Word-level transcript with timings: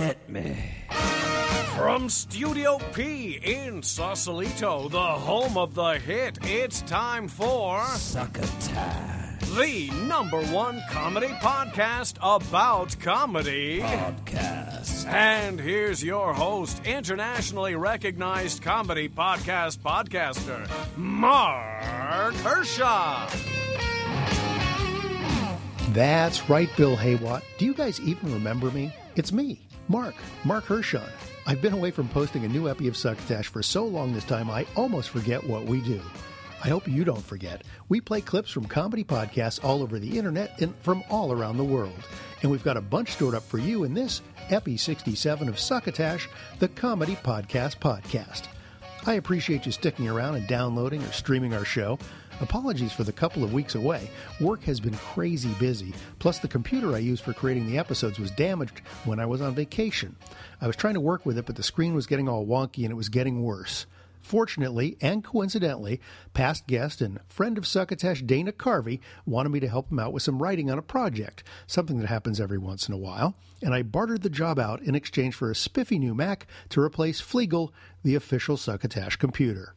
Hit 0.00 0.30
me. 0.30 0.56
From 1.76 2.08
Studio 2.08 2.78
P 2.94 3.38
in 3.42 3.82
Sausalito, 3.82 4.88
the 4.88 4.98
home 4.98 5.58
of 5.58 5.74
the 5.74 5.98
hit, 5.98 6.38
it's 6.42 6.80
time 6.80 7.28
for 7.28 7.84
Succotash 7.84 9.38
the 9.56 9.90
number 10.06 10.40
one 10.44 10.82
comedy 10.88 11.26
podcast 11.42 12.16
about 12.22 12.98
comedy. 12.98 13.80
Podcast. 13.80 15.06
And 15.06 15.60
here's 15.60 16.02
your 16.02 16.32
host, 16.32 16.80
internationally 16.86 17.74
recognized 17.74 18.62
comedy 18.62 19.10
podcast 19.10 19.80
podcaster, 19.80 20.66
Mark 20.96 22.32
Hershaw. 22.36 23.28
That's 25.92 26.48
right, 26.48 26.70
Bill 26.78 26.96
Haywatt. 26.96 27.42
Do 27.58 27.66
you 27.66 27.74
guys 27.74 28.00
even 28.00 28.32
remember 28.32 28.70
me? 28.70 28.94
It's 29.16 29.32
me, 29.32 29.60
Mark, 29.90 30.14
Mark 30.44 30.66
Hershon. 30.66 31.02
I've 31.48 31.60
been 31.60 31.72
away 31.72 31.90
from 31.90 32.08
posting 32.10 32.44
a 32.44 32.48
new 32.48 32.68
epi 32.68 32.86
of 32.86 32.96
Succotash 32.96 33.48
for 33.48 33.60
so 33.60 33.84
long 33.84 34.12
this 34.12 34.22
time 34.22 34.48
I 34.48 34.64
almost 34.76 35.10
forget 35.10 35.42
what 35.42 35.64
we 35.64 35.80
do. 35.80 36.00
I 36.62 36.68
hope 36.68 36.86
you 36.86 37.02
don't 37.02 37.24
forget. 37.24 37.62
We 37.88 38.00
play 38.00 38.20
clips 38.20 38.52
from 38.52 38.66
comedy 38.66 39.02
podcasts 39.02 39.64
all 39.64 39.82
over 39.82 39.98
the 39.98 40.16
internet 40.16 40.60
and 40.60 40.76
from 40.76 41.02
all 41.10 41.32
around 41.32 41.56
the 41.56 41.64
world. 41.64 41.98
And 42.42 42.52
we've 42.52 42.62
got 42.62 42.76
a 42.76 42.80
bunch 42.80 43.10
stored 43.10 43.34
up 43.34 43.42
for 43.42 43.58
you 43.58 43.82
in 43.82 43.92
this 43.92 44.22
Epi 44.50 44.76
67 44.76 45.48
of 45.48 45.58
Succotash, 45.58 46.28
the 46.60 46.68
comedy 46.68 47.16
podcast 47.16 47.78
podcast. 47.78 48.42
I 49.06 49.14
appreciate 49.14 49.66
you 49.66 49.72
sticking 49.72 50.08
around 50.08 50.36
and 50.36 50.46
downloading 50.46 51.02
or 51.02 51.10
streaming 51.10 51.52
our 51.52 51.64
show. 51.64 51.98
Apologies 52.40 52.92
for 52.92 53.04
the 53.04 53.12
couple 53.12 53.44
of 53.44 53.52
weeks 53.52 53.74
away. 53.74 54.08
Work 54.40 54.62
has 54.64 54.80
been 54.80 54.94
crazy 54.94 55.52
busy. 55.58 55.92
Plus, 56.18 56.38
the 56.38 56.48
computer 56.48 56.94
I 56.94 56.98
used 56.98 57.22
for 57.22 57.34
creating 57.34 57.66
the 57.66 57.76
episodes 57.76 58.18
was 58.18 58.30
damaged 58.30 58.80
when 59.04 59.20
I 59.20 59.26
was 59.26 59.42
on 59.42 59.54
vacation. 59.54 60.16
I 60.60 60.66
was 60.66 60.76
trying 60.76 60.94
to 60.94 61.00
work 61.00 61.26
with 61.26 61.36
it, 61.36 61.44
but 61.44 61.56
the 61.56 61.62
screen 61.62 61.94
was 61.94 62.06
getting 62.06 62.28
all 62.28 62.46
wonky 62.46 62.82
and 62.84 62.90
it 62.90 62.96
was 62.96 63.10
getting 63.10 63.42
worse. 63.42 63.84
Fortunately 64.22 64.96
and 65.00 65.22
coincidentally, 65.22 66.00
past 66.32 66.66
guest 66.66 67.00
and 67.00 67.20
friend 67.28 67.58
of 67.58 67.66
Succotash 67.66 68.22
Dana 68.22 68.52
Carvey 68.52 69.00
wanted 69.26 69.50
me 69.50 69.60
to 69.60 69.68
help 69.68 69.90
him 69.90 69.98
out 69.98 70.12
with 70.12 70.22
some 70.22 70.42
writing 70.42 70.70
on 70.70 70.78
a 70.78 70.82
project, 70.82 71.42
something 71.66 71.98
that 71.98 72.08
happens 72.08 72.40
every 72.40 72.58
once 72.58 72.88
in 72.88 72.94
a 72.94 72.98
while, 72.98 73.34
and 73.62 73.74
I 73.74 73.82
bartered 73.82 74.22
the 74.22 74.30
job 74.30 74.58
out 74.58 74.82
in 74.82 74.94
exchange 74.94 75.34
for 75.34 75.50
a 75.50 75.54
spiffy 75.54 75.98
new 75.98 76.14
Mac 76.14 76.46
to 76.70 76.80
replace 76.80 77.20
Fleegle, 77.20 77.70
the 78.02 78.14
official 78.14 78.56
Succotash 78.56 79.16
computer. 79.16 79.74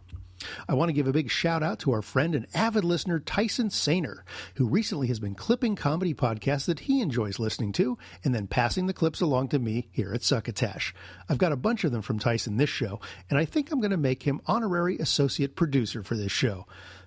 I 0.68 0.74
want 0.74 0.90
to 0.90 0.94
give 0.94 1.08
a 1.08 1.14
big 1.14 1.30
shout 1.30 1.64
out 1.64 1.80
to 1.80 1.92
our 1.92 2.02
friend 2.02 2.36
and 2.36 2.48
avid 2.54 2.84
listener 2.84 3.20
Tyson 3.20 3.70
Sainer, 3.70 4.20
who 4.56 4.68
recently 4.68 5.08
has 5.08 5.20
been 5.20 5.36
clipping 5.36 5.76
comedy 5.76 6.14
podcasts 6.14 6.66
that 6.66 6.82
he 6.82 7.02
enjoys 7.02 7.40
listening 7.40 7.72
to 7.74 7.98
and 8.24 8.34
then 8.34 8.48
passing 8.48 8.88
the 8.88 8.94
clips 8.94 9.22
along 9.22 9.50
to 9.50 9.60
me 9.60 9.88
here 9.92 10.14
at 10.14 10.24
Succotash. 10.24 10.94
I've 11.30 11.38
got 11.38 11.52
a 11.52 11.58
bunch 11.58 11.84
of 11.84 11.92
them 11.92 12.02
from 12.02 12.20
Tyson 12.20 12.58
this 12.58 12.70
show, 12.70 13.00
and 13.30 13.40
I 13.40 13.46
think 13.46 13.72
I'm 13.72 13.80
going 13.80 13.92
to 13.92 13.98
make 13.98 14.24
him 14.24 14.42
honorary 14.46 14.98
associate 14.98 15.56
producer 15.56 16.04
for 16.04 16.16
this 16.16 16.32
show. 16.32 16.66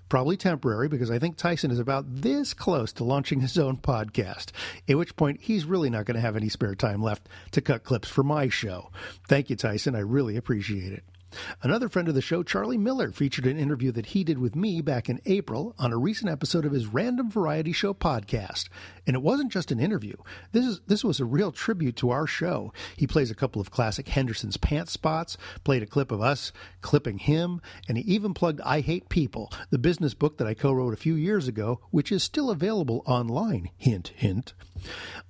Probably 0.08 0.36
temporary 0.36 0.88
because 0.88 1.10
I 1.10 1.18
think 1.18 1.36
Tyson 1.36 1.72
is 1.72 1.80
about 1.80 2.04
this 2.06 2.54
close 2.54 2.92
to 2.92 3.04
launching 3.04 3.40
his 3.40 3.58
own 3.58 3.76
podcast, 3.76 4.52
at 4.88 4.96
which 4.96 5.16
point 5.16 5.40
he's 5.40 5.64
really 5.64 5.90
not 5.90 6.04
going 6.04 6.14
to 6.14 6.20
have 6.20 6.36
any 6.36 6.48
spare 6.48 6.76
time 6.76 7.02
left 7.02 7.28
to 7.50 7.60
cut 7.60 7.82
clips 7.82 8.08
for 8.08 8.22
my 8.22 8.48
show. 8.48 8.90
Thank 9.28 9.50
you, 9.50 9.56
Tyson. 9.56 9.96
I 9.96 10.00
really 10.00 10.36
appreciate 10.36 10.92
it. 10.92 11.02
Another 11.62 11.88
friend 11.88 12.08
of 12.08 12.14
the 12.14 12.20
show, 12.20 12.42
Charlie 12.42 12.78
Miller, 12.78 13.12
featured 13.12 13.46
an 13.46 13.58
interview 13.58 13.92
that 13.92 14.06
he 14.06 14.24
did 14.24 14.38
with 14.38 14.56
me 14.56 14.80
back 14.80 15.08
in 15.08 15.20
April 15.26 15.74
on 15.78 15.92
a 15.92 15.98
recent 15.98 16.30
episode 16.30 16.64
of 16.64 16.72
his 16.72 16.86
Random 16.86 17.30
Variety 17.30 17.72
Show 17.72 17.94
podcast. 17.94 18.68
And 19.06 19.14
it 19.14 19.22
wasn't 19.22 19.52
just 19.52 19.70
an 19.70 19.80
interview. 19.80 20.16
This 20.52 20.64
is 20.64 20.80
this 20.86 21.04
was 21.04 21.20
a 21.20 21.24
real 21.24 21.52
tribute 21.52 21.96
to 21.96 22.10
our 22.10 22.26
show. 22.26 22.72
He 22.96 23.06
plays 23.06 23.30
a 23.30 23.36
couple 23.36 23.60
of 23.60 23.70
classic 23.70 24.08
Henderson's 24.08 24.56
pants 24.56 24.92
spots, 24.92 25.36
played 25.64 25.82
a 25.82 25.86
clip 25.86 26.10
of 26.10 26.20
us 26.20 26.52
clipping 26.80 27.18
him, 27.18 27.60
and 27.88 27.98
he 27.98 28.04
even 28.04 28.34
plugged 28.34 28.60
I 28.62 28.80
Hate 28.80 29.08
People, 29.08 29.52
the 29.70 29.78
business 29.78 30.14
book 30.14 30.38
that 30.38 30.46
I 30.46 30.54
co-wrote 30.54 30.94
a 30.94 30.96
few 30.96 31.14
years 31.14 31.48
ago, 31.48 31.80
which 31.90 32.12
is 32.12 32.22
still 32.22 32.50
available 32.50 33.02
online. 33.06 33.70
Hint, 33.76 34.12
hint. 34.16 34.54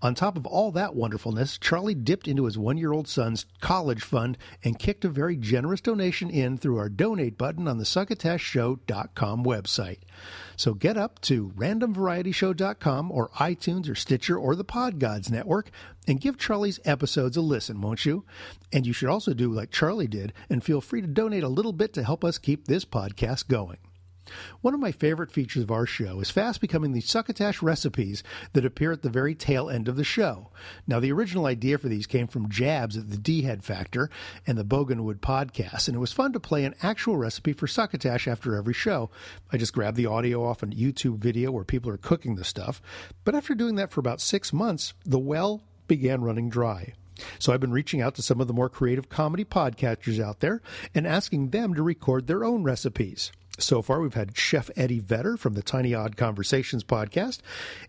On 0.02 0.14
top 0.14 0.36
of 0.36 0.46
all 0.46 0.70
that 0.72 0.94
wonderfulness, 0.94 1.58
Charlie 1.58 1.94
dipped 1.94 2.28
into 2.28 2.44
his 2.44 2.58
one 2.58 2.76
year 2.76 2.92
old 2.92 3.08
son's 3.08 3.46
college 3.60 4.02
fund 4.02 4.36
and 4.64 4.78
kicked 4.78 5.04
a 5.04 5.08
very 5.08 5.36
generous 5.36 5.80
donation 5.80 6.30
in 6.30 6.58
through 6.58 6.78
our 6.78 6.88
donate 6.88 7.38
button 7.38 7.68
on 7.68 7.78
the 7.78 7.84
succotashshow.com 7.84 9.44
website. 9.44 10.00
So 10.56 10.74
get 10.74 10.96
up 10.96 11.20
to 11.22 11.50
randomvarietyshow.com 11.50 13.12
or 13.12 13.28
iTunes 13.30 13.88
or 13.88 13.94
Stitcher 13.94 14.38
or 14.38 14.56
the 14.56 14.64
Pod 14.64 14.98
Gods 14.98 15.30
Network 15.30 15.70
and 16.08 16.20
give 16.20 16.38
Charlie's 16.38 16.80
episodes 16.84 17.36
a 17.36 17.40
listen, 17.42 17.80
won't 17.80 18.04
you? 18.04 18.24
And 18.72 18.86
you 18.86 18.92
should 18.92 19.10
also 19.10 19.34
do 19.34 19.52
like 19.52 19.70
Charlie 19.70 20.06
did 20.06 20.32
and 20.48 20.64
feel 20.64 20.80
free 20.80 21.02
to 21.02 21.06
donate 21.06 21.42
a 21.44 21.48
little 21.48 21.72
bit 21.72 21.92
to 21.94 22.02
help 22.02 22.24
us 22.24 22.38
keep 22.38 22.66
this 22.66 22.84
podcast 22.84 23.48
going. 23.48 23.78
One 24.60 24.74
of 24.74 24.80
my 24.80 24.92
favorite 24.92 25.30
features 25.30 25.62
of 25.62 25.70
our 25.70 25.86
show 25.86 26.20
is 26.20 26.30
fast 26.30 26.60
becoming 26.60 26.92
the 26.92 27.00
succotash 27.00 27.62
recipes 27.62 28.22
that 28.52 28.64
appear 28.64 28.92
at 28.92 29.02
the 29.02 29.08
very 29.08 29.34
tail 29.34 29.70
end 29.70 29.88
of 29.88 29.96
the 29.96 30.04
show. 30.04 30.50
Now, 30.86 31.00
the 31.00 31.12
original 31.12 31.46
idea 31.46 31.78
for 31.78 31.88
these 31.88 32.06
came 32.06 32.26
from 32.26 32.48
Jabs 32.48 32.96
at 32.96 33.10
the 33.10 33.16
D 33.16 33.42
Head 33.42 33.64
Factor 33.64 34.10
and 34.46 34.58
the 34.58 34.64
Boganwood 34.64 35.20
podcast, 35.20 35.88
and 35.88 35.96
it 35.96 36.00
was 36.00 36.12
fun 36.12 36.32
to 36.32 36.40
play 36.40 36.64
an 36.64 36.74
actual 36.82 37.16
recipe 37.16 37.52
for 37.52 37.66
succotash 37.66 38.26
after 38.26 38.56
every 38.56 38.74
show. 38.74 39.10
I 39.52 39.56
just 39.56 39.72
grabbed 39.72 39.96
the 39.96 40.06
audio 40.06 40.44
off 40.44 40.62
a 40.62 40.66
YouTube 40.66 41.18
video 41.18 41.50
where 41.50 41.64
people 41.64 41.90
are 41.90 41.96
cooking 41.96 42.36
the 42.36 42.44
stuff, 42.44 42.82
but 43.24 43.34
after 43.34 43.54
doing 43.54 43.76
that 43.76 43.90
for 43.90 44.00
about 44.00 44.20
six 44.20 44.52
months, 44.52 44.94
the 45.04 45.18
well 45.18 45.62
began 45.86 46.22
running 46.22 46.48
dry. 46.48 46.94
So 47.38 47.52
I've 47.52 47.60
been 47.60 47.72
reaching 47.72 48.00
out 48.00 48.14
to 48.16 48.22
some 48.22 48.40
of 48.40 48.46
the 48.46 48.52
more 48.52 48.68
creative 48.68 49.08
comedy 49.08 49.44
podcasters 49.44 50.22
out 50.22 50.40
there 50.40 50.60
and 50.94 51.06
asking 51.06 51.50
them 51.50 51.74
to 51.74 51.82
record 51.82 52.26
their 52.26 52.44
own 52.44 52.62
recipes. 52.62 53.32
So 53.58 53.80
far, 53.80 54.00
we've 54.00 54.12
had 54.12 54.36
Chef 54.36 54.68
Eddie 54.76 55.00
Vedder 55.00 55.38
from 55.38 55.54
the 55.54 55.62
Tiny 55.62 55.94
Odd 55.94 56.16
Conversations 56.16 56.84
podcast 56.84 57.38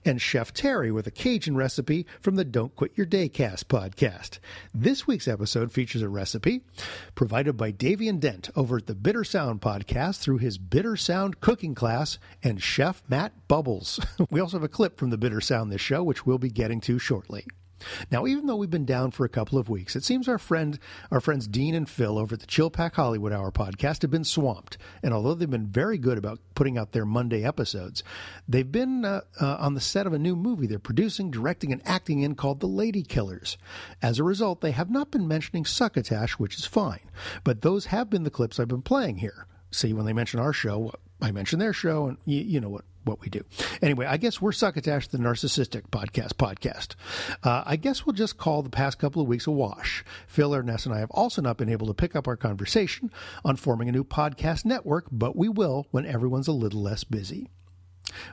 and 0.05 0.21
Chef 0.21 0.53
Terry 0.53 0.93
with 0.93 1.07
a 1.07 1.11
Cajun 1.11 1.57
recipe 1.57 2.05
from 2.21 2.37
the 2.37 2.45
Don't 2.45 2.73
Quit 2.73 2.93
Your 2.95 3.05
Daycast 3.05 3.65
podcast. 3.65 4.39
This 4.73 5.05
week's 5.05 5.27
episode 5.27 5.73
features 5.73 6.01
a 6.01 6.07
recipe 6.07 6.61
provided 7.15 7.57
by 7.57 7.73
Davian 7.73 8.19
Dent 8.19 8.49
over 8.55 8.77
at 8.77 8.87
the 8.87 8.95
Bitter 8.95 9.25
Sound 9.25 9.59
podcast 9.59 10.19
through 10.19 10.37
his 10.37 10.57
Bitter 10.57 10.95
Sound 10.95 11.41
cooking 11.41 11.75
class 11.75 12.17
and 12.41 12.63
Chef 12.63 13.03
Matt 13.09 13.33
Bubbles. 13.49 13.99
we 14.29 14.39
also 14.39 14.55
have 14.57 14.63
a 14.63 14.69
clip 14.69 14.97
from 14.97 15.09
the 15.09 15.17
Bitter 15.17 15.41
Sound 15.41 15.69
this 15.69 15.81
show, 15.81 16.01
which 16.01 16.25
we'll 16.25 16.37
be 16.37 16.49
getting 16.49 16.79
to 16.81 16.97
shortly. 16.97 17.45
Now, 18.11 18.25
even 18.25 18.45
though 18.45 18.55
we've 18.55 18.69
been 18.69 18.85
down 18.85 19.11
for 19.11 19.25
a 19.25 19.29
couple 19.29 19.57
of 19.57 19.69
weeks, 19.69 19.95
it 19.95 20.03
seems 20.03 20.27
our 20.27 20.37
friend, 20.37 20.79
our 21.11 21.19
friends 21.19 21.47
Dean 21.47 21.75
and 21.75 21.89
Phil 21.89 22.17
over 22.17 22.33
at 22.33 22.39
the 22.39 22.47
Chill 22.47 22.69
Pack 22.69 22.95
Hollywood 22.95 23.33
Hour 23.33 23.51
podcast 23.51 24.01
have 24.01 24.11
been 24.11 24.23
swamped. 24.23 24.77
And 25.03 25.13
although 25.13 25.33
they've 25.33 25.49
been 25.49 25.67
very 25.67 25.97
good 25.97 26.17
about 26.17 26.39
putting 26.55 26.77
out 26.77 26.91
their 26.91 27.05
Monday 27.05 27.43
episodes, 27.43 28.03
they've 28.47 28.71
been 28.71 29.05
uh, 29.05 29.21
uh, 29.39 29.57
on 29.59 29.73
the 29.73 29.81
set 29.81 30.07
of 30.07 30.13
a 30.13 30.19
new 30.19 30.35
movie 30.35 30.67
they're 30.67 30.79
producing, 30.79 31.31
directing, 31.31 31.71
and 31.71 31.81
acting 31.85 32.21
in 32.21 32.35
called 32.35 32.59
The 32.59 32.67
Lady 32.67 33.03
Killers. 33.03 33.57
As 34.01 34.19
a 34.19 34.23
result, 34.23 34.61
they 34.61 34.71
have 34.71 34.89
not 34.89 35.11
been 35.11 35.27
mentioning 35.27 35.65
Succotash, 35.65 36.33
which 36.33 36.57
is 36.57 36.65
fine. 36.65 37.11
But 37.43 37.61
those 37.61 37.87
have 37.87 38.09
been 38.09 38.23
the 38.23 38.29
clips 38.29 38.59
I've 38.59 38.67
been 38.67 38.81
playing 38.81 39.17
here. 39.17 39.47
See, 39.71 39.93
when 39.93 40.05
they 40.05 40.13
mention 40.13 40.39
our 40.39 40.53
show, 40.53 40.93
I 41.21 41.31
mention 41.31 41.59
their 41.59 41.73
show, 41.73 42.07
and 42.07 42.17
you, 42.25 42.41
you 42.41 42.61
know 42.61 42.69
what 42.69 42.85
what 43.07 43.21
we 43.21 43.29
do. 43.29 43.41
Anyway, 43.81 44.05
I 44.05 44.17
guess 44.17 44.41
we're 44.41 44.51
Succotash, 44.51 45.07
the 45.07 45.17
narcissistic 45.17 45.89
podcast 45.89 46.33
podcast. 46.33 46.95
Uh, 47.43 47.63
I 47.65 47.75
guess 47.75 48.05
we'll 48.05 48.13
just 48.13 48.37
call 48.37 48.61
the 48.61 48.69
past 48.69 48.99
couple 48.99 49.21
of 49.21 49.27
weeks 49.27 49.47
a 49.47 49.51
wash. 49.51 50.03
Phil 50.27 50.53
Ernest 50.53 50.85
and 50.85 50.93
I 50.93 50.99
have 50.99 51.11
also 51.11 51.41
not 51.41 51.57
been 51.57 51.69
able 51.69 51.87
to 51.87 51.93
pick 51.93 52.15
up 52.15 52.27
our 52.27 52.37
conversation 52.37 53.11
on 53.43 53.55
forming 53.55 53.89
a 53.89 53.91
new 53.91 54.03
podcast 54.03 54.65
network, 54.65 55.07
but 55.11 55.35
we 55.35 55.49
will 55.49 55.87
when 55.91 56.05
everyone's 56.05 56.47
a 56.47 56.51
little 56.51 56.81
less 56.81 57.03
busy. 57.03 57.49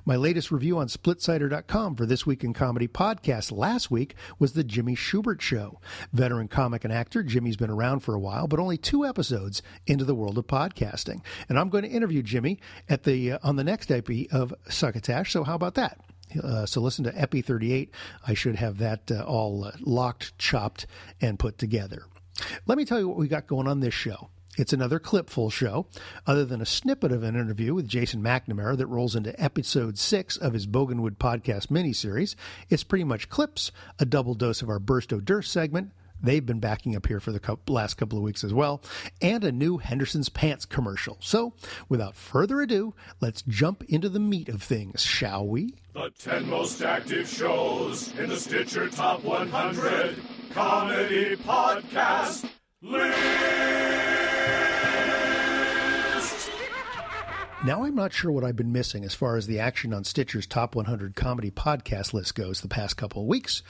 My 0.04 0.16
latest 0.16 0.50
review 0.50 0.78
on 0.78 0.88
splitsider.com 0.88 1.96
for 1.96 2.06
This 2.06 2.26
Week 2.26 2.44
in 2.44 2.52
Comedy 2.52 2.88
podcast 2.88 3.52
last 3.52 3.90
week 3.90 4.14
was 4.38 4.52
The 4.52 4.64
Jimmy 4.64 4.94
Shubert 4.94 5.40
Show. 5.40 5.80
Veteran 6.12 6.48
comic 6.48 6.84
and 6.84 6.92
actor, 6.92 7.22
Jimmy's 7.22 7.56
been 7.56 7.70
around 7.70 8.00
for 8.00 8.14
a 8.14 8.20
while, 8.20 8.46
but 8.46 8.60
only 8.60 8.76
two 8.76 9.04
episodes 9.04 9.62
into 9.86 10.04
the 10.04 10.14
world 10.14 10.38
of 10.38 10.46
podcasting. 10.46 11.22
And 11.48 11.58
I'm 11.58 11.68
going 11.68 11.84
to 11.84 11.90
interview 11.90 12.22
Jimmy 12.22 12.60
at 12.88 13.04
the 13.04 13.32
uh, 13.32 13.38
on 13.42 13.56
the 13.56 13.64
next 13.64 13.90
epi 13.90 14.30
of 14.30 14.54
Succotash, 14.68 15.32
so 15.32 15.44
how 15.44 15.54
about 15.54 15.74
that? 15.74 16.00
Uh, 16.42 16.66
so 16.66 16.80
listen 16.80 17.04
to 17.04 17.20
Epi 17.20 17.42
38. 17.42 17.90
I 18.26 18.34
should 18.34 18.56
have 18.56 18.78
that 18.78 19.10
uh, 19.10 19.22
all 19.22 19.64
uh, 19.64 19.72
locked, 19.80 20.36
chopped, 20.38 20.86
and 21.20 21.38
put 21.38 21.58
together. 21.58 22.04
Let 22.66 22.78
me 22.78 22.84
tell 22.84 22.98
you 22.98 23.08
what 23.08 23.16
we 23.16 23.28
got 23.28 23.46
going 23.46 23.68
on 23.68 23.80
this 23.80 23.94
show. 23.94 24.28
It's 24.56 24.72
another 24.72 24.98
clipful 24.98 25.50
show, 25.50 25.86
other 26.26 26.44
than 26.44 26.60
a 26.60 26.66
snippet 26.66 27.10
of 27.12 27.22
an 27.22 27.34
interview 27.34 27.74
with 27.74 27.88
Jason 27.88 28.22
McNamara 28.22 28.76
that 28.76 28.86
rolls 28.86 29.16
into 29.16 29.40
episode 29.42 29.98
six 29.98 30.36
of 30.36 30.52
his 30.52 30.66
Boganwood 30.66 31.16
podcast 31.16 31.68
miniseries. 31.68 32.36
It's 32.68 32.84
pretty 32.84 33.04
much 33.04 33.28
clips, 33.28 33.72
a 33.98 34.04
double 34.04 34.34
dose 34.34 34.62
of 34.62 34.68
our 34.68 34.78
Burst 34.78 35.12
Durst 35.24 35.50
segment, 35.50 35.90
They've 36.24 36.44
been 36.44 36.60
backing 36.60 36.96
up 36.96 37.06
here 37.06 37.20
for 37.20 37.32
the 37.32 37.58
last 37.68 37.94
couple 37.94 38.16
of 38.16 38.24
weeks 38.24 38.44
as 38.44 38.54
well, 38.54 38.82
and 39.20 39.44
a 39.44 39.52
new 39.52 39.76
Henderson's 39.76 40.30
Pants 40.30 40.64
commercial. 40.64 41.18
So, 41.20 41.52
without 41.90 42.16
further 42.16 42.62
ado, 42.62 42.94
let's 43.20 43.42
jump 43.42 43.84
into 43.88 44.08
the 44.08 44.20
meat 44.20 44.48
of 44.48 44.62
things, 44.62 45.02
shall 45.02 45.46
we? 45.46 45.74
The 45.92 46.10
10 46.18 46.48
most 46.48 46.80
active 46.80 47.28
shows 47.28 48.16
in 48.18 48.30
the 48.30 48.38
Stitcher 48.38 48.88
Top 48.88 49.22
100 49.22 50.16
Comedy 50.52 51.36
Podcast 51.36 52.48
List. 52.80 54.23
Now, 57.64 57.84
I'm 57.84 57.94
not 57.94 58.12
sure 58.12 58.30
what 58.30 58.44
I've 58.44 58.56
been 58.56 58.72
missing 58.72 59.06
as 59.06 59.14
far 59.14 59.38
as 59.38 59.46
the 59.46 59.58
action 59.58 59.94
on 59.94 60.04
Stitcher's 60.04 60.46
Top 60.46 60.74
100 60.74 61.16
Comedy 61.16 61.50
Podcast 61.50 62.12
list 62.12 62.34
goes 62.34 62.60
the 62.60 62.68
past 62.68 62.98
couple 62.98 63.22
of 63.22 63.28
weeks, 63.28 63.62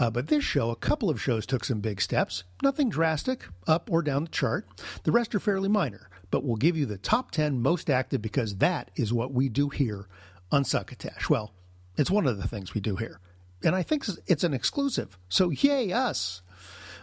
uh, 0.00 0.10
but 0.10 0.26
this 0.26 0.42
show, 0.42 0.70
a 0.70 0.76
couple 0.76 1.08
of 1.08 1.22
shows 1.22 1.46
took 1.46 1.64
some 1.64 1.78
big 1.78 2.00
steps. 2.00 2.42
Nothing 2.60 2.90
drastic, 2.90 3.44
up 3.68 3.88
or 3.88 4.02
down 4.02 4.24
the 4.24 4.30
chart. 4.30 4.66
The 5.04 5.12
rest 5.12 5.32
are 5.32 5.38
fairly 5.38 5.68
minor, 5.68 6.10
but 6.32 6.42
we'll 6.42 6.56
give 6.56 6.76
you 6.76 6.86
the 6.86 6.98
top 6.98 7.30
10 7.30 7.62
most 7.62 7.88
active 7.88 8.20
because 8.20 8.56
that 8.56 8.90
is 8.96 9.12
what 9.12 9.32
we 9.32 9.48
do 9.48 9.68
here 9.68 10.08
on 10.50 10.64
Succotash. 10.64 11.30
Well, 11.30 11.52
it's 11.96 12.10
one 12.10 12.26
of 12.26 12.38
the 12.38 12.48
things 12.48 12.74
we 12.74 12.80
do 12.80 12.96
here. 12.96 13.20
And 13.62 13.76
I 13.76 13.84
think 13.84 14.06
it's 14.26 14.42
an 14.42 14.54
exclusive. 14.54 15.16
So, 15.28 15.50
yay, 15.50 15.92
us. 15.92 16.42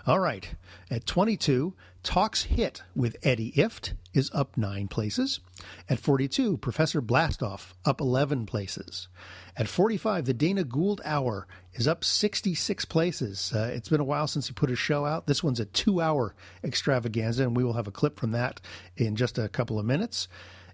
All 0.05 0.19
right. 0.19 0.53
At 0.91 1.05
22, 1.05 1.73
Talks 2.03 2.43
Hit 2.43 2.83
with 2.93 3.15
Eddie 3.23 3.53
Ifft 3.53 3.93
is 4.13 4.29
up 4.33 4.57
nine 4.57 4.89
places. 4.89 5.39
At 5.87 5.99
42, 5.99 6.57
Professor 6.57 7.01
Blastoff 7.01 7.73
up 7.85 8.01
11 8.01 8.45
places. 8.45 9.07
At 9.55 9.69
45, 9.69 10.25
the 10.25 10.33
Dana 10.33 10.65
Gould 10.65 10.99
Hour 11.05 11.47
is 11.73 11.87
up 11.87 12.03
66 12.03 12.83
places. 12.85 13.53
Uh, 13.55 13.71
it's 13.73 13.87
been 13.87 14.01
a 14.01 14.05
while 14.05 14.27
since 14.27 14.47
he 14.47 14.53
put 14.53 14.69
a 14.69 14.75
show 14.75 15.05
out. 15.05 15.27
This 15.27 15.43
one's 15.43 15.61
a 15.61 15.65
two 15.65 16.01
hour 16.01 16.35
extravaganza, 16.61 17.43
and 17.43 17.55
we 17.55 17.63
will 17.63 17.73
have 17.73 17.87
a 17.87 17.91
clip 17.91 18.19
from 18.19 18.31
that 18.31 18.59
in 18.97 19.15
just 19.15 19.37
a 19.37 19.47
couple 19.47 19.79
of 19.79 19.85
minutes. 19.85 20.27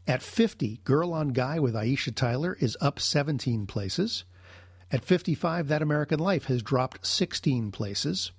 At 0.08 0.24
50, 0.24 0.82
Girl 0.84 1.14
on 1.14 1.30
Guy 1.30 1.60
with 1.60 1.76
Aisha 1.76 2.14
Tyler 2.14 2.58
is 2.60 2.76
up 2.82 3.00
17 3.00 3.68
places. 3.68 4.24
At 4.92 5.06
55, 5.06 5.68
That 5.68 5.84
American 5.84 6.20
Life 6.20 6.46
has 6.46 6.64
dropped 6.64 7.06
16 7.06 7.70
places. 7.70 8.32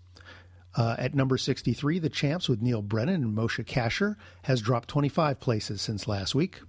Uh, 0.77 0.95
at 0.99 1.15
number 1.15 1.37
63, 1.37 1.99
The 1.99 2.09
Champs 2.09 2.49
with 2.49 2.63
Neal 2.63 2.83
Brennan 2.83 3.23
and 3.25 3.37
Moshe 3.37 3.65
Kasher 3.65 4.17
has 4.43 4.61
dropped 4.61 4.89
25 4.89 5.41
places 5.41 5.83
since 5.83 6.07
last 6.07 6.35
week. 6.35 6.61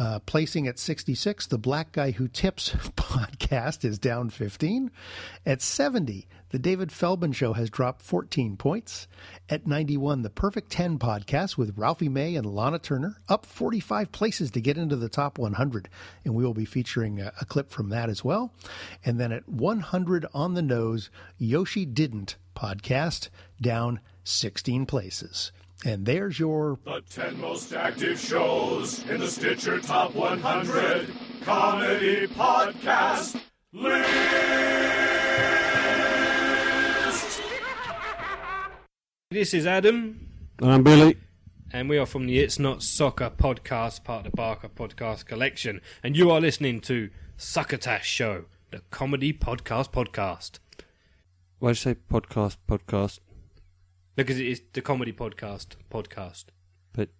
Uh, 0.00 0.18
placing 0.20 0.66
at 0.66 0.78
66, 0.78 1.46
The 1.48 1.58
Black 1.58 1.92
Guy 1.92 2.12
Who 2.12 2.26
Tips 2.26 2.70
podcast 2.96 3.84
is 3.84 3.98
down 3.98 4.30
15. 4.30 4.90
At 5.44 5.60
70, 5.60 6.26
The 6.48 6.58
David 6.58 6.90
Feldman 6.90 7.32
Show 7.32 7.52
has 7.52 7.68
dropped 7.68 8.00
14 8.00 8.56
points. 8.56 9.08
At 9.50 9.66
91, 9.66 10.22
The 10.22 10.30
Perfect 10.30 10.72
10 10.72 10.98
podcast 10.98 11.58
with 11.58 11.76
Ralphie 11.76 12.08
May 12.08 12.34
and 12.34 12.46
Lahna 12.46 12.80
Turner 12.80 13.16
up 13.28 13.44
45 13.44 14.10
places 14.10 14.50
to 14.52 14.62
get 14.62 14.78
into 14.78 14.96
the 14.96 15.10
top 15.10 15.38
100. 15.38 15.90
And 16.24 16.34
we 16.34 16.46
will 16.46 16.54
be 16.54 16.64
featuring 16.64 17.20
a, 17.20 17.34
a 17.38 17.44
clip 17.44 17.70
from 17.70 17.90
that 17.90 18.08
as 18.08 18.24
well. 18.24 18.54
And 19.04 19.20
then 19.20 19.32
at 19.32 19.50
100 19.50 20.24
on 20.32 20.54
the 20.54 20.62
nose, 20.62 21.10
Yoshi 21.36 21.84
Didn't 21.84 22.36
podcast 22.56 23.28
down 23.60 24.00
16 24.24 24.86
places. 24.86 25.52
And 25.84 26.04
there's 26.04 26.38
your 26.38 26.78
The 26.84 27.02
10 27.08 27.40
most 27.40 27.72
active 27.72 28.18
shows 28.18 29.02
in 29.08 29.20
the 29.20 29.28
Stitcher 29.28 29.80
Top 29.80 30.14
100 30.14 31.08
Comedy 31.42 32.26
Podcast 32.28 33.40
List. 33.72 34.10
This 39.30 39.54
is 39.54 39.64
Adam, 39.66 40.28
And 40.60 40.72
I'm 40.72 40.82
Billy. 40.82 41.16
and 41.72 41.88
we 41.88 41.96
are 41.98 42.04
from 42.06 42.26
the 42.26 42.40
It's 42.40 42.58
Not 42.58 42.82
Soccer 42.82 43.30
podcast, 43.30 44.02
part 44.04 44.26
of 44.26 44.32
the 44.32 44.36
Barker 44.36 44.68
podcast 44.68 45.24
collection. 45.26 45.80
And 46.02 46.16
you 46.16 46.30
are 46.32 46.40
listening 46.40 46.80
to 46.82 47.10
Succotash 47.36 48.06
Show, 48.06 48.46
the 48.72 48.82
comedy 48.90 49.32
podcast 49.32 49.92
podcast. 49.92 50.58
Why 51.60 51.70
did 51.70 51.78
you 51.78 51.92
say 51.92 51.94
podcast, 52.10 52.56
podcast? 52.68 53.20
Because 54.16 54.38
it 54.38 54.46
is 54.46 54.62
the 54.72 54.82
comedy 54.82 55.12
podcast 55.12 55.76
podcast. 55.90 56.46
But 56.92 57.10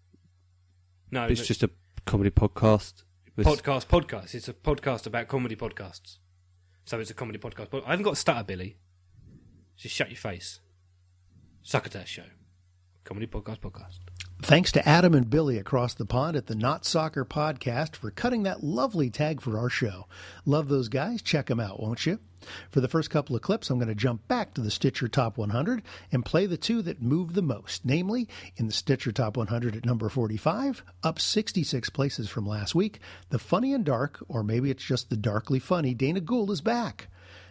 No, 1.11 1.25
it's 1.27 1.41
but 1.41 1.47
just 1.47 1.63
a 1.63 1.71
comedy 2.07 2.31
podcast. 2.31 3.05
with- 3.37 3.47
podcast 3.47 3.87
podcast. 3.87 4.35
It's 4.35 4.49
a 4.49 4.53
podcast 4.55 5.07
about 5.07 5.29
comedy 5.29 5.57
podcasts. 5.57 6.19
So 6.85 6.99
it's 6.99 7.11
a 7.11 7.15
comedy 7.15 7.39
podcast. 7.39 7.71
But 7.71 7.85
I 7.87 7.91
haven't 7.91 8.05
got 8.05 8.15
a 8.15 8.17
stutter, 8.17 8.43
Billy. 8.45 8.77
Just 9.77 9.95
shut 9.95 10.09
your 10.11 10.17
face. 10.17 10.61
Succotash 11.63 12.09
Show, 12.09 12.25
comedy 13.05 13.27
podcast 13.27 13.61
podcast. 13.61 13.99
Thanks 14.43 14.73
to 14.73 14.89
Adam 14.89 15.15
and 15.15 15.29
Billy 15.29 15.59
across 15.59 15.93
the 15.93 16.07
pond 16.07 16.35
at 16.35 16.47
the 16.47 16.55
Not 16.55 16.87
Soccer 16.87 17.27
Podcast 17.27 17.95
for 17.95 18.11
cutting 18.11 18.45
that 18.45 18.65
lovely 18.65 19.11
tag 19.11 19.43
for 19.43 19.59
our 19.59 19.69
show. 19.69 20.07
Love 20.47 20.69
those 20.69 20.89
guys. 20.89 21.21
Check 21.21 21.47
them 21.47 21.61
out, 21.61 21.79
won't 21.79 22.07
you? 22.07 22.19
For 22.71 22.81
the 22.81 22.89
first 22.89 23.11
couple 23.11 23.37
of 23.37 23.43
clips, 23.43 23.69
I'm 23.69 23.79
going 23.79 23.89
to 23.89 23.95
jump 23.95 24.27
back 24.27 24.55
to 24.55 24.63
the 24.63 24.71
Stitcher 24.71 25.09
Top 25.09 25.37
100 25.37 25.83
and 26.11 26.25
play 26.25 26.47
the 26.47 26.57
two 26.57 26.81
that 26.83 27.03
move 27.03 27.35
the 27.35 27.43
most, 27.43 27.85
namely 27.85 28.29
in 28.57 28.67
the 28.67 28.73
Stitcher 28.73 29.13
Top 29.13 29.37
100 29.37 29.77
at 29.77 29.85
number 29.85 30.09
45, 30.09 30.83
up 31.03 31.21
66 31.21 31.91
places 31.91 32.31
from 32.31 32.47
last 32.47 32.75
week. 32.75 33.01
The 33.29 33.39
Funny 33.39 33.75
and 33.75 33.85
Dark, 33.85 34.25
or 34.27 34.43
maybe 34.43 34.71
it's 34.71 34.85
just 34.85 35.11
the 35.11 35.19
darkly 35.19 35.59
funny, 35.59 35.93
Dana 35.93 36.21
Gould 36.21 36.51
is 36.51 36.63
back. 36.63 37.09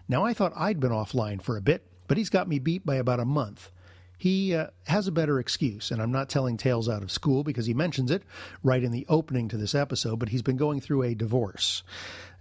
Now, 0.08 0.26
I 0.26 0.34
thought 0.34 0.54
I'd 0.56 0.80
been 0.80 0.92
offline 0.92 1.40
for 1.40 1.56
a 1.56 1.62
bit, 1.62 1.86
but 2.08 2.18
he's 2.18 2.32
got 2.32 2.48
me 2.48 2.58
beat 2.58 2.84
by 2.84 2.96
about 2.96 3.20
a 3.20 3.26
month. 3.26 3.72
He 4.20 4.54
uh, 4.54 4.68
has 4.86 5.08
a 5.08 5.14
better 5.14 5.40
excuse, 5.40 5.92
and 5.92 6.02
I'm 6.02 6.12
not 6.12 6.28
telling 6.28 6.58
tales 6.58 6.90
out 6.90 7.04
of 7.04 7.10
school 7.10 7.46
because 7.46 7.68
he 7.68 7.74
mentions 7.74 8.12
it 8.12 8.24
right 8.62 8.84
in 8.84 8.92
the 8.92 9.06
opening 9.08 9.48
to 9.48 9.56
this 9.56 9.74
episode, 9.74 10.20
but 10.20 10.28
he's 10.28 10.42
been 10.42 10.58
going 10.58 10.82
through 10.82 11.04
a 11.04 11.16
divorce, 11.16 11.84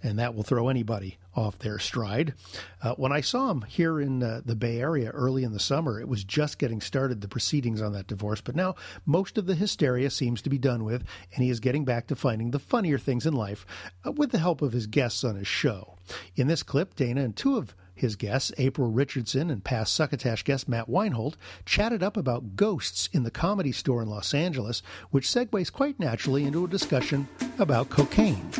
and 0.03 0.19
that 0.19 0.35
will 0.35 0.43
throw 0.43 0.69
anybody 0.69 1.19
off 1.37 1.61
their 1.61 1.79
stride. 1.79 2.35
Uh, 2.83 2.95
when 2.95 3.13
I 3.13 3.21
saw 3.21 3.53
him 3.53 3.63
here 3.69 4.01
in 4.01 4.25
uh, 4.25 4.41
the 4.45 4.57
Bay 4.57 4.81
Area 4.81 5.11
early 5.11 5.45
in 5.45 5.53
the 5.53 5.61
summer, 5.61 6.01
it 6.01 6.09
was 6.09 6.25
just 6.25 6.59
getting 6.59 6.81
started, 6.81 7.21
the 7.21 7.29
proceedings 7.29 7.81
on 7.81 7.93
that 7.93 8.09
divorce, 8.09 8.41
but 8.41 8.57
now 8.57 8.75
most 9.07 9.39
of 9.39 9.47
the 9.47 9.55
hysteria 9.55 10.11
seems 10.11 10.43
to 10.43 10.51
be 10.51 10.59
done 10.59 10.83
with, 10.83 11.05
and 11.33 11.45
he 11.45 11.51
is 11.51 11.61
getting 11.61 11.85
back 11.85 12.09
to 12.09 12.17
finding 12.17 12.51
the 12.51 12.59
funnier 12.59 12.99
things 12.99 13.25
in 13.25 13.35
life 13.35 13.65
uh, 14.05 14.11
with 14.11 14.33
the 14.33 14.41
help 14.41 14.63
of 14.63 14.73
his 14.73 14.89
guests 14.89 15.23
on 15.23 15.37
his 15.37 15.47
show. 15.47 15.95
In 16.35 16.49
this 16.49 16.65
clip, 16.65 16.97
Dana 16.97 17.23
and 17.23 17.37
two 17.37 17.57
of 17.57 17.77
his 18.00 18.17
guests, 18.17 18.53
April 18.59 18.91
Richardson 18.91 19.50
and 19.50 19.65
past 19.65 19.95
Succotash 19.95 20.45
guest 20.45 20.69
Matt 20.69 20.89
Weinhold, 20.89 21.37
chatted 21.65 22.03
up 22.03 22.17
about 22.17 22.56
ghosts 22.56 23.09
in 23.12 23.23
the 23.23 23.31
comedy 23.31 23.73
store 23.73 24.03
in 24.03 24.09
Los 24.09 24.35
Angeles, 24.35 24.83
which 25.11 25.27
segues 25.27 25.73
quite 25.73 25.99
naturally 25.99 26.45
into 26.45 26.65
a 26.65 26.69
discussion 26.69 27.29
about 27.59 27.91
cocaine. 27.91 28.50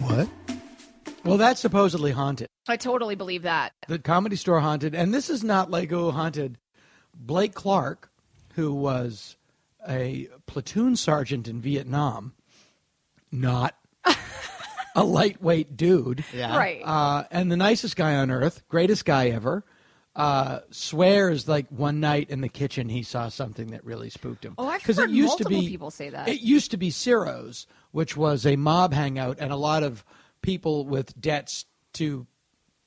What? 0.00 0.28
Well, 1.24 1.38
that's 1.38 1.60
supposedly 1.60 2.12
haunted. 2.12 2.48
I 2.68 2.76
totally 2.76 3.14
believe 3.14 3.42
that. 3.42 3.72
The 3.88 3.98
comedy 3.98 4.36
store 4.36 4.60
haunted, 4.60 4.94
and 4.94 5.12
this 5.12 5.28
is 5.28 5.42
not 5.42 5.70
Lego 5.70 6.10
haunted. 6.10 6.58
Blake 7.14 7.54
Clark, 7.54 8.10
who 8.54 8.72
was 8.74 9.36
a 9.88 10.28
platoon 10.46 10.96
sergeant 10.96 11.48
in 11.48 11.60
Vietnam, 11.60 12.34
not 13.32 13.74
a 15.00 15.04
lightweight 15.04 15.76
dude, 15.76 16.24
Right. 16.34 16.82
uh, 16.84 17.24
and 17.30 17.50
the 17.52 17.56
nicest 17.56 17.96
guy 17.96 18.16
on 18.16 18.30
earth, 18.30 18.62
greatest 18.68 19.04
guy 19.04 19.28
ever, 19.28 19.64
uh, 20.16 20.60
swears 20.70 21.46
like 21.46 21.66
one 21.70 22.00
night 22.00 22.28
in 22.30 22.40
the 22.40 22.48
kitchen 22.48 22.88
he 22.88 23.02
saw 23.02 23.28
something 23.28 23.68
that 23.68 23.84
really 23.84 24.10
spooked 24.10 24.44
him. 24.44 24.54
Oh, 24.58 24.66
I've 24.66 24.82
'Cause 24.82 24.96
heard 24.96 25.10
it 25.10 25.14
used 25.14 25.28
multiple 25.28 25.52
to 25.56 25.60
be, 25.62 25.68
people 25.68 25.90
say 25.92 26.10
that. 26.10 26.28
It 26.28 26.40
used 26.40 26.70
to 26.72 26.76
be 26.76 26.90
Ciro's, 26.90 27.66
which 27.92 28.16
was 28.16 28.44
a 28.44 28.56
mob 28.56 28.92
hangout, 28.92 29.36
and 29.38 29.52
a 29.52 29.56
lot 29.56 29.82
of 29.84 30.04
people 30.42 30.84
with 30.86 31.18
debts 31.20 31.64
to 31.94 32.26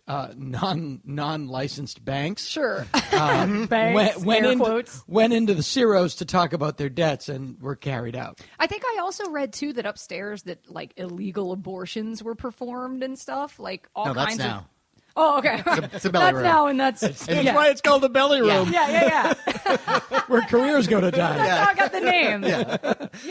uh, 0.08 0.30
non 0.36 1.00
non 1.04 1.48
licensed 1.48 2.04
banks 2.04 2.46
Sure. 2.48 2.86
uh, 2.94 3.46
Banks, 3.68 3.96
went, 3.96 4.18
went 4.26 4.46
air 4.46 4.52
into, 4.54 4.64
quotes. 4.66 5.04
went 5.08 5.34
into 5.34 5.54
the 5.54 5.64
Ciro's 5.64 6.16
to 6.16 6.26
talk 6.26 6.54
about 6.54 6.78
their 6.78 6.90
debts 6.90 7.30
and 7.30 7.62
were 7.62 7.76
carried 7.76 8.16
out. 8.16 8.40
I 8.60 8.68
think 8.68 8.84
I 8.86 9.00
also 9.02 9.30
read 9.30 9.54
too 9.54 9.74
that 9.74 9.86
upstairs 9.86 10.44
that 10.44 10.70
like 10.70 10.94
illegal 10.98 11.52
abortions 11.52 12.24
were 12.24 12.36
performed 12.36 13.04
and 13.04 13.18
stuff. 13.18 13.60
Like 13.60 13.88
all 13.96 14.06
No, 14.08 14.14
that's 14.14 14.28
kinds 14.30 14.40
now. 14.40 14.68
Of. 15.16 15.24
Oh, 15.24 15.38
okay. 15.40 15.62
it's 15.94 16.06
a 16.06 16.10
belly 16.10 16.26
that's 16.26 16.36
room. 16.36 16.44
now, 16.44 16.68
and 16.68 16.80
that's 16.80 17.02
That's 17.02 17.28
yeah. 17.28 17.56
why 17.56 17.70
it's 17.70 17.82
called 17.82 18.04
the 18.04 18.10
belly 18.10 18.42
room, 18.42 18.72
Yeah, 18.72 18.90
yeah, 18.90 19.34
yeah. 19.66 20.00
where 20.28 20.42
careers 20.42 20.88
go 20.88 21.00
to 21.02 21.12
die. 21.12 21.38
That's 21.38 21.60
how 21.60 21.70
I 21.70 21.76
got 21.76 21.92
the 21.92 22.02
name. 22.02 22.44
Yeah, 22.44 22.78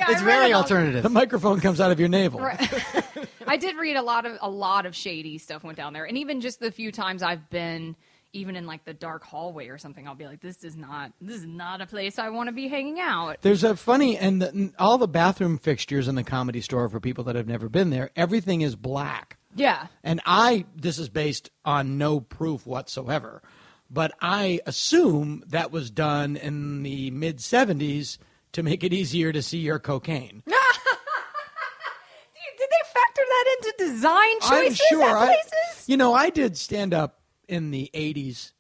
I 0.07 0.13
It's 0.13 0.23
very 0.23 0.53
alternative. 0.53 1.03
The 1.03 1.09
microphone 1.09 1.61
comes 1.61 1.81
out 1.81 1.91
of 1.91 1.99
your 1.99 2.09
navel. 2.09 2.41
I 3.47 3.57
did 3.57 3.77
read 3.77 3.97
a 3.97 4.03
lot 4.03 4.27
of 4.27 4.39
a 4.41 4.49
lot 4.51 4.87
of 4.87 4.95
shady 4.95 5.39
stuff 5.39 5.65
went 5.65 5.77
down 5.77 5.93
there, 5.93 6.05
and 6.05 6.17
even 6.19 6.41
just 6.41 6.61
the 6.61 6.71
few 6.71 6.93
times 6.93 7.23
I've 7.23 7.51
been, 7.51 7.97
even 8.33 8.55
in 8.55 8.67
like 8.67 8.85
the 8.85 8.95
dark 8.95 9.25
hallway 9.25 9.69
or 9.69 9.79
something, 9.79 10.07
I'll 10.07 10.15
be 10.15 10.27
like, 10.27 10.41
"This 10.41 10.63
is 10.63 10.77
not 10.77 11.13
this 11.21 11.39
is 11.39 11.47
not 11.47 11.81
a 11.81 11.87
place 11.87 12.19
I 12.19 12.29
want 12.29 12.49
to 12.49 12.53
be 12.53 12.69
hanging 12.69 13.01
out." 13.01 13.39
There's 13.43 13.65
a 13.65 13.75
funny, 13.75 14.17
and 14.17 14.41
the, 14.41 14.73
all 14.79 14.99
the 14.99 15.09
bathroom 15.09 15.59
fixtures 15.59 16.07
in 16.07 16.15
the 16.15 16.23
comedy 16.23 16.61
store 16.61 16.89
for 16.89 17.01
people 17.01 17.25
that 17.25 17.35
have 17.35 17.49
never 17.49 17.69
been 17.69 17.91
there, 17.91 18.11
everything 18.15 18.61
is 18.61 18.77
black. 18.77 19.37
Yeah, 19.55 19.87
And 20.05 20.21
I, 20.27 20.65
this 20.77 20.99
is 20.99 21.09
based 21.09 21.51
on 21.65 21.99
no 21.99 22.21
proof 22.21 22.67
whatsoever, 22.67 23.43
but 23.91 24.13
I 24.21 24.61
assume 24.67 25.43
that 25.49 25.73
was 25.73 25.91
done 25.91 26.37
in 26.37 26.83
the 26.85 27.11
mid 27.11 27.39
70s 27.39 28.19
to 28.53 28.63
make 28.63 28.85
it 28.85 28.93
easier 28.93 29.33
to 29.33 29.43
see 29.43 29.59
your 29.59 29.79
cocaine. 29.79 30.43
Did 32.59 32.69
they 32.69 32.89
factor 32.93 33.23
that 33.27 33.57
into 33.59 33.75
design 33.79 34.41
choices 34.41 34.81
I'm 34.91 34.99
sure. 34.99 35.03
at 35.05 35.17
I, 35.17 35.27
places? 35.27 35.89
you 35.89 35.97
know, 35.97 36.13
I 36.15 36.31
did 36.31 36.57
stand 36.57 36.93
up 36.95 37.21
in 37.49 37.71
the 37.71 37.91
80s 37.95 38.53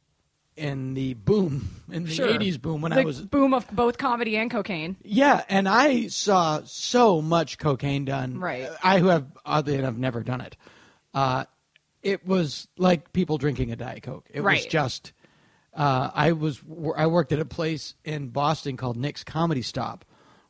in 0.57 0.95
the 0.95 1.15
boom, 1.15 1.69
in 1.91 2.05
the 2.05 2.11
Sure. 2.11 2.29
80s 2.29 2.61
boom 2.61 2.81
when 2.83 2.93
the 2.93 3.01
I 3.01 3.05
was 3.05 3.21
boom 3.21 3.55
of 3.55 3.67
both 3.71 3.99
comedy 3.99 4.37
and 4.37 4.51
cocaine. 4.51 4.97
Yeah, 5.03 5.43
and 5.49 5.69
I 5.69 6.09
saw 6.09 6.61
so 6.65 7.23
much 7.23 7.59
cocaine 7.59 8.05
done. 8.05 8.39
Right. 8.41 8.69
I 8.83 8.99
who 8.99 9.07
have 9.09 9.27
oddly 9.47 9.77
enough 9.77 9.97
never 9.97 10.23
done 10.23 10.41
it. 10.41 10.57
Uh, 11.14 11.45
it 12.02 12.26
was 12.26 12.69
like 12.79 13.12
people 13.12 13.38
drinking 13.38 13.73
a 13.73 13.76
diet 13.76 14.02
coke. 14.02 14.29
It 14.33 14.40
was 14.40 14.67
just. 14.67 15.12
Uh, 15.73 16.11
I 16.12 16.33
was 16.33 16.61
I 16.97 17.07
worked 17.07 17.31
at 17.33 17.38
a 17.38 17.45
place 17.45 17.95
in 18.05 18.29
Boston 18.29 18.76
called 18.76 18.97
Nick's 18.97 19.23
Comedy 19.23 19.62
Stop, 19.62 20.05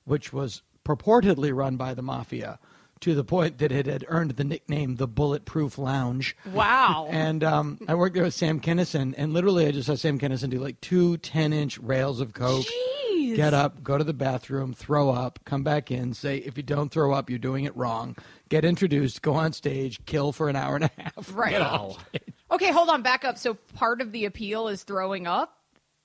which 0.05 0.33
was 0.33 0.63
purportedly 0.85 1.55
run 1.55 1.77
by 1.77 1.93
the 1.93 2.03
mafia, 2.03 2.59
to 3.01 3.15
the 3.15 3.25
point 3.25 3.59
that 3.59 3.73
it 3.73 3.87
had 3.87 4.05
earned 4.09 4.33
the 4.33 4.45
nickname 4.45 4.97
the 4.97 5.09
Bulletproof 5.09 5.79
Lounge. 5.79 6.37
Wow. 6.53 7.09
And 7.11 7.43
um, 7.45 7.79
I 7.89 7.95
worked 7.95 8.15
there 8.15 8.25
with 8.25 8.35
Sam 8.35 8.61
Kinison, 8.61 9.15
and 9.17 9.33
literally 9.33 9.67
I 9.67 9.73
just 9.73 9.87
saw 9.87 9.95
Sam 9.95 10.19
Kinison 10.19 10.51
do 10.51 10.59
like 10.59 10.81
two 10.81 11.17
10 11.19 11.53
inch 11.53 11.79
rails 11.79 12.21
of 12.21 12.33
coke. 12.33 12.65
Jeez. 12.65 13.10
Get 13.37 13.55
up, 13.55 13.83
go 13.83 13.99
to 13.99 14.05
the 14.05 14.13
bathroom, 14.13 14.73
throw 14.75 15.11
up, 15.11 15.39
come 15.45 15.63
back 15.63 15.91
in, 15.91 16.13
say, 16.15 16.39
if 16.39 16.57
you 16.57 16.63
don't 16.63 16.91
throw 16.91 17.13
up, 17.13 17.29
you're 17.31 17.39
doing 17.39 17.65
it 17.65 17.77
wrong. 17.77 18.17
Get 18.49 18.65
introduced, 18.65 19.23
go 19.23 19.35
on 19.35 19.53
stage, 19.53 20.05
kill 20.07 20.33
for 20.33 20.49
an 20.49 20.57
hour 20.57 20.77
and 20.77 20.85
a 20.85 20.91
half. 20.99 21.31
Right. 21.35 21.51
get 21.53 21.63
off 21.63 22.07
stage. 22.09 22.23
Okay, 22.51 22.71
hold 22.73 22.89
on, 22.89 23.03
back 23.03 23.25
up. 23.25 23.39
So 23.39 23.55
part 23.75 24.01
of 24.01 24.13
the 24.13 24.25
appeal 24.25 24.69
is 24.69 24.83
throwing 24.83 25.27
up. 25.27 25.57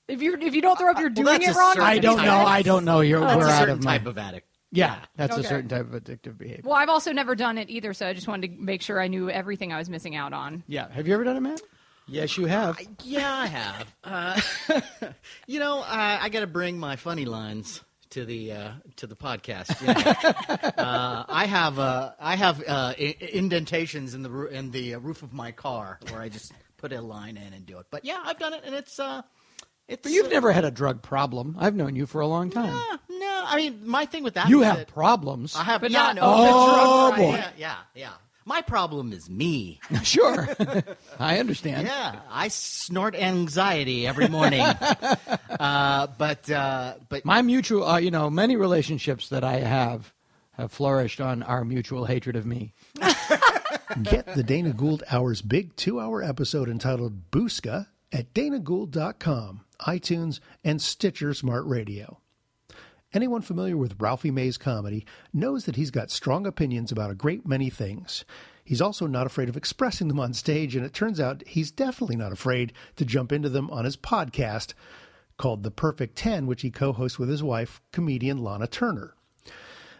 If 0.08 0.22
you 0.22 0.38
if 0.40 0.54
you 0.54 0.62
don't 0.62 0.78
throw 0.78 0.92
up, 0.92 0.98
uh, 0.98 1.02
you're 1.02 1.10
doing 1.10 1.26
that's 1.26 1.48
it 1.48 1.56
wrong. 1.56 1.80
I 1.80 1.98
don't 1.98 2.18
know. 2.24 2.38
I 2.46 2.62
don't 2.62 2.86
know. 2.86 3.02
You're, 3.02 3.22
That's 3.22 3.38
we're 3.38 3.48
a 3.48 3.52
out 3.52 3.70
of 3.70 3.84
my. 3.84 3.98
type 3.98 4.06
of 4.06 4.20
addict. 4.20 4.48
yeah, 4.72 5.00
that's 5.16 5.34
Okay. 5.34 5.42
a 5.44 5.50
certain 5.50 5.68
type 5.68 5.92
of 5.92 6.04
addictive 6.04 6.38
behavior. 6.38 6.62
Well, 6.64 6.76
I've 6.76 6.90
also 6.90 7.12
never 7.12 7.34
done 7.34 7.58
it 7.58 7.72
either, 7.72 7.92
so 7.94 8.06
I 8.08 8.14
just 8.14 8.28
wanted 8.28 8.56
to 8.56 8.62
make 8.62 8.84
sure 8.84 9.02
I 9.02 9.08
knew 9.08 9.32
everything 9.32 9.74
I 9.74 9.80
was 9.80 9.90
missing 9.90 10.16
out 10.16 10.32
on. 10.32 10.64
Yeah. 10.68 10.92
Have 10.92 11.08
you 11.08 11.16
ever 11.16 11.24
done 11.24 11.38
it, 11.38 11.42
Matt? 11.42 11.62
Yes, 12.08 12.38
you 12.38 12.46
have. 12.46 12.80
Yeah, 13.04 13.32
I 13.34 13.48
have. 13.48 13.96
Uh, 14.06 14.40
you 15.48 15.60
know, 15.60 15.80
I, 15.80 16.20
I 16.22 16.30
got 16.30 16.42
to 16.42 16.48
bring 16.48 16.78
my 16.78 16.96
funny 16.96 17.26
lines 17.26 17.82
to 18.12 18.24
the 18.24 18.52
uh, 18.52 18.72
to 18.98 19.08
the 19.08 19.16
podcast. 19.16 19.82
you 19.82 19.88
know. 19.88 20.84
uh, 20.84 21.26
I 21.28 21.46
have 21.48 21.80
uh, 21.80 22.12
I 22.20 22.36
have 22.36 22.62
uh, 22.62 22.94
I- 22.98 23.16
indentations 23.34 24.14
in 24.14 24.22
the 24.22 24.46
in 24.48 24.70
the 24.72 24.96
roof 24.98 25.24
of 25.24 25.34
my 25.34 25.52
car 25.52 26.00
where 26.12 26.22
I 26.22 26.30
just 26.30 26.52
put 26.78 26.94
a 26.94 27.02
line 27.02 27.36
in 27.38 27.52
and 27.54 27.66
do 27.66 27.80
it. 27.80 27.88
But 27.90 28.06
yeah, 28.06 28.22
I've 28.24 28.38
done 28.38 28.54
it, 28.54 28.62
and 28.64 28.76
it's 28.76 29.00
uh, 29.00 29.24
it's. 29.88 30.04
But 30.04 30.12
you've 30.12 30.28
uh, 30.28 30.30
never 30.30 30.52
had 30.52 30.66
a 30.66 30.72
drug 30.72 31.02
problem. 31.02 31.56
I've 31.60 31.76
known 31.76 31.96
you 31.96 32.06
for 32.06 32.22
a 32.22 32.28
long 32.28 32.52
time. 32.52 32.76
uh, 32.76 32.98
no, 33.10 33.44
I 33.48 33.56
mean 33.58 33.88
my 33.88 34.06
thing 34.06 34.24
with 34.24 34.36
that. 34.36 34.50
you 34.50 34.62
have 34.62 34.78
that 34.78 34.88
problems. 34.88 35.56
I 35.56 35.64
have, 35.64 35.82
But 35.82 35.90
yeah, 35.90 36.14
not 36.14 36.16
no, 36.18 36.22
Oh, 36.26 37.16
boy. 37.16 37.32
Yeah, 37.38 37.50
yeah, 37.58 37.76
yeah. 37.96 38.12
My 38.46 38.62
problem 38.62 39.12
is 39.12 39.30
me. 39.30 39.80
sure. 40.04 40.48
I 41.20 41.40
understand. 41.40 41.88
Yeah, 41.88 42.20
I 42.30 42.50
snort 42.50 43.16
anxiety 43.16 44.06
every 44.06 44.28
morning. 44.28 44.62
uh, 45.60 46.08
but 46.18 46.50
uh, 46.50 46.96
but 47.10 47.26
My 47.26 47.42
mutual, 47.42 47.84
uh, 47.86 47.98
you 47.98 48.12
know, 48.12 48.30
many 48.30 48.56
relationships 48.56 49.30
that 49.30 49.44
I 49.44 49.58
have 49.58 50.14
have 50.52 50.72
flourished 50.72 51.20
on 51.20 51.42
our 51.44 51.66
mutual 51.66 52.06
hatred 52.06 52.36
of 52.36 52.46
me. 52.46 52.74
Get 54.02 54.36
the 54.36 54.44
Dana 54.44 54.74
Gould 54.74 55.04
Hour's 55.10 55.42
big 55.42 55.76
two 55.76 56.00
hour 56.00 56.22
episode 56.24 56.70
entitled 56.70 57.32
Booska 57.32 57.88
at 58.12 58.34
danagould.com, 58.34 59.62
iTunes, 59.82 60.40
and 60.64 60.82
Stitcher 60.82 61.34
Smart 61.34 61.66
Radio. 61.66 62.20
Anyone 63.16 63.44
familiar 63.44 63.78
with 63.78 63.96
Ralphie 63.98 64.30
May's 64.30 64.58
comedy 64.58 65.06
knows 65.32 65.64
that 65.64 65.78
he's 65.78 65.90
got 65.90 66.12
strong 66.12 66.46
opinions 66.46 66.92
about 66.92 67.12
a 67.12 67.16
great 67.16 67.48
many 67.48 67.70
things. 67.70 68.26
He's 68.66 68.82
also 68.82 69.08
not 69.08 69.26
afraid 69.26 69.48
of 69.48 69.56
expressing 69.56 70.10
them 70.10 70.20
on 70.20 70.34
stage, 70.34 70.76
and 70.76 70.86
it 70.86 70.94
turns 70.94 71.18
out 71.18 71.48
he's 71.48 71.72
definitely 71.72 72.18
not 72.18 72.34
afraid 72.34 72.74
to 72.98 73.06
jump 73.06 73.32
into 73.32 73.48
them 73.48 73.70
on 73.72 73.86
his 73.86 73.96
podcast 73.96 74.74
called 75.38 75.64
The 75.64 75.72
Perfect 75.72 76.18
Ten, 76.18 76.46
which 76.46 76.62
he 76.62 76.70
co 76.70 76.92
hosts 76.92 77.18
with 77.18 77.30
his 77.30 77.42
wife, 77.42 77.82
comedian 77.94 78.40
Lahna 78.40 78.70
Turner. 78.70 79.16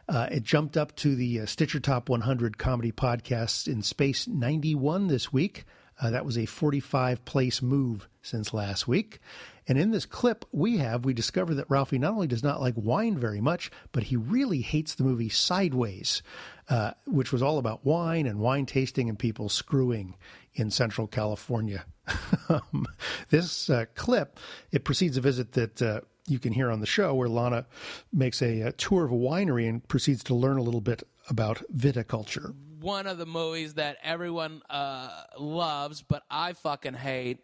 Uh, 0.10 0.28
it 0.30 0.44
jumped 0.44 0.76
up 0.76 0.94
to 0.98 1.16
the 1.16 1.40
uh, 1.40 1.46
Stitcher 1.46 1.80
Top 1.80 2.10
100 2.10 2.58
comedy 2.58 2.92
podcasts 2.92 3.66
in 3.66 3.82
space 3.82 4.28
91 4.28 5.08
this 5.08 5.32
week. 5.32 5.64
Uh, 6.02 6.10
that 6.10 6.26
was 6.26 6.38
a 6.38 6.46
45 6.46 7.24
place 7.24 7.62
move 7.62 8.10
since 8.22 8.54
last 8.54 8.90
week. 8.90 9.20
And 9.68 9.78
in 9.78 9.92
this 9.92 10.06
clip 10.06 10.46
we 10.52 10.78
have, 10.78 11.06
we 11.06 11.14
discover 11.14 11.54
that 11.56 11.70
Ralphie 11.70 11.98
not 11.98 12.14
only 12.14 12.28
does 12.28 12.44
not 12.44 12.62
like 12.62 12.76
wine 12.78 13.18
very 13.18 13.42
much, 13.42 13.72
but 13.92 14.04
he 14.04 14.16
really 14.16 14.62
hates 14.62 14.94
the 14.96 15.04
movie 15.04 15.30
Sideways, 15.30 16.22
uh, 16.70 16.92
which 17.06 17.32
was 17.32 17.42
all 17.42 17.58
about 17.58 17.86
wine 17.86 18.28
and 18.28 18.40
wine 18.40 18.66
tasting 18.66 19.10
and 19.10 19.18
people 19.18 19.50
screwing 19.50 20.16
in 20.54 20.70
Central 20.72 21.08
California. 21.08 21.86
Um, 22.48 22.86
this 23.32 23.72
uh, 23.72 23.86
clip, 23.96 24.40
it 24.72 24.84
precedes 24.84 25.18
a 25.18 25.22
visit 25.22 25.54
that 25.54 25.82
uh, 25.82 26.02
you 26.28 26.38
can 26.38 26.54
hear 26.54 26.70
on 26.70 26.80
the 26.80 26.86
show 26.86 27.16
where 27.16 27.28
Lahna 27.28 27.66
makes 28.14 28.40
a, 28.40 28.62
uh 28.62 28.72
tour 28.78 29.04
of 29.06 29.12
a 29.12 29.16
winery 29.16 29.68
and 29.68 29.88
proceeds 29.88 30.24
to 30.26 30.36
learn 30.36 30.58
a 30.58 30.62
little 30.62 30.80
bit 30.82 31.02
about 31.28 31.64
viticulture. 31.76 32.54
one 32.82 33.08
of 33.08 33.18
the 33.18 33.26
movies 33.26 33.74
that 33.76 33.98
everyone 34.04 34.62
uh, 34.70 35.10
loves, 35.40 36.04
but 36.04 36.22
I 36.30 36.54
fucking 36.54 36.94
hate 36.94 37.40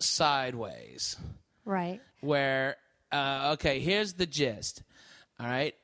Sideways. 0.00 1.16
Right. 1.64 2.00
Where, 2.20 2.76
uh, 3.12 3.50
okay, 3.54 3.80
here's 3.80 4.14
the 4.14 4.26
gist. 4.26 4.82
All 5.38 5.46
right. 5.46 5.74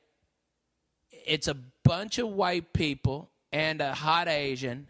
It's 1.25 1.47
a 1.47 1.57
bunch 1.83 2.17
of 2.17 2.29
white 2.29 2.73
people 2.73 3.29
and 3.51 3.81
a 3.81 3.93
hot 3.93 4.27
Asian, 4.27 4.89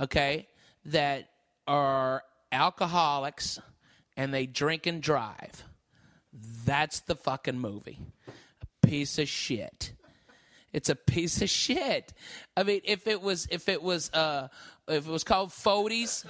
okay, 0.00 0.48
that 0.86 1.28
are 1.66 2.22
alcoholics 2.50 3.60
and 4.16 4.32
they 4.32 4.46
drink 4.46 4.86
and 4.86 5.02
drive. 5.02 5.64
That's 6.64 7.00
the 7.00 7.14
fucking 7.14 7.58
movie. 7.58 7.98
A 8.26 8.86
piece 8.86 9.18
of 9.18 9.28
shit. 9.28 9.92
It's 10.72 10.90
a 10.90 10.94
piece 10.94 11.40
of 11.40 11.48
shit. 11.48 12.12
I 12.56 12.62
mean, 12.62 12.82
if 12.84 13.06
it 13.06 13.22
was, 13.22 13.48
if 13.50 13.68
it 13.68 13.82
was, 13.82 14.10
uh, 14.12 14.48
if 14.86 15.06
it 15.06 15.10
was 15.10 15.24
called 15.24 15.50
Foodies, 15.50 16.26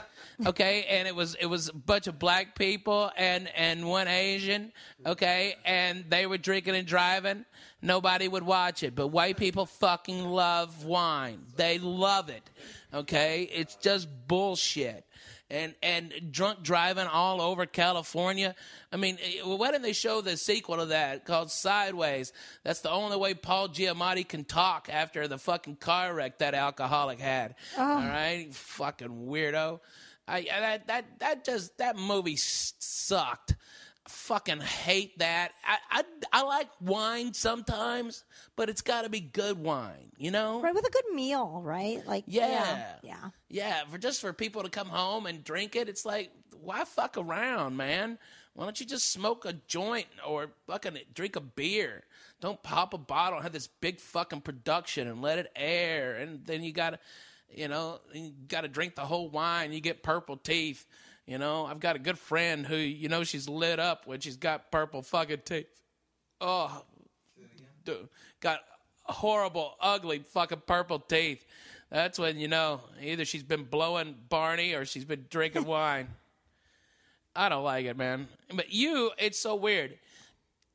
okay, 0.46 0.84
and 0.88 1.08
it 1.08 1.14
was, 1.14 1.34
it 1.34 1.46
was 1.46 1.68
a 1.68 1.74
bunch 1.74 2.06
of 2.06 2.18
black 2.18 2.56
people 2.56 3.10
and 3.16 3.48
and 3.56 3.88
one 3.88 4.06
Asian, 4.06 4.72
okay, 5.04 5.56
and 5.64 6.04
they 6.08 6.26
were 6.26 6.38
drinking 6.38 6.76
and 6.76 6.86
driving, 6.86 7.44
nobody 7.82 8.28
would 8.28 8.44
watch 8.44 8.84
it. 8.84 8.94
But 8.94 9.08
white 9.08 9.36
people 9.36 9.66
fucking 9.66 10.24
love 10.24 10.84
wine. 10.84 11.40
They 11.56 11.78
love 11.78 12.28
it, 12.28 12.48
okay. 12.94 13.48
It's 13.52 13.74
just 13.74 14.08
bullshit. 14.28 15.04
And 15.50 15.74
and 15.82 16.12
drunk 16.30 16.62
driving 16.62 17.06
all 17.06 17.40
over 17.40 17.64
California. 17.64 18.54
I 18.92 18.96
mean, 18.98 19.16
eh, 19.22 19.40
why 19.42 19.70
didn't 19.70 19.82
they 19.82 19.94
show 19.94 20.20
the 20.20 20.36
sequel 20.36 20.76
to 20.76 20.86
that 20.86 21.24
called 21.24 21.50
Sideways? 21.50 22.34
That's 22.64 22.80
the 22.80 22.90
only 22.90 23.16
way 23.16 23.32
Paul 23.32 23.70
Giamatti 23.70 24.28
can 24.28 24.44
talk 24.44 24.88
after 24.92 25.26
the 25.26 25.38
fucking 25.38 25.76
car 25.76 26.12
wreck 26.12 26.38
that 26.40 26.52
alcoholic 26.54 27.18
had. 27.18 27.54
All 27.78 27.84
right, 27.86 28.48
fucking 28.52 29.08
weirdo. 29.08 29.80
I- 30.26 30.42
that 30.50 30.86
that 30.88 31.04
that 31.20 31.44
just 31.46 31.78
that 31.78 31.96
movie 31.96 32.36
sucked. 32.36 33.54
Fucking 34.08 34.60
hate 34.60 35.18
that. 35.18 35.52
I, 35.62 36.00
I 36.00 36.04
I 36.32 36.42
like 36.42 36.68
wine 36.80 37.34
sometimes, 37.34 38.24
but 38.56 38.70
it's 38.70 38.80
got 38.80 39.02
to 39.02 39.10
be 39.10 39.20
good 39.20 39.58
wine, 39.58 40.12
you 40.16 40.30
know. 40.30 40.62
Right 40.62 40.74
with 40.74 40.86
a 40.86 40.90
good 40.90 41.14
meal, 41.14 41.60
right? 41.62 42.06
Like 42.06 42.24
Yeah. 42.26 42.94
yeah. 43.02 43.16
Yeah, 43.48 43.84
for 43.90 43.98
just 43.98 44.20
for 44.22 44.32
people 44.32 44.62
to 44.62 44.70
come 44.70 44.88
home 44.88 45.26
and 45.26 45.44
drink 45.44 45.76
it, 45.76 45.88
it's 45.88 46.06
like 46.06 46.30
why 46.60 46.84
fuck 46.84 47.16
around, 47.18 47.76
man? 47.76 48.18
Why 48.54 48.64
don't 48.64 48.80
you 48.80 48.86
just 48.86 49.12
smoke 49.12 49.44
a 49.44 49.52
joint 49.52 50.08
or 50.26 50.50
fucking 50.66 50.98
drink 51.14 51.36
a 51.36 51.40
beer? 51.40 52.02
Don't 52.40 52.62
pop 52.62 52.94
a 52.94 52.98
bottle 52.98 53.36
and 53.36 53.44
have 53.44 53.52
this 53.52 53.68
big 53.68 54.00
fucking 54.00 54.40
production 54.40 55.06
and 55.06 55.22
let 55.22 55.38
it 55.38 55.52
air, 55.54 56.16
and 56.16 56.44
then 56.46 56.62
you 56.64 56.72
gotta, 56.72 56.98
you 57.54 57.68
know, 57.68 58.00
you 58.12 58.32
gotta 58.48 58.68
drink 58.68 58.96
the 58.96 59.02
whole 59.02 59.28
wine. 59.28 59.72
You 59.72 59.80
get 59.80 60.02
purple 60.02 60.36
teeth. 60.36 60.86
You 61.28 61.36
know, 61.36 61.66
I've 61.66 61.78
got 61.78 61.94
a 61.94 61.98
good 61.98 62.18
friend 62.18 62.64
who, 62.64 62.76
you 62.76 63.10
know, 63.10 63.22
she's 63.22 63.50
lit 63.50 63.78
up 63.78 64.06
when 64.06 64.20
she's 64.20 64.38
got 64.38 64.72
purple 64.72 65.02
fucking 65.02 65.42
teeth. 65.44 65.66
Oh, 66.40 66.82
dude, 67.84 68.08
got 68.40 68.60
horrible, 69.02 69.74
ugly, 69.78 70.20
fucking 70.20 70.62
purple 70.66 70.98
teeth. 70.98 71.44
That's 71.90 72.18
when 72.18 72.38
you 72.38 72.48
know 72.48 72.80
either 73.02 73.26
she's 73.26 73.42
been 73.42 73.64
blowing 73.64 74.14
Barney 74.30 74.72
or 74.72 74.86
she's 74.86 75.04
been 75.04 75.26
drinking 75.28 75.64
wine. 75.66 76.08
I 77.36 77.50
don't 77.50 77.62
like 77.62 77.84
it, 77.84 77.98
man. 77.98 78.28
But 78.54 78.72
you, 78.72 79.10
it's 79.18 79.38
so 79.38 79.54
weird. 79.54 79.98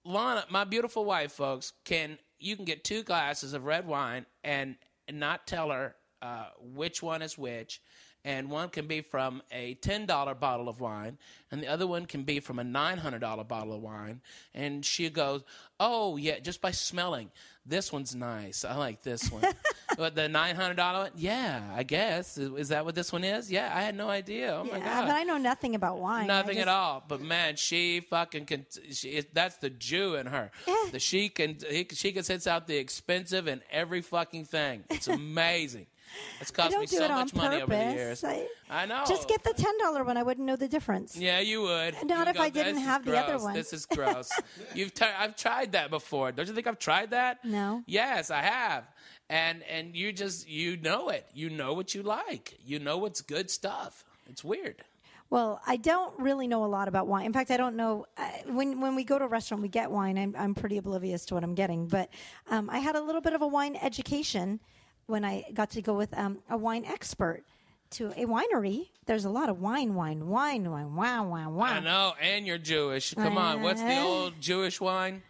Lahna, 0.05 0.47
my 0.51 0.65
beautiful 0.65 1.03
wife, 1.03 1.31
folks, 1.31 1.73
can 1.83 2.19
you 2.39 2.55
can 2.55 2.65
get 2.65 2.83
two 2.83 3.01
glasses 3.01 3.53
of 3.53 3.65
red 3.65 3.87
wine 3.87 4.27
and 4.43 4.75
not 5.11 5.47
tell 5.47 5.71
her 5.71 5.95
uh, 6.21 6.45
which 6.61 7.01
one 7.01 7.23
is 7.23 7.39
which, 7.39 7.81
and 8.25 8.49
one 8.49 8.69
can 8.69 8.87
be 8.87 9.01
from 9.01 9.41
a 9.51 9.73
ten 9.75 10.05
dollar 10.05 10.33
bottle 10.33 10.69
of 10.69 10.79
wine, 10.79 11.17
and 11.51 11.61
the 11.61 11.67
other 11.67 11.85
one 11.85 12.05
can 12.05 12.23
be 12.23 12.39
from 12.39 12.59
a 12.59 12.63
nine 12.63 12.97
hundred 12.97 13.19
dollar 13.19 13.43
bottle 13.43 13.73
of 13.73 13.81
wine. 13.81 14.21
And 14.53 14.85
she 14.85 15.09
goes, 15.09 15.43
"Oh 15.79 16.17
yeah, 16.17 16.39
just 16.39 16.61
by 16.61 16.71
smelling, 16.71 17.31
this 17.65 17.91
one's 17.91 18.15
nice. 18.15 18.63
I 18.63 18.75
like 18.75 19.03
this 19.03 19.29
one." 19.31 19.43
but 19.97 20.15
the 20.15 20.29
nine 20.29 20.55
hundred 20.55 20.75
dollar 20.75 20.99
one, 21.03 21.11
yeah, 21.15 21.61
I 21.75 21.83
guess 21.83 22.37
is, 22.37 22.51
is 22.57 22.69
that 22.69 22.85
what 22.85 22.95
this 22.95 23.11
one 23.11 23.23
is? 23.23 23.51
Yeah, 23.51 23.71
I 23.75 23.81
had 23.81 23.95
no 23.95 24.09
idea. 24.09 24.55
Oh 24.55 24.63
my 24.63 24.77
yeah, 24.77 25.01
god, 25.01 25.07
but 25.07 25.15
I 25.15 25.23
know 25.23 25.37
nothing 25.37 25.75
about 25.75 25.99
wine. 25.99 26.27
Nothing 26.27 26.55
just- 26.55 26.67
at 26.67 26.73
all. 26.73 27.03
But 27.05 27.21
man, 27.21 27.57
she 27.57 27.99
fucking 27.99 28.45
can. 28.45 28.65
She, 28.91 29.09
it- 29.09 29.33
that's 29.33 29.57
the 29.57 29.69
Jew 29.69 30.15
in 30.15 30.27
her. 30.27 30.51
The 30.91 30.99
she 30.99 31.29
can. 31.29 31.57
He, 31.69 31.87
she 31.91 32.11
can 32.11 32.23
sense 32.23 32.45
out 32.45 32.67
the 32.67 32.77
expensive 32.77 33.47
in 33.47 33.61
every 33.71 34.01
fucking 34.01 34.45
thing. 34.45 34.83
It's 34.89 35.07
amazing. 35.07 35.87
It's 36.39 36.51
I 36.51 36.55
cost 36.55 36.71
don't 36.71 36.81
me 36.81 36.87
do 36.87 36.97
so 36.97 37.03
it 37.05 37.11
on 37.11 37.19
much 37.19 37.33
money 37.35 37.55
over 37.57 37.65
the 37.67 37.71
purpose. 37.71 37.93
years. 37.95 38.23
I, 38.23 38.47
I 38.69 38.85
know. 38.85 39.03
Just 39.07 39.27
get 39.27 39.43
the 39.43 39.53
ten 39.53 39.77
dollar 39.79 40.03
one. 40.03 40.17
I 40.17 40.23
wouldn't 40.23 40.45
know 40.45 40.55
the 40.55 40.67
difference. 40.67 41.15
Yeah, 41.15 41.39
you 41.39 41.61
would. 41.61 41.95
Not 42.05 42.27
You 42.27 42.31
if 42.31 42.39
I 42.39 42.49
didn't 42.49 42.77
have 42.77 43.05
the 43.05 43.17
other 43.17 43.37
one." 43.43 43.53
This 43.53 43.73
is 43.73 43.85
gross. 43.85 44.31
You've 44.75 44.93
t- 44.93 45.05
I've 45.05 45.35
tried 45.35 45.73
that 45.73 45.89
before. 45.89 46.31
Don't 46.31 46.47
you 46.47 46.53
think 46.53 46.67
I've 46.67 46.79
tried 46.79 47.11
that? 47.11 47.43
No. 47.45 47.83
Yes, 47.85 48.31
I 48.31 48.41
have. 48.41 48.85
And 49.29 49.63
and 49.63 49.95
you 49.95 50.11
just 50.11 50.47
you 50.47 50.77
know 50.77 51.09
it. 51.09 51.27
You 51.33 51.49
know 51.49 51.73
what 51.73 51.95
you 51.95 52.03
like. 52.03 52.57
You 52.65 52.79
know 52.79 52.97
what's 52.97 53.21
good 53.21 53.49
stuff. 53.49 54.03
It's 54.29 54.43
weird. 54.43 54.83
Well, 55.29 55.59
I 55.65 55.77
don't 55.77 56.13
really 56.19 56.45
know 56.45 56.63
a 56.63 56.67
lot 56.67 56.87
about 56.87 57.07
wine. 57.07 57.25
In 57.25 57.33
fact, 57.33 57.49
I 57.49 57.57
don't 57.57 57.75
know 57.75 58.05
uh, 58.17 58.29
when 58.47 58.79
when 58.81 58.93
we 58.95 59.03
go 59.03 59.17
to 59.17 59.25
a 59.25 59.27
restaurant, 59.27 59.63
we 59.63 59.69
get 59.69 59.89
wine. 59.89 60.17
I'm 60.17 60.35
I'm 60.37 60.53
pretty 60.53 60.77
oblivious 60.77 61.25
to 61.27 61.33
what 61.33 61.43
I'm 61.43 61.55
getting, 61.55 61.87
but 61.87 62.09
um, 62.51 62.69
I 62.69 62.77
had 62.79 62.95
a 62.95 63.01
little 63.01 63.21
bit 63.21 63.33
of 63.33 63.41
a 63.41 63.47
wine 63.47 63.75
education 63.81 64.59
when 65.07 65.23
I 65.25 65.45
got 65.53 65.71
to 65.71 65.81
go 65.81 65.93
with 65.93 66.17
um, 66.17 66.39
a 66.49 66.57
wine 66.57 66.85
expert 66.85 67.43
to 67.91 68.07
a 68.11 68.25
winery. 68.25 68.87
There's 69.05 69.25
a 69.25 69.29
lot 69.29 69.49
of 69.49 69.59
wine, 69.59 69.95
wine, 69.95 70.27
wine, 70.27 70.69
wine, 70.71 70.95
wine, 70.95 71.29
wine, 71.55 71.73
I 71.73 71.79
know, 71.81 72.13
and 72.21 72.47
you're 72.47 72.57
Jewish. 72.57 73.13
Come 73.13 73.37
on, 73.37 73.61
what's 73.61 73.81
the 73.81 73.99
old 74.01 74.39
Jewish 74.39 74.79
wine? 74.81 75.21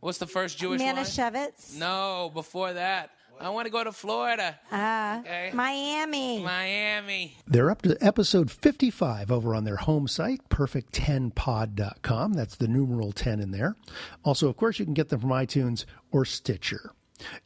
What's 0.00 0.18
the 0.18 0.26
first 0.26 0.58
Jewish 0.58 0.80
wine? 0.82 0.96
Manischewitz, 0.96 1.78
No, 1.78 2.30
before 2.34 2.72
that. 2.74 3.10
I 3.40 3.48
want 3.50 3.66
to 3.66 3.70
go 3.72 3.82
to 3.82 3.90
Florida. 3.90 4.58
uh, 4.70 5.16
Okay. 5.20 5.50
Miami. 5.54 6.40
Miami. 6.40 7.36
They're 7.48 7.68
up 7.70 7.82
to 7.82 7.96
episode 8.00 8.48
55 8.50 9.32
over 9.32 9.54
on 9.56 9.64
their 9.64 9.74
home 9.76 10.06
site, 10.06 10.48
perfect10pod.com. 10.50 12.32
That's 12.34 12.56
the 12.56 12.68
numeral 12.68 13.12
10 13.12 13.40
in 13.40 13.50
there. 13.50 13.76
Also, 14.24 14.48
of 14.48 14.56
course, 14.56 14.78
you 14.78 14.84
can 14.84 14.94
get 14.94 15.08
them 15.08 15.20
from 15.20 15.30
iTunes 15.30 15.84
or 16.12 16.24
Stitcher. 16.24 16.92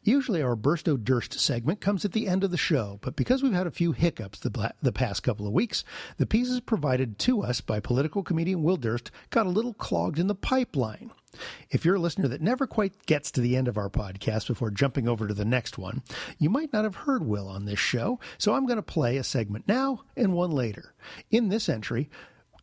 Usually, 0.03 0.41
our 0.41 0.55
Bursto 0.55 1.01
Durst 1.01 1.39
segment 1.39 1.81
comes 1.81 2.05
at 2.05 2.11
the 2.11 2.27
end 2.27 2.43
of 2.43 2.51
the 2.51 2.57
show, 2.57 2.99
but 3.01 3.15
because 3.15 3.43
we've 3.43 3.53
had 3.53 3.67
a 3.67 3.71
few 3.71 3.91
hiccups 3.91 4.39
the, 4.39 4.49
bla- 4.49 4.73
the 4.81 4.91
past 4.91 5.23
couple 5.23 5.47
of 5.47 5.53
weeks, 5.53 5.83
the 6.17 6.25
pieces 6.25 6.59
provided 6.59 7.19
to 7.19 7.41
us 7.41 7.61
by 7.61 7.79
political 7.79 8.23
comedian 8.23 8.63
Will 8.63 8.77
Durst 8.77 9.11
got 9.29 9.45
a 9.45 9.49
little 9.49 9.73
clogged 9.73 10.19
in 10.19 10.27
the 10.27 10.35
pipeline. 10.35 11.11
If 11.69 11.85
you're 11.85 11.95
a 11.95 11.99
listener 11.99 12.27
that 12.29 12.41
never 12.41 12.65
quite 12.65 13.05
gets 13.05 13.31
to 13.31 13.41
the 13.41 13.55
end 13.55 13.67
of 13.67 13.77
our 13.77 13.89
podcast 13.89 14.47
before 14.47 14.71
jumping 14.71 15.07
over 15.07 15.27
to 15.27 15.33
the 15.33 15.45
next 15.45 15.77
one, 15.77 16.01
you 16.37 16.49
might 16.49 16.73
not 16.73 16.83
have 16.83 16.95
heard 16.95 17.23
Will 17.25 17.47
on 17.47 17.65
this 17.65 17.79
show, 17.79 18.19
so 18.37 18.53
I'm 18.53 18.65
going 18.65 18.77
to 18.77 18.83
play 18.83 19.17
a 19.17 19.23
segment 19.23 19.67
now 19.67 20.03
and 20.15 20.33
one 20.33 20.51
later. 20.51 20.95
In 21.29 21.49
this 21.49 21.69
entry, 21.69 22.09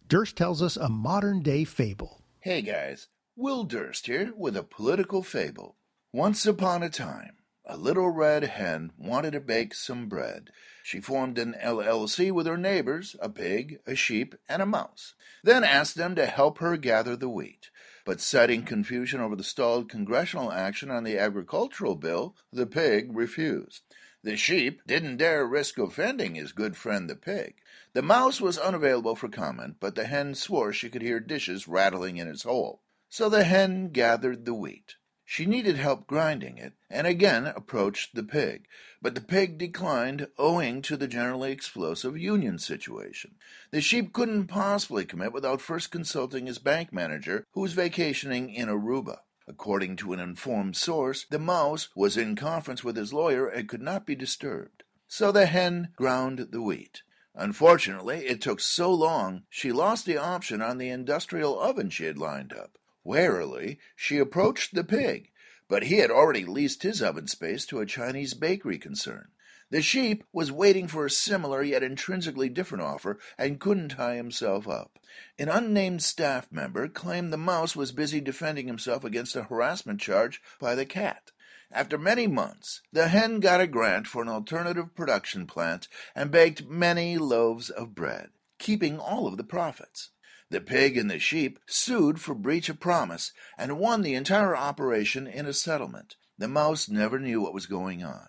Durst 0.08 0.37
tells 0.37 0.62
us 0.62 0.76
a 0.76 0.88
modern 0.88 1.42
day 1.42 1.64
fable. 1.64 2.23
Hey 2.40 2.62
guys, 2.62 3.08
Will 3.37 3.64
Durst 3.64 4.06
here 4.06 4.32
with 4.37 4.56
a 4.56 4.62
political 4.62 5.23
fable. 5.23 5.76
Once 6.16 6.46
upon 6.46 6.82
a 6.82 6.88
time, 6.88 7.37
a 7.66 7.76
little 7.76 8.08
red 8.08 8.42
hen 8.42 8.90
wanted 8.96 9.32
to 9.32 9.38
bake 9.38 9.75
some 9.75 10.08
bread. 10.08 10.49
She 10.82 10.99
formed 10.99 11.37
an 11.37 11.54
LLC 11.62 12.32
with 12.32 12.46
her 12.46 12.56
neighbors, 12.56 13.16
a 13.20 13.28
pig, 13.28 13.80
a 13.87 13.94
sheep, 13.94 14.35
and 14.49 14.62
a 14.62 14.64
mouse, 14.64 15.12
then 15.44 15.62
asked 15.62 15.94
them 15.94 16.14
to 16.14 16.25
help 16.25 16.56
her 16.56 16.78
gather 16.78 17.16
the 17.16 17.28
wheat. 17.28 17.68
But 18.06 18.23
citing 18.23 18.62
confusion 18.62 19.20
over 19.20 19.37
the 19.37 19.44
stalled 19.44 19.90
congressional 19.90 20.50
action 20.50 20.90
on 20.90 21.04
the 21.04 21.18
agricultural 21.18 21.96
bill, 21.96 22.35
the 22.50 22.66
pig 22.66 23.14
refused. 23.14 23.82
The 24.23 24.38
sheep 24.38 24.80
didn't 24.87 25.18
dare 25.18 25.46
risk 25.46 25.76
offending 25.76 26.35
his 26.35 26.52
good 26.52 26.78
friend 26.78 27.11
the 27.11 27.16
pig. 27.16 27.56
The 27.92 28.00
mouse 28.00 28.40
was 28.40 28.56
unavailable 28.56 29.16
for 29.16 29.28
comment, 29.28 29.76
but 29.80 29.96
the 29.96 30.06
hen 30.06 30.35
swore 30.35 30.73
she 30.73 30.88
could 30.88 31.02
hear 31.02 31.20
dishes 31.20 31.68
rattling 31.68 32.16
in 32.16 32.26
its 32.26 32.44
hole. 32.44 32.80
So 33.11 33.28
the 33.28 33.44
hen 33.44 33.90
gathered 33.90 34.46
the 34.46 34.54
wheat. 34.54 34.94
She 35.28 35.45
needed 35.45 35.76
help 35.76 36.06
grinding 36.06 36.56
it, 36.56 36.75
and 36.88 37.04
again 37.04 37.49
approached 37.49 38.15
the 38.15 38.23
pig, 38.23 38.69
but 39.02 39.17
the 39.17 39.21
pig 39.21 39.58
declined 39.58 40.28
owing 40.39 40.82
to 40.82 40.97
the 40.97 41.08
generally 41.08 41.50
explosive 41.50 42.17
union 42.17 42.60
situation. 42.60 43.34
The 43.73 43.80
sheep 43.80 44.12
couldn't 44.12 44.47
possibly 44.47 45.04
commit 45.04 45.32
without 45.32 45.60
first 45.60 45.91
consulting 45.91 46.47
his 46.47 46.60
bank 46.60 46.93
manager, 46.93 47.45
who 47.54 47.62
was 47.62 47.73
vacationing 47.73 48.54
in 48.54 48.69
Aruba. 48.69 49.19
According 49.49 49.97
to 49.97 50.12
an 50.12 50.21
informed 50.21 50.76
source, 50.76 51.26
the 51.28 51.41
mouse 51.41 51.89
was 51.97 52.17
in 52.17 52.36
conference 52.36 52.84
with 52.84 52.97
his 52.97 53.12
lawyer 53.12 53.49
and 53.49 53.69
could 53.69 53.82
not 53.82 54.06
be 54.06 54.15
disturbed. 54.15 54.84
So 55.08 55.32
the 55.32 55.47
hen 55.47 55.89
ground 55.97 56.49
the 56.52 56.62
wheat. 56.62 57.02
Unfortunately, 57.34 58.26
it 58.26 58.41
took 58.41 58.60
so 58.60 58.95
long 58.95 59.43
she 59.50 59.73
lost 59.73 60.06
the 60.06 60.19
option 60.19 60.62
on 60.62 60.78
the 60.78 60.89
industrial 60.89 61.60
oven 61.60 61.91
she 61.91 62.04
had 62.04 62.17
lined 62.17 62.52
up. 62.52 62.78
Warily, 63.06 63.78
she 63.95 64.19
approached 64.19 64.75
the 64.75 64.82
pig, 64.82 65.30
but 65.69 65.84
he 65.84 65.99
had 65.99 66.10
already 66.10 66.45
leased 66.45 66.82
his 66.82 67.00
oven 67.00 67.28
space 67.28 67.64
to 67.66 67.78
a 67.78 67.86
Chinese 67.86 68.34
bakery 68.34 68.78
concern. 68.78 69.28
The 69.71 69.80
sheep 69.80 70.25
was 70.32 70.50
waiting 70.50 70.88
for 70.88 71.06
a 71.06 71.10
similar 71.10 71.62
yet 71.62 71.84
intrinsically 71.84 72.49
different 72.49 72.82
offer 72.82 73.21
and 73.38 73.60
couldn't 73.60 73.90
tie 73.90 74.16
himself 74.16 74.66
up. 74.66 74.99
An 75.38 75.49
unnamed 75.49 76.02
staff 76.02 76.50
member 76.50 76.88
claimed 76.88 77.32
the 77.32 77.36
mouse 77.36 77.76
was 77.76 77.92
busy 77.92 78.21
defending 78.21 78.66
himself 78.66 79.04
against 79.04 79.36
a 79.36 79.45
harassment 79.45 80.00
charge 80.00 80.42
by 80.58 80.75
the 80.75 80.84
cat. 80.84 81.30
After 81.71 81.99
many 81.99 82.26
months, 82.26 82.82
the 82.92 83.06
hen 83.06 83.38
got 83.38 83.60
a 83.60 83.69
grant 83.69 84.08
for 84.08 84.21
an 84.21 84.28
alternative 84.28 84.97
production 84.97 85.47
plant 85.47 85.86
and 86.16 86.32
baked 86.32 86.66
many 86.66 87.19
loaves 87.19 87.71
of 87.71 87.95
bread, 87.95 88.30
keeping 88.58 88.99
all 88.99 89.28
of 89.28 89.36
the 89.36 89.45
profits. 89.45 90.10
The 90.49 90.61
pig 90.61 90.97
and 90.97 91.11
the 91.11 91.19
sheep 91.19 91.59
sued 91.67 92.21
for 92.21 92.35
breach 92.35 92.69
of 92.69 92.78
promise 92.78 93.32
and 93.59 93.78
won 93.78 94.02
the 94.02 94.15
entire 94.15 94.56
operation 94.56 95.26
in 95.26 95.47
a 95.47 95.52
settlement. 95.52 96.17
The 96.39 96.47
mouse 96.47 96.89
never 96.89 97.19
knew 97.19 97.41
what 97.41 97.54
was 97.54 97.67
going 97.67 98.04
on. 98.04 98.28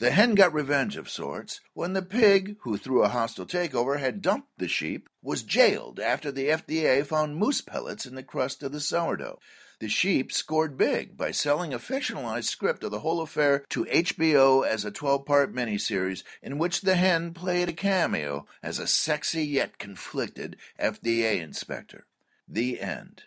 The 0.00 0.10
hen 0.10 0.34
got 0.34 0.52
revenge 0.52 0.96
of 0.96 1.08
sorts 1.08 1.60
when 1.74 1.92
the 1.92 2.02
pig, 2.02 2.56
who 2.62 2.76
through 2.76 3.04
a 3.04 3.08
hostile 3.08 3.46
takeover 3.46 4.00
had 4.00 4.20
dumped 4.20 4.48
the 4.58 4.66
sheep, 4.66 5.08
was 5.22 5.44
jailed 5.44 6.00
after 6.00 6.32
the 6.32 6.48
FDA 6.48 7.06
found 7.06 7.36
moose 7.36 7.60
pellets 7.60 8.06
in 8.06 8.16
the 8.16 8.24
crust 8.24 8.64
of 8.64 8.72
the 8.72 8.80
sourdough. 8.80 9.38
The 9.82 9.88
sheep 9.88 10.30
scored 10.30 10.78
big 10.78 11.16
by 11.16 11.32
selling 11.32 11.74
a 11.74 11.78
fictionalized 11.80 12.44
script 12.44 12.84
of 12.84 12.92
the 12.92 13.00
whole 13.00 13.20
affair 13.20 13.64
to 13.70 13.84
HBO 13.86 14.64
as 14.64 14.84
a 14.84 14.92
12 14.92 15.26
part 15.26 15.52
miniseries 15.52 16.22
in 16.40 16.56
which 16.56 16.82
the 16.82 16.94
hen 16.94 17.34
played 17.34 17.68
a 17.68 17.72
cameo 17.72 18.46
as 18.62 18.78
a 18.78 18.86
sexy 18.86 19.44
yet 19.44 19.78
conflicted 19.78 20.56
FDA 20.80 21.40
inspector. 21.40 22.06
The 22.46 22.80
end. 22.80 23.24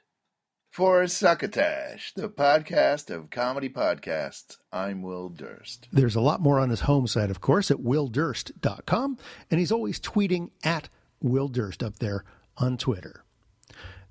For 0.72 1.06
Succotash, 1.08 2.14
the 2.14 2.30
podcast 2.30 3.14
of 3.14 3.30
comedy 3.30 3.68
podcasts, 3.68 4.56
I'm 4.72 5.02
Will 5.02 5.28
Durst. 5.28 5.90
There's 5.92 6.16
a 6.16 6.22
lot 6.22 6.40
more 6.40 6.62
on 6.62 6.70
his 6.70 6.82
home 6.82 7.08
site, 7.08 7.32
of 7.32 7.42
course, 7.42 7.70
at 7.70 7.80
willdurst.com, 7.80 9.18
and 9.52 9.60
he's 9.60 9.74
always 9.74 10.00
tweeting 10.00 10.52
at 10.64 10.88
Will 11.22 11.50
Durst 11.50 11.84
up 11.84 12.00
there 12.00 12.24
on 12.56 12.78
Twitter. 12.78 13.25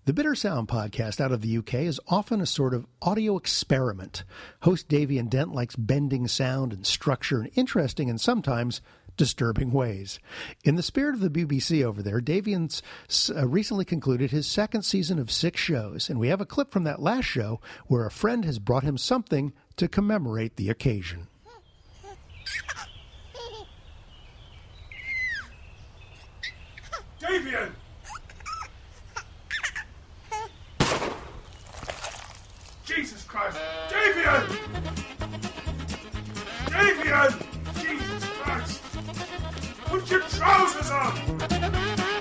The 0.06 0.12
Bitter 0.12 0.34
Sound 0.34 0.68
podcast 0.68 1.18
out 1.18 1.32
of 1.32 1.40
the 1.40 1.56
UK 1.56 1.76
is 1.76 1.98
often 2.08 2.42
a 2.42 2.46
sort 2.46 2.74
of 2.74 2.86
audio 3.00 3.38
experiment. 3.38 4.22
Host 4.60 4.86
Davian 4.86 5.30
Dent 5.30 5.54
likes 5.54 5.76
bending 5.76 6.28
sound 6.28 6.74
and 6.74 6.84
structure 6.84 7.40
in 7.40 7.46
interesting 7.54 8.10
and 8.10 8.20
sometimes 8.20 8.82
disturbing 9.16 9.70
ways. 9.72 10.18
In 10.62 10.74
the 10.74 10.82
spirit 10.82 11.14
of 11.14 11.22
the 11.22 11.30
BBC 11.30 11.82
over 11.82 12.02
there, 12.02 12.20
Davian's 12.20 12.82
uh, 13.34 13.48
recently 13.48 13.86
concluded 13.86 14.30
his 14.30 14.46
second 14.46 14.82
season 14.82 15.18
of 15.18 15.32
six 15.32 15.58
shows, 15.58 16.10
and 16.10 16.20
we 16.20 16.28
have 16.28 16.42
a 16.42 16.44
clip 16.44 16.70
from 16.70 16.84
that 16.84 17.00
last 17.00 17.24
show 17.24 17.62
where 17.86 18.04
a 18.04 18.10
friend 18.10 18.44
has 18.44 18.58
brought 18.58 18.84
him 18.84 18.98
something 18.98 19.54
to 19.76 19.88
commemorate 19.88 20.56
the 20.56 20.68
occasion. 20.68 21.28
Davian! 27.18 27.70
Jesus 32.84 33.23
Christ! 33.34 33.58
Davian! 33.90 34.46
Davian! 36.70 37.32
Jesus 37.82 38.24
Christ! 38.38 38.80
Put 39.86 40.08
your 40.08 40.20
trousers 40.20 40.90
on! 40.92 42.13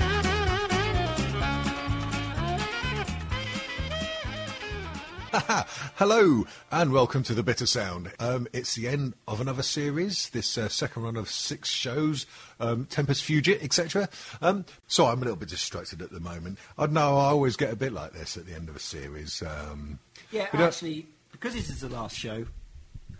Hello 5.95 6.45
and 6.71 6.93
welcome 6.93 7.23
to 7.23 7.33
the 7.33 7.41
Bitter 7.41 7.65
Sound. 7.65 8.11
Um, 8.19 8.47
it's 8.53 8.75
the 8.75 8.87
end 8.87 9.15
of 9.27 9.41
another 9.41 9.63
series, 9.63 10.29
this 10.29 10.59
uh, 10.59 10.69
second 10.69 11.01
run 11.01 11.15
of 11.15 11.27
six 11.27 11.69
shows, 11.69 12.27
um, 12.59 12.85
Tempus 12.85 13.19
Fugit, 13.19 13.63
etc. 13.63 14.09
Um, 14.43 14.63
so 14.85 15.07
I'm 15.07 15.17
a 15.17 15.21
little 15.21 15.35
bit 15.35 15.49
distracted 15.49 16.03
at 16.03 16.11
the 16.11 16.19
moment. 16.19 16.59
I 16.77 16.85
know 16.85 17.17
I 17.17 17.29
always 17.29 17.55
get 17.55 17.73
a 17.73 17.75
bit 17.75 17.93
like 17.93 18.13
this 18.13 18.37
at 18.37 18.45
the 18.45 18.53
end 18.53 18.69
of 18.69 18.75
a 18.75 18.79
series. 18.79 19.41
Um, 19.41 19.97
Yeah, 20.29 20.47
but, 20.51 20.61
uh, 20.61 20.65
actually, 20.67 21.07
because 21.31 21.53
this 21.55 21.67
is 21.71 21.81
the 21.81 21.89
last 21.89 22.15
show, 22.15 22.45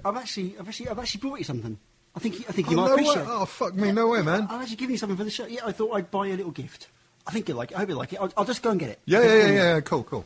I've 0.06 0.16
actually, 0.16 0.56
I've 0.60 0.68
actually, 0.68 0.90
I've 0.90 1.00
actually 1.00 1.22
brought 1.22 1.40
you 1.40 1.46
something. 1.46 1.80
I 2.16 2.20
think, 2.20 2.36
I 2.48 2.52
think 2.52 2.70
you 2.70 2.78
Oh, 2.78 2.82
might 2.82 2.88
no 2.90 2.94
appreciate. 2.94 3.16
way. 3.16 3.22
it. 3.24 3.28
Oh, 3.28 3.46
fuck 3.46 3.74
me, 3.74 3.92
no 3.92 4.10
way, 4.10 4.22
man. 4.22 4.46
I'll 4.52 4.60
actually 4.60 4.76
give 4.76 4.92
you 4.92 4.98
something 4.98 5.18
for 5.18 5.24
the 5.24 5.32
show. 5.32 5.48
Yeah, 5.48 5.62
I 5.66 5.72
thought 5.72 5.94
I'd 5.96 6.12
buy 6.12 6.28
you 6.28 6.36
a 6.36 6.38
little 6.38 6.52
gift. 6.52 6.90
I 7.26 7.32
think 7.32 7.48
you'll 7.48 7.58
like 7.58 7.72
it. 7.72 7.76
I 7.78 7.80
hope 7.80 7.90
you 7.90 7.96
like 7.96 8.14
it. 8.14 8.20
I'll, 8.22 8.32
I'll 8.38 8.46
just 8.46 8.62
go 8.62 8.70
and 8.70 8.80
get 8.80 8.90
it. 8.92 9.00
yeah, 9.06 9.22
yeah, 9.24 9.34
yeah, 9.36 9.52
yeah, 9.76 9.82
cool, 9.82 10.04
cool. 10.04 10.26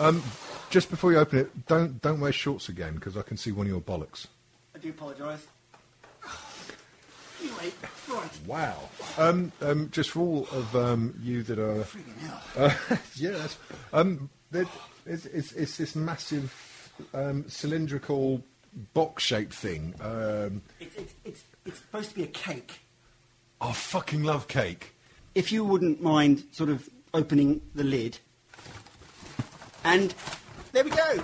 Um, 0.00 0.22
just 0.70 0.90
before 0.90 1.12
you 1.12 1.18
open 1.18 1.38
it, 1.40 1.66
don't 1.66 2.00
don't 2.00 2.20
wear 2.20 2.32
shorts 2.32 2.68
again 2.68 2.94
because 2.94 3.16
I 3.16 3.22
can 3.22 3.36
see 3.36 3.52
one 3.52 3.66
of 3.66 3.70
your 3.72 3.80
bollocks. 3.80 4.26
I 4.74 4.78
do 4.78 4.90
apologise. 4.90 5.46
Anyway, 7.42 7.72
right. 8.08 8.38
Wow. 8.46 8.88
Um, 9.16 9.50
um, 9.62 9.88
just 9.90 10.10
for 10.10 10.20
all 10.20 10.48
of 10.52 10.76
um, 10.76 11.14
you 11.22 11.42
that 11.44 11.58
are, 11.58 11.86
uh, 12.56 12.74
yeah, 13.14 13.30
that's, 13.30 13.56
um, 13.94 14.28
there- 14.50 14.66
it's, 15.06 15.24
it's, 15.24 15.52
it's 15.52 15.76
this 15.78 15.96
massive 15.96 16.92
um, 17.14 17.48
cylindrical 17.48 18.42
box-shaped 18.92 19.54
thing. 19.54 19.94
Um, 20.02 20.60
It's, 20.80 20.94
it's, 20.96 21.14
it's, 21.24 21.44
it's 21.64 21.78
supposed 21.78 22.10
to 22.10 22.14
be 22.14 22.24
a 22.24 22.26
cake. 22.28 22.80
I 23.58 23.72
fucking 23.72 24.22
love 24.22 24.46
cake. 24.46 24.94
If 25.34 25.50
you 25.50 25.64
wouldn't 25.64 26.02
mind 26.02 26.44
sort 26.52 26.68
of 26.68 26.90
opening 27.14 27.62
the 27.74 27.84
lid. 27.84 28.18
And 29.84 30.14
there 30.72 30.84
we 30.84 30.90
go. 30.90 31.22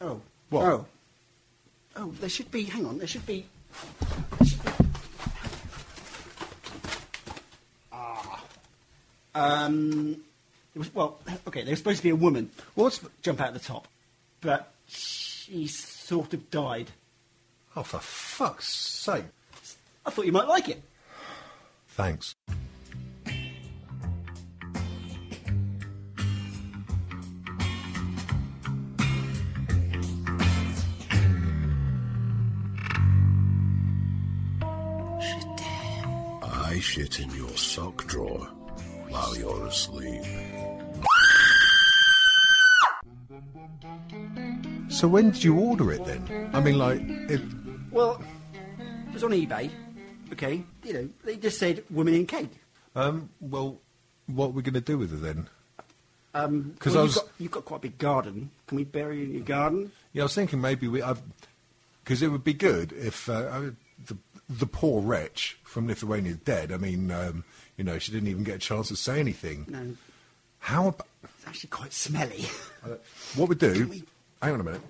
Oh. 0.00 0.20
What? 0.50 0.64
Oh. 0.64 0.86
Oh, 1.96 2.12
there 2.20 2.28
should 2.28 2.50
be, 2.50 2.64
hang 2.64 2.84
on, 2.84 2.98
there 2.98 3.06
should 3.06 3.24
be. 3.24 3.46
Ah. 7.92 8.44
Um, 9.34 10.22
it 10.74 10.78
was, 10.78 10.94
well, 10.94 11.18
okay, 11.48 11.62
there 11.62 11.70
was 11.72 11.78
supposed 11.78 11.98
to 11.98 12.02
be 12.02 12.10
a 12.10 12.16
woman. 12.16 12.50
What's 12.74 13.00
jump 13.22 13.40
out 13.40 13.48
of 13.48 13.54
the 13.54 13.60
top, 13.60 13.88
but 14.42 14.72
she 14.86 15.66
sort 15.66 16.34
of 16.34 16.50
died. 16.50 16.90
Oh, 17.74 17.82
for 17.82 17.98
fuck's 17.98 18.68
sake! 18.68 19.24
I 20.04 20.10
thought 20.10 20.26
you 20.26 20.32
might 20.32 20.48
like 20.48 20.68
it. 20.68 20.82
Thanks. 21.88 22.34
I 36.76 36.80
shit 36.80 37.20
in 37.20 37.30
your 37.30 37.56
sock 37.56 38.06
drawer 38.06 38.46
while 39.08 39.34
you're 39.34 39.66
asleep. 39.66 40.22
So 44.90 45.08
when 45.08 45.30
did 45.30 45.42
you 45.42 45.58
order 45.58 45.90
it 45.92 46.04
then? 46.04 46.50
I 46.52 46.60
mean, 46.60 46.76
like, 46.76 47.00
it, 47.00 47.40
Well, 47.90 48.22
it 49.08 49.14
was 49.14 49.24
on 49.24 49.30
eBay. 49.30 49.70
Okay, 50.34 50.62
you 50.84 50.92
know, 50.92 51.08
they 51.24 51.38
just 51.38 51.58
said 51.58 51.82
women 51.88 52.12
in 52.12 52.26
cake. 52.26 52.50
um, 52.94 53.30
well, 53.40 53.78
what 54.26 54.48
are 54.48 54.50
we 54.50 54.60
going 54.60 54.74
to 54.74 54.80
do 54.82 54.98
with 54.98 55.14
it 55.14 55.22
then? 55.22 55.48
Um, 56.34 56.74
'Cause 56.78 56.92
well, 56.92 57.04
I 57.04 57.06
you've, 57.06 57.14
was- 57.14 57.22
got, 57.22 57.32
you've 57.38 57.50
got 57.52 57.64
quite 57.64 57.76
a 57.78 57.80
big 57.88 57.96
garden. 57.96 58.50
Can 58.66 58.76
we 58.76 58.84
bury 58.84 59.22
it 59.22 59.28
in 59.28 59.32
your 59.36 59.44
garden? 59.44 59.92
Yeah, 60.12 60.24
I 60.24 60.26
was 60.26 60.34
thinking 60.34 60.60
maybe 60.60 60.88
we, 60.88 61.02
because 62.04 62.20
it 62.20 62.28
would 62.28 62.44
be 62.44 62.52
good 62.52 62.92
if 62.92 63.30
uh, 63.30 63.48
I 63.50 63.70
the 64.06 64.18
the 64.48 64.66
poor 64.66 65.00
wretch 65.02 65.58
from 65.64 65.86
Lithuania 65.88 66.32
is 66.32 66.38
dead. 66.38 66.72
I 66.72 66.76
mean, 66.76 67.10
um, 67.10 67.44
you 67.76 67.84
know, 67.84 67.98
she 67.98 68.12
didn't 68.12 68.28
even 68.28 68.44
get 68.44 68.56
a 68.56 68.58
chance 68.58 68.88
to 68.88 68.96
say 68.96 69.18
anything. 69.20 69.66
No, 69.68 69.96
How 70.60 70.88
about 70.88 71.06
it's 71.24 71.46
actually 71.46 71.70
quite 71.70 71.92
smelly. 71.92 72.46
what 73.34 73.48
we 73.48 73.54
do? 73.56 74.02
Hang 74.42 74.54
on 74.54 74.60
a 74.60 74.64
minute. 74.64 74.82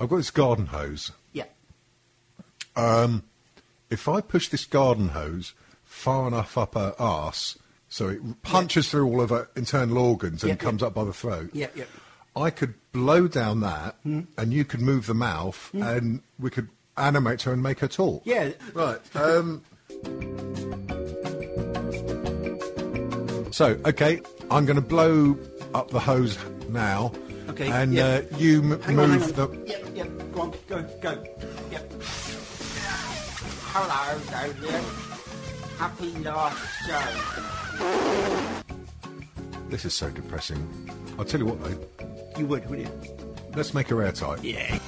I've 0.00 0.08
got 0.08 0.16
this 0.16 0.30
garden 0.30 0.66
hose. 0.66 1.10
yeah. 1.32 1.44
Um, 2.76 3.24
if 3.90 4.08
I 4.08 4.20
push 4.20 4.48
this 4.48 4.64
garden 4.64 5.08
hose 5.08 5.54
far 5.84 6.28
enough 6.28 6.56
up 6.56 6.74
her 6.74 6.94
arse 6.98 7.58
so 7.88 8.08
it 8.10 8.42
punches 8.42 8.90
through 8.90 9.06
all 9.06 9.20
of 9.20 9.30
her 9.30 9.48
internal 9.56 9.98
organs 9.98 10.42
and 10.44 10.50
Yeah, 10.50 10.56
comes 10.56 10.82
up 10.82 10.94
by 10.94 11.04
the 11.04 11.12
throat, 11.12 11.50
Yeah, 11.52 11.68
yeah. 11.74 11.84
I 12.36 12.50
could 12.50 12.74
blow 12.92 13.26
down 13.26 13.60
that 13.60 13.96
Hmm. 14.04 14.20
and 14.36 14.52
you 14.52 14.64
could 14.64 14.80
move 14.80 15.06
the 15.06 15.14
mouth 15.14 15.70
and 15.74 16.22
we 16.38 16.50
could 16.50 16.68
animate 16.98 17.42
her 17.42 17.52
and 17.52 17.62
make 17.62 17.78
her 17.80 17.88
talk. 17.88 18.22
Yeah. 18.24 18.50
Right. 18.74 18.98
Um, 19.16 19.62
so, 23.50 23.78
okay, 23.86 24.20
I'm 24.50 24.66
going 24.66 24.76
to 24.76 24.82
blow 24.82 25.36
up 25.74 25.90
the 25.90 25.98
hose 26.00 26.38
now. 26.68 27.12
Okay, 27.48 27.70
And 27.70 27.92
yeah. 27.94 28.20
uh, 28.30 28.36
you 28.36 28.62
m- 28.62 28.80
Hang 28.82 28.98
on, 28.98 29.10
move 29.10 29.38
on. 29.38 29.62
the. 29.64 29.66
Yep, 29.66 29.88
yep. 29.96 30.32
Go 30.32 30.40
on, 30.42 30.54
go, 30.68 30.82
go. 31.00 31.24
Yep. 31.72 31.92
Hello, 33.72 34.18
Damien. 34.30 34.84
Happy 35.78 36.10
last 36.24 36.58
show. 36.86 37.06
This 39.70 39.84
is 39.84 39.94
so 39.94 40.10
depressing. 40.10 40.90
I'll 41.18 41.24
tell 41.24 41.40
you 41.40 41.46
what, 41.46 41.62
though. 41.62 41.78
You 42.38 42.46
would, 42.46 42.68
wouldn't 42.68 42.88
you? 43.04 43.16
Let's 43.54 43.72
make 43.74 43.88
her 43.88 44.02
airtight. 44.02 44.44
Yeah. 44.44 44.78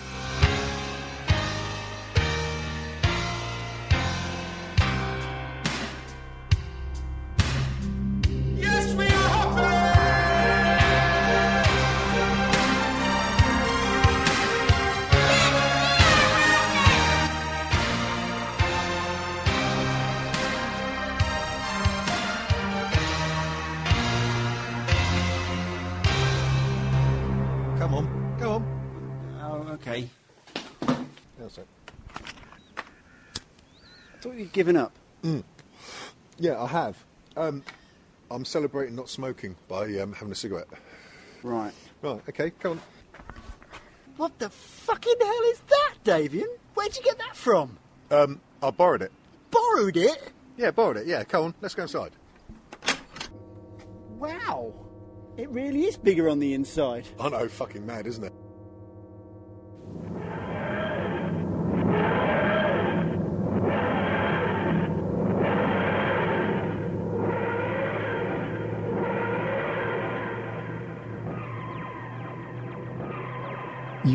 Given 34.61 34.77
up. 34.77 34.93
Mm. 35.23 35.43
Yeah, 36.39 36.61
I 36.61 36.67
have. 36.67 36.95
Um, 37.35 37.63
I'm 38.31 38.45
celebrating 38.45 38.95
not 38.95 39.09
smoking 39.09 39.57
by 39.69 39.85
um, 40.01 40.13
having 40.13 40.33
a 40.33 40.35
cigarette. 40.35 40.69
Right. 41.43 41.73
Right, 42.03 42.21
okay, 42.29 42.51
come 42.51 42.73
on. 42.73 42.81
What 44.19 44.39
the 44.39 44.51
fucking 44.51 45.15
hell 45.19 45.43
is 45.47 45.61
that, 45.61 45.95
Davian? 46.05 46.47
Where'd 46.75 46.95
you 46.95 47.03
get 47.03 47.17
that 47.17 47.35
from? 47.35 47.79
Um, 48.11 48.39
I 48.63 48.71
borrowed 48.71 49.01
it. 49.01 49.13
Borrowed 49.51 49.97
it? 49.97 50.31
Yeah, 50.59 50.73
borrowed 50.73 50.99
it. 50.99 51.07
Yeah, 51.07 51.25
come 51.25 51.45
on, 51.45 51.55
let's 51.63 51.75
go 51.75 51.85
inside. 51.85 52.13
Wow. 54.19 54.75
It 55.39 55.49
really 55.49 55.85
is 55.85 55.97
bigger 55.97 56.29
on 56.29 56.39
the 56.39 56.53
inside. 56.53 57.09
I 57.19 57.31
know, 57.31 57.49
fucking 57.49 57.87
mad, 57.87 58.07
isn't 58.07 58.25
it? 58.25 58.35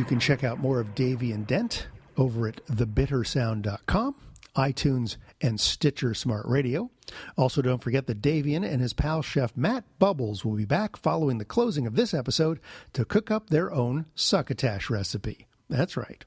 You 0.06 0.10
can 0.10 0.20
check 0.20 0.44
out 0.44 0.60
more 0.60 0.80
of 0.80 0.94
Davian 0.94 1.48
Dent 1.48 1.88
over 2.15 2.48
at 2.48 2.63
thebittersound.com, 2.68 4.15
iTunes, 4.56 5.18
and 5.41 5.60
Stitcher 5.60 6.13
Smart 6.13 6.46
Radio. 6.46 6.91
Also, 7.36 7.63
don't 7.63 7.82
forget 7.82 8.06
that 8.06 8.22
Davian 8.22 8.63
and 8.63 8.82
his 8.82 8.94
pal 8.94 9.24
chef 9.24 9.58
Matt 9.58 9.84
Bubbles 9.98 10.46
will 10.46 10.58
be 10.58 10.63
back 10.63 10.96
following 10.96 11.39
the 11.39 11.44
closing 11.44 11.88
of 11.88 11.96
this 11.96 12.13
episode 12.13 12.60
to 12.94 13.04
cook 13.04 13.32
up 13.32 13.50
their 13.50 13.74
own 13.74 14.06
succotash 14.13 14.91
recipe. 14.91 15.48
That's 15.72 15.98
right. 15.98 16.24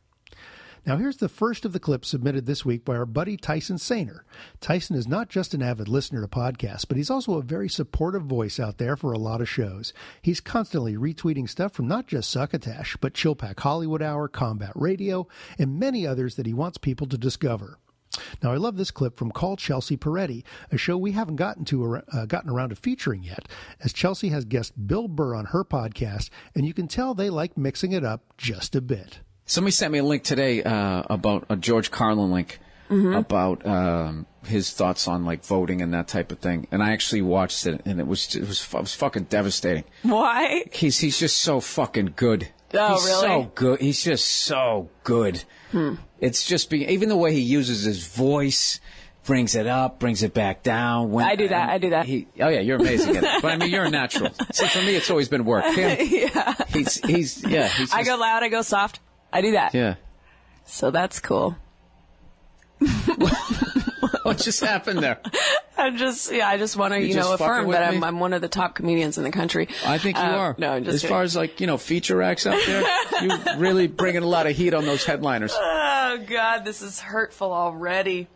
Now, 0.89 0.97
here's 0.97 1.19
the 1.19 1.29
first 1.29 1.67
of 1.67 1.75
the 1.75 1.81
clips 1.81 2.09
submitted 2.09 2.47
this 2.47 2.65
week 2.65 2.83
by 2.83 2.97
our 2.97 3.05
buddy 3.05 3.37
Tyson 3.37 3.77
Sainer. 3.77 4.21
Tyson 4.59 4.97
is 4.97 5.07
not 5.07 5.29
just 5.29 5.53
an 5.53 5.63
avid 5.63 5.87
listener 5.87 6.23
to 6.23 6.29
podcasts, 6.29 6.89
but 6.89 6.97
he's 6.97 7.11
also 7.11 7.35
a 7.35 7.43
very 7.43 7.69
supportive 7.69 8.23
voice 8.23 8.59
out 8.59 8.79
there 8.79 8.97
for 8.97 9.13
a 9.13 9.19
lot 9.19 9.43
of 9.43 9.51
shows. 9.51 9.93
He's 10.23 10.41
constantly 10.41 10.97
retweeting 10.97 11.47
stuff 11.47 11.75
from 11.75 11.89
not 11.89 12.07
just 12.07 12.31
Succotash, 12.31 12.97
but 13.03 13.13
Chillpack 13.13 13.61
Hollywood 13.61 14.01
Hour, 14.01 14.29
Combat 14.29 14.73
Radio, 14.75 15.29
and 15.59 15.79
many 15.79 16.07
others 16.07 16.37
that 16.37 16.47
he 16.47 16.55
wants 16.55 16.79
people 16.79 17.07
to 17.09 17.19
discover. 17.19 17.77
Now, 18.43 18.53
I 18.53 18.57
love 18.57 18.79
this 18.79 18.91
clip 18.91 19.19
from 19.19 19.31
Call 19.31 19.57
Chelsea 19.57 19.99
Peretti, 19.99 20.43
a 20.73 20.79
show 20.79 20.97
we 20.97 21.13
haven't 21.13 21.37
gotten 21.37 21.67
to 21.67 21.97
uh, 21.97 22.25
gotten 22.25 22.49
around 22.49 22.71
to 22.71 22.77
featuring 22.77 23.23
yet, 23.23 23.47
as 23.85 23.93
Chelsea 23.93 24.31
has 24.31 24.47
guest 24.47 24.87
Bill 24.87 25.07
Burr 25.07 25.35
on 25.35 25.45
her 25.47 25.67
podcast, 25.67 26.31
and 26.55 26.65
you 26.65 26.73
can 26.73 26.89
tell 26.89 27.13
they 27.13 27.29
like 27.29 27.59
mixing 27.59 27.93
it 27.93 28.05
up 28.05 28.23
just 28.39 28.75
a 28.75 28.81
bit. 28.81 29.21
Somebody 29.49 29.73
sent 29.73 29.93
me 29.93 29.99
a 29.99 30.05
link 30.05 30.23
today 30.23 30.63
uh, 30.63 31.03
about 31.09 31.47
a 31.49 31.57
George 31.57 31.91
Carlin 31.91 32.31
link 32.31 32.61
about 32.91 33.67
um, 33.67 34.27
his 34.45 34.73
thoughts 34.73 35.09
on 35.09 35.25
like 35.25 35.45
voting 35.45 35.83
and 35.83 35.93
that 35.95 36.09
type 36.09 36.33
of 36.33 36.39
thing, 36.39 36.67
and 36.71 36.83
I 36.83 36.93
actually 36.93 37.23
watched 37.23 37.67
it, 37.67 37.83
and 37.85 37.99
it 37.99 38.07
was 38.07 38.35
it 38.35 38.47
was, 38.47 38.63
it 38.63 38.79
was 38.79 38.95
fucking 38.95 39.25
devastating. 39.25 39.85
Why? 40.03 40.65
He's 40.73 40.99
he's 40.99 41.19
just 41.19 41.39
so 41.39 41.61
fucking 41.61 42.15
good. 42.17 42.49
Oh, 42.75 42.95
he's 42.95 43.07
really? 43.07 43.21
So 43.23 43.53
good. 43.55 43.81
He's 43.81 44.03
just 44.05 44.27
so 44.27 44.91
good. 45.05 45.43
Hmm. 45.73 45.95
It's 46.21 46.45
just 46.47 46.71
being 46.71 46.89
even 46.91 47.09
the 47.09 47.17
way 47.17 47.33
he 47.33 47.41
uses 47.41 47.85
his 47.85 48.07
voice, 48.07 48.81
brings 49.25 49.55
it 49.55 49.67
up, 49.67 49.99
brings 49.99 50.23
it 50.23 50.35
back 50.35 50.63
down. 50.63 51.11
When, 51.11 51.25
I 51.25 51.37
do 51.37 51.49
that. 51.49 51.71
I 51.71 51.79
do 51.79 51.91
that. 51.91 52.07
He, 52.07 52.27
oh 52.41 52.49
yeah, 52.49 52.61
you're 52.61 52.79
amazing 52.79 53.17
at 53.17 53.25
it. 53.25 53.43
But 53.43 53.53
I 53.53 53.57
mean, 53.57 53.71
you're 53.71 53.85
a 53.85 53.91
natural. 53.91 54.31
See, 54.53 54.67
for 54.67 54.83
me, 54.83 54.97
it's 54.97 55.11
always 55.11 55.29
been 55.29 55.45
work. 55.45 55.65
Him, 55.65 55.99
yeah. 56.11 56.55
he's 56.69 57.03
he's 57.05 57.45
yeah. 57.45 57.69
He's 57.69 57.93
I 57.93 58.03
go 58.03 58.17
loud, 58.17 58.43
I 58.43 58.49
go 58.49 58.63
soft. 58.63 59.01
I 59.33 59.41
do 59.43 59.53
that. 59.53 59.75
yeah. 59.75 59.95
So 60.65 60.91
that's 60.91 61.21
cool. 61.21 61.57
what 64.23 64.39
just 64.39 64.61
happened 64.61 65.01
there? 65.01 65.19
I'm 65.77 65.97
just, 65.97 66.31
yeah, 66.33 66.49
I 66.49 66.59
just 66.59 66.77
want 66.77 66.93
to, 66.93 67.01
You 67.01 67.07
you, 67.09 67.15
know, 67.15 67.33
affirm 67.33 67.71
that? 67.71 67.83
I'm, 67.83 68.05
I'm 68.05 68.21
one 68.21 68.33
of 68.33 68.41
the 68.41 68.49
top 68.49 68.75
comedians 68.75 69.17
in 69.19 69.25
the 69.25 69.31
country. 69.31 69.69
I 69.87 69.99
think 69.99 70.17
you 70.17 70.23
Uh, 70.23 70.27
are. 70.37 70.55
No, 70.59 70.73
I'm 70.73 70.85
just 70.85 71.03
as 71.05 71.09
far 71.09 71.23
as 71.23 71.35
like 71.37 71.61
you 71.61 71.67
know 71.67 71.79
feature 71.79 72.23
acts 72.23 72.47
out 72.47 72.59
there, 72.67 72.83
you 73.23 73.31
really 73.57 73.87
bringing 73.87 74.23
a 74.23 74.27
lot 74.27 74.47
of 74.47 74.57
heat 74.57 74.75
on 74.75 74.85
those 74.85 75.05
headliners. 75.05 75.53
Oh 75.57 76.19
God, 76.29 76.65
this 76.65 76.83
is 76.83 77.01
hurtful 77.01 77.53
already. 77.53 78.29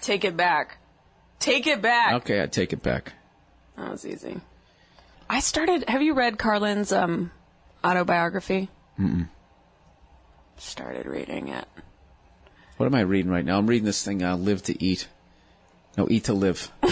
Take 0.00 0.24
it 0.24 0.36
back. 0.36 0.78
Take 1.38 1.66
it 1.66 1.80
back. 1.80 2.12
Okay, 2.22 2.42
I 2.42 2.46
take 2.46 2.72
it 2.72 2.82
back. 2.82 3.12
That 3.76 3.90
was 3.90 4.04
easy. 4.06 4.40
I 5.28 5.40
started. 5.40 5.88
Have 5.88 6.02
you 6.02 6.14
read 6.14 6.38
Carlin's 6.38 6.92
um, 6.92 7.30
autobiography? 7.84 8.68
Mm-mm. 8.98 9.28
Started 10.60 11.06
reading 11.06 11.48
it. 11.48 11.64
What 12.76 12.84
am 12.86 12.94
I 12.94 13.00
reading 13.00 13.30
right 13.30 13.44
now? 13.44 13.56
I'm 13.58 13.66
reading 13.66 13.86
this 13.86 14.04
thing. 14.04 14.22
Uh, 14.22 14.36
live 14.36 14.62
to 14.64 14.82
eat. 14.82 15.08
No, 15.96 16.06
eat 16.10 16.24
to 16.24 16.34
live. 16.34 16.70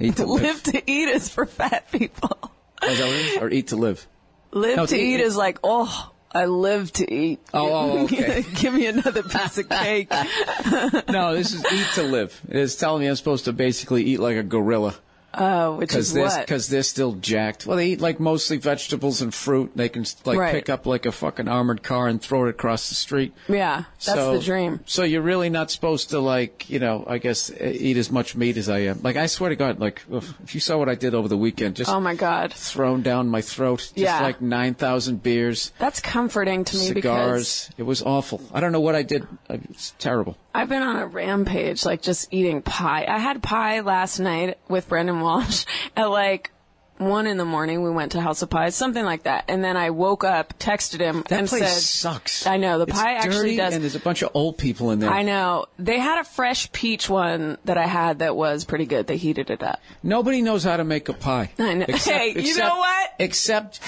eat 0.00 0.16
to 0.16 0.26
live. 0.26 0.42
Live 0.42 0.62
to 0.64 0.82
eat 0.90 1.08
is 1.08 1.28
for 1.28 1.46
fat 1.46 1.90
people. 1.92 2.36
Oh, 2.82 2.88
is 2.88 2.98
that 2.98 3.06
what 3.06 3.14
it 3.14 3.26
is? 3.26 3.36
Or 3.42 3.48
eat 3.50 3.68
to 3.68 3.76
live. 3.76 4.06
Live 4.50 4.76
No, 4.76 4.86
to 4.86 4.94
it's 4.94 5.02
eat 5.02 5.14
eat- 5.14 5.20
is 5.20 5.36
like, 5.36 5.58
oh, 5.62 6.12
I 6.32 6.46
live 6.46 6.92
to 6.94 7.12
eat. 7.12 7.38
Oh, 7.54 7.72
oh, 7.72 8.04
okay. 8.04 8.44
Give 8.56 8.74
me 8.74 8.86
another 8.86 9.22
piece 9.22 9.56
of 9.58 9.68
cake. 9.68 10.10
no, 11.08 11.34
this 11.34 11.52
is 11.54 11.64
eat 11.72 11.86
to 11.94 12.02
live. 12.02 12.40
It 12.48 12.56
is 12.56 12.74
telling 12.74 13.02
me 13.02 13.06
I'm 13.08 13.14
supposed 13.16 13.44
to 13.44 13.52
basically 13.52 14.02
eat 14.02 14.18
like 14.18 14.36
a 14.36 14.42
gorilla. 14.42 14.96
Oh, 15.36 15.74
which 15.76 15.94
is 15.94 16.12
they're, 16.12 16.24
what? 16.24 16.40
Because 16.40 16.68
they're 16.68 16.82
still 16.82 17.12
jacked. 17.14 17.66
Well, 17.66 17.76
they 17.76 17.88
eat 17.88 18.00
like 18.00 18.20
mostly 18.20 18.56
vegetables 18.56 19.22
and 19.22 19.32
fruit. 19.34 19.72
They 19.74 19.88
can 19.88 20.04
like 20.24 20.38
Right. 20.38 20.52
pick 20.52 20.68
up 20.68 20.86
like 20.86 21.06
a 21.06 21.12
fucking 21.12 21.48
armored 21.48 21.82
car 21.82 22.08
and 22.08 22.20
throw 22.20 22.46
it 22.46 22.50
across 22.50 22.88
the 22.88 22.94
street. 22.94 23.32
Yeah, 23.48 23.84
that's 24.04 24.04
so, 24.18 24.32
the 24.38 24.44
dream. 24.44 24.80
So 24.86 25.02
you're 25.02 25.22
really 25.22 25.50
not 25.50 25.70
supposed 25.70 26.10
to 26.10 26.20
like, 26.20 26.68
you 26.70 26.78
know, 26.78 27.04
I 27.06 27.18
guess 27.18 27.50
uh, 27.50 27.54
eat 27.60 27.96
as 27.96 28.10
much 28.10 28.36
meat 28.36 28.56
as 28.56 28.68
I 28.68 28.80
am. 28.80 29.00
Like 29.02 29.16
I 29.16 29.26
swear 29.26 29.50
to 29.50 29.56
God, 29.56 29.80
like 29.80 30.02
if 30.10 30.54
you 30.54 30.60
saw 30.60 30.78
what 30.78 30.88
I 30.88 30.94
did 30.94 31.14
over 31.14 31.28
the 31.28 31.36
weekend, 31.36 31.76
just 31.76 31.90
oh 31.90 32.00
my 32.00 32.14
God, 32.14 32.52
thrown 32.52 33.02
down 33.02 33.28
my 33.28 33.40
throat, 33.40 33.78
just 33.80 33.96
Yeah. 33.96 34.20
like 34.22 34.40
nine 34.40 34.74
thousand 34.74 35.22
beers, 35.22 35.72
that's 35.78 36.00
comforting 36.00 36.64
to 36.64 36.76
me 36.76 36.92
because 36.92 37.02
cigars. 37.02 37.70
It 37.78 37.82
was 37.84 38.02
awful. 38.02 38.40
I 38.52 38.60
don't 38.60 38.72
know 38.72 38.80
what 38.80 38.94
I 38.94 39.02
did. 39.02 39.26
It's 39.48 39.94
terrible. 39.98 40.36
I've 40.56 40.68
been 40.68 40.82
on 40.82 40.96
a 40.96 41.06
rampage, 41.06 41.84
like 41.84 42.00
just 42.00 42.32
eating 42.32 42.62
pie. 42.62 43.06
I 43.08 43.18
had 43.18 43.42
pie 43.42 43.80
last 43.80 44.20
night 44.20 44.58
with 44.68 44.88
Brendan 44.88 45.20
Walsh 45.24 45.64
at 45.96 46.04
like 46.10 46.50
one 46.98 47.26
in 47.26 47.36
the 47.36 47.44
morning. 47.44 47.82
We 47.82 47.90
went 47.90 48.12
to 48.12 48.20
House 48.20 48.42
of 48.42 48.50
Pies, 48.50 48.74
something 48.76 49.04
like 49.04 49.24
that. 49.24 49.44
And 49.48 49.64
then 49.64 49.76
I 49.76 49.90
woke 49.90 50.22
up, 50.24 50.58
texted 50.58 51.00
him, 51.00 51.24
That 51.28 51.40
and 51.40 51.48
place 51.48 51.62
said, 51.62 51.82
sucks. 51.82 52.46
I 52.46 52.56
know 52.56 52.78
the 52.78 52.84
It's 52.84 52.92
pie 52.92 53.14
actually 53.14 53.34
dirty, 53.34 53.56
does. 53.56 53.74
and 53.74 53.82
there's 53.82 53.96
a 53.96 54.00
bunch 54.00 54.22
of 54.22 54.30
old 54.34 54.58
people 54.58 54.90
in 54.92 55.00
there. 55.00 55.10
I 55.10 55.22
know 55.22 55.66
they 55.78 55.98
had 55.98 56.20
a 56.20 56.24
fresh 56.24 56.70
peach 56.72 57.08
one 57.10 57.58
that 57.64 57.76
I 57.78 57.86
had 57.86 58.20
that 58.20 58.36
was 58.36 58.64
pretty 58.64 58.86
good. 58.86 59.06
They 59.08 59.16
heated 59.16 59.50
it 59.50 59.62
up. 59.62 59.80
Nobody 60.02 60.40
knows 60.40 60.62
how 60.62 60.76
to 60.76 60.84
make 60.84 61.08
a 61.08 61.14
pie. 61.14 61.50
I 61.58 61.74
know. 61.74 61.86
Except- 61.88 62.16
hey, 62.18 62.28
you 62.28 62.40
except- 62.40 62.58
know 62.68 62.76
what? 62.78 63.10
Except, 63.18 63.80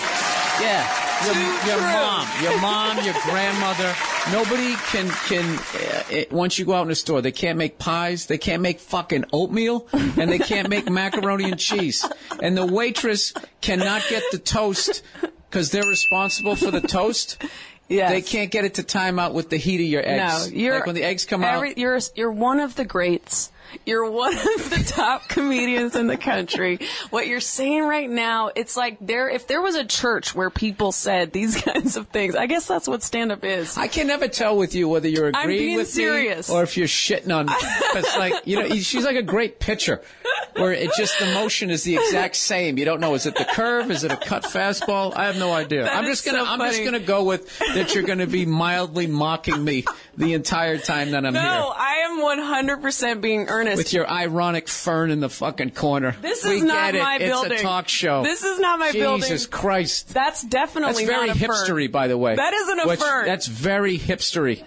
yeah, 0.61 1.27
your, 1.27 1.35
your 1.75 1.81
mom, 1.81 2.29
your 2.43 2.61
mom, 2.97 3.05
your 3.05 3.15
grandmother. 3.25 3.95
Nobody 4.33 4.75
can 4.91 5.09
can 5.09 5.59
uh, 5.59 6.03
it, 6.11 6.33
once 6.33 6.59
you 6.59 6.65
go 6.65 6.75
out 6.75 6.83
in 6.83 6.89
the 6.89 6.95
store, 6.97 7.23
they 7.23 7.33
can't 7.33 7.59
make 7.59 7.79
pies, 7.79 8.27
they 8.27 8.39
can't 8.39 8.63
make 8.63 8.79
fucking 8.81 9.25
oatmeal, 9.33 9.87
and 9.93 10.31
they 10.31 10.39
can't 10.39 10.69
make 10.69 10.89
macaroni 10.91 11.45
and 11.51 11.59
cheese. 11.61 12.05
And 12.43 12.57
the 12.57 12.67
waitress 12.67 12.96
cannot 13.61 14.03
get 14.09 14.23
the 14.33 14.39
toast 14.39 15.03
because 15.51 15.71
they're 15.71 15.83
responsible 15.89 16.57
for 16.57 16.71
the 16.71 16.81
toast. 16.81 17.43
Yes. 17.89 18.11
They 18.11 18.23
can't 18.23 18.51
get 18.51 18.65
it 18.65 18.75
to 18.75 18.83
time 18.83 19.19
out 19.19 19.33
with 19.33 19.49
the 19.49 19.57
heat 19.57 19.81
of 19.81 19.87
your 19.87 20.03
eggs. 20.05 20.51
No, 20.51 20.57
you're 20.57 20.75
like 20.77 20.87
when 20.87 20.95
the 20.97 21.05
eggs 21.05 21.25
come 21.25 21.45
every, 21.45 21.71
out. 21.71 21.79
You're 21.79 22.01
you're 22.17 22.33
one 22.33 22.59
of 22.59 22.75
the 22.75 22.85
greats. 22.85 23.53
You're 23.85 24.11
one 24.11 24.35
of 24.35 24.71
the 24.71 24.85
top 24.87 25.29
comedians 25.29 25.97
in 25.97 26.07
the 26.07 26.17
country. 26.17 26.81
What 27.11 27.27
you're 27.27 27.41
saying 27.41 27.85
right 27.85 28.09
now, 28.09 28.51
it's 28.55 28.77
like 28.77 28.99
there. 29.01 29.29
If 29.29 29.47
there 29.47 29.63
was 29.63 29.75
a 29.75 29.85
church 29.85 30.35
where 30.35 30.51
people 30.51 30.93
said 30.93 31.33
these 31.33 31.61
kinds 31.61 31.97
of 31.97 32.09
things, 32.09 32.35
I 32.35 32.47
guess 32.47 32.67
that's 32.67 32.89
what 32.89 33.03
stand 33.03 33.33
up 33.33 33.45
is. 33.45 33.77
I 33.77 33.89
can 33.89 34.07
never 34.07 34.29
tell 34.29 34.57
with 34.57 34.75
you 34.75 34.89
whether 34.89 35.09
you're 35.09 35.29
agreeing 35.29 35.77
with 35.77 35.89
serious. 35.89 36.49
me 36.49 36.55
or 36.55 36.63
if 36.63 36.77
you're 36.77 36.87
shitting 36.87 37.35
on 37.35 37.47
me. 37.47 37.53
It's 37.57 38.17
like 38.17 38.47
you 38.47 38.57
know, 38.57 38.69
she's 38.77 39.05
like 39.05 39.17
a 39.17 39.23
great 39.23 39.61
pitcher, 39.61 40.03
where 40.55 40.73
it 40.73 40.91
just 40.97 41.19
the 41.19 41.27
motion 41.27 41.71
is 41.71 41.85
the 41.85 41.97
exact 41.97 42.37
same. 42.37 42.79
You 42.79 42.85
don't 42.85 43.01
know 43.01 43.15
is 43.15 43.27
it 43.27 43.35
the 43.35 43.45
curve, 43.45 43.91
is 43.91 44.05
it 44.05 44.13
a 44.13 44.17
cut 44.17 44.45
fastball? 44.45 45.15
I 45.15 45.27
have 45.27 45.39
no 45.39 45.53
idea. 45.53 45.85
That 45.85 45.97
I'm 45.97 46.05
just 46.05 46.25
gonna 46.25 46.45
so 46.45 46.47
I'm 46.47 46.59
just 46.61 46.85
gonna 46.85 47.01
go 47.01 47.25
with 47.25 47.59
that. 47.59 47.95
You're 47.95 48.05
gonna 48.05 48.27
be 48.27 48.47
mildly 48.47 49.07
mocking 49.07 49.63
me 49.63 49.85
the 50.17 50.35
entire 50.35 50.79
time 50.79 51.11
that 51.13 51.25
I'm 51.25 51.35
no, 51.35 51.41
here 51.41 51.51
No, 51.51 51.73
I 51.77 51.95
am 52.05 52.21
100% 52.21 53.21
being 53.21 53.49
earnest. 53.61 53.77
with 53.79 53.93
your 53.93 54.09
ironic 54.11 54.69
fern 54.69 55.11
in 55.11 55.21
the 55.21 55.29
fucking 55.29 55.71
corner. 55.71 56.17
This 56.23 56.45
we 56.45 56.57
is 56.57 56.63
not 56.63 56.93
get 56.93 56.95
it. 56.97 57.03
my 57.03 57.15
it's 57.17 57.25
building. 57.25 57.53
a 57.59 57.63
talk 57.63 57.89
show. 57.89 58.23
This 58.23 58.43
is 58.43 58.59
not 58.59 58.79
my 58.79 58.93
Jesus 58.93 59.01
building. 59.03 59.29
Jesus 59.29 59.47
Christ. 59.47 60.15
That's 60.15 60.43
definitely 60.43 61.05
That's 61.05 61.15
very 61.17 61.27
not 61.29 61.37
a 61.37 61.39
fern. 61.39 61.51
hipstery, 61.51 61.91
by 61.93 62.09
the 62.09 62.19
way. 62.19 62.37
That 62.37 62.53
isn't 62.53 62.81
a 62.81 62.87
Which- 62.89 63.01
fern. 63.01 63.27
That's 63.27 63.47
very 63.47 63.99
hipstery. 63.99 64.63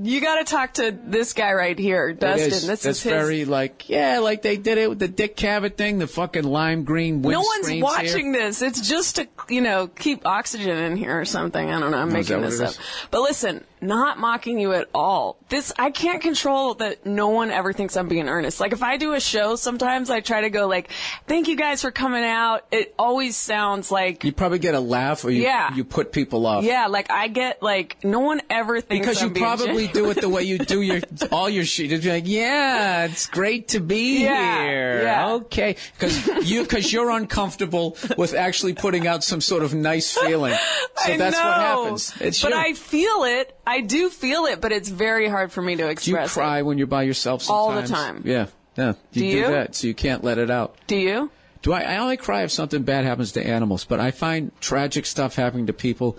You 0.00 0.20
got 0.20 0.36
to 0.36 0.44
talk 0.44 0.74
to 0.74 0.96
this 1.06 1.32
guy 1.32 1.52
right 1.52 1.78
here, 1.78 2.12
Dustin. 2.12 2.46
Is. 2.52 2.66
This 2.66 2.82
That's 2.82 2.98
is 2.98 3.02
his. 3.02 3.12
very 3.12 3.44
like 3.44 3.88
yeah, 3.88 4.18
like 4.20 4.42
they 4.42 4.56
did 4.56 4.78
it 4.78 4.88
with 4.88 4.98
the 4.98 5.08
Dick 5.08 5.36
Cavett 5.36 5.76
thing, 5.76 5.98
the 5.98 6.06
fucking 6.06 6.44
lime 6.44 6.84
green 6.84 7.20
No 7.22 7.40
one's 7.40 7.68
here. 7.68 7.82
watching 7.82 8.32
this. 8.32 8.62
It's 8.62 8.86
just 8.88 9.16
to, 9.16 9.28
you 9.48 9.60
know, 9.60 9.86
keep 9.88 10.26
oxygen 10.26 10.76
in 10.78 10.96
here 10.96 11.18
or 11.20 11.24
something. 11.24 11.70
I 11.70 11.78
don't 11.80 11.90
know. 11.90 11.98
I'm 11.98 12.08
that 12.10 12.14
making 12.14 12.40
this 12.42 12.60
up. 12.60 12.74
But 13.10 13.22
listen, 13.22 13.64
not 13.80 14.18
mocking 14.18 14.58
you 14.60 14.72
at 14.72 14.88
all. 14.94 15.36
This, 15.48 15.72
I 15.78 15.90
can't 15.90 16.22
control 16.22 16.74
that 16.74 17.04
no 17.04 17.28
one 17.30 17.50
ever 17.50 17.72
thinks 17.72 17.96
I'm 17.96 18.08
being 18.08 18.28
earnest. 18.28 18.60
Like 18.60 18.72
if 18.72 18.82
I 18.82 18.96
do 18.96 19.12
a 19.14 19.20
show, 19.20 19.56
sometimes 19.56 20.08
I 20.08 20.20
try 20.20 20.42
to 20.42 20.50
go 20.50 20.66
like, 20.68 20.90
thank 21.26 21.48
you 21.48 21.56
guys 21.56 21.82
for 21.82 21.90
coming 21.90 22.22
out. 22.24 22.64
It 22.70 22.94
always 22.98 23.36
sounds 23.36 23.90
like, 23.90 24.22
You 24.24 24.32
probably 24.32 24.60
get 24.60 24.74
a 24.74 24.80
laugh, 24.80 25.24
or 25.24 25.30
you 25.30 25.42
Yeah. 25.42 25.74
you 25.74 25.84
put 25.84 26.12
people 26.12 26.46
off. 26.46 26.64
yeah, 26.64 26.86
like 26.86 27.10
I 27.10 27.28
get 27.28 27.62
like, 27.62 28.02
no 28.04 28.20
one 28.20 28.40
ever 28.48 28.80
thinks 28.80 29.06
Because 29.06 29.20
I'm 29.22 29.28
you 29.28 29.34
being 29.34 29.44
probably 29.46 29.66
genuine. 29.66 29.81
Do 29.88 30.10
it 30.10 30.20
the 30.20 30.28
way 30.28 30.42
you 30.42 30.58
do 30.58 30.82
your 30.82 31.00
all 31.30 31.48
your 31.48 31.64
shit. 31.64 31.90
You'd 31.90 32.02
be 32.02 32.10
like, 32.10 32.24
"Yeah, 32.26 33.04
it's 33.06 33.26
great 33.26 33.68
to 33.68 33.80
be 33.80 34.22
Yeah, 34.24 34.62
here." 34.64 35.02
yeah. 35.02 35.32
Okay, 35.32 35.76
because 35.98 36.26
you 36.48 36.62
because 36.62 36.92
you're 36.92 37.10
uncomfortable 37.10 37.96
with 38.16 38.34
actually 38.34 38.74
putting 38.74 39.06
out 39.06 39.24
some 39.24 39.40
sort 39.40 39.62
of 39.62 39.74
nice 39.74 40.16
feeling. 40.16 40.54
So 40.54 41.12
I 41.12 41.16
that's 41.16 41.36
know, 41.36 41.44
what 41.46 41.56
happens. 41.60 42.14
It's 42.20 42.42
but 42.42 42.52
you. 42.52 42.58
I 42.58 42.72
feel 42.74 43.24
it. 43.24 43.56
I 43.66 43.80
do 43.80 44.10
feel 44.10 44.46
it, 44.46 44.60
but 44.60 44.72
it's 44.72 44.88
very 44.88 45.28
hard 45.28 45.52
for 45.52 45.62
me 45.62 45.76
to 45.76 45.88
express. 45.88 46.34
do 46.34 46.40
you 46.40 46.44
cry 46.44 46.62
when 46.62 46.78
you're 46.78 46.86
by 46.86 47.02
yourself 47.04 47.48
All 47.50 47.72
the 47.72 47.86
time. 47.86 48.22
Yeah, 48.24 48.46
yeah. 48.76 48.94
You 49.12 49.20
Do 49.22 49.26
you? 49.26 49.46
that, 49.48 49.74
so 49.74 49.86
you 49.86 49.94
can't 49.94 50.24
let 50.24 50.38
it 50.38 50.50
out. 50.50 50.76
Do 50.86 50.96
you? 50.96 51.30
Do 51.62 51.72
I? 51.72 51.82
I 51.82 51.96
only 51.98 52.16
cry 52.16 52.42
if 52.42 52.50
something 52.50 52.82
bad 52.82 53.04
happens 53.04 53.32
to 53.32 53.46
animals, 53.46 53.84
but 53.84 54.00
I 54.00 54.10
find 54.10 54.50
tragic 54.60 55.06
stuff 55.06 55.36
happening 55.36 55.66
to 55.66 55.72
people 55.72 56.18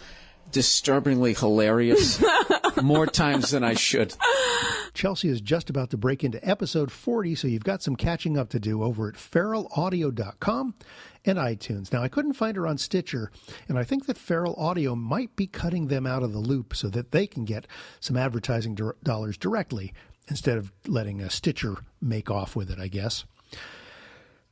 disturbingly 0.54 1.34
hilarious 1.34 2.24
more 2.84 3.08
times 3.08 3.52
than 3.52 3.64
I 3.64 3.74
should. 3.74 4.14
Chelsea 4.94 5.30
is 5.30 5.42
just 5.42 5.70
about 5.70 5.90
to 5.90 5.98
break 5.98 6.24
into 6.24 6.48
episode 6.48 6.92
40, 6.92 7.36
so 7.36 7.48
you've 7.48 7.64
got 7.64 7.82
some 7.82 7.96
catching 7.96 8.38
up 8.38 8.50
to 8.50 8.60
do 8.60 8.84
over 8.84 9.08
at 9.08 9.16
feralaudio.com 9.16 10.76
and 11.26 11.38
iTunes. 11.38 11.92
Now, 11.92 12.04
I 12.04 12.10
couldn't 12.10 12.34
find 12.34 12.56
her 12.56 12.68
on 12.68 12.78
Stitcher, 12.78 13.32
and 13.68 13.80
I 13.80 13.84
think 13.84 14.06
that 14.06 14.18
Feral 14.18 14.56
Audio 14.56 14.96
might 14.96 15.36
be 15.36 15.48
cutting 15.48 15.88
them 15.88 16.06
out 16.06 16.22
of 16.22 16.32
the 16.34 16.40
loop 16.40 16.76
so 16.76 16.90
that 16.90 17.12
they 17.12 17.26
can 17.26 17.46
get 17.46 17.66
some 18.00 18.18
advertising 18.18 18.78
dollars 19.04 19.38
directly 19.38 19.94
instead 20.28 20.58
of 20.58 20.72
letting 20.88 21.22
a 21.22 21.30
Stitcher 21.30 21.78
make 22.02 22.30
off 22.30 22.56
with 22.56 22.70
it, 22.70 22.80
I 22.80 22.88
guess. 22.88 23.26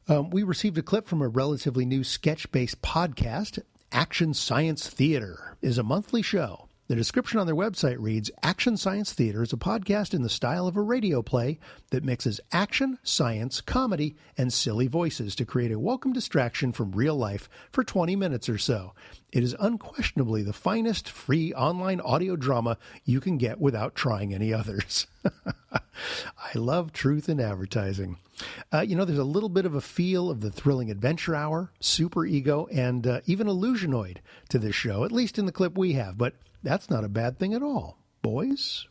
Um, 0.08 0.30
we 0.32 0.44
received 0.44 0.78
a 0.78 0.82
clip 0.82 1.08
from 1.08 1.22
a 1.22 1.28
relatively 1.28 1.86
new 1.86 2.04
sketch 2.04 2.52
based 2.52 2.82
podcast. 2.82 3.60
Action 3.92 4.34
Science 4.34 4.90
Theater 4.90 5.58
is 5.62 5.78
a 5.78 5.84
monthly 5.84 6.22
show. 6.22 6.68
The 6.92 6.98
description 6.98 7.40
on 7.40 7.46
their 7.46 7.56
website 7.56 7.96
reads 8.00 8.30
Action 8.44 8.76
Science 8.76 9.14
Theater 9.14 9.42
is 9.42 9.54
a 9.54 9.56
podcast 9.56 10.14
in 10.14 10.24
the 10.24 10.30
style 10.30 10.68
of 10.68 10.76
a 10.76 10.82
radio 10.82 11.22
play 11.22 11.58
that 11.92 12.04
mixes 12.04 12.42
action, 12.52 13.00
science, 13.02 13.62
comedy, 13.62 14.18
and 14.38 14.52
silly 14.52 14.88
voices 14.88 15.34
to 15.38 15.46
create 15.46 15.72
a 15.72 15.80
welcome 15.80 16.12
distraction 16.12 16.74
from 16.74 16.92
real 16.92 17.16
life 17.16 17.48
for 17.72 17.86
20 17.86 18.18
minutes 18.18 18.50
or 18.50 18.58
so. 18.58 18.94
It 19.32 19.44
is 19.44 19.56
unquestionably 19.62 20.44
the 20.44 20.52
finest 20.52 21.10
free 21.10 21.54
online 21.54 22.02
audio 22.02 22.36
drama 22.36 22.78
you 23.06 23.22
can 23.22 23.38
get 23.38 23.62
without 23.62 23.96
trying 23.96 24.34
any 24.34 24.54
others. 24.54 25.08
I 25.74 26.56
love 26.56 26.92
truth 26.92 27.30
in 27.30 27.40
advertising. 27.40 28.18
Uh, 28.74 28.82
you 28.82 28.94
know, 28.96 29.06
there's 29.06 29.18
a 29.18 29.24
little 29.24 29.48
bit 29.48 29.66
of 29.66 29.74
a 29.74 29.80
feel 29.80 30.30
of 30.30 30.42
the 30.42 30.52
thrilling 30.52 30.92
adventure 30.92 31.34
hour, 31.34 31.72
super 31.80 32.26
ego, 32.26 32.68
and 32.74 33.08
uh, 33.08 33.22
even 33.26 33.48
illusionoid 33.48 34.18
to 34.50 34.60
this 34.60 34.76
show, 34.76 35.06
at 35.06 35.14
least 35.14 35.40
in 35.40 35.46
the 35.46 35.54
clip 35.54 35.78
we 35.78 35.94
have, 35.94 36.18
but 36.18 36.34
that's 36.62 36.90
not 36.90 37.06
a 37.06 37.10
bad 37.10 37.40
thing 37.40 37.54
at 37.54 37.64
all. 37.64 37.98
Boys? 38.22 38.88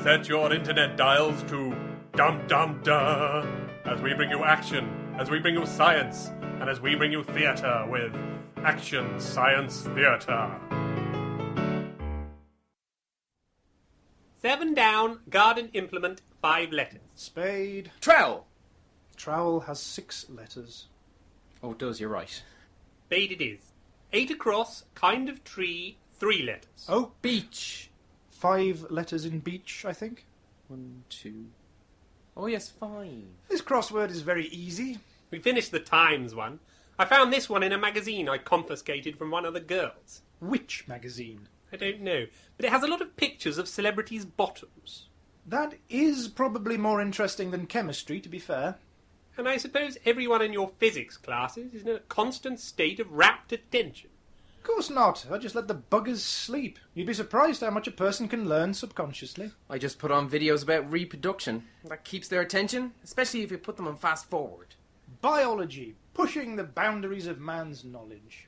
Set 0.00 0.28
your 0.28 0.52
internet 0.52 0.96
dials 0.96 1.42
to 1.44 1.74
dum 2.14 2.46
dum 2.46 2.80
da 2.84 3.44
as 3.84 4.00
we 4.00 4.14
bring 4.14 4.30
you 4.30 4.44
action, 4.44 5.16
as 5.18 5.28
we 5.28 5.40
bring 5.40 5.54
you 5.54 5.66
science, 5.66 6.28
and 6.60 6.70
as 6.70 6.80
we 6.80 6.94
bring 6.94 7.10
you 7.10 7.24
theater 7.24 7.84
with 7.90 8.14
Action 8.64 9.20
Science 9.20 9.82
Theater. 9.82 10.50
Seven 14.40 14.72
down, 14.72 15.18
garden 15.28 15.68
implement, 15.74 16.22
five 16.40 16.72
letters. 16.72 17.00
Spade. 17.14 17.90
Trowel. 18.00 18.46
Trowel 19.16 19.60
has 19.60 19.80
six 19.80 20.24
letters. 20.30 20.86
Oh, 21.62 21.72
it 21.72 21.78
does, 21.78 22.00
you're 22.00 22.08
right. 22.08 22.42
Spade 23.06 23.32
it 23.32 23.44
is. 23.44 23.60
Eight 24.14 24.30
across, 24.30 24.84
kind 24.94 25.28
of 25.28 25.44
tree, 25.44 25.98
three 26.14 26.42
letters. 26.42 26.86
Oh, 26.88 27.12
beach. 27.20 27.90
Five 28.30 28.86
letters 28.88 29.26
in 29.26 29.40
beach, 29.40 29.84
I 29.86 29.92
think. 29.92 30.24
One, 30.68 31.04
two. 31.10 31.48
Oh, 32.34 32.46
yes, 32.46 32.70
five. 32.70 33.24
This 33.50 33.60
crossword 33.60 34.10
is 34.10 34.22
very 34.22 34.46
easy. 34.46 35.00
We 35.30 35.38
finished 35.38 35.70
the 35.70 35.80
Times 35.80 36.34
one. 36.34 36.60
I 36.96 37.04
found 37.04 37.32
this 37.32 37.48
one 37.48 37.64
in 37.64 37.72
a 37.72 37.78
magazine 37.78 38.28
I 38.28 38.38
confiscated 38.38 39.18
from 39.18 39.30
one 39.30 39.44
of 39.44 39.52
the 39.52 39.60
girls. 39.60 40.22
Which 40.38 40.86
magazine? 40.86 41.48
I 41.72 41.76
don't 41.76 42.02
know, 42.02 42.26
but 42.56 42.66
it 42.66 42.70
has 42.70 42.84
a 42.84 42.86
lot 42.86 43.02
of 43.02 43.16
pictures 43.16 43.58
of 43.58 43.66
celebrities' 43.66 44.24
bottoms. 44.24 45.08
That 45.44 45.74
is 45.88 46.28
probably 46.28 46.76
more 46.76 47.00
interesting 47.00 47.50
than 47.50 47.66
chemistry, 47.66 48.20
to 48.20 48.28
be 48.28 48.38
fair. 48.38 48.76
And 49.36 49.48
I 49.48 49.56
suppose 49.56 49.98
everyone 50.06 50.40
in 50.40 50.52
your 50.52 50.70
physics 50.78 51.16
classes 51.16 51.74
is 51.74 51.82
in 51.82 51.88
a 51.88 51.98
constant 51.98 52.60
state 52.60 53.00
of 53.00 53.10
rapt 53.10 53.52
attention. 53.52 54.10
Of 54.58 54.62
course 54.62 54.88
not. 54.88 55.26
I 55.30 55.38
just 55.38 55.56
let 55.56 55.66
the 55.66 55.74
buggers 55.74 56.18
sleep. 56.18 56.78
You'd 56.94 57.08
be 57.08 57.14
surprised 57.14 57.60
how 57.60 57.70
much 57.70 57.88
a 57.88 57.92
person 57.92 58.28
can 58.28 58.48
learn 58.48 58.72
subconsciously. 58.72 59.50
I 59.68 59.78
just 59.78 59.98
put 59.98 60.12
on 60.12 60.30
videos 60.30 60.62
about 60.62 60.90
reproduction. 60.90 61.64
That 61.84 62.04
keeps 62.04 62.28
their 62.28 62.40
attention, 62.40 62.92
especially 63.02 63.42
if 63.42 63.50
you 63.50 63.58
put 63.58 63.76
them 63.76 63.88
on 63.88 63.96
fast 63.96 64.30
forward. 64.30 64.76
Biology, 65.24 65.96
pushing 66.12 66.54
the 66.54 66.64
boundaries 66.64 67.26
of 67.26 67.40
man's 67.40 67.82
knowledge. 67.82 68.46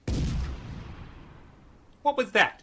What 2.02 2.18
was 2.18 2.32
that? 2.32 2.62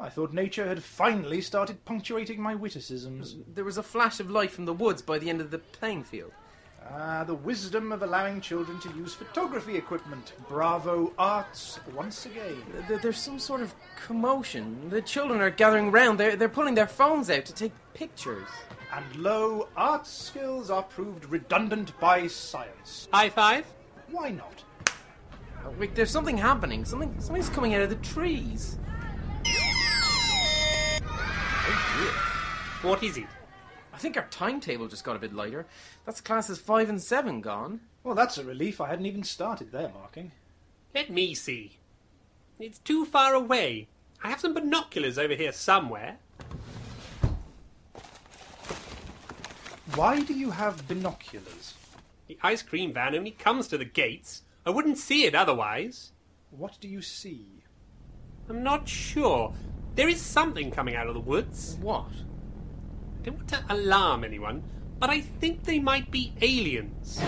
I 0.00 0.08
thought 0.10 0.32
nature 0.32 0.68
had 0.68 0.80
finally 0.80 1.40
started 1.40 1.84
punctuating 1.84 2.40
my 2.40 2.54
witticisms. 2.54 3.34
There 3.52 3.64
was 3.64 3.76
a 3.76 3.82
flash 3.82 4.20
of 4.20 4.30
light 4.30 4.52
from 4.52 4.64
the 4.66 4.72
woods 4.72 5.02
by 5.02 5.18
the 5.18 5.28
end 5.28 5.40
of 5.40 5.50
the 5.50 5.58
playing 5.58 6.04
field. 6.04 6.30
Ah, 6.88 7.24
the 7.24 7.34
wisdom 7.34 7.90
of 7.90 8.04
allowing 8.04 8.40
children 8.40 8.78
to 8.78 8.90
use 8.90 9.12
photography 9.14 9.76
equipment. 9.76 10.34
Bravo, 10.48 11.12
arts, 11.18 11.80
once 11.96 12.26
again. 12.26 12.62
Th- 12.86 13.00
There's 13.00 13.18
some 13.18 13.40
sort 13.40 13.60
of 13.60 13.74
commotion. 14.06 14.88
The 14.88 15.02
children 15.02 15.40
are 15.40 15.50
gathering 15.50 15.90
round. 15.90 16.20
They're, 16.20 16.36
they're 16.36 16.48
pulling 16.48 16.76
their 16.76 16.86
phones 16.86 17.28
out 17.28 17.44
to 17.46 17.52
take 17.52 17.72
pictures. 17.92 18.46
And 18.92 19.16
lo, 19.16 19.68
art 19.76 20.06
skills 20.06 20.70
are 20.70 20.82
proved 20.82 21.26
redundant 21.26 21.98
by 22.00 22.26
science. 22.26 23.08
High 23.12 23.28
five? 23.28 23.66
Why 24.10 24.30
not? 24.30 24.64
Oh, 25.64 25.74
wait, 25.78 25.94
there's 25.94 26.10
something 26.10 26.38
happening. 26.38 26.84
Something, 26.84 27.14
something's 27.20 27.50
coming 27.50 27.74
out 27.74 27.82
of 27.82 27.90
the 27.90 27.96
trees. 27.96 28.78
Oh, 31.04 32.60
what 32.82 33.02
is 33.02 33.18
it? 33.18 33.26
I 33.92 33.98
think 33.98 34.16
our 34.16 34.26
timetable 34.30 34.86
just 34.88 35.04
got 35.04 35.16
a 35.16 35.18
bit 35.18 35.34
lighter. 35.34 35.66
That's 36.06 36.20
classes 36.20 36.58
five 36.58 36.88
and 36.88 37.02
seven 37.02 37.40
gone. 37.40 37.80
Well, 38.04 38.14
that's 38.14 38.38
a 38.38 38.44
relief. 38.44 38.80
I 38.80 38.88
hadn't 38.88 39.06
even 39.06 39.24
started 39.24 39.72
their 39.72 39.88
marking. 39.88 40.32
Let 40.94 41.10
me 41.10 41.34
see. 41.34 41.78
It's 42.58 42.78
too 42.78 43.04
far 43.04 43.34
away. 43.34 43.88
I 44.22 44.30
have 44.30 44.40
some 44.40 44.54
binoculars 44.54 45.18
over 45.18 45.34
here 45.34 45.52
somewhere. 45.52 46.18
Why 49.94 50.20
do 50.20 50.34
you 50.34 50.50
have 50.50 50.86
binoculars? 50.86 51.74
The 52.26 52.38
ice 52.42 52.62
cream 52.62 52.92
van 52.92 53.14
only 53.14 53.30
comes 53.30 53.68
to 53.68 53.78
the 53.78 53.86
gates. 53.86 54.42
I 54.66 54.70
wouldn't 54.70 54.98
see 54.98 55.24
it 55.24 55.34
otherwise. 55.34 56.12
What 56.50 56.78
do 56.80 56.88
you 56.88 57.00
see? 57.00 57.64
I'm 58.48 58.62
not 58.62 58.88
sure. 58.88 59.54
There 59.94 60.08
is 60.08 60.20
something 60.20 60.70
coming 60.70 60.94
out 60.94 61.06
of 61.06 61.14
the 61.14 61.20
woods. 61.20 61.78
What? 61.80 62.10
I 62.10 63.24
don't 63.24 63.36
want 63.36 63.48
to 63.48 63.64
alarm 63.70 64.24
anyone, 64.24 64.62
but 64.98 65.10
I 65.10 65.22
think 65.22 65.64
they 65.64 65.78
might 65.78 66.10
be 66.10 66.34
aliens. 66.42 67.20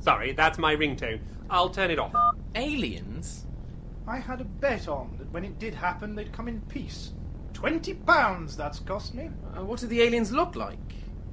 Sorry, 0.00 0.32
that's 0.32 0.58
my 0.58 0.76
ringtone. 0.76 1.20
I'll 1.50 1.70
turn 1.70 1.90
it 1.90 1.98
off. 1.98 2.14
Aliens? 2.54 3.44
I 4.06 4.18
had 4.18 4.40
a 4.40 4.44
bet 4.44 4.86
on 4.86 5.16
that 5.18 5.32
when 5.32 5.44
it 5.44 5.58
did 5.58 5.74
happen, 5.74 6.14
they'd 6.14 6.32
come 6.32 6.46
in 6.46 6.60
peace. 6.62 7.10
Twenty 7.56 7.94
pounds 7.94 8.54
that's 8.54 8.80
cost 8.80 9.14
me. 9.14 9.30
Uh, 9.56 9.64
what 9.64 9.80
do 9.80 9.86
the 9.86 10.02
aliens 10.02 10.30
look 10.30 10.56
like? 10.56 10.78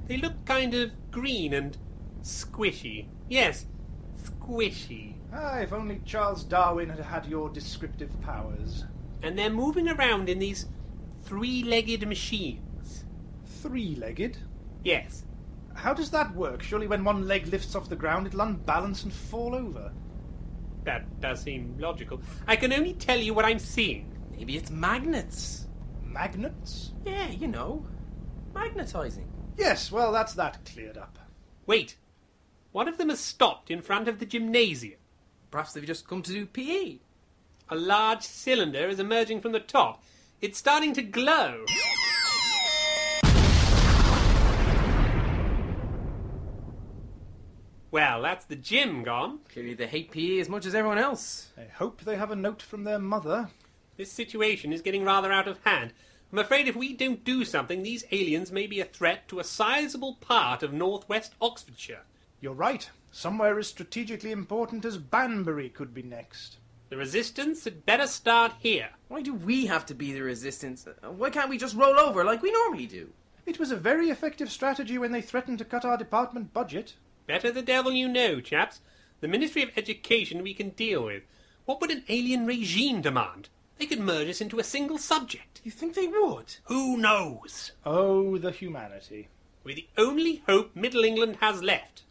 They 0.08 0.16
look 0.16 0.32
kind 0.46 0.72
of 0.72 0.90
green 1.10 1.52
and 1.52 1.76
squishy. 2.22 3.08
Yes, 3.28 3.66
squishy. 4.22 5.16
Ah, 5.34 5.58
if 5.58 5.74
only 5.74 6.00
Charles 6.06 6.42
Darwin 6.42 6.88
had 6.88 7.00
had 7.00 7.26
your 7.26 7.50
descriptive 7.50 8.08
powers. 8.22 8.84
And 9.22 9.38
they're 9.38 9.50
moving 9.50 9.86
around 9.86 10.30
in 10.30 10.38
these 10.38 10.64
three 11.24 11.62
legged 11.62 12.08
machines. 12.08 13.04
Three 13.44 13.94
legged? 13.96 14.38
Yes. 14.82 15.24
How 15.74 15.92
does 15.92 16.10
that 16.12 16.34
work? 16.34 16.62
Surely 16.62 16.86
when 16.86 17.04
one 17.04 17.28
leg 17.28 17.48
lifts 17.48 17.74
off 17.74 17.90
the 17.90 17.96
ground, 17.96 18.26
it'll 18.26 18.40
unbalance 18.40 19.04
and 19.04 19.12
fall 19.12 19.54
over. 19.54 19.92
That 20.84 21.20
does 21.20 21.42
seem 21.42 21.76
logical. 21.78 22.22
I 22.46 22.56
can 22.56 22.72
only 22.72 22.94
tell 22.94 23.18
you 23.18 23.34
what 23.34 23.44
I'm 23.44 23.58
seeing. 23.58 24.10
Maybe 24.34 24.56
it's 24.56 24.70
magnets. 24.70 25.63
Magnets? 26.14 26.92
Yeah, 27.04 27.28
you 27.28 27.48
know. 27.48 27.84
Magnetizing. 28.54 29.26
Yes, 29.58 29.90
well, 29.90 30.12
that's 30.12 30.34
that 30.34 30.64
cleared 30.64 30.96
up. 30.96 31.18
Wait. 31.66 31.96
One 32.70 32.86
of 32.86 32.98
them 32.98 33.08
has 33.08 33.18
stopped 33.18 33.68
in 33.68 33.82
front 33.82 34.06
of 34.06 34.20
the 34.20 34.26
gymnasium. 34.26 35.00
Perhaps 35.50 35.72
they've 35.72 35.84
just 35.84 36.06
come 36.06 36.22
to 36.22 36.32
do 36.32 36.46
PE. 36.46 36.98
A 37.68 37.74
large 37.74 38.22
cylinder 38.22 38.86
is 38.88 39.00
emerging 39.00 39.40
from 39.40 39.50
the 39.50 39.58
top. 39.58 40.04
It's 40.40 40.56
starting 40.56 40.92
to 40.92 41.02
glow. 41.02 41.64
Well, 47.90 48.22
that's 48.22 48.44
the 48.44 48.56
gym 48.56 49.02
gone. 49.02 49.40
Clearly 49.52 49.74
they 49.74 49.88
hate 49.88 50.12
PE 50.12 50.38
as 50.38 50.48
much 50.48 50.64
as 50.64 50.76
everyone 50.76 50.98
else. 50.98 51.48
I 51.58 51.64
hope 51.64 52.02
they 52.02 52.16
have 52.16 52.30
a 52.30 52.36
note 52.36 52.62
from 52.62 52.84
their 52.84 53.00
mother. 53.00 53.48
This 53.96 54.10
situation 54.10 54.72
is 54.72 54.82
getting 54.82 55.04
rather 55.04 55.30
out 55.30 55.46
of 55.46 55.62
hand. 55.64 55.92
I'm 56.32 56.38
afraid 56.38 56.66
if 56.66 56.74
we 56.74 56.92
don't 56.94 57.22
do 57.22 57.44
something, 57.44 57.82
these 57.82 58.04
aliens 58.10 58.50
may 58.50 58.66
be 58.66 58.80
a 58.80 58.84
threat 58.84 59.28
to 59.28 59.38
a 59.38 59.44
sizable 59.44 60.14
part 60.14 60.64
of 60.64 60.72
northwest 60.72 61.34
Oxfordshire. 61.40 62.02
You're 62.40 62.54
right. 62.54 62.90
Somewhere 63.12 63.56
as 63.58 63.68
strategically 63.68 64.32
important 64.32 64.84
as 64.84 64.98
Banbury 64.98 65.68
could 65.68 65.94
be 65.94 66.02
next. 66.02 66.56
The 66.90 66.96
resistance 66.96 67.62
had 67.62 67.86
better 67.86 68.08
start 68.08 68.54
here. 68.58 68.90
Why 69.06 69.22
do 69.22 69.32
we 69.32 69.66
have 69.66 69.86
to 69.86 69.94
be 69.94 70.12
the 70.12 70.22
resistance? 70.22 70.86
Uh, 70.86 71.10
Why 71.12 71.30
can't 71.30 71.48
we 71.48 71.56
just 71.56 71.76
roll 71.76 71.98
over 71.98 72.24
like 72.24 72.42
we 72.42 72.50
normally 72.50 72.86
do? 72.86 73.10
It 73.46 73.60
was 73.60 73.70
a 73.70 73.76
very 73.76 74.10
effective 74.10 74.50
strategy 74.50 74.98
when 74.98 75.12
they 75.12 75.22
threatened 75.22 75.58
to 75.58 75.64
cut 75.64 75.84
our 75.84 75.96
department 75.96 76.52
budget. 76.52 76.94
Better 77.28 77.52
the 77.52 77.62
devil 77.62 77.92
you 77.92 78.08
know, 78.08 78.40
chaps. 78.40 78.80
The 79.20 79.28
Ministry 79.28 79.62
of 79.62 79.70
Education 79.76 80.42
we 80.42 80.52
can 80.52 80.70
deal 80.70 81.04
with. 81.04 81.22
What 81.64 81.80
would 81.80 81.90
an 81.90 82.04
alien 82.08 82.44
regime 82.44 83.00
demand? 83.00 83.48
They 83.78 83.86
could 83.86 84.00
merge 84.00 84.28
us 84.28 84.40
into 84.40 84.58
a 84.58 84.64
single 84.64 84.98
subject. 84.98 85.60
You 85.64 85.70
think 85.70 85.94
they 85.94 86.06
would? 86.06 86.56
Who 86.64 86.96
knows? 86.96 87.72
Oh, 87.84 88.38
the 88.38 88.50
humanity. 88.50 89.28
We're 89.64 89.76
the 89.76 89.88
only 89.96 90.42
hope 90.46 90.76
Middle 90.76 91.04
England 91.04 91.38
has 91.40 91.62
left. 91.62 92.02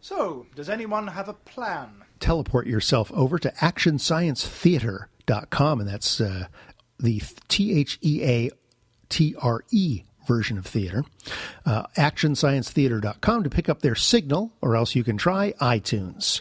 So, 0.00 0.46
does 0.54 0.70
anyone 0.70 1.08
have 1.08 1.28
a 1.28 1.32
plan? 1.34 2.04
Teleport 2.20 2.68
yourself 2.68 3.10
over 3.12 3.38
to 3.40 3.50
actionsciencetheater.com, 3.60 5.80
and 5.80 5.88
that's 5.88 6.20
uh, 6.20 6.46
the 6.98 7.20
T 7.48 7.76
H 7.78 7.98
E 8.02 8.22
A 8.22 8.50
T 9.08 9.34
R 9.42 9.64
E 9.72 10.02
version 10.26 10.58
of 10.58 10.66
theater. 10.66 11.04
Uh, 11.64 11.86
actionsciencetheater.com 11.96 13.42
to 13.44 13.50
pick 13.50 13.68
up 13.68 13.82
their 13.82 13.94
signal, 13.96 14.52
or 14.60 14.76
else 14.76 14.94
you 14.94 15.02
can 15.02 15.16
try 15.16 15.54
iTunes. 15.60 16.40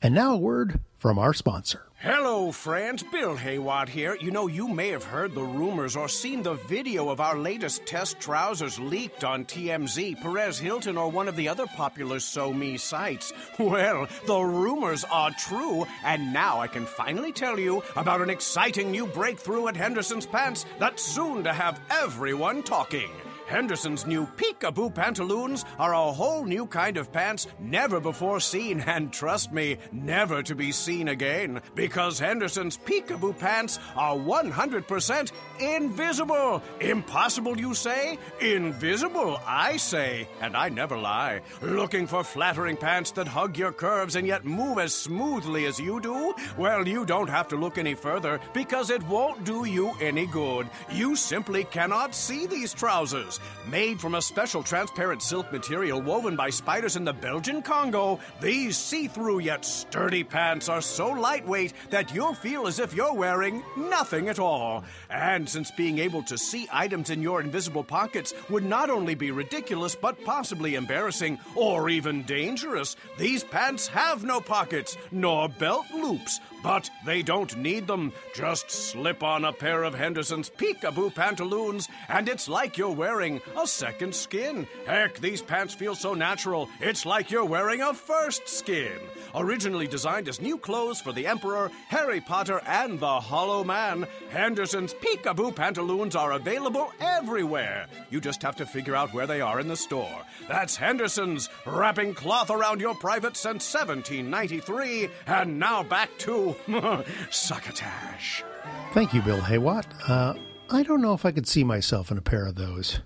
And 0.00 0.14
now 0.14 0.34
a 0.34 0.38
word 0.38 0.80
from 0.98 1.18
our 1.18 1.34
sponsor. 1.34 1.86
Hello, 2.02 2.50
friends. 2.50 3.04
Bill 3.04 3.36
Haywatt 3.36 3.88
here. 3.88 4.16
You 4.20 4.32
know, 4.32 4.48
you 4.48 4.66
may 4.66 4.88
have 4.88 5.04
heard 5.04 5.36
the 5.36 5.44
rumors 5.44 5.94
or 5.94 6.08
seen 6.08 6.42
the 6.42 6.54
video 6.54 7.10
of 7.10 7.20
our 7.20 7.38
latest 7.38 7.86
test 7.86 8.18
trousers 8.18 8.80
leaked 8.80 9.22
on 9.22 9.44
TMZ, 9.44 10.20
Perez 10.20 10.58
Hilton, 10.58 10.98
or 10.98 11.08
one 11.08 11.28
of 11.28 11.36
the 11.36 11.48
other 11.48 11.64
popular 11.68 12.18
So 12.18 12.52
Me 12.52 12.76
sites. 12.76 13.32
Well, 13.60 14.08
the 14.26 14.40
rumors 14.40 15.04
are 15.04 15.30
true, 15.30 15.86
and 16.04 16.32
now 16.32 16.58
I 16.58 16.66
can 16.66 16.86
finally 16.86 17.30
tell 17.30 17.56
you 17.56 17.84
about 17.94 18.20
an 18.20 18.30
exciting 18.30 18.90
new 18.90 19.06
breakthrough 19.06 19.68
at 19.68 19.76
Henderson's 19.76 20.26
Pants 20.26 20.66
that's 20.80 21.04
soon 21.04 21.44
to 21.44 21.52
have 21.52 21.80
everyone 21.88 22.64
talking. 22.64 23.12
Henderson's 23.52 24.06
new 24.06 24.24
peekaboo 24.38 24.94
pantaloons 24.94 25.66
are 25.78 25.92
a 25.92 26.10
whole 26.10 26.42
new 26.42 26.64
kind 26.64 26.96
of 26.96 27.12
pants 27.12 27.46
never 27.60 28.00
before 28.00 28.40
seen, 28.40 28.80
and 28.86 29.12
trust 29.12 29.52
me, 29.52 29.76
never 29.92 30.42
to 30.42 30.54
be 30.54 30.72
seen 30.72 31.08
again. 31.08 31.60
Because 31.74 32.18
Henderson's 32.18 32.78
peekaboo 32.78 33.38
pants 33.38 33.78
are 33.94 34.16
100% 34.16 35.32
invisible. 35.60 36.62
Impossible, 36.80 37.60
you 37.60 37.74
say? 37.74 38.18
Invisible, 38.40 39.38
I 39.46 39.76
say. 39.76 40.28
And 40.40 40.56
I 40.56 40.70
never 40.70 40.96
lie. 40.96 41.42
Looking 41.60 42.06
for 42.06 42.24
flattering 42.24 42.78
pants 42.78 43.10
that 43.12 43.28
hug 43.28 43.58
your 43.58 43.72
curves 43.72 44.16
and 44.16 44.26
yet 44.26 44.46
move 44.46 44.78
as 44.78 44.94
smoothly 44.94 45.66
as 45.66 45.78
you 45.78 46.00
do? 46.00 46.34
Well, 46.56 46.88
you 46.88 47.04
don't 47.04 47.28
have 47.28 47.48
to 47.48 47.56
look 47.56 47.76
any 47.76 47.94
further 47.94 48.40
because 48.54 48.88
it 48.88 49.02
won't 49.02 49.44
do 49.44 49.66
you 49.66 49.92
any 50.00 50.24
good. 50.24 50.70
You 50.90 51.16
simply 51.16 51.64
cannot 51.64 52.14
see 52.14 52.46
these 52.46 52.72
trousers. 52.72 53.40
Made 53.70 54.00
from 54.00 54.16
a 54.16 54.22
special 54.22 54.62
transparent 54.62 55.22
silk 55.22 55.52
material 55.52 56.02
woven 56.02 56.34
by 56.34 56.50
spiders 56.50 56.96
in 56.96 57.04
the 57.04 57.12
Belgian 57.12 57.62
Congo, 57.62 58.18
these 58.40 58.76
see 58.76 59.06
through 59.06 59.38
yet 59.40 59.64
sturdy 59.64 60.24
pants 60.24 60.68
are 60.68 60.80
so 60.80 61.10
lightweight 61.10 61.72
that 61.90 62.14
you'll 62.14 62.34
feel 62.34 62.66
as 62.66 62.78
if 62.78 62.92
you're 62.92 63.14
wearing 63.14 63.62
nothing 63.76 64.28
at 64.28 64.38
all. 64.38 64.84
And 65.10 65.48
since 65.48 65.70
being 65.70 65.98
able 65.98 66.22
to 66.24 66.36
see 66.36 66.68
items 66.72 67.10
in 67.10 67.22
your 67.22 67.40
invisible 67.40 67.84
pockets 67.84 68.34
would 68.50 68.64
not 68.64 68.90
only 68.90 69.14
be 69.14 69.30
ridiculous 69.30 69.94
but 69.94 70.22
possibly 70.24 70.74
embarrassing 70.74 71.38
or 71.54 71.88
even 71.88 72.24
dangerous, 72.24 72.96
these 73.18 73.44
pants 73.44 73.86
have 73.88 74.24
no 74.24 74.40
pockets 74.40 74.96
nor 75.12 75.48
belt 75.48 75.86
loops. 75.94 76.40
But 76.62 76.90
they 77.04 77.22
don't 77.22 77.56
need 77.56 77.86
them. 77.86 78.12
Just 78.34 78.70
slip 78.70 79.22
on 79.22 79.44
a 79.44 79.52
pair 79.52 79.82
of 79.82 79.94
Henderson's 79.94 80.50
peekaboo 80.50 81.14
pantaloons, 81.14 81.88
and 82.08 82.28
it's 82.28 82.48
like 82.48 82.78
you're 82.78 82.90
wearing 82.90 83.40
a 83.60 83.66
second 83.66 84.14
skin. 84.14 84.66
Heck, 84.86 85.18
these 85.18 85.42
pants 85.42 85.74
feel 85.74 85.94
so 85.94 86.14
natural, 86.14 86.68
it's 86.80 87.04
like 87.04 87.30
you're 87.30 87.44
wearing 87.44 87.80
a 87.82 87.94
first 87.94 88.48
skin. 88.48 88.98
Originally 89.34 89.86
designed 89.86 90.28
as 90.28 90.40
new 90.40 90.58
clothes 90.58 91.00
for 91.00 91.12
the 91.12 91.26
Emperor, 91.26 91.70
Harry 91.88 92.20
Potter, 92.20 92.60
and 92.66 93.00
the 93.00 93.20
Hollow 93.20 93.64
Man, 93.64 94.06
Henderson's 94.30 94.94
peekaboo 94.94 95.54
pantaloons 95.54 96.14
are 96.14 96.32
available 96.32 96.92
everywhere. 97.00 97.86
You 98.10 98.20
just 98.20 98.42
have 98.42 98.56
to 98.56 98.66
figure 98.66 98.94
out 98.94 99.12
where 99.14 99.26
they 99.26 99.40
are 99.40 99.58
in 99.58 99.68
the 99.68 99.76
store. 99.76 100.22
That's 100.48 100.76
Henderson's, 100.76 101.48
wrapping 101.66 102.14
cloth 102.14 102.50
around 102.50 102.80
your 102.80 102.94
private 102.94 103.36
since 103.36 103.72
1793. 103.72 105.08
And 105.26 105.58
now 105.58 105.82
back 105.82 106.10
to 106.18 106.51
Succotash. 107.30 108.44
Thank 108.92 109.14
you, 109.14 109.22
Bill 109.22 109.40
Haywatt. 109.40 109.84
Uh, 110.08 110.34
I 110.70 110.82
don't 110.82 111.02
know 111.02 111.14
if 111.14 111.24
I 111.24 111.32
could 111.32 111.46
see 111.46 111.64
myself 111.64 112.10
in 112.10 112.18
a 112.18 112.22
pair 112.22 112.46
of 112.46 112.54
those. 112.54 113.00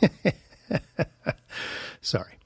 Sorry. 2.00 2.38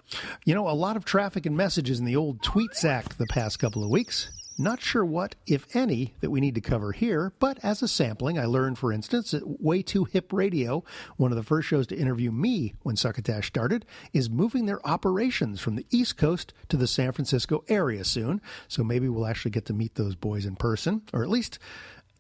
You 0.45 0.55
know, 0.55 0.69
a 0.69 0.73
lot 0.73 0.97
of 0.97 1.05
traffic 1.05 1.47
and 1.47 1.57
messages 1.57 1.99
in 1.99 2.05
the 2.05 2.17
old 2.17 2.43
tweet 2.43 2.75
sack 2.75 3.17
the 3.17 3.27
past 3.27 3.59
couple 3.59 3.85
of 3.85 3.91
weeks. 3.91 4.31
Not 4.61 4.83
sure 4.83 5.05
what, 5.05 5.37
if 5.47 5.67
any, 5.77 6.15
that 6.21 6.31
we 6.31 6.41
need 6.41 6.57
to 6.57 6.61
cover 6.61 6.91
here, 6.91 7.33
but 7.39 7.61
as 7.63 7.81
a 7.81 7.87
sampling, 7.87 8.41
I 8.41 8.45
learned, 8.45 8.77
for 8.77 8.93
instance, 8.93 9.31
that 9.31 9.63
Way 9.63 9.83
Too 9.83 10.03
Hip 10.05 10.33
Radio, 10.33 10.83
one 11.17 11.31
of 11.31 11.37
the 11.37 11.45
first 11.45 11.69
shows 11.69 11.87
to 11.87 11.97
interview 11.97 12.33
me 12.33 12.75
when 12.83 12.97
Succotash 12.97 13.47
started, 13.47 13.87
is 14.13 14.29
moving 14.29 14.67
their 14.67 14.85
operations 14.85 15.61
from 15.61 15.77
the 15.77 15.87
East 15.91 16.17
Coast 16.17 16.53
to 16.71 16.77
the 16.77 16.89
San 16.89 17.13
Francisco 17.13 17.63
area 17.69 18.03
soon. 18.03 18.41
So 18.67 18.83
maybe 18.83 19.09
we'll 19.09 19.29
actually 19.29 19.53
get 19.53 19.65
to 19.67 19.73
meet 19.73 19.95
those 19.95 20.17
boys 20.17 20.45
in 20.45 20.57
person, 20.57 21.03
or 21.13 21.23
at 21.23 21.31
least 21.31 21.61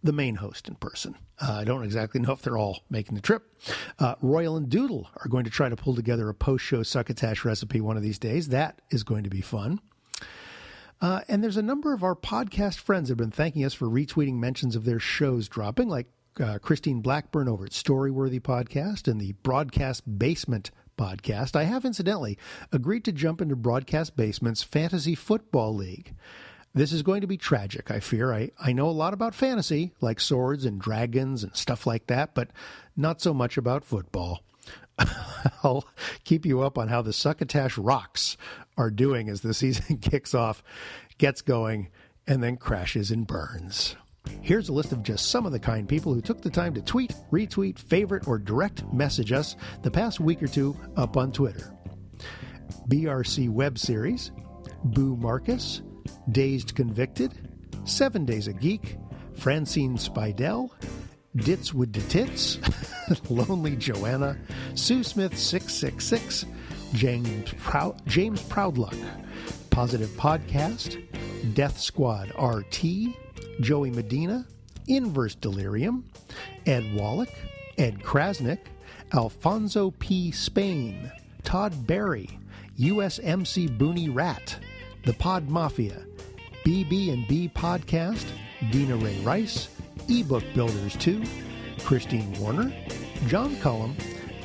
the 0.04 0.12
main 0.12 0.36
host 0.36 0.68
in 0.68 0.76
person. 0.76 1.16
Uh, 1.40 1.54
I 1.54 1.64
don't 1.64 1.82
exactly 1.82 2.20
know 2.20 2.32
if 2.32 2.42
they're 2.42 2.56
all 2.56 2.84
making 2.88 3.16
the 3.16 3.20
trip. 3.20 3.52
Uh, 3.98 4.14
Royal 4.22 4.56
and 4.56 4.68
Doodle 4.68 5.08
are 5.16 5.28
going 5.28 5.44
to 5.44 5.50
try 5.50 5.68
to 5.68 5.76
pull 5.76 5.96
together 5.96 6.28
a 6.28 6.34
post 6.34 6.64
show 6.64 6.84
succotash 6.84 7.44
recipe 7.44 7.80
one 7.80 7.96
of 7.96 8.02
these 8.04 8.18
days. 8.20 8.48
That 8.50 8.80
is 8.90 9.02
going 9.02 9.24
to 9.24 9.30
be 9.30 9.40
fun. 9.40 9.80
Uh, 11.00 11.20
and 11.28 11.42
there's 11.42 11.56
a 11.56 11.62
number 11.62 11.92
of 11.92 12.02
our 12.02 12.16
podcast 12.16 12.78
friends 12.78 13.08
have 13.08 13.18
been 13.18 13.30
thanking 13.30 13.64
us 13.64 13.74
for 13.74 13.86
retweeting 13.86 14.34
mentions 14.34 14.74
of 14.74 14.84
their 14.84 14.98
shows 14.98 15.48
dropping, 15.48 15.88
like 15.88 16.08
uh, 16.40 16.58
Christine 16.58 17.00
Blackburn 17.00 17.48
over 17.48 17.64
at 17.66 17.70
Storyworthy 17.70 18.40
Podcast 18.40 19.06
and 19.08 19.20
the 19.20 19.32
Broadcast 19.42 20.18
Basement 20.18 20.70
podcast. 20.96 21.54
I 21.54 21.64
have 21.64 21.84
incidentally 21.84 22.36
agreed 22.72 23.04
to 23.04 23.12
jump 23.12 23.40
into 23.40 23.56
Broadcast 23.56 24.16
Basement's 24.16 24.62
Fantasy 24.62 25.14
Football 25.14 25.74
League. 25.74 26.14
This 26.74 26.92
is 26.92 27.02
going 27.02 27.22
to 27.22 27.26
be 27.26 27.36
tragic, 27.36 27.90
I 27.90 28.00
fear. 28.00 28.32
I, 28.32 28.50
I 28.60 28.72
know 28.72 28.88
a 28.88 28.90
lot 28.90 29.14
about 29.14 29.34
fantasy, 29.34 29.92
like 30.00 30.20
swords 30.20 30.64
and 30.64 30.80
dragons 30.80 31.42
and 31.42 31.56
stuff 31.56 31.86
like 31.86 32.08
that, 32.08 32.34
but 32.34 32.50
not 32.96 33.20
so 33.20 33.32
much 33.32 33.56
about 33.56 33.84
football. 33.84 34.42
I'll 35.62 35.84
keep 36.24 36.44
you 36.44 36.62
up 36.62 36.78
on 36.78 36.88
how 36.88 37.02
the 37.02 37.12
Succotash 37.12 37.78
Rocks 37.78 38.36
are 38.76 38.90
doing 38.90 39.28
as 39.28 39.40
the 39.40 39.54
season 39.54 39.96
kicks 40.02 40.34
off, 40.34 40.62
gets 41.18 41.42
going, 41.42 41.88
and 42.26 42.42
then 42.42 42.56
crashes 42.56 43.10
and 43.10 43.26
burns. 43.26 43.96
Here's 44.42 44.68
a 44.68 44.72
list 44.72 44.92
of 44.92 45.02
just 45.02 45.30
some 45.30 45.46
of 45.46 45.52
the 45.52 45.58
kind 45.58 45.88
people 45.88 46.12
who 46.12 46.20
took 46.20 46.42
the 46.42 46.50
time 46.50 46.74
to 46.74 46.82
tweet, 46.82 47.14
retweet, 47.32 47.78
favorite, 47.78 48.28
or 48.28 48.38
direct 48.38 48.84
message 48.92 49.32
us 49.32 49.56
the 49.82 49.90
past 49.90 50.20
week 50.20 50.42
or 50.42 50.46
two 50.46 50.76
up 50.96 51.16
on 51.16 51.32
Twitter. 51.32 51.74
BRC 52.88 53.48
Web 53.48 53.78
Series, 53.78 54.32
Boo 54.84 55.16
Marcus, 55.16 55.82
Dazed 56.30 56.74
Convicted, 56.74 57.32
Seven 57.84 58.24
Days 58.24 58.48
a 58.48 58.52
Geek, 58.52 58.96
Francine 59.34 59.96
Spidell, 59.96 60.70
Ditz 61.38 61.72
with 61.72 61.92
the 61.92 62.00
Tits, 62.02 62.58
Lonely 63.30 63.76
Joanna, 63.76 64.36
Sue 64.74 65.02
Smith 65.02 65.38
666, 65.38 66.46
James, 66.94 67.54
James 68.06 68.42
Proudluck, 68.44 68.96
Positive 69.70 70.10
Podcast, 70.10 71.02
Death 71.54 71.78
Squad 71.78 72.32
RT, 72.40 73.14
Joey 73.60 73.90
Medina, 73.90 74.46
Inverse 74.88 75.34
Delirium, 75.34 76.04
Ed 76.66 76.94
Wallach, 76.94 77.32
Ed 77.76 78.00
Krasnick, 78.02 78.58
Alfonso 79.12 79.92
P. 79.92 80.30
Spain, 80.30 81.10
Todd 81.44 81.86
Barry, 81.86 82.38
USMC 82.78 83.78
Booney 83.78 84.14
Rat, 84.14 84.56
The 85.04 85.14
Pod 85.14 85.48
Mafia, 85.48 86.04
BB&B 86.64 87.50
Podcast, 87.54 88.26
Dina 88.70 88.96
Ray 88.96 89.18
Rice, 89.20 89.68
Ebook 90.08 90.44
Builders 90.54 90.96
2, 90.96 91.22
Christine 91.84 92.32
Warner, 92.40 92.72
John 93.26 93.56
Cullum, 93.56 93.96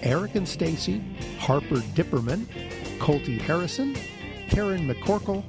Eric 0.01 0.36
and 0.36 0.47
Stacy, 0.47 1.01
Harper 1.39 1.78
Dipperman, 1.95 2.45
Colty 2.99 3.39
Harrison, 3.39 3.95
Karen 4.49 4.88
McCorkle, 4.88 5.43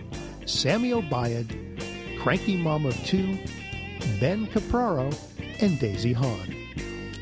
Samuel 0.49 1.03
Obayad, 1.03 2.19
Cranky 2.21 2.57
Mom 2.57 2.87
of 2.87 2.97
Two, 3.05 3.39
Ben 4.21 4.47
Capraro, 4.47 5.15
and 5.61 5.79
Daisy 5.79 6.13
Hahn. 6.13 6.55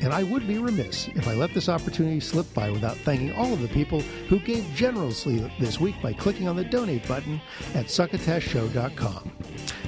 And 0.01 0.11
I 0.11 0.23
would 0.23 0.45
be 0.47 0.57
remiss 0.57 1.07
if 1.15 1.29
I 1.29 1.33
let 1.33 1.53
this 1.53 1.69
opportunity 1.69 2.19
slip 2.19 2.53
by 2.53 2.69
without 2.69 2.97
thanking 2.97 3.33
all 3.35 3.53
of 3.53 3.61
the 3.61 3.69
people 3.69 4.01
who 4.01 4.37
gave 4.37 4.65
generously 4.75 5.39
this 5.61 5.79
week 5.79 5.95
by 6.01 6.11
clicking 6.11 6.47
on 6.49 6.57
the 6.57 6.65
donate 6.65 7.07
button 7.07 7.39
at 7.73 7.85
succotashshow.com. 7.85 9.31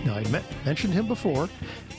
Now, 0.06 0.16
I 0.16 0.24
me- 0.26 0.40
mentioned 0.64 0.94
him 0.94 1.08
before. 1.08 1.50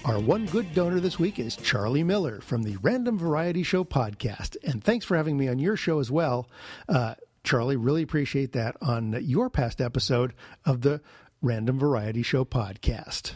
Our 0.06 0.20
one 0.20 0.46
good 0.46 0.72
donor 0.72 1.00
this 1.00 1.18
week 1.18 1.40
is 1.40 1.56
Charlie 1.56 2.04
Miller 2.04 2.40
from 2.40 2.62
the 2.62 2.76
Random 2.76 3.18
Variety 3.18 3.64
Show 3.64 3.82
podcast. 3.82 4.56
And 4.62 4.82
thanks 4.82 5.04
for 5.04 5.16
having 5.16 5.36
me 5.36 5.48
on 5.48 5.58
your 5.58 5.76
show 5.76 5.98
as 5.98 6.12
well. 6.12 6.48
Uh, 6.88 7.16
Charlie, 7.42 7.74
really 7.74 8.04
appreciate 8.04 8.52
that 8.52 8.76
on 8.80 9.18
your 9.24 9.50
past 9.50 9.80
episode 9.80 10.32
of 10.64 10.82
the 10.82 11.00
Random 11.42 11.76
Variety 11.76 12.22
Show 12.22 12.44
podcast. 12.44 13.32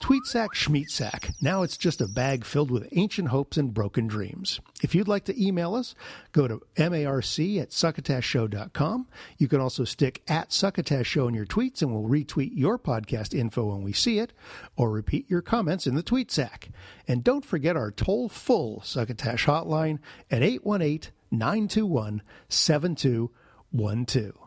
Tweetsack 0.00 0.48
Schmeatsack. 0.48 1.34
Now 1.40 1.62
it's 1.62 1.76
just 1.76 2.00
a 2.00 2.06
bag 2.06 2.44
filled 2.44 2.70
with 2.70 2.88
ancient 2.92 3.28
hopes 3.28 3.56
and 3.56 3.72
broken 3.72 4.06
dreams. 4.06 4.60
If 4.82 4.94
you'd 4.94 5.08
like 5.08 5.24
to 5.24 5.42
email 5.42 5.74
us, 5.74 5.94
go 6.32 6.46
to 6.46 6.60
marc 6.78 6.92
at 6.92 7.70
succotashshow.com. 7.70 9.06
You 9.38 9.48
can 9.48 9.60
also 9.60 9.84
stick 9.84 10.22
at 10.28 10.52
Succotash 10.52 11.06
Show 11.06 11.28
in 11.28 11.34
your 11.34 11.46
tweets 11.46 11.80
and 11.80 11.92
we'll 11.92 12.08
retweet 12.08 12.50
your 12.54 12.78
podcast 12.78 13.34
info 13.34 13.64
when 13.64 13.82
we 13.82 13.92
see 13.92 14.18
it, 14.18 14.32
or 14.76 14.90
repeat 14.90 15.30
your 15.30 15.42
comments 15.42 15.86
in 15.86 15.94
the 15.94 16.02
tweet 16.02 16.30
sack. 16.30 16.68
And 17.08 17.24
don't 17.24 17.44
forget 17.44 17.76
our 17.76 17.90
toll 17.90 18.28
full 18.28 18.82
Succotash 18.82 19.46
hotline 19.46 19.98
at 20.30 20.42
818 20.42 21.10
921 21.30 22.22
7212. 22.48 24.45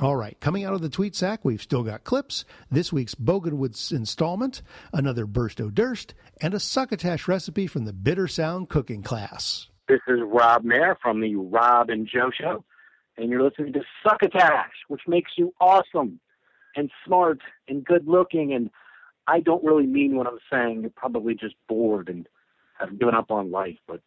All 0.00 0.16
right, 0.16 0.40
coming 0.40 0.64
out 0.64 0.72
of 0.72 0.80
the 0.80 0.88
tweet 0.88 1.14
sack, 1.14 1.44
we've 1.44 1.60
still 1.60 1.82
got 1.82 2.04
clips, 2.04 2.46
this 2.70 2.90
week's 2.90 3.14
Boganwood's 3.14 3.92
installment, 3.92 4.62
another 4.94 5.26
Burst 5.26 5.60
O' 5.60 5.68
Durst, 5.68 6.14
and 6.40 6.54
a 6.54 6.58
succotash 6.58 7.28
recipe 7.28 7.66
from 7.66 7.84
the 7.84 7.92
Bitter 7.92 8.26
Sound 8.26 8.70
cooking 8.70 9.02
class. 9.02 9.68
This 9.88 10.00
is 10.08 10.20
Rob 10.24 10.64
Mayer 10.64 10.96
from 11.02 11.20
the 11.20 11.36
Rob 11.36 11.90
and 11.90 12.08
Joe 12.10 12.30
Show, 12.30 12.64
and 13.18 13.28
you're 13.28 13.42
listening 13.42 13.74
to 13.74 13.82
Succotash, 14.02 14.72
which 14.88 15.02
makes 15.06 15.32
you 15.36 15.52
awesome 15.60 16.18
and 16.74 16.90
smart 17.04 17.40
and 17.68 17.84
good 17.84 18.08
looking. 18.08 18.54
And 18.54 18.70
I 19.26 19.40
don't 19.40 19.62
really 19.62 19.86
mean 19.86 20.16
what 20.16 20.26
I'm 20.26 20.38
saying. 20.50 20.80
You're 20.80 20.92
probably 20.96 21.34
just 21.34 21.56
bored 21.68 22.08
and 22.08 22.26
have 22.78 22.98
given 22.98 23.14
up 23.14 23.30
on 23.30 23.50
life, 23.50 23.76
but 23.86 24.00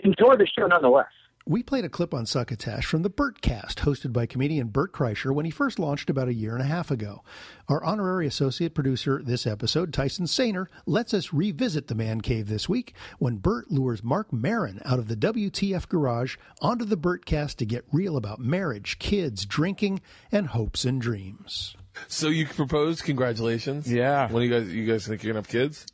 enjoy 0.00 0.36
the 0.36 0.46
show 0.46 0.66
nonetheless. 0.66 1.06
We 1.46 1.62
played 1.62 1.84
a 1.84 1.90
clip 1.90 2.14
on 2.14 2.24
Succotash 2.24 2.86
from 2.86 3.02
the 3.02 3.10
Bertcast, 3.10 3.74
hosted 3.74 4.14
by 4.14 4.24
comedian 4.24 4.68
Bert 4.68 4.94
Kreischer 4.94 5.34
when 5.34 5.44
he 5.44 5.50
first 5.50 5.78
launched 5.78 6.08
about 6.08 6.28
a 6.28 6.32
year 6.32 6.54
and 6.54 6.62
a 6.62 6.66
half 6.66 6.90
ago. 6.90 7.22
Our 7.68 7.84
honorary 7.84 8.26
associate 8.26 8.74
producer 8.74 9.20
this 9.22 9.46
episode, 9.46 9.92
Tyson 9.92 10.24
Sainer, 10.24 10.68
lets 10.86 11.12
us 11.12 11.34
revisit 11.34 11.88
the 11.88 11.94
man 11.94 12.22
cave 12.22 12.48
this 12.48 12.66
week 12.66 12.94
when 13.18 13.36
Bert 13.36 13.70
lures 13.70 14.02
Marc 14.02 14.32
Maron 14.32 14.80
out 14.86 14.98
of 14.98 15.08
the 15.08 15.16
WTF 15.16 15.86
garage 15.86 16.36
onto 16.62 16.86
the 16.86 16.96
Bertcast 16.96 17.56
to 17.56 17.66
get 17.66 17.84
real 17.92 18.16
about 18.16 18.40
marriage, 18.40 18.98
kids, 18.98 19.44
drinking, 19.44 20.00
and 20.32 20.46
hopes 20.46 20.86
and 20.86 20.98
dreams. 20.98 21.76
So 22.08 22.28
you 22.28 22.46
proposed? 22.46 23.04
Congratulations. 23.04 23.92
Yeah. 23.92 24.32
When 24.32 24.42
you 24.42 24.48
guys 24.48 24.72
you 24.72 24.86
guys 24.86 25.06
think 25.06 25.22
you're 25.22 25.34
gonna 25.34 25.42
have 25.42 25.48
kids? 25.48 25.84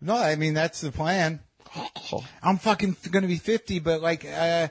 No, 0.00 0.14
I 0.14 0.36
mean 0.36 0.54
that's 0.54 0.80
the 0.80 0.92
plan. 0.92 1.40
I'm 2.42 2.58
fucking 2.58 2.96
going 3.10 3.22
to 3.22 3.28
be 3.28 3.36
50, 3.36 3.78
but 3.80 4.00
like, 4.00 4.24
uh, 4.24 4.68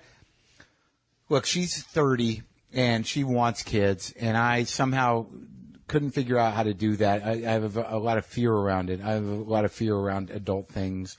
look, 1.30 1.46
she's 1.46 1.82
30 1.82 2.44
and 2.74 3.06
she 3.06 3.24
wants 3.24 3.64
kids, 3.64 4.14
and 4.20 4.38
I 4.38 4.64
somehow 4.64 5.28
couldn't 5.88 6.12
figure 6.12 6.38
out 6.38 6.54
how 6.54 6.64
to 6.64 6.74
do 6.74 6.96
that. 6.98 7.26
I, 7.26 7.32
I 7.32 7.52
have 7.54 7.78
a, 7.78 7.88
a 7.90 7.98
lot 8.00 8.18
of 8.18 8.26
fear 8.26 8.54
around 8.54 8.90
it. 8.90 9.02
I 9.02 9.14
have 9.14 9.26
a 9.26 9.36
lot 9.36 9.66
of 9.66 9.72
fear 9.72 9.96
around 9.96 10.30
adult 10.30 10.70
things, 10.70 11.18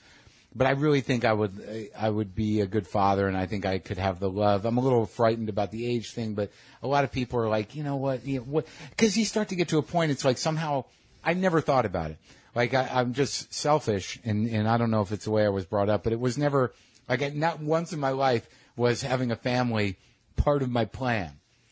but 0.55 0.65
I 0.65 0.71
really 0.71 1.01
think 1.01 1.25
I 1.25 1.33
would 1.33 1.89
I 1.97 2.09
would 2.09 2.33
be 2.35 2.61
a 2.61 2.65
good 2.65 2.87
father, 2.87 3.27
and 3.27 3.35
I 3.35 3.45
think 3.45 3.65
I 3.65 3.79
could 3.79 3.97
have 3.97 4.19
the 4.19 4.29
love. 4.29 4.65
I'm 4.65 4.77
a 4.77 4.81
little 4.81 5.05
frightened 5.05 5.49
about 5.49 5.71
the 5.71 5.85
age 5.85 6.11
thing, 6.11 6.33
but 6.33 6.51
a 6.81 6.87
lot 6.87 7.03
of 7.03 7.11
people 7.11 7.39
are 7.39 7.49
like, 7.49 7.75
you 7.75 7.83
know 7.83 7.97
what, 7.97 8.25
you 8.25 8.39
know, 8.39 8.45
what? 8.45 8.65
Because 8.91 9.17
you 9.17 9.25
start 9.25 9.49
to 9.49 9.55
get 9.55 9.69
to 9.69 9.77
a 9.77 9.83
point, 9.83 10.11
it's 10.11 10.25
like 10.25 10.37
somehow 10.37 10.85
I 11.23 11.33
never 11.33 11.61
thought 11.61 11.85
about 11.85 12.11
it. 12.11 12.17
Like 12.55 12.73
I, 12.73 12.89
I'm 12.93 13.13
just 13.13 13.53
selfish, 13.53 14.19
and 14.23 14.47
and 14.47 14.67
I 14.67 14.77
don't 14.77 14.91
know 14.91 15.01
if 15.01 15.11
it's 15.11 15.25
the 15.25 15.31
way 15.31 15.45
I 15.45 15.49
was 15.49 15.65
brought 15.65 15.89
up, 15.89 16.03
but 16.03 16.13
it 16.13 16.19
was 16.19 16.37
never 16.37 16.73
like 17.09 17.35
not 17.35 17.59
once 17.59 17.91
in 17.91 17.99
my 17.99 18.11
life 18.11 18.47
was 18.81 19.01
having 19.03 19.31
a 19.31 19.35
family 19.35 19.97
part 20.35 20.61
of 20.63 20.69
my 20.69 20.85
plan. 20.85 21.31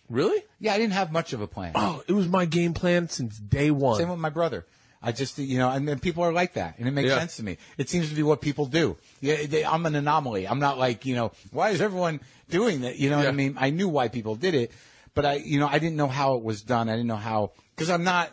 Really? 0.09 0.41
Yeah, 0.59 0.73
I 0.73 0.77
didn't 0.77 0.93
have 0.93 1.11
much 1.11 1.33
of 1.33 1.41
a 1.41 1.47
plan. 1.47 1.73
Oh, 1.75 2.01
it 2.07 2.13
was 2.13 2.27
my 2.27 2.45
game 2.45 2.73
plan 2.73 3.09
since 3.09 3.37
day 3.37 3.71
one. 3.71 3.97
Same 3.97 4.09
with 4.09 4.19
my 4.19 4.29
brother. 4.29 4.65
I 5.01 5.11
just, 5.13 5.37
you 5.37 5.57
know, 5.57 5.69
and 5.69 5.87
then 5.87 5.99
people 5.99 6.23
are 6.23 6.33
like 6.33 6.53
that, 6.55 6.77
and 6.77 6.87
it 6.87 6.91
makes 6.91 7.09
Yeah. 7.09 7.19
sense 7.19 7.37
to 7.37 7.43
me. 7.43 7.57
It 7.77 7.89
seems 7.89 8.09
to 8.09 8.15
be 8.15 8.23
what 8.23 8.41
people 8.41 8.65
do. 8.65 8.97
Yeah, 9.21 9.45
they, 9.45 9.63
I'm 9.63 9.85
an 9.85 9.95
anomaly. 9.95 10.45
I'm 10.47 10.59
not 10.59 10.77
like, 10.77 11.05
you 11.05 11.15
know, 11.15 11.31
why 11.51 11.69
is 11.69 11.79
everyone 11.79 12.19
doing 12.49 12.81
that? 12.81 12.97
You 12.97 13.09
know 13.09 13.17
what 13.17 13.27
I 13.27 13.31
mean? 13.31 13.55
I 13.57 13.69
knew 13.69 13.87
why 13.87 14.09
people 14.09 14.35
did 14.35 14.55
it, 14.55 14.71
but 15.13 15.25
I, 15.25 15.33
you 15.35 15.59
know, 15.59 15.67
I 15.67 15.79
didn't 15.79 15.95
know 15.95 16.07
how 16.09 16.35
it 16.35 16.43
was 16.43 16.61
done. 16.63 16.89
I 16.89 16.93
didn't 16.93 17.07
know 17.07 17.15
how 17.15 17.51
because 17.75 17.89
I'm 17.89 18.03
not. 18.03 18.29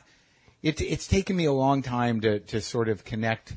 It, 0.62 0.80
it's 0.80 1.06
taken 1.06 1.36
me 1.36 1.44
a 1.44 1.52
long 1.52 1.82
time 1.82 2.20
to 2.22 2.40
to 2.50 2.60
sort 2.60 2.88
of 2.88 3.04
connect 3.04 3.56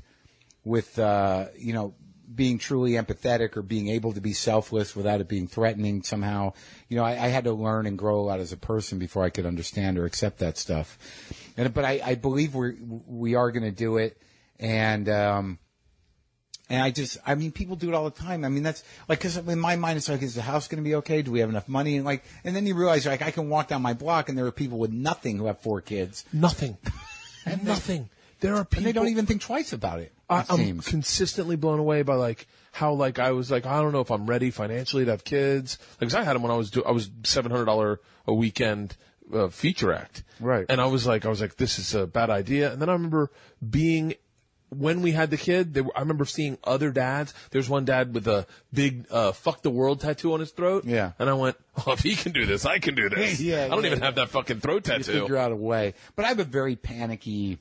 with, 0.64 1.00
uh, 1.00 1.46
you 1.58 1.74
know, 1.74 1.96
being 2.40 2.58
truly 2.58 2.92
empathetic 2.92 3.58
or 3.58 3.62
being 3.62 3.90
able 3.90 4.14
to 4.14 4.22
be 4.22 4.32
selfless 4.32 4.96
without 4.96 5.20
it 5.20 5.28
being 5.28 5.46
threatening 5.46 6.02
somehow. 6.04 6.54
You 6.88 6.96
know, 6.96 7.04
I, 7.04 7.12
I 7.12 7.28
had 7.28 7.44
to 7.44 7.52
learn 7.52 7.86
and 7.86 7.98
grow 7.98 8.18
a 8.18 8.24
lot 8.24 8.40
as 8.40 8.54
a 8.54 8.58
person 8.58 8.98
before 8.98 9.26
I 9.26 9.30
could 9.30 9.46
understand 9.46 10.00
or 10.00 10.06
accept 10.06 10.40
that 10.40 10.58
stuff. 10.58 10.98
And 11.58 11.74
but 11.74 11.84
I, 11.84 12.00
I 12.02 12.16
believe 12.16 12.56
we're 12.56 12.76
we 12.80 13.36
are 13.36 13.52
going 13.52 13.66
to 13.66 13.72
do 13.72 13.98
it, 13.98 14.22
and 14.58 15.10
um, 15.10 15.60
and 16.70 16.82
I 16.82 16.92
just 16.92 17.18
I 17.28 17.36
mean 17.36 17.52
people 17.52 17.76
do 17.76 17.90
it 17.90 17.94
all 17.94 18.10
the 18.10 18.18
time. 18.18 18.46
I 18.46 18.48
mean 18.48 18.64
that's 18.64 18.86
like 19.10 19.20
because 19.20 19.36
in 19.36 19.60
my 19.60 19.76
mind 19.76 19.98
it's 19.98 20.08
like 20.08 20.22
is 20.22 20.36
the 20.36 20.42
house 20.42 20.70
going 20.70 20.82
to 20.82 20.90
be 20.90 20.96
okay? 20.96 21.22
Do 21.22 21.34
we 21.34 21.42
have 21.42 21.50
enough 21.50 21.68
money? 21.68 21.98
And 21.98 22.06
like 22.06 22.24
and 22.46 22.56
then 22.56 22.66
you 22.66 22.74
realize 22.74 23.06
like 23.06 23.22
I 23.22 23.32
can 23.32 23.50
walk 23.50 23.68
down 23.68 23.82
my 23.82 23.94
block 23.94 24.30
and 24.30 24.38
there 24.38 24.46
are 24.46 24.52
people 24.54 24.78
with 24.78 24.94
nothing 24.94 25.40
who 25.40 25.48
have 25.48 25.60
four 25.60 25.82
kids. 25.82 26.24
Nothing. 26.32 26.78
and 27.46 27.66
Nothing. 27.66 28.10
There 28.40 28.56
are 28.56 28.64
people. 28.64 28.78
And 28.78 28.86
they 28.86 28.94
don't 28.94 29.10
even 29.10 29.26
think 29.26 29.42
twice 29.42 29.74
about 29.74 30.00
it. 30.00 30.14
I, 30.30 30.46
I'm 30.50 30.58
seems. 30.58 30.88
consistently 30.88 31.56
blown 31.56 31.80
away 31.80 32.04
by 32.04 32.16
like 32.16 32.48
how 32.72 32.94
like 32.94 33.18
I 33.20 33.32
was 33.32 33.50
like 33.50 33.66
I 33.66 33.82
don't 33.82 33.92
know 33.92 34.02
if 34.02 34.12
I'm 34.12 34.28
ready 34.28 34.52
financially 34.52 35.06
to 35.06 35.12
have 35.12 35.24
kids. 35.24 35.78
Like 36.00 36.10
'cause 36.10 36.16
I 36.16 36.24
had 36.24 36.36
them 36.36 36.44
when 36.44 36.52
I 36.52 36.56
was 36.56 36.70
do 36.72 36.84
I 36.84 36.92
was 36.92 37.10
seven 37.24 37.52
hundred 37.52 37.66
dollar 37.66 38.00
a 38.28 38.34
weekend 38.34 38.96
uh, 39.34 39.48
feature 39.50 39.92
act. 39.92 40.24
Right. 40.40 40.66
And 40.70 40.80
I 40.80 40.86
was 40.86 41.08
like 41.08 41.26
I 41.26 41.30
was 41.30 41.42
like 41.42 41.56
this 41.56 41.80
is 41.80 41.96
a 41.96 42.06
bad 42.06 42.30
idea. 42.30 42.72
And 42.72 42.82
then 42.82 42.90
I 42.90 42.94
remember 42.94 43.32
being 43.68 44.14
when 44.70 45.02
we 45.02 45.12
had 45.14 45.32
the 45.32 45.38
kid, 45.38 45.74
there 45.74 45.84
were, 45.84 45.98
I 45.98 46.02
remember 46.02 46.26
seeing 46.26 46.60
other 46.64 46.92
dads. 46.92 47.34
There's 47.50 47.68
one 47.68 47.86
dad 47.86 48.14
with 48.14 48.28
a 48.28 48.46
big 48.72 49.08
uh, 49.10 49.32
"fuck 49.32 49.64
the 49.64 49.72
world" 49.72 50.02
tattoo 50.02 50.34
on 50.34 50.40
his 50.40 50.52
throat. 50.52 50.86
Yeah. 50.86 51.14
and 51.18 51.28
I 51.28 51.34
went, 51.34 51.58
"Oh, 51.88 51.94
if 51.94 52.02
he 52.02 52.16
can 52.16 52.34
do 52.34 52.46
this, 52.46 52.68
I 52.68 52.78
can 52.78 52.94
do 52.94 53.10
this." 53.10 53.40
Yeah, 53.50 53.66
I 53.66 53.70
don't 53.70 53.82
yeah, 53.82 53.88
even 53.88 54.00
yeah. 54.00 54.06
have 54.06 54.16
that 54.16 54.30
fucking 54.30 54.60
throat 54.60 54.84
tattoo. 54.84 55.12
You 55.12 55.22
figure 55.22 55.38
out 55.38 55.52
a 55.52 55.56
way. 55.56 55.96
But 56.16 56.26
I 56.26 56.28
have 56.28 56.40
a 56.40 56.44
very 56.44 56.76
panicky 56.76 57.58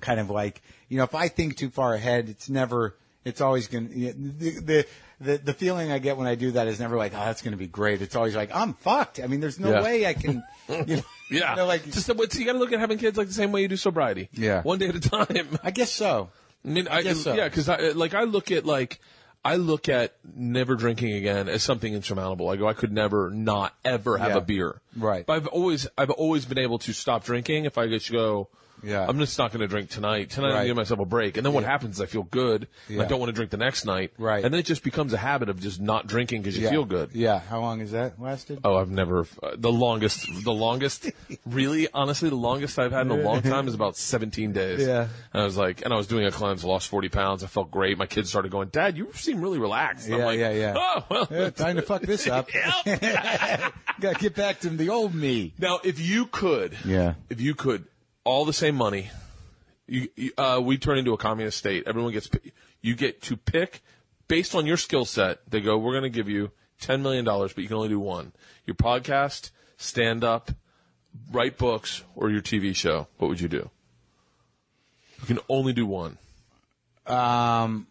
kind 0.00 0.20
of 0.20 0.30
like 0.30 0.62
you 0.88 0.96
know 0.98 1.04
if 1.04 1.14
I 1.14 1.28
think 1.28 1.56
too 1.56 1.70
far 1.70 1.94
ahead, 1.94 2.28
it's 2.28 2.48
never. 2.48 2.96
It's 3.22 3.42
always 3.42 3.68
going 3.68 3.88
to 3.90 3.94
the, 3.94 4.60
the 4.60 4.86
the 5.20 5.36
the 5.38 5.52
feeling 5.52 5.92
I 5.92 5.98
get 5.98 6.16
when 6.16 6.26
I 6.26 6.34
do 6.36 6.52
that 6.52 6.68
is 6.68 6.80
never 6.80 6.96
like 6.96 7.12
oh 7.14 7.18
that's 7.18 7.42
going 7.42 7.52
to 7.52 7.58
be 7.58 7.66
great. 7.66 8.00
It's 8.00 8.16
always 8.16 8.34
like 8.34 8.50
I'm 8.54 8.72
fucked. 8.72 9.20
I 9.20 9.26
mean, 9.26 9.40
there's 9.40 9.60
no 9.60 9.70
Yeah. 9.70 9.82
way 9.82 10.06
I 10.06 10.14
can. 10.14 10.42
You 10.70 10.96
know, 10.96 11.02
Yeah, 11.30 11.50
you 11.50 11.56
know, 11.56 11.66
like 11.66 11.84
just 11.90 12.06
but 12.16 12.32
you 12.34 12.46
got 12.46 12.52
to 12.52 12.58
look 12.58 12.72
at 12.72 12.78
having 12.80 12.96
kids 12.96 13.18
like 13.18 13.26
the 13.26 13.34
same 13.34 13.50
way 13.52 13.60
you 13.62 13.68
do 13.68 13.76
sobriety. 13.76 14.28
Yeah. 14.32 14.62
one 14.62 14.78
day 14.78 14.88
at 14.88 14.94
a 14.94 15.00
time. 15.00 15.58
I 15.64 15.70
guess 15.72 15.90
so. 15.92 16.30
I 16.64 16.68
mean, 16.68 16.86
I, 16.88 17.02
guess 17.02 17.22
so. 17.24 17.34
yeah, 17.34 17.48
because 17.48 17.68
I 17.68 17.90
like 17.90 18.14
I 18.14 18.22
look 18.22 18.50
at 18.52 18.64
like 18.64 19.00
I 19.44 19.56
look 19.56 19.88
at 19.88 20.14
never 20.34 20.76
drinking 20.76 21.12
again 21.14 21.48
as 21.48 21.62
something 21.62 21.92
insurmountable. 21.92 22.48
I 22.48 22.56
go, 22.56 22.68
I 22.68 22.72
could 22.72 22.92
never 22.92 23.30
not 23.30 23.74
ever 23.84 24.16
have 24.16 24.30
Yeah. 24.30 24.36
a 24.36 24.40
beer. 24.40 24.80
Right. 24.96 25.26
But 25.26 25.32
I've 25.34 25.46
always 25.48 25.86
I've 25.98 26.10
always 26.10 26.44
been 26.46 26.58
able 26.58 26.78
to 26.80 26.92
stop 26.94 27.24
drinking 27.24 27.64
if 27.66 27.76
I 27.78 27.86
just 27.88 28.10
go. 28.12 28.48
Yeah. 28.82 29.06
I'm 29.08 29.18
just 29.18 29.38
not 29.38 29.52
going 29.52 29.60
to 29.60 29.68
drink 29.68 29.90
tonight. 29.90 30.30
Tonight 30.30 30.48
I'm 30.48 30.52
going 30.54 30.62
to 30.62 30.68
give 30.68 30.76
myself 30.76 31.00
a 31.00 31.04
break. 31.04 31.36
And 31.36 31.44
then 31.46 31.52
what 31.52 31.62
Yeah. 31.64 31.70
happens 31.70 31.96
is 31.96 32.00
I 32.00 32.06
feel 32.06 32.22
good. 32.22 32.68
and 32.88 33.00
I 33.02 33.04
don't 33.06 33.18
want 33.20 33.28
to 33.30 33.34
drink 33.34 33.50
the 33.50 33.56
next 33.56 33.84
night. 33.84 34.12
Right. 34.18 34.44
And 34.44 34.52
then 34.52 34.58
it 34.60 34.66
just 34.66 34.82
becomes 34.84 35.12
a 35.12 35.16
habit 35.18 35.48
of 35.48 35.60
just 35.60 35.80
not 35.80 36.06
drinking 36.06 36.42
because 36.42 36.56
you 36.56 36.64
Yeah. 36.64 36.70
feel 36.70 36.84
good. 36.84 37.10
Yeah. 37.12 37.38
How 37.40 37.60
long 37.60 37.80
has 37.80 37.92
that 37.92 38.20
lasted? 38.20 38.60
Oh, 38.64 38.76
I've 38.76 38.90
never 38.90 39.26
uh, 39.42 39.50
the 39.56 39.72
longest 39.72 40.26
the 40.44 40.52
longest 40.52 41.10
really 41.46 41.88
honestly 41.92 42.28
the 42.28 42.36
longest 42.36 42.78
I've 42.78 42.92
had 42.92 43.06
in 43.06 43.12
a 43.12 43.16
long 43.16 43.42
time 43.42 43.68
is 43.68 43.74
about 43.74 43.96
17 43.96 44.52
days. 44.52 44.86
Yeah. 44.86 45.08
And 45.32 45.42
I 45.42 45.44
was 45.44 45.56
like 45.56 45.82
and 45.84 45.92
I 45.92 45.96
was 45.96 46.06
doing 46.06 46.24
a 46.26 46.30
cleanse, 46.30 46.64
lost 46.64 46.88
40 46.88 47.08
pounds. 47.08 47.44
I 47.44 47.46
felt 47.46 47.70
great. 47.70 47.98
My 47.98 48.06
kids 48.06 48.28
started 48.30 48.50
going, 48.50 48.68
"Dad, 48.68 48.96
you 48.96 49.08
seem 49.14 49.40
really 49.40 49.58
relaxed." 49.58 50.06
And 50.06 50.14
I'm 50.14 50.20
Yeah, 50.20 50.26
like, 50.26 50.38
yeah, 50.38 50.50
yeah. 50.52 50.74
Oh, 50.76 51.04
well. 51.10 51.28
Yeah, 51.30 51.50
time 51.50 51.76
to 51.76 51.82
fuck 51.82 52.02
this 52.02 52.26
up. 52.28 52.48
Got 54.00 54.14
to 54.14 54.18
get 54.20 54.34
back 54.34 54.60
to 54.60 54.70
the 54.70 54.88
old 54.88 55.14
me. 55.14 55.52
Now, 55.58 55.80
if 55.84 56.00
you 56.00 56.26
could 56.26 56.76
Yeah. 56.84 57.14
if 57.28 57.40
you 57.40 57.54
could 57.54 57.84
all 58.30 58.44
the 58.44 58.52
same 58.52 58.76
money, 58.76 59.10
you, 59.86 60.08
you 60.16 60.30
uh, 60.38 60.60
we 60.62 60.78
turn 60.78 60.98
into 60.98 61.12
a 61.12 61.18
communist 61.18 61.58
state. 61.58 61.82
Everyone 61.86 62.12
gets 62.12 62.30
you 62.80 62.94
get 62.94 63.20
to 63.22 63.36
pick 63.36 63.82
based 64.28 64.54
on 64.54 64.66
your 64.66 64.76
skill 64.76 65.04
set. 65.04 65.40
They 65.50 65.60
go, 65.60 65.76
we're 65.76 65.92
going 65.92 66.04
to 66.04 66.16
give 66.16 66.28
you 66.28 66.52
ten 66.80 67.02
million 67.02 67.24
dollars, 67.24 67.52
but 67.52 67.62
you 67.62 67.68
can 67.68 67.76
only 67.76 67.88
do 67.88 67.98
one: 67.98 68.32
your 68.66 68.76
podcast, 68.76 69.50
stand 69.76 70.22
up, 70.22 70.52
write 71.32 71.58
books, 71.58 72.04
or 72.14 72.30
your 72.30 72.40
TV 72.40 72.74
show. 72.74 73.08
What 73.18 73.28
would 73.28 73.40
you 73.40 73.48
do? 73.48 73.68
You 75.20 75.26
can 75.26 75.40
only 75.48 75.72
do 75.72 75.84
one, 75.84 76.16
Um. 77.06 77.88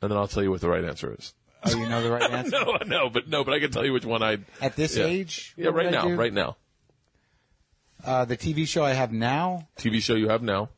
and 0.00 0.10
then 0.10 0.16
I'll 0.16 0.28
tell 0.28 0.42
you 0.44 0.50
what 0.50 0.60
the 0.60 0.68
right 0.70 0.84
answer 0.84 1.14
is. 1.18 1.34
Oh, 1.64 1.76
you 1.76 1.88
know 1.88 2.02
the 2.02 2.10
right 2.10 2.30
answer. 2.30 2.50
no, 2.64 2.78
no, 2.86 3.10
but 3.10 3.28
no, 3.28 3.44
but 3.44 3.52
I 3.52 3.58
can 3.60 3.70
tell 3.72 3.84
you 3.84 3.92
which 3.92 4.04
one 4.06 4.22
I. 4.22 4.38
At 4.60 4.76
this 4.76 4.96
yeah. 4.96 5.04
age, 5.04 5.54
yeah, 5.56 5.68
right 5.70 5.90
now, 5.90 6.08
right 6.10 6.32
now. 6.32 6.56
Uh, 8.04 8.24
the 8.24 8.36
TV 8.36 8.66
show 8.66 8.84
I 8.84 8.92
have 8.92 9.12
now. 9.12 9.68
TV 9.76 10.00
show 10.02 10.14
you 10.14 10.28
have 10.28 10.42
now. 10.42 10.70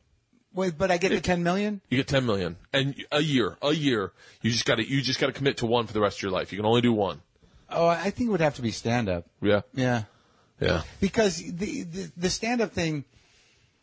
Wait, 0.53 0.77
but 0.77 0.89
I 0.91 0.97
get 0.97 1.09
the 1.09 1.19
ten 1.19 1.43
million. 1.43 1.81
You 1.89 1.97
get 1.97 2.07
ten 2.07 2.25
million, 2.25 2.55
and 2.71 2.95
a 3.11 3.21
year, 3.21 3.57
a 3.61 3.73
year. 3.73 4.13
You 4.41 4.51
just 4.51 4.65
got 4.65 4.75
to, 4.75 4.87
you 4.87 5.01
just 5.01 5.19
got 5.19 5.27
to 5.27 5.33
commit 5.33 5.57
to 5.57 5.65
one 5.65 5.85
for 5.85 5.91
the 5.93 5.99
rest 5.99 6.19
of 6.19 6.23
your 6.23 6.31
life. 6.31 6.53
You 6.53 6.57
can 6.57 6.65
only 6.65 6.81
do 6.81 6.93
one. 6.93 7.21
Oh, 7.69 7.87
I 7.87 8.09
think 8.11 8.29
it 8.29 8.31
would 8.31 8.39
have 8.41 8.55
to 8.55 8.61
be 8.61 8.71
stand 8.71 9.09
up. 9.09 9.25
Yeah, 9.41 9.61
Yeah. 9.73 10.03
yeah. 10.61 10.83
because 11.01 11.37
the 11.37 11.83
the, 11.83 12.11
the 12.15 12.29
stand 12.29 12.61
up 12.61 12.71
thing, 12.71 13.03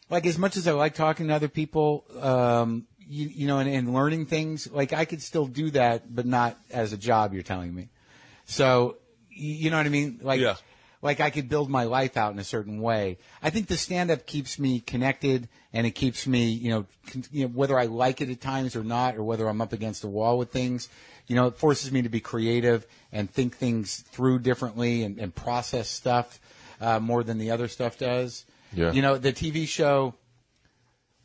like 0.08 0.24
as 0.24 0.38
much 0.38 0.56
as 0.56 0.66
I 0.66 0.72
like 0.72 0.94
talking 0.94 1.28
to 1.28 1.34
other 1.34 1.48
people, 1.48 2.04
um, 2.20 2.86
you, 2.98 3.26
you 3.28 3.46
know, 3.48 3.58
and, 3.58 3.68
and 3.68 3.92
learning 3.92 4.26
things, 4.26 4.70
like 4.70 4.92
I 4.94 5.04
could 5.04 5.20
still 5.20 5.46
do 5.46 5.70
that, 5.72 6.14
but 6.14 6.24
not 6.24 6.56
as 6.70 6.92
a 6.94 6.96
job. 6.96 7.34
You're 7.34 7.42
telling 7.42 7.74
me, 7.74 7.90
so 8.46 8.96
you 9.28 9.68
know 9.70 9.76
what 9.76 9.84
I 9.86 9.90
mean? 9.90 10.20
Like, 10.22 10.40
Yeah. 10.40 10.54
Like 11.02 11.20
I 11.20 11.30
could 11.30 11.48
build 11.48 11.68
my 11.68 11.84
life 11.84 12.16
out 12.16 12.32
in 12.32 12.38
a 12.38 12.44
certain 12.44 12.80
way. 12.80 13.18
I 13.42 13.50
think 13.50 13.66
the 13.66 13.76
stand 13.76 14.10
up 14.10 14.24
keeps 14.24 14.58
me 14.58 14.80
connected, 14.80 15.48
and 15.72 15.86
it 15.86 15.90
keeps 15.90 16.26
me, 16.26 16.46
you 16.46 16.70
know, 16.70 16.86
con- 17.10 17.24
you 17.32 17.42
know, 17.44 17.48
whether 17.52 17.78
I 17.78 17.86
like 17.86 18.20
it 18.20 18.30
at 18.30 18.40
times 18.40 18.76
or 18.76 18.84
not, 18.84 19.16
or 19.16 19.22
whether 19.24 19.46
I'm 19.48 19.60
up 19.60 19.72
against 19.72 20.04
a 20.04 20.08
wall 20.08 20.38
with 20.38 20.50
things. 20.50 20.88
You 21.26 21.36
know, 21.36 21.46
it 21.48 21.56
forces 21.56 21.92
me 21.92 22.02
to 22.02 22.08
be 22.08 22.20
creative 22.20 22.86
and 23.12 23.30
think 23.30 23.56
things 23.56 24.00
through 24.12 24.38
differently 24.40 25.02
and, 25.04 25.18
and 25.18 25.34
process 25.34 25.88
stuff. 25.88 26.40
uh, 26.80 26.98
more 26.98 27.22
than 27.22 27.38
the 27.38 27.50
other 27.50 27.68
stuff 27.68 27.96
does. 27.98 28.44
Yeah. 28.72 28.90
You 28.92 29.02
know, 29.02 29.16
the 29.18 29.32
TV 29.32 29.68
show. 29.68 30.14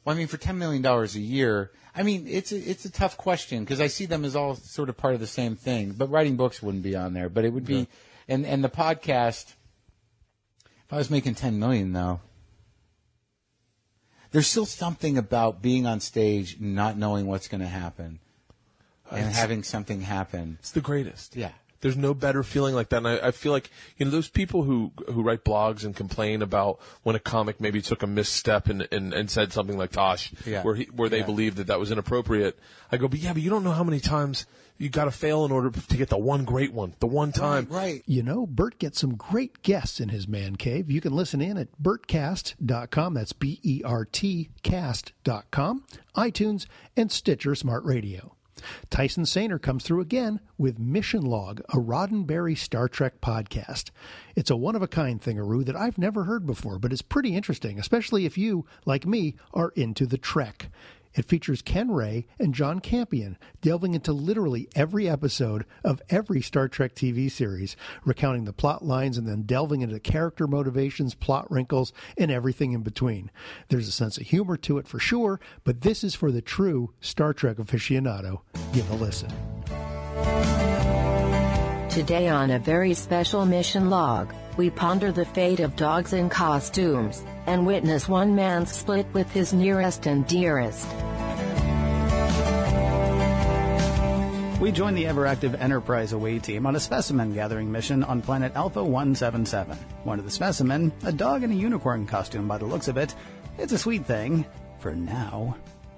Well, 0.06 0.16
I 0.16 0.18
mean, 0.20 0.28
for 0.28 0.38
ten 0.38 0.58
million 0.58 0.82
dollars 0.82 1.16
a 1.16 1.20
year, 1.20 1.72
I 1.96 2.04
mean, 2.04 2.26
it's 2.28 2.52
a, 2.52 2.58
it's 2.58 2.86
a 2.86 2.92
tough 2.92 3.18
question 3.18 3.64
because 3.64 3.82
I 3.82 3.88
see 3.88 4.06
them 4.06 4.24
as 4.24 4.36
all 4.36 4.56
sort 4.56 4.90
of 4.90 4.98
part 4.98 5.14
of 5.16 5.20
the 5.20 5.28
same 5.28 5.56
thing. 5.56 5.92
But 5.98 6.10
writing 6.12 6.36
books 6.38 6.62
wouldn't 6.62 6.84
be 6.84 6.96
on 6.96 7.14
there. 7.14 7.28
But 7.30 7.44
it 7.46 7.52
would 7.54 7.66
be, 7.66 7.76
Yeah. 7.80 7.86
and 8.30 8.46
and 8.46 8.64
the 8.64 8.70
podcast. 8.70 9.54
If 10.88 10.94
I 10.94 10.98
was 10.98 11.10
making 11.10 11.36
ten 11.36 11.60
million 11.60 11.92
though, 11.92 12.22
there's 14.32 14.48
still 14.48 14.66
something 14.66 15.18
about 15.18 15.62
being 15.62 15.86
on 15.86 16.00
stage, 16.00 16.62
not 16.62 16.98
knowing 16.98 17.28
what's 17.28 17.50
going 17.50 17.60
to 17.62 17.68
happen, 17.68 18.20
and 19.12 19.20
It's- 19.20 19.36
having 19.36 19.64
something 19.64 20.02
happen. 20.02 20.58
It's 20.60 20.72
the 20.72 20.80
greatest. 20.82 21.36
Yeah. 21.36 21.52
There's 21.82 21.98
no 21.98 22.14
better 22.14 22.44
feeling 22.44 22.74
like 22.76 22.90
that. 22.90 22.98
And 22.98 23.08
I, 23.08 23.28
I 23.28 23.32
feel 23.32 23.52
like, 23.52 23.70
you 23.98 24.06
know, 24.06 24.12
those 24.12 24.30
people 24.30 24.64
who, 24.64 24.92
who 25.12 25.22
write 25.24 25.44
blogs 25.44 25.84
and 25.86 25.96
complain 25.96 26.42
about 26.42 26.80
when 27.04 27.16
a 27.16 27.20
comic 27.20 27.62
maybe 27.62 27.82
took 27.82 28.02
a 28.04 28.08
misstep 28.08 28.68
and, 28.68 28.88
and, 28.92 29.14
and 29.14 29.30
said 29.30 29.54
something 29.54 29.78
like 29.78 29.92
Tosh, 29.92 30.34
Yeah. 30.46 30.64
where 30.64 30.76
he, 30.76 30.86
where 30.86 31.10
they 31.10 31.20
Yeah. 31.20 31.26
believe 31.26 31.56
that 31.56 31.68
that 31.68 31.80
was 31.80 31.92
inappropriate. 31.92 32.58
I 32.92 32.98
go, 32.98 33.08
but 33.08 33.20
yeah, 33.20 33.34
but 33.34 33.42
you 33.42 33.50
don't 33.50 33.64
know 33.64 33.72
how 33.74 33.84
many 33.84 34.00
times 34.00 34.46
you 34.80 34.90
got 34.90 35.06
to 35.06 35.12
fail 35.12 35.44
in 35.44 35.52
order 35.52 35.72
to 35.72 35.98
get 35.98 36.10
the 36.10 36.18
one 36.20 36.46
great 36.46 36.72
one, 36.72 36.94
the 37.00 37.08
one 37.08 37.32
time. 37.32 37.66
Right. 37.70 38.04
You 38.06 38.22
know, 38.22 38.46
Bert 38.46 38.78
gets 38.78 39.00
some 39.00 39.16
great 39.16 39.64
guests 39.64 40.00
in 40.00 40.10
his 40.10 40.28
man 40.28 40.56
cave. 40.56 40.92
You 40.92 41.02
can 41.02 41.14
listen 41.14 41.42
in 41.42 41.58
at 41.58 41.70
bertcast.com. 41.82 43.14
That's 43.16 43.34
B 43.34 43.60
E 43.64 43.82
R 43.84 44.06
T 44.06 44.50
cast.com, 44.64 45.84
iTunes, 46.16 46.66
and 46.96 47.12
Stitcher 47.12 47.56
Smart 47.56 47.84
Radio. 47.86 48.36
Tyson 48.90 49.24
Sainer 49.24 49.62
comes 49.62 49.84
through 49.84 50.02
again 50.02 50.40
with 50.58 50.80
Mission 50.80 51.24
Log, 51.24 51.62
a 51.70 51.78
Roddenberry 51.78 52.58
Star 52.58 52.88
Trek 52.88 53.22
podcast. 53.22 53.92
It's 54.36 54.52
a 54.52 54.56
one 54.56 54.76
of 54.76 54.82
a 54.82 54.88
kind 54.88 55.22
thingaroo 55.22 55.66
that 55.66 55.76
I've 55.76 55.98
never 55.98 56.24
heard 56.26 56.46
before, 56.46 56.80
but 56.80 56.92
it's 56.92 57.02
pretty 57.02 57.36
interesting, 57.36 57.80
especially 57.80 58.26
if 58.26 58.38
you, 58.38 58.66
like 58.86 59.06
me, 59.06 59.36
are 59.54 59.70
into 59.76 60.06
the 60.06 60.18
Trek. 60.18 60.70
It 61.18 61.26
features 61.26 61.64
Ken 61.64 61.90
Ray 61.92 62.28
and 62.40 62.54
John 62.54 62.80
Champion 62.80 63.38
delving 63.60 63.96
into 63.96 64.14
literally 64.14 64.70
every 64.76 65.10
episode 65.10 65.66
of 65.84 66.02
every 66.10 66.42
Star 66.42 66.68
Trek 66.68 66.94
TV 66.94 67.30
series, 67.30 67.76
recounting 68.06 68.46
the 68.46 68.54
plot 68.54 68.86
lines 68.86 69.18
and 69.18 69.28
then 69.28 69.42
delving 69.42 69.82
into 69.82 70.00
character 70.00 70.48
motivations, 70.48 71.16
plot 71.16 71.50
wrinkles, 71.50 71.92
and 72.20 72.30
everything 72.30 72.74
in 72.74 72.84
between. 72.84 73.32
There's 73.70 73.88
a 73.88 73.92
sense 73.92 74.18
of 74.18 74.28
humor 74.28 74.58
to 74.58 74.78
it 74.78 74.88
for 74.88 75.00
sure, 75.00 75.40
but 75.64 75.82
this 75.82 76.04
is 76.04 76.14
for 76.14 76.32
the 76.32 76.42
true 76.42 76.94
Star 77.02 77.34
Trek 77.34 77.58
aficionado. 77.58 78.42
Give 78.74 78.90
a 78.92 78.96
listen. 78.96 79.32
Today 81.90 82.28
on 82.28 82.52
a 82.52 82.60
very 82.60 82.94
special 82.94 83.44
mission 83.44 83.90
log, 83.90 84.32
we 84.56 84.70
ponder 84.70 85.12
the 85.12 85.26
fate 85.26 85.62
of 85.62 85.76
dogs 85.76 86.14
in 86.14 86.30
costumes, 86.30 87.24
and 87.48 87.66
witness 87.66 88.08
one 88.08 88.36
man's 88.36 88.72
split 88.72 89.08
with 89.14 89.32
his 89.32 89.54
nearest 89.54 90.06
and 90.06 90.28
dearest. 90.28 90.88
We 94.60 94.72
join 94.72 94.96
the 94.96 95.06
Everactive 95.06 95.60
Enterprise 95.62 96.14
away 96.14 96.40
team 96.40 96.66
on 96.66 96.76
a 96.76 96.80
specimen 96.80 97.34
gathering 97.34 97.72
mission 97.72 98.04
on 98.04 98.22
planet 98.22 98.54
Alpha 98.56 98.84
177. 98.84 99.78
One 100.04 100.20
of 100.20 100.26
the 100.26 100.32
specimen, 100.32 100.92
a 101.04 101.12
dog 101.12 101.44
in 101.44 101.52
a 101.52 101.56
unicorn 101.56 102.08
costume 102.08 102.48
by 102.48 102.58
the 102.58 102.66
looks 102.66 102.88
of 102.88 102.98
it. 102.98 103.14
It's 103.58 103.72
a 103.72 103.78
sweet 103.78 104.06
thing. 104.06 104.46
For 104.80 104.94
now. 104.94 105.56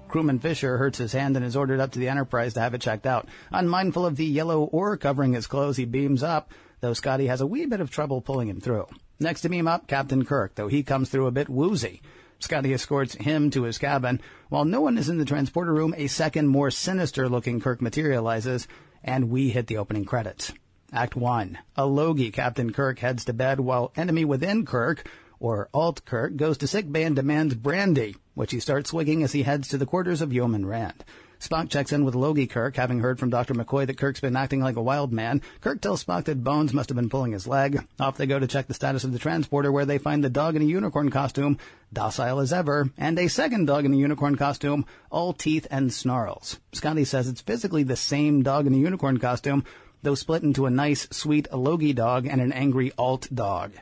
Crewman 0.08 0.40
Fisher 0.40 0.76
hurts 0.76 0.98
his 0.98 1.12
hand 1.12 1.36
and 1.36 1.44
is 1.44 1.56
ordered 1.56 1.80
up 1.80 1.92
to 1.92 1.98
the 1.98 2.08
Enterprise 2.08 2.54
to 2.54 2.60
have 2.60 2.74
it 2.74 2.80
checked 2.80 3.06
out. 3.06 3.28
Unmindful 3.50 4.04
of 4.04 4.16
the 4.16 4.26
yellow 4.26 4.64
ore 4.64 4.96
covering 4.96 5.32
his 5.32 5.46
clothes, 5.46 5.76
he 5.76 5.84
beams 5.84 6.22
up, 6.22 6.52
though 6.80 6.94
Scotty 6.94 7.28
has 7.28 7.40
a 7.40 7.46
wee 7.46 7.66
bit 7.66 7.80
of 7.80 7.90
trouble 7.90 8.20
pulling 8.20 8.48
him 8.48 8.60
through. 8.60 8.86
Next 9.22 9.42
to 9.42 9.50
beam 9.50 9.68
up, 9.68 9.86
Captain 9.86 10.24
Kirk, 10.24 10.54
though 10.54 10.68
he 10.68 10.82
comes 10.82 11.10
through 11.10 11.26
a 11.26 11.30
bit 11.30 11.50
woozy. 11.50 12.00
Scotty 12.38 12.72
escorts 12.72 13.14
him 13.14 13.50
to 13.50 13.64
his 13.64 13.76
cabin. 13.76 14.18
While 14.48 14.64
no 14.64 14.80
one 14.80 14.96
is 14.96 15.10
in 15.10 15.18
the 15.18 15.26
transporter 15.26 15.74
room, 15.74 15.94
a 15.94 16.06
second, 16.06 16.48
more 16.48 16.70
sinister 16.70 17.28
looking 17.28 17.60
Kirk 17.60 17.82
materializes, 17.82 18.66
and 19.04 19.28
we 19.28 19.50
hit 19.50 19.66
the 19.66 19.76
opening 19.76 20.06
credits. 20.06 20.54
Act 20.90 21.16
1. 21.16 21.58
A 21.76 21.84
Logie 21.84 22.30
Captain 22.30 22.72
Kirk 22.72 23.00
heads 23.00 23.26
to 23.26 23.34
bed 23.34 23.60
while 23.60 23.92
enemy 23.94 24.24
within 24.24 24.64
Kirk, 24.64 25.06
or 25.38 25.68
Alt 25.74 26.06
Kirk, 26.06 26.36
goes 26.36 26.56
to 26.56 26.66
sick 26.66 26.90
bay 26.90 27.02
and 27.02 27.14
demands 27.14 27.54
brandy, 27.54 28.16
which 28.32 28.52
he 28.52 28.58
starts 28.58 28.88
swigging 28.88 29.22
as 29.22 29.32
he 29.32 29.42
heads 29.42 29.68
to 29.68 29.76
the 29.76 29.84
quarters 29.84 30.22
of 30.22 30.32
Yeoman 30.32 30.64
Rand. 30.64 31.04
Spock 31.40 31.70
checks 31.70 31.90
in 31.90 32.04
with 32.04 32.14
Logie 32.14 32.46
Kirk, 32.46 32.76
having 32.76 33.00
heard 33.00 33.18
from 33.18 33.30
Dr. 33.30 33.54
McCoy 33.54 33.86
that 33.86 33.96
Kirk's 33.96 34.20
been 34.20 34.36
acting 34.36 34.60
like 34.60 34.76
a 34.76 34.82
wild 34.82 35.10
man. 35.10 35.40
Kirk 35.62 35.80
tells 35.80 36.04
Spock 36.04 36.24
that 36.24 36.44
Bones 36.44 36.74
must 36.74 36.90
have 36.90 36.96
been 36.96 37.08
pulling 37.08 37.32
his 37.32 37.46
leg. 37.46 37.82
Off 37.98 38.18
they 38.18 38.26
go 38.26 38.38
to 38.38 38.46
check 38.46 38.66
the 38.66 38.74
status 38.74 39.04
of 39.04 39.12
the 39.12 39.18
transporter, 39.18 39.72
where 39.72 39.86
they 39.86 39.96
find 39.96 40.22
the 40.22 40.28
dog 40.28 40.54
in 40.54 40.60
a 40.60 40.66
unicorn 40.66 41.10
costume, 41.10 41.56
docile 41.94 42.40
as 42.40 42.52
ever, 42.52 42.90
and 42.98 43.18
a 43.18 43.28
second 43.28 43.64
dog 43.64 43.86
in 43.86 43.94
a 43.94 43.96
unicorn 43.96 44.36
costume, 44.36 44.84
all 45.10 45.32
teeth 45.32 45.66
and 45.70 45.90
snarls. 45.94 46.60
Scotty 46.72 47.06
says 47.06 47.26
it's 47.26 47.40
physically 47.40 47.84
the 47.84 47.96
same 47.96 48.42
dog 48.42 48.66
in 48.66 48.74
a 48.74 48.78
unicorn 48.78 49.18
costume, 49.18 49.64
though 50.02 50.14
split 50.14 50.42
into 50.42 50.66
a 50.66 50.70
nice, 50.70 51.08
sweet 51.10 51.50
Logie 51.54 51.94
dog 51.94 52.26
and 52.26 52.42
an 52.42 52.52
angry 52.52 52.92
Alt 52.98 53.28
dog. 53.34 53.72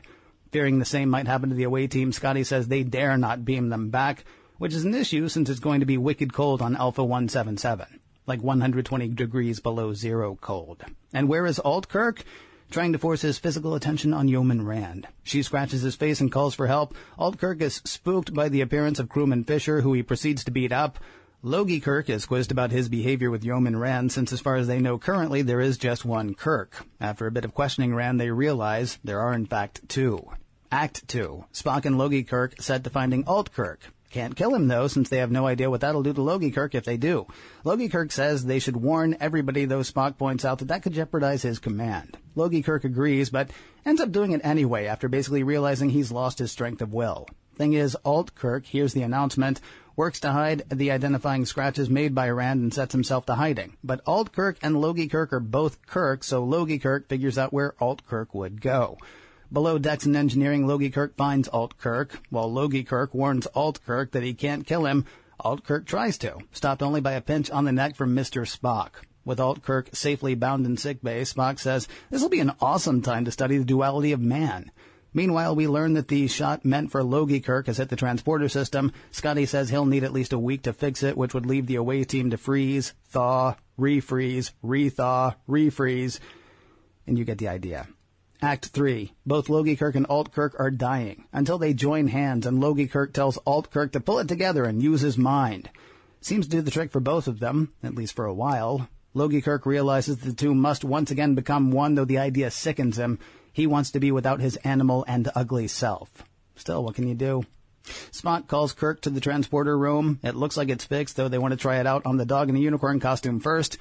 Fearing 0.53 0.79
the 0.79 0.85
same 0.85 1.09
might 1.09 1.27
happen 1.27 1.49
to 1.49 1.55
the 1.55 1.63
away 1.63 1.87
team, 1.87 2.13
Scotty 2.13 2.45
says 2.45 2.67
they 2.67 2.83
dare 2.83 3.17
not 3.17 3.43
beam 3.43 3.67
them 3.67 3.89
back, 3.89 4.23
which 4.59 4.73
is 4.73 4.85
an 4.85 4.93
issue 4.93 5.27
since 5.27 5.49
it's 5.49 5.59
going 5.59 5.79
to 5.79 5.85
be 5.85 5.97
wicked 5.97 6.31
cold 6.31 6.61
on 6.61 6.75
Alpha 6.75 7.03
177, 7.03 7.99
like 8.27 8.43
120 8.43 9.07
degrees 9.07 9.59
below 9.59 9.93
zero 9.93 10.37
cold. 10.39 10.83
And 11.11 11.27
where 11.27 11.47
is 11.47 11.59
Alt 11.59 11.89
Kirk? 11.89 12.23
Trying 12.69 12.93
to 12.93 12.99
force 12.99 13.23
his 13.23 13.39
physical 13.39 13.73
attention 13.73 14.13
on 14.13 14.27
Yeoman 14.27 14.63
Rand. 14.63 15.07
She 15.23 15.41
scratches 15.41 15.81
his 15.81 15.95
face 15.95 16.21
and 16.21 16.31
calls 16.31 16.53
for 16.53 16.67
help. 16.67 16.93
Alt 17.17 17.39
Kirk 17.39 17.61
is 17.61 17.81
spooked 17.83 18.31
by 18.31 18.47
the 18.49 18.61
appearance 18.61 18.99
of 18.99 19.09
crewman 19.09 19.43
Fisher, 19.43 19.81
who 19.81 19.93
he 19.93 20.03
proceeds 20.03 20.43
to 20.43 20.51
beat 20.51 20.71
up. 20.71 20.99
Logie 21.41 21.79
Kirk 21.79 22.09
is 22.09 22.25
quizzed 22.25 22.51
about 22.51 22.69
his 22.69 22.89
behavior 22.89 23.31
with 23.31 23.45
Yeoman 23.45 23.77
Rand, 23.77 24.11
since 24.11 24.33
as 24.33 24.41
far 24.41 24.57
as 24.57 24.67
they 24.67 24.79
know 24.79 24.99
currently, 24.99 25.41
there 25.41 25.61
is 25.61 25.77
just 25.77 26.03
one 26.03 26.35
Kirk. 26.35 26.85
After 26.99 27.25
a 27.25 27.31
bit 27.31 27.45
of 27.45 27.53
questioning 27.53 27.95
Rand, 27.95 28.19
they 28.19 28.29
realize 28.29 28.99
there 29.03 29.21
are 29.21 29.33
in 29.33 29.45
fact 29.45 29.87
two. 29.87 30.29
Act 30.71 31.07
2. 31.07 31.45
Spock 31.51 31.85
and 31.85 31.97
Logie 31.97 32.23
Kirk 32.23 32.61
set 32.61 32.83
to 32.83 32.91
finding 32.91 33.23
Alt 33.25 33.51
Kirk. 33.51 33.79
Can't 34.09 34.35
kill 34.35 34.55
him 34.55 34.67
though, 34.67 34.87
since 34.87 35.09
they 35.09 35.17
have 35.17 35.31
no 35.31 35.45
idea 35.45 35.69
what 35.69 35.81
that'll 35.81 36.03
do 36.03 36.13
to 36.13 36.21
Logie 36.21 36.51
Kirk 36.51 36.73
if 36.73 36.83
they 36.83 36.97
do. 36.97 37.27
Logie 37.63 37.89
Kirk 37.89 38.11
says 38.11 38.43
they 38.43 38.59
should 38.59 38.77
warn 38.77 39.15
everybody, 39.19 39.65
though 39.65 39.81
Spock 39.81 40.17
points 40.17 40.43
out 40.43 40.59
that 40.59 40.69
that 40.69 40.81
could 40.81 40.93
jeopardize 40.93 41.43
his 41.43 41.59
command. 41.59 42.17
Logie 42.35 42.63
Kirk 42.63 42.83
agrees, 42.83 43.29
but 43.29 43.51
ends 43.85 44.01
up 44.01 44.11
doing 44.11 44.31
it 44.31 44.41
anyway 44.43 44.85
after 44.85 45.07
basically 45.07 45.43
realizing 45.43 45.89
he's 45.89 46.11
lost 46.11 46.39
his 46.39 46.51
strength 46.51 46.81
of 46.81 46.93
will. 46.93 47.27
Thing 47.55 47.73
is, 47.73 47.97
Alt 48.03 48.33
Kirk 48.35 48.65
hears 48.65 48.93
the 48.93 49.03
announcement, 49.03 49.59
works 49.95 50.21
to 50.21 50.31
hide 50.31 50.63
the 50.69 50.91
identifying 50.91 51.45
scratches 51.45 51.89
made 51.89 52.15
by 52.15 52.29
Rand 52.29 52.61
and 52.61 52.73
sets 52.73 52.93
himself 52.93 53.25
to 53.25 53.35
hiding. 53.35 53.75
But 53.83 54.01
Alt 54.07 54.31
Kirk 54.31 54.57
and 54.61 54.79
Logie 54.79 55.09
Kirk 55.09 55.33
are 55.33 55.41
both 55.41 55.85
Kirk, 55.85 56.23
so 56.23 56.43
Logie 56.43 56.79
Kirk 56.79 57.09
figures 57.09 57.37
out 57.37 57.51
where 57.51 57.75
Alt 57.79 58.07
Kirk 58.07 58.33
would 58.33 58.61
go. 58.61 58.97
Below 59.51 59.79
decks 59.79 60.05
in 60.05 60.15
engineering, 60.15 60.67
Logie 60.67 60.91
Kirk 60.91 61.15
finds 61.15 61.47
Alt 61.47 61.75
Kirk, 61.77 62.19
while 62.29 62.51
Logie 62.51 62.83
Kirk 62.83 63.15
warns 63.15 63.47
Alt 63.55 63.83
Kirk 63.83 64.11
that 64.11 64.21
he 64.21 64.35
can't 64.35 64.67
kill 64.67 64.85
him. 64.85 65.05
Alt 65.39 65.63
Kirk 65.63 65.87
tries 65.87 66.19
to, 66.19 66.37
stopped 66.51 66.83
only 66.83 67.01
by 67.01 67.13
a 67.13 67.21
pinch 67.21 67.49
on 67.49 67.65
the 67.65 67.71
neck 67.71 67.95
from 67.95 68.15
Mr. 68.15 68.45
Spock. 68.45 69.03
With 69.25 69.39
Alt 69.39 69.63
Kirk 69.63 69.89
safely 69.93 70.35
bound 70.35 70.67
in 70.67 70.77
sickbay, 70.77 71.23
Spock 71.23 71.59
says, 71.59 71.87
This'll 72.11 72.29
be 72.29 72.41
an 72.41 72.53
awesome 72.61 73.01
time 73.01 73.25
to 73.25 73.31
study 73.31 73.57
the 73.57 73.65
duality 73.65 74.11
of 74.11 74.21
man. 74.21 74.71
Meanwhile, 75.13 75.55
we 75.55 75.67
learn 75.67 75.93
that 75.93 76.09
the 76.09 76.27
shot 76.27 76.63
meant 76.63 76.91
for 76.91 77.03
Logie 77.03 77.39
Kirk 77.39 77.65
has 77.65 77.77
hit 77.77 77.89
the 77.89 77.95
transporter 77.95 78.49
system. 78.49 78.91
Scotty 79.09 79.47
says 79.47 79.69
he'll 79.69 79.85
need 79.85 80.03
at 80.03 80.13
least 80.13 80.33
a 80.33 80.39
week 80.39 80.61
to 80.63 80.73
fix 80.73 81.01
it, 81.01 81.17
which 81.17 81.33
would 81.33 81.47
leave 81.47 81.65
the 81.65 81.75
away 81.77 82.03
team 82.03 82.29
to 82.29 82.37
freeze, 82.37 82.93
thaw, 83.05 83.55
refreeze, 83.79 84.51
rethaw, 84.63 85.35
refreeze. 85.49 86.19
And 87.07 87.17
you 87.17 87.25
get 87.25 87.39
the 87.39 87.47
idea. 87.47 87.87
Act 88.41 88.67
3. 88.67 89.11
Both 89.25 89.49
Logie 89.49 89.75
Kirk 89.75 89.95
and 89.95 90.05
Alt 90.09 90.31
Kirk 90.31 90.55
are 90.57 90.71
dying 90.71 91.25
until 91.33 91.57
they 91.57 91.73
join 91.73 92.07
hands 92.07 92.45
and 92.45 92.61
Logie 92.61 92.87
Kirk 92.87 93.11
tells 93.11 93.37
Alt 93.45 93.69
Kirk 93.69 93.91
to 93.91 93.99
pull 93.99 94.19
it 94.19 94.29
together 94.29 94.63
and 94.63 94.81
use 94.81 95.01
his 95.01 95.17
mind. 95.17 95.69
Seems 96.21 96.45
to 96.45 96.51
do 96.51 96.61
the 96.61 96.71
trick 96.71 96.89
for 96.89 97.01
both 97.01 97.27
of 97.27 97.39
them, 97.39 97.73
at 97.83 97.95
least 97.95 98.15
for 98.15 98.25
a 98.25 98.33
while. 98.33 98.87
Logie 99.13 99.41
Kirk 99.41 99.65
realizes 99.65 100.19
the 100.19 100.31
two 100.31 100.55
must 100.55 100.85
once 100.85 101.11
again 101.11 101.35
become 101.35 101.71
one, 101.71 101.95
though 101.95 102.05
the 102.05 102.17
idea 102.17 102.49
sickens 102.49 102.97
him. 102.97 103.19
He 103.51 103.67
wants 103.67 103.91
to 103.91 103.99
be 103.99 104.11
without 104.11 104.39
his 104.39 104.55
animal 104.57 105.03
and 105.05 105.29
ugly 105.35 105.67
self. 105.67 106.23
Still, 106.55 106.85
what 106.85 106.95
can 106.95 107.09
you 107.09 107.15
do? 107.15 107.43
Spock 108.11 108.47
calls 108.47 108.71
Kirk 108.71 109.01
to 109.01 109.09
the 109.09 109.19
transporter 109.19 109.77
room. 109.77 110.19
It 110.23 110.35
looks 110.35 110.55
like 110.55 110.69
it's 110.69 110.85
fixed, 110.85 111.17
though 111.17 111.27
they 111.27 111.37
want 111.37 111.51
to 111.51 111.57
try 111.57 111.79
it 111.79 111.87
out 111.87 112.05
on 112.05 112.15
the 112.15 112.25
dog 112.25 112.47
in 112.47 112.55
a 112.55 112.59
unicorn 112.59 113.01
costume 113.01 113.41
first. 113.41 113.77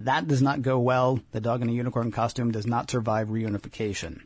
That 0.00 0.26
does 0.26 0.40
not 0.40 0.62
go 0.62 0.78
well. 0.78 1.20
The 1.32 1.40
dog 1.40 1.60
in 1.60 1.68
a 1.68 1.72
unicorn 1.72 2.10
costume 2.10 2.50
does 2.50 2.66
not 2.66 2.90
survive 2.90 3.28
reunification. 3.28 4.22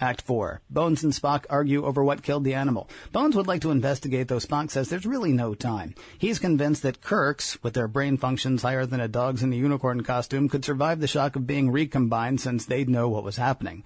Act 0.00 0.22
4. 0.22 0.60
Bones 0.70 1.02
and 1.02 1.12
Spock 1.12 1.44
argue 1.50 1.84
over 1.84 2.02
what 2.04 2.22
killed 2.22 2.44
the 2.44 2.54
animal. 2.54 2.88
Bones 3.12 3.34
would 3.34 3.48
like 3.48 3.60
to 3.62 3.72
investigate, 3.72 4.28
though 4.28 4.38
Spock 4.38 4.70
says 4.70 4.88
there's 4.88 5.04
really 5.04 5.32
no 5.32 5.54
time. 5.54 5.94
He's 6.16 6.38
convinced 6.38 6.82
that 6.84 7.02
Kirks, 7.02 7.62
with 7.62 7.74
their 7.74 7.88
brain 7.88 8.16
functions 8.16 8.62
higher 8.62 8.86
than 8.86 9.00
a 9.00 9.08
dog's 9.08 9.42
in 9.42 9.52
a 9.52 9.56
unicorn 9.56 10.02
costume, 10.02 10.48
could 10.48 10.64
survive 10.64 11.00
the 11.00 11.08
shock 11.08 11.36
of 11.36 11.48
being 11.48 11.70
recombined 11.70 12.40
since 12.40 12.64
they'd 12.64 12.88
know 12.88 13.08
what 13.08 13.24
was 13.24 13.36
happening. 13.36 13.82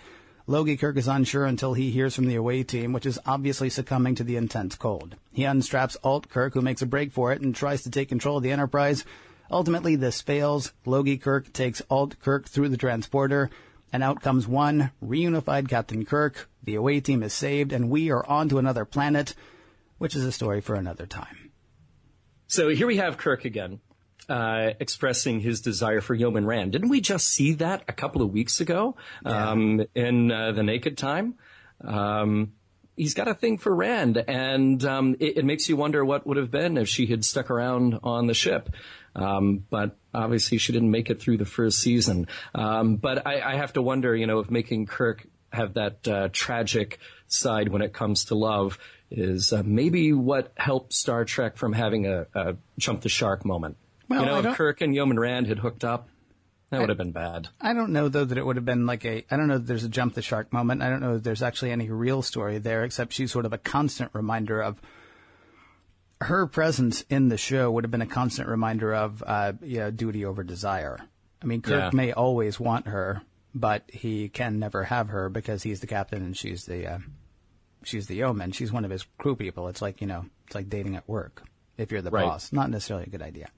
Logie 0.47 0.77
Kirk 0.77 0.97
is 0.97 1.09
unsure 1.09 1.47
until 1.47 1.75
he 1.75 1.91
hears 1.91 2.15
from 2.15 2.27
the 2.27 2.35
away 2.35 2.63
team, 2.63 2.93
which 2.93 3.07
is 3.07 3.19
obviously 3.25 3.71
succumbing 3.71 4.17
to 4.17 4.25
the 4.25 4.37
intense 4.37 4.77
cold. 4.77 5.17
He 5.33 5.45
unstraps 5.45 5.97
Alt 6.05 6.29
Kirk, 6.29 6.53
who 6.53 6.61
makes 6.61 6.83
a 6.83 6.87
break 6.87 7.11
for 7.11 7.33
it 7.33 7.41
and 7.41 7.55
tries 7.55 7.83
to 7.83 7.91
take 7.91 8.11
control 8.11 8.37
of 8.37 8.43
the 8.43 8.51
Enterprise. 8.53 9.05
Ultimately, 9.53 9.97
this 9.97 10.23
fails. 10.23 10.73
Logie 10.87 11.19
Kirk 11.19 11.53
takes 11.53 11.83
Alt 11.91 12.19
Kirk 12.21 12.49
through 12.49 12.71
the 12.71 12.79
transporter, 12.79 13.51
and 13.93 14.03
out 14.03 14.23
comes 14.23 14.49
one 14.49 14.91
reunified 15.05 15.69
Captain 15.69 16.07
Kirk. 16.07 16.49
The 16.63 16.77
away 16.77 17.01
team 17.01 17.23
is 17.23 17.35
saved, 17.35 17.73
and 17.73 17.91
we 17.91 18.11
are 18.11 18.25
on 18.27 18.49
to 18.49 18.59
another 18.59 18.87
planet, 18.87 19.35
which 19.99 20.17
is 20.17 20.25
a 20.25 20.33
story 20.33 20.63
for 20.63 20.75
another 20.75 21.05
time. 21.05 21.51
So 22.47 22.69
here 22.69 22.87
we 22.87 22.97
have 22.97 23.19
Kirk 23.19 23.45
again, 23.45 23.81
uh, 24.29 24.71
expressing 24.81 25.41
his 25.41 25.61
desire 25.61 26.01
for 26.01 26.15
Yeoman 26.15 26.47
Rand. 26.47 26.73
Didn't 26.73 26.89
we 26.89 27.01
just 27.01 27.29
see 27.29 27.55
that 27.55 27.85
a 27.89 27.93
couple 27.93 28.23
of 28.23 28.33
weeks 28.33 28.61
ago 28.61 28.97
um, 29.25 29.85
in 29.95 30.33
uh, 30.33 30.53
the 30.53 30.63
Naked 30.63 30.97
Time? 30.97 31.35
Um, 31.83 32.53
he's 32.97 33.15
got 33.15 33.29
a 33.29 33.35
thing 33.35 33.59
for 33.59 33.75
Rand, 33.75 34.23
and 34.29 34.85
um, 34.85 35.17
it, 35.21 35.39
it 35.39 35.45
makes 35.45 35.69
you 35.69 35.77
wonder 35.77 36.05
what 36.05 36.27
would 36.27 36.37
have 36.37 36.51
been 36.51 36.77
if 36.77 36.89
she 36.89 37.07
had 37.07 37.25
stuck 37.25 37.51
around 37.51 37.99
on 38.03 38.27
the 38.27 38.35
ship. 38.35 38.71
Um, 39.15 39.65
but 39.69 39.97
obviously, 40.15 40.59
she 40.59 40.73
didn't 40.73 40.91
make 40.91 41.11
it 41.11 41.21
through 41.21 41.37
the 41.37 41.47
first 41.47 41.81
season. 41.81 42.29
Um, 42.55 42.97
but 42.97 43.27
I, 43.27 43.41
I 43.41 43.57
have 43.57 43.75
to 43.75 43.83
wonder, 43.83 44.15
you 44.17 44.27
know, 44.27 44.39
if 44.39 44.51
making 44.51 44.87
Kirk 44.87 45.27
have 45.53 45.75
that 45.75 46.09
uh, 46.09 46.29
tragic 46.33 46.99
side 47.27 47.69
when 47.69 47.83
it 47.83 47.93
comes 47.93 48.27
to 48.27 48.35
love 48.35 48.79
is 49.11 49.53
uh, 49.53 49.63
maybe 49.65 50.13
what 50.13 50.53
helped 50.57 50.95
Star 50.95 51.25
Trek 51.25 51.57
from 51.57 51.75
having 51.75 52.07
a, 52.07 52.27
a 52.35 52.57
jump 52.79 53.03
the 53.03 53.11
shark 53.11 53.45
moment. 53.45 53.77
Well, 54.09 54.21
you 54.21 54.27
know, 54.27 54.51
if 54.51 54.57
Kirk 54.57 54.81
and 54.81 54.95
Yeoman 54.95 55.19
Rand 55.19 55.47
had 55.47 55.59
hooked 55.59 55.85
up, 55.85 56.09
that 56.73 56.81
would 56.81 56.89
have 56.89 56.99
been 56.99 57.13
bad. 57.13 57.49
I 57.61 57.73
don't 57.75 57.93
know 57.93 58.09
though 58.09 58.25
that 58.25 58.37
it 58.37 58.45
would 58.45 58.57
have 58.57 58.65
been 58.65 58.87
like 58.87 59.05
a. 59.05 59.25
I 59.31 59.37
don't 59.37 59.47
know 59.47 59.57
if 59.57 59.67
there's 59.67 59.85
a 59.85 59.89
jump 59.89 60.15
the 60.15 60.23
shark 60.23 60.53
moment. 60.53 60.83
I 60.83 60.91
don't 60.91 61.01
know 61.01 61.15
if 61.17 61.23
there's 61.23 61.43
actually 61.43 61.71
any 61.71 61.89
real 61.91 62.23
story 62.23 62.59
there, 62.59 62.83
except 62.85 63.13
she's 63.13 63.31
sort 63.31 63.47
of 63.47 63.53
a 63.53 63.59
constant 63.59 64.11
reminder 64.15 64.61
of 64.61 64.81
her 66.21 66.47
presence 66.47 67.05
in 67.11 67.29
the 67.29 67.37
show 67.37 67.71
would 67.71 67.85
have 67.85 67.91
been 67.91 68.03
a 68.03 68.07
constant 68.07 68.49
reminder 68.49 68.95
of 68.95 69.23
uh, 69.27 69.53
yeah, 69.63 69.91
duty 69.91 70.25
over 70.25 70.43
desire. 70.45 70.99
I 71.43 71.47
mean, 71.47 71.63
Kirk 71.63 71.81
Yeah. 71.81 71.91
may 71.93 72.13
always 72.13 72.61
want 72.61 72.87
her, 72.87 73.23
but 73.55 73.83
he 73.89 74.29
can 74.29 74.59
never 74.61 74.85
have 74.85 75.09
her 75.09 75.29
because 75.29 75.63
he's 75.63 75.81
the 75.81 75.89
captain 75.89 76.23
and 76.23 76.37
she's 76.37 76.65
the 76.65 76.87
uh, 76.87 76.99
she's 77.85 78.07
the 78.07 78.15
yeoman. 78.17 78.53
She's 78.53 78.73
one 78.73 78.85
of 78.85 78.91
his 78.91 79.05
crew 79.19 79.35
people. 79.37 79.69
It's 79.69 79.83
like 79.83 80.01
you 80.01 80.07
know, 80.07 80.25
it's 80.47 80.55
like 80.55 80.69
dating 80.69 80.97
at 80.97 81.09
work. 81.09 81.43
If 81.77 81.91
you're 81.91 82.03
the 82.03 82.11
Right. 82.11 82.25
boss, 82.29 82.53
not 82.53 82.71
necessarily 82.71 83.07
a 83.07 83.11
good 83.11 83.23
idea. 83.23 83.49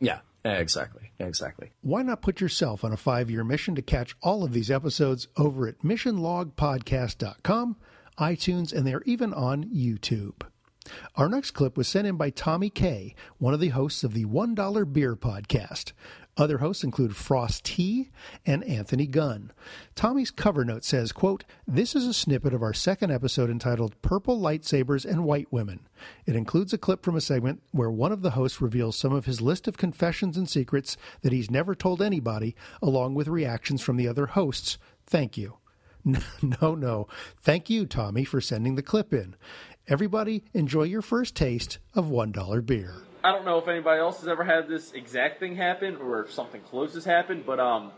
Yeah, 0.00 0.20
exactly, 0.54 1.12
exactly. 1.18 1.72
Why 1.80 2.02
not 2.02 2.22
put 2.22 2.40
yourself 2.40 2.84
on 2.84 2.92
a 2.92 2.96
five 2.96 3.30
year 3.30 3.44
mission 3.44 3.74
to 3.74 3.82
catch 3.82 4.16
all 4.22 4.44
of 4.44 4.52
these 4.52 4.70
episodes 4.70 5.28
over 5.36 5.68
at 5.68 5.80
missionlogpodcast.com, 5.80 7.76
iTunes, 8.18 8.72
and 8.72 8.86
they're 8.86 9.02
even 9.02 9.34
on 9.34 9.64
YouTube. 9.64 10.42
Our 11.14 11.28
next 11.28 11.52
clip 11.52 11.76
was 11.76 11.88
sent 11.88 12.06
in 12.06 12.16
by 12.16 12.30
Tommy 12.30 12.70
Kay, 12.70 13.14
one 13.38 13.54
of 13.54 13.60
the 13.60 13.70
hosts 13.70 14.04
of 14.04 14.14
the 14.14 14.24
$1 14.24 14.92
Beer 14.92 15.16
Podcast. 15.16 15.92
Other 16.38 16.58
hosts 16.58 16.84
include 16.84 17.16
Frost 17.16 17.64
T 17.64 18.10
and 18.44 18.62
Anthony 18.64 19.06
Gunn. 19.06 19.52
Tommy's 19.94 20.30
cover 20.30 20.66
note 20.66 20.84
says, 20.84 21.10
quote, 21.10 21.44
This 21.66 21.96
is 21.96 22.06
a 22.06 22.12
snippet 22.12 22.52
of 22.52 22.62
our 22.62 22.74
second 22.74 23.10
episode 23.10 23.48
entitled 23.48 24.00
Purple 24.02 24.38
Lightsabers 24.38 25.06
and 25.06 25.24
White 25.24 25.50
Women. 25.50 25.88
It 26.26 26.36
includes 26.36 26.74
a 26.74 26.78
clip 26.78 27.02
from 27.02 27.16
a 27.16 27.22
segment 27.22 27.62
where 27.70 27.90
one 27.90 28.12
of 28.12 28.20
the 28.20 28.32
hosts 28.32 28.60
reveals 28.60 28.96
some 28.96 29.14
of 29.14 29.24
his 29.24 29.40
list 29.40 29.66
of 29.66 29.78
confessions 29.78 30.36
and 30.36 30.48
secrets 30.48 30.98
that 31.22 31.32
he's 31.32 31.50
never 31.50 31.74
told 31.74 32.02
anybody, 32.02 32.54
along 32.82 33.14
with 33.14 33.28
reactions 33.28 33.80
from 33.80 33.96
the 33.96 34.06
other 34.08 34.26
hosts. 34.26 34.76
Thank 35.06 35.38
you. 35.38 35.56
No, 36.62 36.76
no. 36.76 37.08
Thank 37.42 37.68
you, 37.68 37.84
Tommy, 37.84 38.24
for 38.24 38.40
sending 38.40 38.76
the 38.76 38.82
clip 38.82 39.12
in. 39.12 39.34
Everybody, 39.88 40.42
enjoy 40.52 40.82
your 40.82 41.00
first 41.00 41.36
taste 41.36 41.78
of 41.94 42.06
$1 42.06 42.66
beer. 42.66 42.94
I 43.22 43.30
don't 43.30 43.44
know 43.44 43.58
if 43.58 43.68
anybody 43.68 44.00
else 44.00 44.18
has 44.18 44.26
ever 44.26 44.42
had 44.42 44.66
this 44.66 44.90
exact 44.90 45.38
thing 45.38 45.54
happen 45.54 45.94
or 45.98 46.24
if 46.24 46.32
something 46.32 46.60
close 46.62 46.94
has 46.94 47.04
happened, 47.04 47.46
but 47.46 47.60
um, 47.60 47.92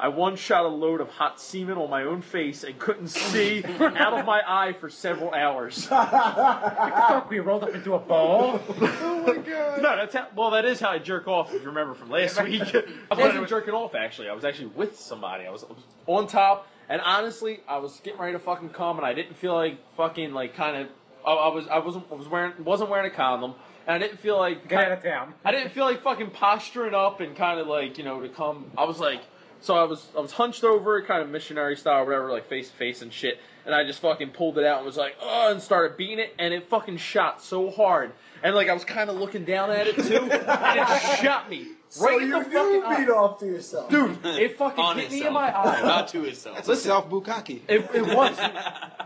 I 0.00 0.08
one 0.08 0.34
shot 0.34 0.64
a 0.64 0.68
load 0.68 1.02
of 1.02 1.10
hot 1.10 1.38
semen 1.42 1.76
on 1.76 1.90
my 1.90 2.04
own 2.04 2.22
face 2.22 2.64
and 2.64 2.78
couldn't 2.78 3.08
see 3.08 3.64
out 3.80 4.18
of 4.18 4.24
my 4.24 4.40
eye 4.46 4.72
for 4.72 4.88
several 4.88 5.34
hours. 5.34 5.84
fuck, 5.88 7.28
we 7.28 7.38
rolled 7.38 7.64
up 7.64 7.74
into 7.74 7.92
a 7.92 7.98
ball? 7.98 8.58
oh 8.80 9.24
my 9.26 9.36
god! 9.36 9.82
No, 9.82 9.94
that's 9.96 10.14
how. 10.14 10.28
Well, 10.34 10.50
that 10.52 10.64
is 10.64 10.80
how 10.80 10.88
I 10.88 10.98
jerk 10.98 11.28
off. 11.28 11.52
If 11.52 11.60
you 11.60 11.68
remember 11.68 11.92
from 11.92 12.10
last 12.10 12.42
week, 12.44 12.62
I 13.10 13.14
wasn't 13.14 13.46
jerking 13.46 13.74
off. 13.74 13.94
Actually, 13.94 14.30
I 14.30 14.32
was 14.32 14.44
actually 14.46 14.68
with 14.68 14.98
somebody. 14.98 15.46
I 15.46 15.50
was, 15.50 15.64
I 15.64 15.68
was 15.68 15.82
on 16.06 16.26
top, 16.26 16.66
and 16.88 17.00
honestly, 17.00 17.60
I 17.68 17.78
was 17.78 18.00
getting 18.02 18.20
ready 18.20 18.32
to 18.32 18.38
fucking 18.38 18.70
come, 18.70 18.98
and 18.98 19.06
I 19.06 19.14
didn't 19.14 19.36
feel 19.36 19.54
like 19.54 19.78
fucking 19.96 20.32
like 20.32 20.54
kind 20.54 20.76
of. 20.76 20.88
I, 21.26 21.32
I 21.32 21.48
was 21.54 21.66
I 21.68 21.78
wasn't 21.78 22.06
I 22.10 22.14
was 22.14 22.28
wearing 22.28 22.52
wasn't 22.64 22.90
wearing 22.90 23.10
a 23.10 23.14
condom, 23.14 23.54
and 23.86 23.94
I 23.94 23.98
didn't 23.98 24.20
feel 24.20 24.36
like 24.36 24.72
out 24.72 24.92
of 24.92 25.02
town. 25.02 25.34
I 25.44 25.52
didn't 25.52 25.70
feel 25.72 25.84
like 25.84 26.02
fucking 26.02 26.30
posturing 26.30 26.94
up 26.94 27.20
and 27.20 27.36
kind 27.36 27.58
of 27.58 27.66
like 27.66 27.98
you 27.98 28.04
know 28.04 28.20
to 28.20 28.28
come. 28.28 28.70
I 28.78 28.84
was 28.84 29.00
like, 29.00 29.22
so 29.60 29.76
I 29.76 29.84
was 29.84 30.06
I 30.16 30.20
was 30.20 30.32
hunched 30.32 30.62
over, 30.62 31.02
kind 31.02 31.22
of 31.22 31.28
missionary 31.28 31.76
style, 31.76 32.04
whatever, 32.04 32.30
like 32.30 32.48
face 32.48 32.70
to 32.70 32.76
face 32.76 33.02
and 33.02 33.12
shit. 33.12 33.40
And 33.64 33.74
I 33.74 33.82
just 33.84 33.98
fucking 34.00 34.30
pulled 34.30 34.58
it 34.58 34.64
out 34.64 34.78
and 34.78 34.86
was 34.86 34.96
like, 34.96 35.16
oh, 35.20 35.50
and 35.50 35.60
started 35.60 35.96
beating 35.96 36.20
it, 36.20 36.34
and 36.38 36.54
it 36.54 36.68
fucking 36.68 36.98
shot 36.98 37.42
so 37.42 37.70
hard. 37.70 38.12
And 38.44 38.54
like 38.54 38.68
I 38.68 38.74
was 38.74 38.84
kind 38.84 39.10
of 39.10 39.16
looking 39.16 39.44
down 39.44 39.70
at 39.70 39.88
it 39.88 39.96
too, 39.96 40.18
and 40.18 40.30
it 40.32 41.20
shot 41.20 41.50
me 41.50 41.75
right 42.00 42.22
in 42.22 42.30
the 42.30 42.40
fucking 42.44 42.82
eye. 42.84 43.04
beat 43.04 43.10
off 43.10 43.38
to 43.40 43.46
yourself. 43.46 43.90
Dude, 43.90 44.18
it 44.24 44.56
fucking 44.58 44.84
On 44.84 44.96
hit 44.98 45.10
me 45.10 45.26
in 45.26 45.32
my 45.32 45.56
eye. 45.56 45.82
Not 45.82 46.08
to 46.08 46.22
himself. 46.22 46.56
That's 46.56 46.68
Listen, 46.68 46.88
self-bukkake. 46.90 47.60
It, 47.68 47.88
it 47.94 48.02
was, 48.16 48.38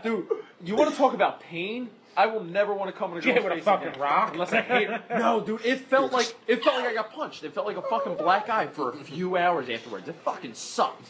dude. 0.03 0.27
You 0.63 0.75
want 0.75 0.91
to 0.91 0.95
talk 0.95 1.13
about 1.13 1.39
pain? 1.41 1.89
I 2.15 2.25
will 2.25 2.43
never 2.43 2.73
want 2.73 2.91
to 2.93 2.97
come 2.97 3.13
in 3.17 3.23
a 3.23 3.25
Yeah, 3.25 3.35
girl's 3.35 3.43
with 3.45 3.53
a 3.53 3.55
face 3.55 3.63
fucking 3.63 3.87
again, 3.87 4.01
rock. 4.01 4.33
unless 4.33 4.51
I 4.51 4.61
hate. 4.61 4.89
it. 4.89 5.01
No, 5.11 5.39
dude. 5.39 5.65
It 5.65 5.79
felt 5.79 6.11
like 6.11 6.35
it 6.45 6.61
felt 6.63 6.77
like 6.77 6.87
I 6.89 6.93
got 6.93 7.11
punched. 7.13 7.43
It 7.45 7.53
felt 7.53 7.65
like 7.65 7.77
a 7.77 7.81
fucking 7.83 8.15
black 8.15 8.49
eye 8.49 8.67
for 8.67 8.91
a 8.91 8.97
few 9.03 9.37
hours 9.37 9.69
afterwards. 9.69 10.07
It 10.09 10.15
fucking 10.25 10.53
sucked. 10.53 11.07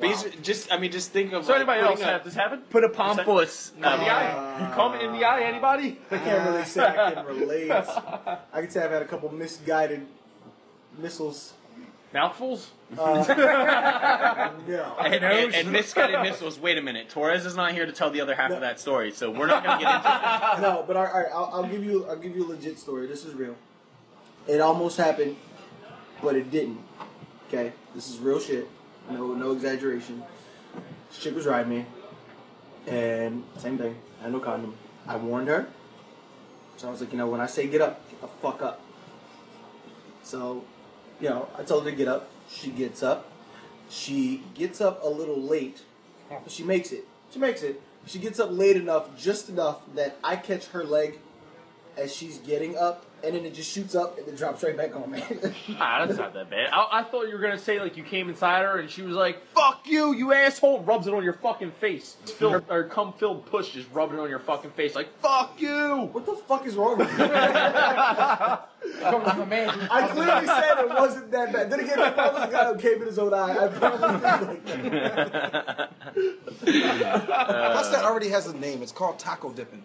Basi- 0.00 0.40
just, 0.42 0.72
I 0.72 0.78
mean, 0.78 0.90
just 0.90 1.12
think 1.12 1.32
of. 1.34 1.44
So 1.44 1.52
like, 1.52 1.60
anybody 1.60 1.80
else 1.82 1.90
putting 1.92 2.08
a- 2.08 2.12
have 2.12 2.24
this 2.24 2.34
happen? 2.34 2.60
Put 2.70 2.82
a 2.82 2.88
pamphlet. 2.88 3.70
Come 3.80 3.92
in 4.00 4.00
the 4.00 4.10
eye. 4.10 4.72
Come 4.74 4.94
in 4.94 5.12
the 5.12 5.24
eye. 5.24 5.42
Anybody? 5.42 5.98
I 6.10 6.18
can't 6.18 6.48
really 6.48 6.64
say 6.64 6.82
I 6.86 7.12
can 7.12 7.26
relate. 7.26 7.70
I 7.70 8.38
can 8.54 8.70
say 8.70 8.82
I've 8.82 8.90
had 8.90 9.02
a 9.02 9.06
couple 9.06 9.30
misguided 9.32 10.06
missiles. 10.98 11.54
Mouthfuls? 12.12 12.70
Uh, 12.98 13.24
no. 14.68 14.96
And, 15.00 15.24
and, 15.24 15.54
and 15.54 15.72
misguided 15.72 16.20
missiles. 16.22 16.58
Wait 16.58 16.76
a 16.76 16.82
minute, 16.82 17.08
Torres 17.08 17.46
is 17.46 17.56
not 17.56 17.72
here 17.72 17.86
to 17.86 17.92
tell 17.92 18.10
the 18.10 18.20
other 18.20 18.34
half 18.34 18.50
of 18.50 18.60
that 18.60 18.78
story, 18.78 19.12
so 19.12 19.30
we're 19.30 19.46
not 19.46 19.64
going 19.64 19.78
to 19.78 19.84
get 19.84 19.94
into 19.94 20.08
it. 20.58 20.60
no, 20.60 20.84
but 20.86 20.96
all 20.96 21.04
right, 21.04 21.12
all 21.14 21.20
right, 21.22 21.30
I'll, 21.32 21.50
I'll 21.62 21.68
give 21.70 21.82
you, 21.84 22.06
I'll 22.06 22.18
give 22.18 22.36
you 22.36 22.46
a 22.46 22.48
legit 22.48 22.78
story. 22.78 23.06
This 23.06 23.24
is 23.24 23.34
real. 23.34 23.56
It 24.46 24.60
almost 24.60 24.98
happened, 24.98 25.36
but 26.22 26.36
it 26.36 26.50
didn't. 26.50 26.80
Okay, 27.48 27.72
this 27.94 28.10
is 28.10 28.18
real 28.18 28.40
shit. 28.40 28.68
No, 29.10 29.34
no 29.34 29.52
exaggeration. 29.52 30.22
This 31.08 31.18
chick 31.18 31.34
was 31.34 31.46
riding 31.46 31.70
me, 31.70 31.86
and 32.86 33.42
same 33.56 33.78
thing. 33.78 33.96
I 34.20 34.24
had 34.24 34.32
no 34.32 34.40
condom. 34.40 34.74
I 35.06 35.16
warned 35.16 35.48
her, 35.48 35.66
so 36.76 36.88
I 36.88 36.90
was 36.90 37.00
like, 37.00 37.12
you 37.12 37.18
know, 37.18 37.26
when 37.28 37.40
I 37.40 37.46
say 37.46 37.66
get 37.68 37.80
up, 37.80 38.08
get 38.10 38.20
the 38.20 38.28
fuck 38.28 38.60
up. 38.62 38.80
So, 40.22 40.64
you 41.22 41.28
know, 41.28 41.48
I 41.56 41.62
told 41.62 41.84
her 41.84 41.90
to 41.90 41.96
get 41.96 42.08
up. 42.08 42.28
She 42.50 42.70
gets 42.70 43.02
up. 43.02 43.30
She 43.88 44.42
gets 44.54 44.80
up 44.80 45.04
a 45.04 45.08
little 45.08 45.40
late, 45.40 45.82
but 46.28 46.50
she 46.50 46.64
makes 46.64 46.90
it. 46.90 47.06
She 47.30 47.38
makes 47.38 47.62
it. 47.62 47.80
She 48.06 48.18
gets 48.18 48.40
up 48.40 48.50
late 48.50 48.76
enough, 48.76 49.16
just 49.16 49.48
enough 49.48 49.82
that 49.94 50.16
I 50.24 50.34
catch 50.34 50.66
her 50.68 50.82
leg 50.82 51.20
as 51.96 52.12
she's 52.14 52.38
getting 52.38 52.76
up, 52.76 53.06
and 53.24 53.34
then 53.34 53.44
it 53.44 53.54
just 53.54 53.70
shoots 53.70 53.94
up 53.94 54.18
and 54.18 54.26
then 54.26 54.34
drops 54.34 54.62
right 54.62 54.76
back 54.76 54.94
on 54.96 55.10
me. 55.10 55.22
Ah, 55.78 56.04
that's 56.04 56.18
not 56.18 56.34
that 56.34 56.50
bad. 56.50 56.70
I, 56.72 57.00
I 57.00 57.02
thought 57.04 57.28
you 57.28 57.34
were 57.34 57.40
gonna 57.40 57.58
say 57.58 57.80
like 57.80 57.96
you 57.96 58.02
came 58.02 58.28
inside 58.28 58.62
her 58.62 58.78
and 58.78 58.90
she 58.90 59.02
was 59.02 59.16
like, 59.16 59.42
"Fuck 59.54 59.86
you, 59.86 60.12
you 60.14 60.32
asshole!" 60.32 60.82
Rubs 60.82 61.06
it 61.06 61.14
on 61.14 61.24
your 61.24 61.32
fucking 61.34 61.72
face. 61.72 62.16
Filled, 62.38 62.64
or 62.68 62.84
cum 62.84 63.12
filled 63.14 63.46
push, 63.46 63.70
just 63.70 63.88
rubbing 63.92 64.18
it 64.18 64.20
on 64.20 64.30
your 64.30 64.38
fucking 64.38 64.70
face, 64.72 64.94
like 64.94 65.08
"Fuck 65.20 65.60
you." 65.60 66.08
What 66.12 66.26
the 66.26 66.34
fuck 66.34 66.66
is 66.66 66.76
wrong 66.76 66.98
with 66.98 67.10
you? 67.12 67.28
my 68.88 69.44
man. 69.44 69.68
I 69.90 70.08
clearly 70.08 70.46
said 70.46 70.78
it 70.78 70.88
wasn't 70.88 71.30
that 71.30 71.52
bad. 71.52 71.70
Then 71.70 71.80
again, 71.80 71.98
if 71.98 72.18
I 72.18 72.32
was 72.32 72.48
a 72.48 72.52
guy 72.52 72.72
who 72.72 72.78
came 72.78 73.00
in 73.00 73.06
his 73.06 73.18
own 73.18 73.34
eye, 73.34 73.64
I 73.64 73.68
probably 73.68 74.60
did 74.60 74.84
like 74.84 75.32
that. 75.32 75.90
Plus, 76.60 77.88
that 77.90 78.04
already 78.04 78.28
has 78.28 78.46
a 78.46 78.56
name. 78.56 78.82
It's 78.82 78.92
called 78.92 79.18
taco 79.18 79.50
dipping. 79.52 79.82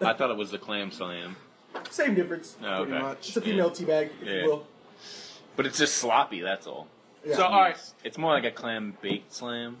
I 0.00 0.12
thought 0.14 0.30
it 0.30 0.36
was 0.36 0.50
the 0.50 0.58
clam 0.58 0.90
slam. 0.90 1.36
Same 1.90 2.14
difference. 2.14 2.56
Oh, 2.62 2.84
pretty 2.84 3.02
much. 3.02 3.28
It's 3.28 3.36
a 3.36 3.40
female 3.40 3.70
teabag, 3.70 4.10
if 4.22 4.28
Yeah. 4.28 4.34
you 4.42 4.44
will. 4.46 4.66
But 5.56 5.66
it's 5.66 5.78
just 5.78 5.96
sloppy, 5.96 6.40
that's 6.40 6.66
all. 6.66 6.86
Yeah. 7.24 7.36
So, 7.36 7.44
alright. 7.44 7.76
It's 8.04 8.16
more 8.16 8.32
like 8.32 8.44
a 8.44 8.50
clam 8.50 8.96
baked 9.02 9.32
slam. 9.32 9.78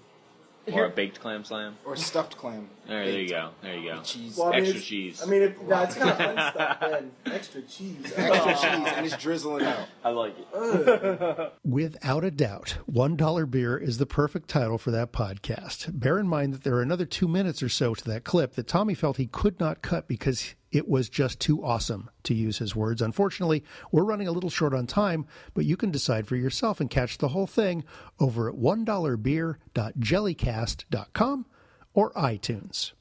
Or 0.72 0.86
a 0.86 0.90
baked 0.90 1.20
clam 1.20 1.44
slam. 1.44 1.76
Or 1.84 1.96
stuffed 1.96 2.36
clam. 2.36 2.68
There, 2.86 3.04
there 3.04 3.20
you 3.20 3.28
go. 3.28 3.50
There 3.62 3.76
you 3.76 3.92
go. 3.92 4.02
Cheese. 4.02 4.36
Well, 4.36 4.48
I 4.48 4.52
mean, 4.52 4.60
Extra 4.60 4.76
it's- 4.76 4.84
cheese. 4.84 5.22
I 5.22 5.26
mean, 5.26 5.42
if, 5.42 5.62
no, 5.62 5.82
it's 5.82 5.94
kind 5.94 6.10
of 6.10 6.16
fun 6.16 6.52
stuff 6.52 6.80
then. 6.80 7.10
Extra 7.26 7.62
cheese. 7.62 8.12
Extra 8.16 8.30
oh. 8.30 8.54
cheese, 8.54 8.92
and 8.96 9.06
it's 9.06 9.16
drizzling 9.16 9.64
out. 9.66 9.88
I 10.04 10.10
like 10.10 10.34
it. 10.38 11.52
Without 11.64 12.24
a 12.24 12.30
doubt, 12.30 12.78
$1 12.90 13.50
Beer 13.50 13.76
is 13.76 13.98
the 13.98 14.06
perfect 14.06 14.48
title 14.48 14.78
for 14.78 14.90
that 14.90 15.12
podcast. 15.12 15.98
Bear 15.98 16.18
in 16.18 16.28
mind 16.28 16.54
that 16.54 16.64
there 16.64 16.74
are 16.74 16.82
another 16.82 17.04
two 17.04 17.28
minutes 17.28 17.62
or 17.62 17.68
so 17.68 17.94
to 17.94 18.04
that 18.04 18.24
clip 18.24 18.54
that 18.54 18.66
Tommy 18.66 18.94
felt 18.94 19.16
he 19.18 19.26
could 19.26 19.60
not 19.60 19.82
cut 19.82 20.08
because 20.08 20.54
it 20.70 20.88
was 20.88 21.08
just 21.08 21.40
too 21.40 21.64
awesome, 21.64 22.10
to 22.24 22.34
use 22.34 22.58
his 22.58 22.76
words. 22.76 23.00
Unfortunately, 23.00 23.64
we're 23.90 24.04
running 24.04 24.28
a 24.28 24.32
little 24.32 24.50
short 24.50 24.74
on 24.74 24.86
time, 24.86 25.26
but 25.54 25.64
you 25.64 25.74
can 25.76 25.90
decide 25.90 26.26
for 26.26 26.36
yourself 26.36 26.78
and 26.80 26.90
catch 26.90 27.16
the 27.18 27.28
whole 27.28 27.46
thing 27.46 27.84
over 28.20 28.48
at 28.48 28.56
$1beer.jellycast.com 28.56 31.46
or 31.94 32.12
iTunes. 32.12 32.92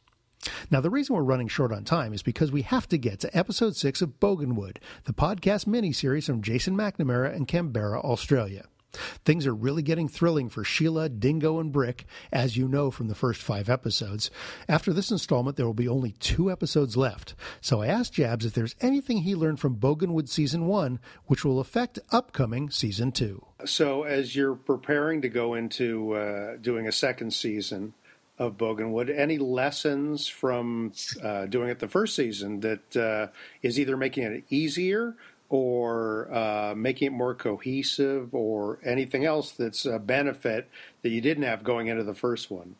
Now, 0.72 0.82
the 0.82 0.90
reason 0.90 1.16
we're 1.16 1.24
running 1.24 1.48
short 1.48 1.74
on 1.74 1.84
time 1.84 2.14
is 2.14 2.24
because 2.24 2.52
we 2.52 2.62
have 2.62 2.88
to 2.90 2.98
get 2.98 3.20
to 3.20 3.38
episode 3.38 3.76
six 3.76 4.02
of 4.02 4.20
Boganwood, 4.20 4.78
the 5.04 5.14
podcast 5.14 5.66
miniseries 5.66 6.28
from 6.28 6.42
Jason 6.42 6.78
McNamara 6.78 7.36
and 7.36 7.48
Canberra, 7.48 8.00
Australia. 8.00 8.66
Things 9.26 9.48
are 9.48 9.56
really 9.56 9.82
getting 9.82 10.08
thrilling 10.08 10.50
for 10.50 10.64
Sheila, 10.64 11.10
Dingo, 11.10 11.60
and 11.60 11.72
Brick, 11.72 12.06
as 12.32 12.58
you 12.58 12.68
know 12.68 12.92
from 12.92 13.08
the 13.08 13.16
first 13.16 13.42
five 13.42 13.70
episodes. 13.70 14.30
After 14.68 14.94
this 14.94 15.12
installment, 15.12 15.58
there 15.58 15.66
will 15.66 15.74
be 15.74 15.88
only 15.88 16.12
two 16.12 16.52
episodes 16.52 16.98
left. 16.98 17.36
So 17.62 17.82
I 17.82 17.88
asked 17.88 18.14
Jabs 18.14 18.46
if 18.46 18.54
there's 18.54 18.76
anything 18.82 19.20
he 19.20 19.36
learned 19.36 19.60
from 19.60 19.78
Boganwood 19.78 20.30
Season 20.30 20.68
1 20.68 21.00
which 21.26 21.44
will 21.44 21.60
affect 21.60 22.00
upcoming 22.12 22.70
Season 22.70 23.12
2. 23.12 23.44
So, 23.66 24.04
as 24.04 24.36
you're 24.36 24.56
preparing 24.56 25.22
to 25.22 25.30
go 25.30 25.56
into 25.56 26.14
uh, 26.14 26.58
doing 26.58 26.88
a 26.88 26.92
second 26.92 27.34
season 27.34 27.94
of 28.38 28.58
Boganwood, 28.58 29.16
any 29.16 29.38
lessons 29.38 30.28
from 30.28 30.94
uh, 31.24 31.48
doing 31.48 31.70
it 31.70 31.80
the 31.80 31.88
first 31.88 32.16
season 32.16 32.60
that 32.60 32.96
uh, 32.96 33.28
is 33.62 33.80
either 33.80 33.98
making 33.98 34.24
it 34.24 34.44
easier 34.50 35.16
or 35.50 36.34
uh, 36.34 36.74
making 36.76 37.08
it 37.08 37.14
more 37.14 37.34
cohesive 37.34 38.34
or 38.34 38.80
anything 38.84 39.26
else 39.26 39.52
that's 39.52 39.86
a 39.86 40.00
benefit 40.00 40.70
that 41.02 41.10
you 41.10 41.22
didn't 41.22 41.44
have 41.44 41.64
going 41.64 41.88
into 41.88 42.04
the 42.04 42.14
first 42.14 42.52
one? 42.52 42.76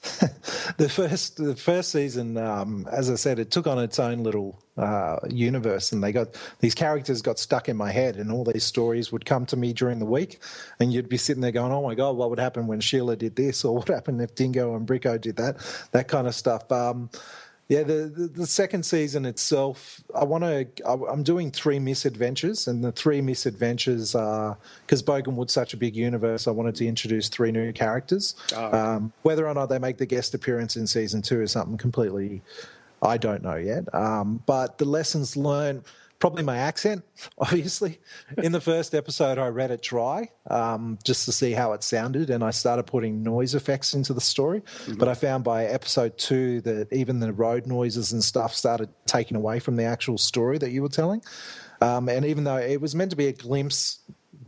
the 0.76 0.88
first 0.88 1.38
the 1.38 1.56
first 1.56 1.90
season, 1.90 2.36
um, 2.36 2.86
as 2.90 3.10
I 3.10 3.16
said, 3.16 3.40
it 3.40 3.50
took 3.50 3.66
on 3.66 3.80
its 3.80 3.98
own 3.98 4.22
little 4.22 4.62
uh, 4.76 5.16
universe, 5.28 5.90
and 5.90 6.02
they 6.02 6.12
got 6.12 6.38
these 6.60 6.74
characters 6.74 7.20
got 7.20 7.36
stuck 7.36 7.68
in 7.68 7.76
my 7.76 7.90
head, 7.90 8.14
and 8.14 8.30
all 8.30 8.44
these 8.44 8.62
stories 8.62 9.10
would 9.10 9.24
come 9.24 9.44
to 9.46 9.56
me 9.56 9.72
during 9.72 9.98
the 9.98 10.06
week, 10.06 10.40
and 10.78 10.92
you'd 10.92 11.08
be 11.08 11.16
sitting 11.16 11.40
there 11.40 11.50
going, 11.50 11.72
"Oh 11.72 11.82
my 11.82 11.96
god, 11.96 12.16
what 12.16 12.30
would 12.30 12.38
happen 12.38 12.68
when 12.68 12.78
Sheila 12.78 13.16
did 13.16 13.34
this, 13.34 13.64
or 13.64 13.74
what 13.74 13.88
happened 13.88 14.20
if 14.20 14.36
Dingo 14.36 14.76
and 14.76 14.86
Bricko 14.86 15.20
did 15.20 15.34
that?" 15.36 15.56
That 15.90 16.06
kind 16.06 16.28
of 16.28 16.34
stuff. 16.34 16.70
Um, 16.70 17.10
yeah, 17.68 17.82
the, 17.82 18.12
the 18.14 18.28
the 18.28 18.46
second 18.46 18.84
season 18.84 19.26
itself, 19.26 20.00
I 20.14 20.24
want 20.24 20.44
to. 20.44 20.66
I'm 20.86 21.22
doing 21.22 21.50
three 21.50 21.78
misadventures, 21.78 22.66
and 22.66 22.82
the 22.82 22.92
three 22.92 23.20
misadventures 23.20 24.14
are 24.14 24.56
because 24.86 25.02
Boganwood's 25.02 25.52
such 25.52 25.74
a 25.74 25.76
big 25.76 25.94
universe. 25.94 26.46
I 26.46 26.50
wanted 26.50 26.74
to 26.76 26.86
introduce 26.86 27.28
three 27.28 27.52
new 27.52 27.72
characters. 27.72 28.36
Oh. 28.56 28.78
Um, 28.78 29.12
whether 29.22 29.46
or 29.46 29.52
not 29.52 29.66
they 29.66 29.78
make 29.78 29.98
the 29.98 30.06
guest 30.06 30.34
appearance 30.34 30.76
in 30.76 30.86
season 30.86 31.20
two 31.20 31.42
is 31.42 31.52
something 31.52 31.76
completely 31.76 32.42
I 33.02 33.18
don't 33.18 33.42
know 33.42 33.56
yet. 33.56 33.92
Um, 33.94 34.42
but 34.46 34.78
the 34.78 34.84
lessons 34.84 35.36
learned, 35.36 35.84
probably 36.18 36.42
my 36.42 36.56
accent, 36.56 37.04
obviously. 37.38 37.98
In 38.38 38.52
the 38.52 38.60
first 38.60 38.94
episode, 38.94 39.38
I 39.38 39.48
read 39.48 39.70
it 39.70 39.82
dry 39.82 40.30
um, 40.50 40.98
just 41.04 41.24
to 41.26 41.32
see 41.32 41.52
how 41.52 41.72
it 41.72 41.82
sounded, 41.82 42.30
and 42.30 42.42
I 42.42 42.50
started 42.50 42.84
putting 42.84 43.22
noise 43.22 43.54
effects 43.54 43.94
into 43.94 44.12
the 44.12 44.20
story. 44.20 44.62
But 44.96 45.08
I 45.08 45.14
found 45.14 45.44
by 45.44 45.66
episode 45.66 46.18
two 46.18 46.60
that 46.62 46.92
even 46.92 47.20
the 47.20 47.32
road 47.32 47.66
noises 47.66 48.12
and 48.12 48.22
stuff 48.22 48.54
started 48.54 48.88
taking 49.06 49.36
away 49.36 49.60
from 49.60 49.76
the 49.76 49.84
actual 49.84 50.18
story 50.18 50.58
that 50.58 50.70
you 50.70 50.82
were 50.82 50.88
telling. 50.88 51.22
Um, 51.80 52.08
and 52.08 52.24
even 52.24 52.44
though 52.44 52.56
it 52.56 52.80
was 52.80 52.94
meant 52.94 53.10
to 53.10 53.16
be 53.16 53.28
a 53.28 53.32
glimpse 53.32 54.00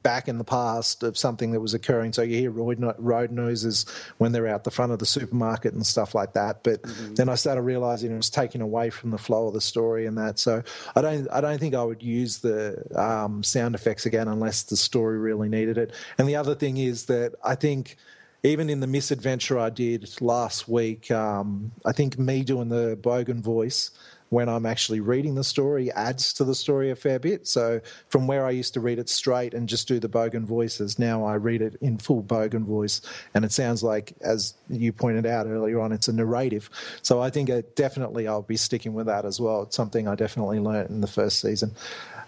back 0.02 0.28
in 0.28 0.38
the 0.38 0.44
past 0.44 1.02
of 1.02 1.16
something 1.16 1.52
that 1.52 1.60
was 1.60 1.74
occurring. 1.74 2.12
So 2.12 2.22
you 2.22 2.36
hear 2.36 2.50
road, 2.50 2.78
no- 2.78 2.94
road 2.98 3.30
noises 3.30 3.86
when 4.18 4.32
they're 4.32 4.48
out 4.48 4.64
the 4.64 4.70
front 4.70 4.92
of 4.92 4.98
the 4.98 5.06
supermarket 5.06 5.74
and 5.74 5.86
stuff 5.86 6.14
like 6.14 6.34
that. 6.34 6.62
But 6.62 6.80
then 7.16 7.28
I 7.28 7.34
started 7.34 7.62
realizing 7.62 8.12
it 8.12 8.16
was 8.16 8.30
taking 8.30 8.60
away 8.60 8.90
from 8.90 9.10
the 9.10 9.18
flow 9.18 9.48
of 9.48 9.54
the 9.54 9.60
story 9.60 10.06
and 10.06 10.16
that. 10.18 10.38
So 10.38 10.62
I 10.94 11.00
don't, 11.00 11.28
I 11.30 11.40
don't 11.40 11.58
think 11.58 11.74
I 11.74 11.84
would 11.84 12.02
use 12.02 12.38
the 12.38 12.82
um, 12.94 13.42
sound 13.42 13.74
effects 13.74 14.06
again 14.06 14.28
unless 14.28 14.62
the 14.62 14.76
story 14.76 15.18
really 15.18 15.48
needed 15.48 15.78
it. 15.78 15.92
And 16.18 16.28
the 16.28 16.36
other 16.36 16.54
thing 16.54 16.76
is 16.76 17.06
that 17.06 17.34
I 17.44 17.54
think 17.54 17.96
even 18.42 18.70
in 18.70 18.80
the 18.80 18.86
misadventure 18.86 19.58
I 19.58 19.70
did 19.70 20.08
last 20.20 20.68
week, 20.68 21.10
um, 21.10 21.72
I 21.84 21.92
think 21.92 22.18
me 22.18 22.42
doing 22.42 22.68
the 22.68 22.96
Bogan 23.00 23.40
voice 23.40 23.90
when 24.30 24.48
I'm 24.48 24.64
actually 24.64 25.00
reading 25.00 25.34
the 25.34 25.44
story 25.44 25.92
adds 25.92 26.32
to 26.34 26.44
the 26.44 26.54
story 26.54 26.90
a 26.90 26.96
fair 26.96 27.18
bit. 27.18 27.46
So 27.46 27.80
from 28.08 28.26
where 28.26 28.46
I 28.46 28.50
used 28.50 28.74
to 28.74 28.80
read 28.80 28.98
it 28.98 29.08
straight 29.08 29.54
and 29.54 29.68
just 29.68 29.86
do 29.88 29.98
the 29.98 30.08
Bogan 30.08 30.44
voices, 30.44 30.98
now 30.98 31.24
I 31.24 31.34
read 31.34 31.60
it 31.60 31.76
in 31.80 31.98
full 31.98 32.22
Bogan 32.22 32.64
voice, 32.64 33.02
and 33.34 33.44
it 33.44 33.52
sounds 33.52 33.82
like, 33.82 34.14
as 34.20 34.54
you 34.68 34.92
pointed 34.92 35.26
out 35.26 35.46
earlier 35.46 35.80
on, 35.80 35.92
it's 35.92 36.08
a 36.08 36.12
narrative. 36.12 36.70
So 37.02 37.20
I 37.20 37.30
think 37.30 37.48
it 37.48 37.76
definitely 37.76 38.28
I'll 38.28 38.42
be 38.42 38.56
sticking 38.56 38.94
with 38.94 39.06
that 39.06 39.24
as 39.24 39.40
well. 39.40 39.62
It's 39.62 39.76
something 39.76 40.06
I 40.06 40.14
definitely 40.14 40.60
learnt 40.60 40.90
in 40.90 41.00
the 41.00 41.06
first 41.06 41.40
season, 41.40 41.74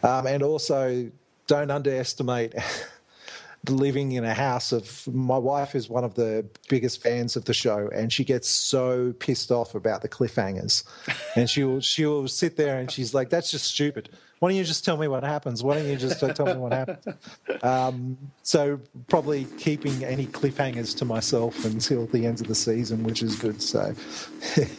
um, 0.03 0.27
and 0.27 0.43
also 0.43 1.11
don't 1.47 1.71
underestimate. 1.71 2.55
living 3.69 4.13
in 4.13 4.25
a 4.25 4.35
house 4.35 4.73
of 4.73 5.07
my 5.13 5.39
wife 5.39 5.75
is 5.75 5.89
one 5.89 6.05
of 6.05 6.15
the 6.15 6.45
biggest 6.69 7.03
fans 7.03 7.37
of 7.37 7.45
the 7.45 7.55
show 7.55 7.89
and 7.95 8.13
she 8.13 8.25
gets 8.25 8.49
so 8.49 9.15
pissed 9.21 9.53
off 9.53 9.75
about 9.75 10.03
the 10.03 10.09
cliffhangers. 10.09 10.85
And 11.37 11.49
she'll 11.49 11.81
she'll 11.81 12.29
sit 12.29 12.57
there 12.57 12.79
and 12.79 12.91
she's 12.91 13.15
like 13.15 13.31
that's 13.31 13.51
just 13.51 13.67
stupid. 13.67 14.11
Why 14.41 14.49
don't 14.49 14.59
you 14.59 14.65
just 14.65 14.85
tell 14.85 14.97
me 14.97 15.07
what 15.07 15.23
happens? 15.23 15.63
Why 15.63 15.77
don't 15.77 15.87
you 15.87 15.97
just 15.97 16.19
tell 16.19 16.47
me 16.47 16.55
what 16.55 16.73
happens? 16.73 17.17
Um, 17.63 18.19
so 18.43 18.81
probably 19.07 19.45
keeping 19.59 20.05
any 20.05 20.27
cliffhangers 20.27 20.97
to 20.99 21.05
myself 21.05 21.65
until 21.65 22.07
the 22.07 22.27
end 22.27 22.41
of 22.41 22.49
the 22.49 22.57
season 22.57 23.05
which 23.05 23.23
is 23.23 23.37
good 23.37 23.63
so. 23.63 23.95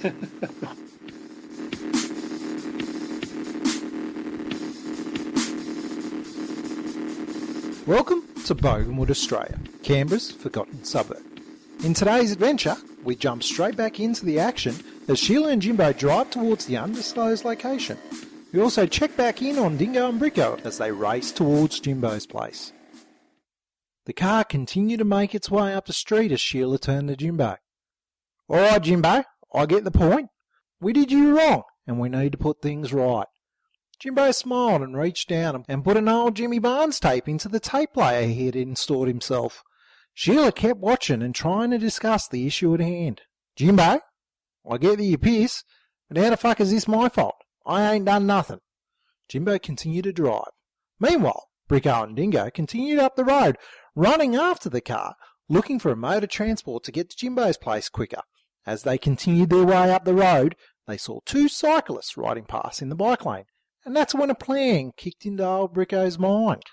Welcome 7.85 8.22
to 8.43 8.55
Boganwood, 8.55 9.09
Australia, 9.09 9.57
Canberra's 9.83 10.31
forgotten 10.31 10.83
suburb. 10.83 11.23
In 11.83 11.93
today's 11.93 12.31
adventure, 12.31 12.75
we 13.03 13.15
jump 13.15 13.43
straight 13.43 13.75
back 13.75 13.99
into 13.99 14.25
the 14.25 14.39
action 14.39 14.75
as 15.07 15.19
Sheila 15.19 15.49
and 15.49 15.61
Jimbo 15.61 15.93
drive 15.93 16.29
towards 16.29 16.65
the 16.65 16.77
undisclosed 16.77 17.45
location. 17.45 17.97
We 18.51 18.61
also 18.61 18.85
check 18.85 19.15
back 19.17 19.41
in 19.41 19.57
on 19.57 19.77
Dingo 19.77 20.09
and 20.09 20.21
Bricko 20.21 20.63
as 20.65 20.77
they 20.77 20.91
race 20.91 21.31
towards 21.31 21.79
Jimbo's 21.79 22.25
place. 22.27 22.71
The 24.05 24.13
car 24.13 24.43
continued 24.43 24.99
to 24.99 25.05
make 25.05 25.33
its 25.33 25.49
way 25.49 25.73
up 25.73 25.85
the 25.85 25.93
street 25.93 26.31
as 26.31 26.41
Sheila 26.41 26.77
turned 26.77 27.07
to 27.07 27.15
Jimbo. 27.15 27.57
All 28.49 28.57
right, 28.57 28.81
Jimbo, 28.81 29.23
I 29.53 29.65
get 29.65 29.85
the 29.85 29.91
point. 29.91 30.29
We 30.81 30.91
did 30.91 31.11
you 31.11 31.37
wrong, 31.37 31.63
and 31.87 31.99
we 31.99 32.09
need 32.09 32.33
to 32.33 32.37
put 32.37 32.61
things 32.61 32.91
right. 32.91 33.27
Jimbo 34.03 34.31
smiled 34.31 34.81
and 34.81 34.97
reached 34.97 35.29
down 35.29 35.63
and 35.69 35.81
put 35.81 35.95
an 35.95 36.09
old 36.09 36.35
Jimmy 36.35 36.59
Barnes 36.59 36.99
tape 36.99 37.29
into 37.29 37.47
the 37.47 37.61
tape 37.61 37.93
player 37.93 38.27
he 38.27 38.47
had 38.47 38.55
installed 38.57 39.07
himself. 39.07 39.63
Sheila 40.13 40.51
kept 40.51 40.81
watching 40.81 41.21
and 41.21 41.33
trying 41.33 41.71
to 41.71 41.77
discuss 41.77 42.27
the 42.27 42.45
issue 42.45 42.73
at 42.73 42.81
hand. 42.81 43.21
Jimbo, 43.55 44.01
I 44.69 44.77
get 44.77 44.97
that 44.97 45.03
you're 45.05 45.17
pissed, 45.17 45.63
but 46.09 46.21
how 46.21 46.31
the 46.31 46.35
fuck 46.35 46.59
is 46.59 46.71
this 46.71 46.85
my 46.85 47.07
fault? 47.07 47.37
I 47.65 47.93
ain't 47.93 48.03
done 48.03 48.27
nothing. 48.27 48.59
Jimbo 49.29 49.57
continued 49.57 50.03
to 50.03 50.11
drive. 50.11 50.51
Meanwhile, 50.99 51.47
Bricko 51.69 52.03
and 52.03 52.13
Dingo 52.13 52.49
continued 52.49 52.99
up 52.99 53.15
the 53.15 53.23
road, 53.23 53.55
running 53.95 54.35
after 54.35 54.69
the 54.69 54.81
car, 54.81 55.15
looking 55.47 55.79
for 55.79 55.93
a 55.93 55.95
mode 55.95 56.25
of 56.25 56.29
transport 56.29 56.83
to 56.83 56.91
get 56.91 57.09
to 57.09 57.15
Jimbo's 57.15 57.55
place 57.55 57.87
quicker. 57.87 58.23
As 58.65 58.83
they 58.83 58.97
continued 58.97 59.49
their 59.49 59.63
way 59.63 59.93
up 59.93 60.03
the 60.03 60.13
road, 60.13 60.57
they 60.87 60.97
saw 60.97 61.21
two 61.25 61.47
cyclists 61.47 62.17
riding 62.17 62.43
past 62.43 62.81
in 62.81 62.89
the 62.89 62.95
bike 62.95 63.25
lane, 63.25 63.45
and 63.85 63.95
that's 63.95 64.15
when 64.15 64.29
a 64.29 64.35
plan 64.35 64.91
kicked 64.97 65.25
into 65.25 65.45
old 65.45 65.73
Bricko's 65.73 66.17
mind. 66.17 66.63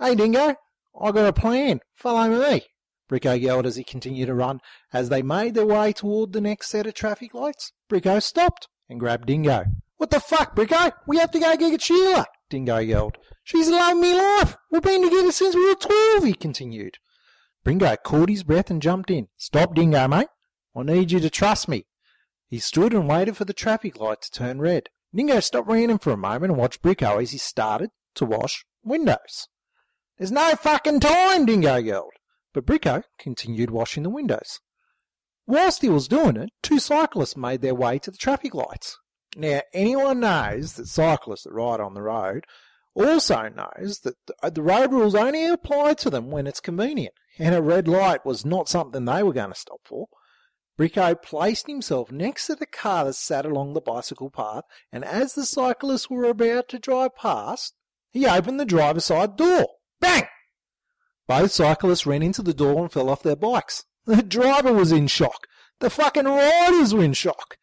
Hey, 0.00 0.14
Dingo, 0.14 0.56
I 1.00 1.12
got 1.12 1.26
a 1.26 1.32
plan. 1.32 1.80
Follow 1.94 2.28
me. 2.28 2.62
Bricko 3.10 3.40
yelled 3.40 3.66
as 3.66 3.76
he 3.76 3.84
continued 3.84 4.26
to 4.26 4.34
run. 4.34 4.60
As 4.92 5.08
they 5.08 5.22
made 5.22 5.54
their 5.54 5.66
way 5.66 5.92
toward 5.92 6.32
the 6.32 6.40
next 6.40 6.68
set 6.68 6.86
of 6.86 6.94
traffic 6.94 7.32
lights, 7.32 7.72
Bricko 7.90 8.22
stopped 8.22 8.68
and 8.88 9.00
grabbed 9.00 9.26
Dingo. 9.26 9.64
What 9.96 10.10
the 10.10 10.20
fuck, 10.20 10.54
Bricko? 10.54 10.92
We 11.06 11.16
have 11.18 11.30
to 11.32 11.40
go 11.40 11.56
get 11.56 11.82
Sheila, 11.82 12.26
Dingo 12.50 12.78
yelled. 12.78 13.16
She's 13.44 13.68
the 13.68 13.72
love 13.72 13.96
me 13.96 14.14
life. 14.14 14.56
We've 14.70 14.82
been 14.82 15.02
together 15.02 15.32
since 15.32 15.54
we 15.54 15.66
were 15.66 15.74
twelve, 15.74 16.24
he 16.24 16.34
continued. 16.34 16.98
Bricko 17.64 17.96
caught 18.04 18.28
his 18.28 18.44
breath 18.44 18.70
and 18.70 18.82
jumped 18.82 19.10
in. 19.10 19.28
Stop, 19.36 19.74
Dingo, 19.74 20.06
mate. 20.06 20.28
I 20.76 20.82
need 20.82 21.10
you 21.10 21.20
to 21.20 21.30
trust 21.30 21.66
me. 21.66 21.86
He 22.46 22.58
stood 22.58 22.92
and 22.92 23.08
waited 23.08 23.36
for 23.36 23.44
the 23.44 23.52
traffic 23.52 23.98
light 23.98 24.22
to 24.22 24.30
turn 24.30 24.60
red. 24.60 24.90
Dingo 25.14 25.40
stopped 25.40 25.68
running 25.68 25.98
for 25.98 26.12
a 26.12 26.16
moment 26.16 26.52
and 26.52 26.56
watched 26.60 26.82
Bricko 26.82 27.22
as 27.22 27.30
he 27.32 27.38
started 27.38 27.90
to 28.14 28.24
wash 28.24 28.64
windows. 28.82 29.48
There's 30.18 30.32
no 30.32 30.54
fucking 30.54 31.00
time, 31.00 31.46
Dingo 31.46 31.76
yelled. 31.76 32.12
But 32.52 32.66
Bricko 32.66 33.04
continued 33.18 33.70
washing 33.70 34.02
the 34.02 34.10
windows. 34.10 34.60
Whilst 35.46 35.82
he 35.82 35.88
was 35.88 36.08
doing 36.08 36.36
it, 36.36 36.50
two 36.62 36.78
cyclists 36.78 37.36
made 37.36 37.62
their 37.62 37.74
way 37.74 37.98
to 38.00 38.10
the 38.10 38.18
traffic 38.18 38.54
lights. 38.54 38.98
Now, 39.36 39.60
anyone 39.72 40.20
knows 40.20 40.74
that 40.74 40.88
cyclists 40.88 41.44
that 41.44 41.52
ride 41.52 41.80
on 41.80 41.94
the 41.94 42.02
road 42.02 42.44
also 42.94 43.48
knows 43.48 44.00
that 44.00 44.14
the- 44.26 44.34
uh, 44.42 44.50
the 44.50 44.62
road 44.62 44.92
rules 44.92 45.14
only 45.14 45.46
apply 45.46 45.94
to 45.94 46.10
them 46.10 46.30
when 46.30 46.46
it's 46.46 46.60
convenient, 46.60 47.14
and 47.38 47.54
a 47.54 47.62
red 47.62 47.86
light 47.86 48.26
was 48.26 48.44
not 48.44 48.68
something 48.68 49.04
they 49.04 49.22
were 49.22 49.32
going 49.32 49.52
to 49.52 49.58
stop 49.58 49.80
for. 49.84 50.08
Bricko 50.78 51.20
placed 51.20 51.66
himself 51.66 52.12
next 52.12 52.46
to 52.46 52.54
the 52.54 52.64
car 52.64 53.04
that 53.04 53.14
sat 53.14 53.44
along 53.44 53.72
the 53.72 53.80
bicycle 53.80 54.30
path, 54.30 54.62
and 54.92 55.04
as 55.04 55.34
the 55.34 55.44
cyclists 55.44 56.08
were 56.08 56.24
about 56.24 56.68
to 56.68 56.78
drive 56.78 57.16
past, 57.16 57.74
he 58.12 58.26
opened 58.26 58.60
the 58.60 58.64
driver's 58.64 59.06
side 59.06 59.36
door. 59.36 59.66
Bang! 60.00 60.28
Both 61.26 61.50
cyclists 61.50 62.06
ran 62.06 62.22
into 62.22 62.42
the 62.42 62.54
door 62.54 62.80
and 62.82 62.92
fell 62.92 63.10
off 63.10 63.24
their 63.24 63.36
bikes. 63.36 63.84
The 64.06 64.22
driver 64.22 64.72
was 64.72 64.92
in 64.92 65.08
shock. 65.08 65.48
The 65.80 65.90
fucking 65.90 66.24
riders 66.24 66.94
were 66.94 67.02
in 67.02 67.12
shock. 67.12 67.56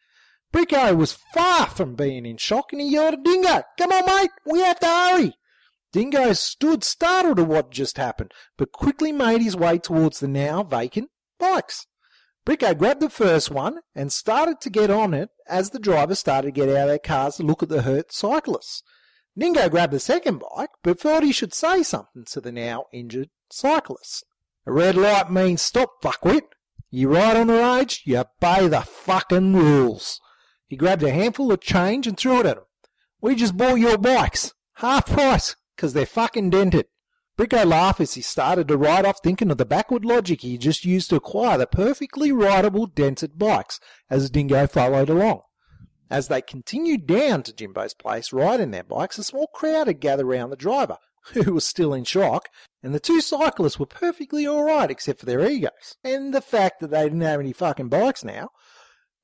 Bricko 0.52 0.94
was 0.96 1.18
far 1.34 1.66
from 1.66 1.96
being 1.96 2.26
in 2.26 2.36
shock 2.36 2.72
and 2.72 2.80
he 2.80 2.90
yelled 2.90 3.14
at 3.14 3.24
Dingo, 3.24 3.62
Come 3.78 3.92
on, 3.92 4.06
mate, 4.06 4.30
we 4.44 4.60
have 4.60 4.78
to 4.80 4.86
hurry. 4.86 5.32
Dingo 5.90 6.34
stood 6.34 6.84
startled 6.84 7.40
at 7.40 7.48
what 7.48 7.70
just 7.70 7.96
happened, 7.96 8.32
but 8.56 8.72
quickly 8.72 9.10
made 9.10 9.40
his 9.40 9.56
way 9.56 9.78
towards 9.78 10.20
the 10.20 10.28
now 10.28 10.62
vacant 10.62 11.10
bikes. 11.40 11.86
Bricko 12.46 12.78
grabbed 12.78 13.00
the 13.00 13.10
first 13.10 13.50
one 13.50 13.80
and 13.92 14.12
started 14.12 14.60
to 14.60 14.70
get 14.70 14.88
on 14.88 15.12
it 15.12 15.30
as 15.48 15.70
the 15.70 15.80
driver 15.80 16.14
started 16.14 16.46
to 16.46 16.52
get 16.52 16.68
out 16.68 16.82
of 16.82 16.88
their 16.88 16.98
cars 16.98 17.36
to 17.36 17.42
look 17.42 17.60
at 17.60 17.68
the 17.68 17.82
hurt 17.82 18.12
cyclists. 18.12 18.84
Dingo 19.36 19.68
grabbed 19.68 19.92
the 19.92 19.98
second 19.98 20.40
bike, 20.54 20.70
but 20.84 21.00
thought 21.00 21.24
he 21.24 21.32
should 21.32 21.52
say 21.52 21.82
something 21.82 22.24
to 22.26 22.40
the 22.40 22.52
now 22.52 22.84
injured 22.92 23.30
cyclist. 23.50 24.24
A 24.64 24.72
red 24.72 24.96
light 24.96 25.30
means 25.30 25.60
stop, 25.60 26.00
fuckwit. 26.00 26.42
You 26.88 27.12
ride 27.12 27.36
on 27.36 27.48
the 27.48 27.54
roads, 27.54 28.00
you 28.04 28.16
obey 28.18 28.68
the 28.68 28.82
fucking 28.82 29.54
rules. 29.54 30.20
He 30.68 30.76
grabbed 30.76 31.02
a 31.02 31.10
handful 31.10 31.50
of 31.50 31.60
change 31.60 32.06
and 32.06 32.16
threw 32.16 32.40
it 32.40 32.46
at 32.46 32.58
him. 32.58 32.64
We 33.20 33.34
just 33.34 33.56
bought 33.56 33.80
your 33.80 33.98
bikes. 33.98 34.54
Half 34.74 35.06
price, 35.06 35.56
'cause 35.76 35.94
they're 35.94 36.06
fucking 36.06 36.50
dented. 36.50 36.86
Bricko 37.38 37.66
laughed 37.66 38.00
as 38.00 38.14
he 38.14 38.22
started 38.22 38.66
to 38.68 38.78
ride 38.78 39.04
off 39.04 39.20
thinking 39.22 39.50
of 39.50 39.58
the 39.58 39.66
backward 39.66 40.06
logic 40.06 40.40
he 40.40 40.56
just 40.56 40.86
used 40.86 41.10
to 41.10 41.16
acquire 41.16 41.58
the 41.58 41.66
perfectly 41.66 42.32
rideable 42.32 42.86
dented 42.86 43.38
bikes 43.38 43.78
as 44.08 44.30
Dingo 44.30 44.66
followed 44.66 45.10
along. 45.10 45.42
As 46.08 46.28
they 46.28 46.40
continued 46.40 47.06
down 47.06 47.42
to 47.42 47.52
Jimbo's 47.52 47.92
place 47.92 48.32
riding 48.32 48.70
their 48.70 48.84
bikes, 48.84 49.18
a 49.18 49.24
small 49.24 49.48
crowd 49.48 49.86
had 49.86 50.00
gathered 50.00 50.24
round 50.24 50.50
the 50.50 50.56
driver, 50.56 50.96
who 51.34 51.52
was 51.52 51.66
still 51.66 51.92
in 51.92 52.04
shock, 52.04 52.48
and 52.82 52.94
the 52.94 53.00
two 53.00 53.20
cyclists 53.20 53.78
were 53.78 53.86
perfectly 53.86 54.46
alright 54.46 54.90
except 54.90 55.20
for 55.20 55.26
their 55.26 55.46
egos, 55.46 55.96
and 56.02 56.32
the 56.32 56.40
fact 56.40 56.80
that 56.80 56.90
they 56.90 57.02
didn't 57.02 57.20
have 57.20 57.40
any 57.40 57.52
fucking 57.52 57.88
bikes 57.88 58.24
now. 58.24 58.48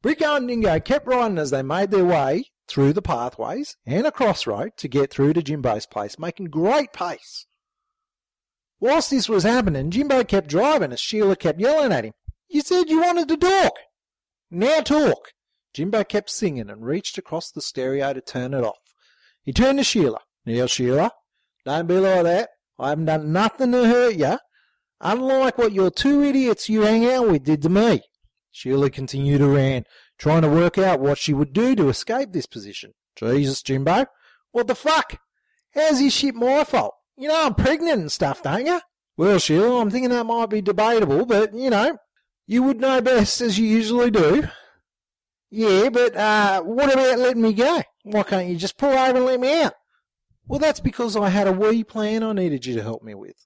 Bricko 0.02 0.36
and 0.36 0.48
Dingo 0.48 0.80
kept 0.80 1.06
riding 1.06 1.38
as 1.38 1.50
they 1.50 1.62
made 1.62 1.90
their 1.90 2.04
way 2.04 2.44
through 2.68 2.92
the 2.92 3.00
pathways 3.00 3.76
and 3.86 4.06
a 4.06 4.12
crossroad 4.12 4.72
to 4.76 4.88
get 4.88 5.10
through 5.10 5.32
to 5.32 5.42
Jimbo's 5.42 5.86
place, 5.86 6.18
making 6.18 6.46
great 6.46 6.92
pace. 6.92 7.46
Whilst 8.82 9.10
this 9.10 9.28
was 9.28 9.44
happening, 9.44 9.92
Jimbo 9.92 10.24
kept 10.24 10.48
driving 10.48 10.90
as 10.90 10.98
Sheila 10.98 11.36
kept 11.36 11.60
yelling 11.60 11.92
at 11.92 12.04
him. 12.04 12.14
You 12.48 12.62
said 12.62 12.90
you 12.90 13.00
wanted 13.00 13.28
to 13.28 13.36
talk. 13.36 13.74
Now 14.50 14.80
talk. 14.80 15.28
Jimbo 15.72 16.02
kept 16.02 16.28
singing 16.28 16.68
and 16.68 16.84
reached 16.84 17.16
across 17.16 17.52
the 17.52 17.62
stereo 17.62 18.12
to 18.12 18.20
turn 18.20 18.54
it 18.54 18.64
off. 18.64 18.92
He 19.44 19.52
turned 19.52 19.78
to 19.78 19.84
Sheila. 19.84 20.18
Now, 20.44 20.66
Sheila, 20.66 21.12
don't 21.64 21.86
be 21.86 21.98
like 21.98 22.24
that. 22.24 22.48
I 22.76 22.88
haven't 22.88 23.04
done 23.04 23.32
nothing 23.32 23.70
to 23.70 23.86
hurt 23.86 24.16
you, 24.16 24.38
unlike 25.00 25.58
what 25.58 25.72
your 25.72 25.92
two 25.92 26.24
idiots 26.24 26.68
you 26.68 26.80
hang 26.80 27.08
out 27.08 27.30
with 27.30 27.44
did 27.44 27.62
to 27.62 27.68
me. 27.68 28.00
Sheila 28.50 28.90
continued 28.90 29.38
to 29.38 29.48
rant, 29.48 29.86
trying 30.18 30.42
to 30.42 30.48
work 30.48 30.76
out 30.76 30.98
what 30.98 31.18
she 31.18 31.32
would 31.32 31.52
do 31.52 31.76
to 31.76 31.88
escape 31.88 32.32
this 32.32 32.46
position. 32.46 32.94
Jesus, 33.14 33.62
Jimbo. 33.62 34.06
What 34.50 34.66
the 34.66 34.74
fuck? 34.74 35.20
How's 35.72 36.00
this 36.00 36.14
shit 36.14 36.34
my 36.34 36.64
fault? 36.64 36.94
You 37.22 37.28
know 37.28 37.46
I'm 37.46 37.54
pregnant 37.54 38.00
and 38.00 38.10
stuff, 38.10 38.42
don't 38.42 38.66
you? 38.66 38.80
Well, 39.16 39.38
Sheila, 39.38 39.80
I'm 39.80 39.92
thinking 39.92 40.10
that 40.10 40.26
might 40.26 40.50
be 40.50 40.60
debatable, 40.60 41.24
but, 41.24 41.54
you 41.54 41.70
know, 41.70 41.96
you 42.48 42.64
would 42.64 42.80
know 42.80 43.00
best 43.00 43.40
as 43.40 43.60
you 43.60 43.64
usually 43.64 44.10
do. 44.10 44.48
Yeah, 45.48 45.88
but 45.90 46.16
uh, 46.16 46.62
what 46.62 46.92
about 46.92 47.20
letting 47.20 47.42
me 47.42 47.52
go? 47.52 47.80
Why 48.02 48.24
can't 48.24 48.48
you 48.48 48.56
just 48.56 48.76
pull 48.76 48.90
over 48.90 49.18
and 49.18 49.24
let 49.24 49.38
me 49.38 49.62
out? 49.62 49.74
Well, 50.48 50.58
that's 50.58 50.80
because 50.80 51.14
I 51.14 51.28
had 51.28 51.46
a 51.46 51.52
wee 51.52 51.84
plan 51.84 52.24
I 52.24 52.32
needed 52.32 52.66
you 52.66 52.74
to 52.74 52.82
help 52.82 53.04
me 53.04 53.14
with. 53.14 53.36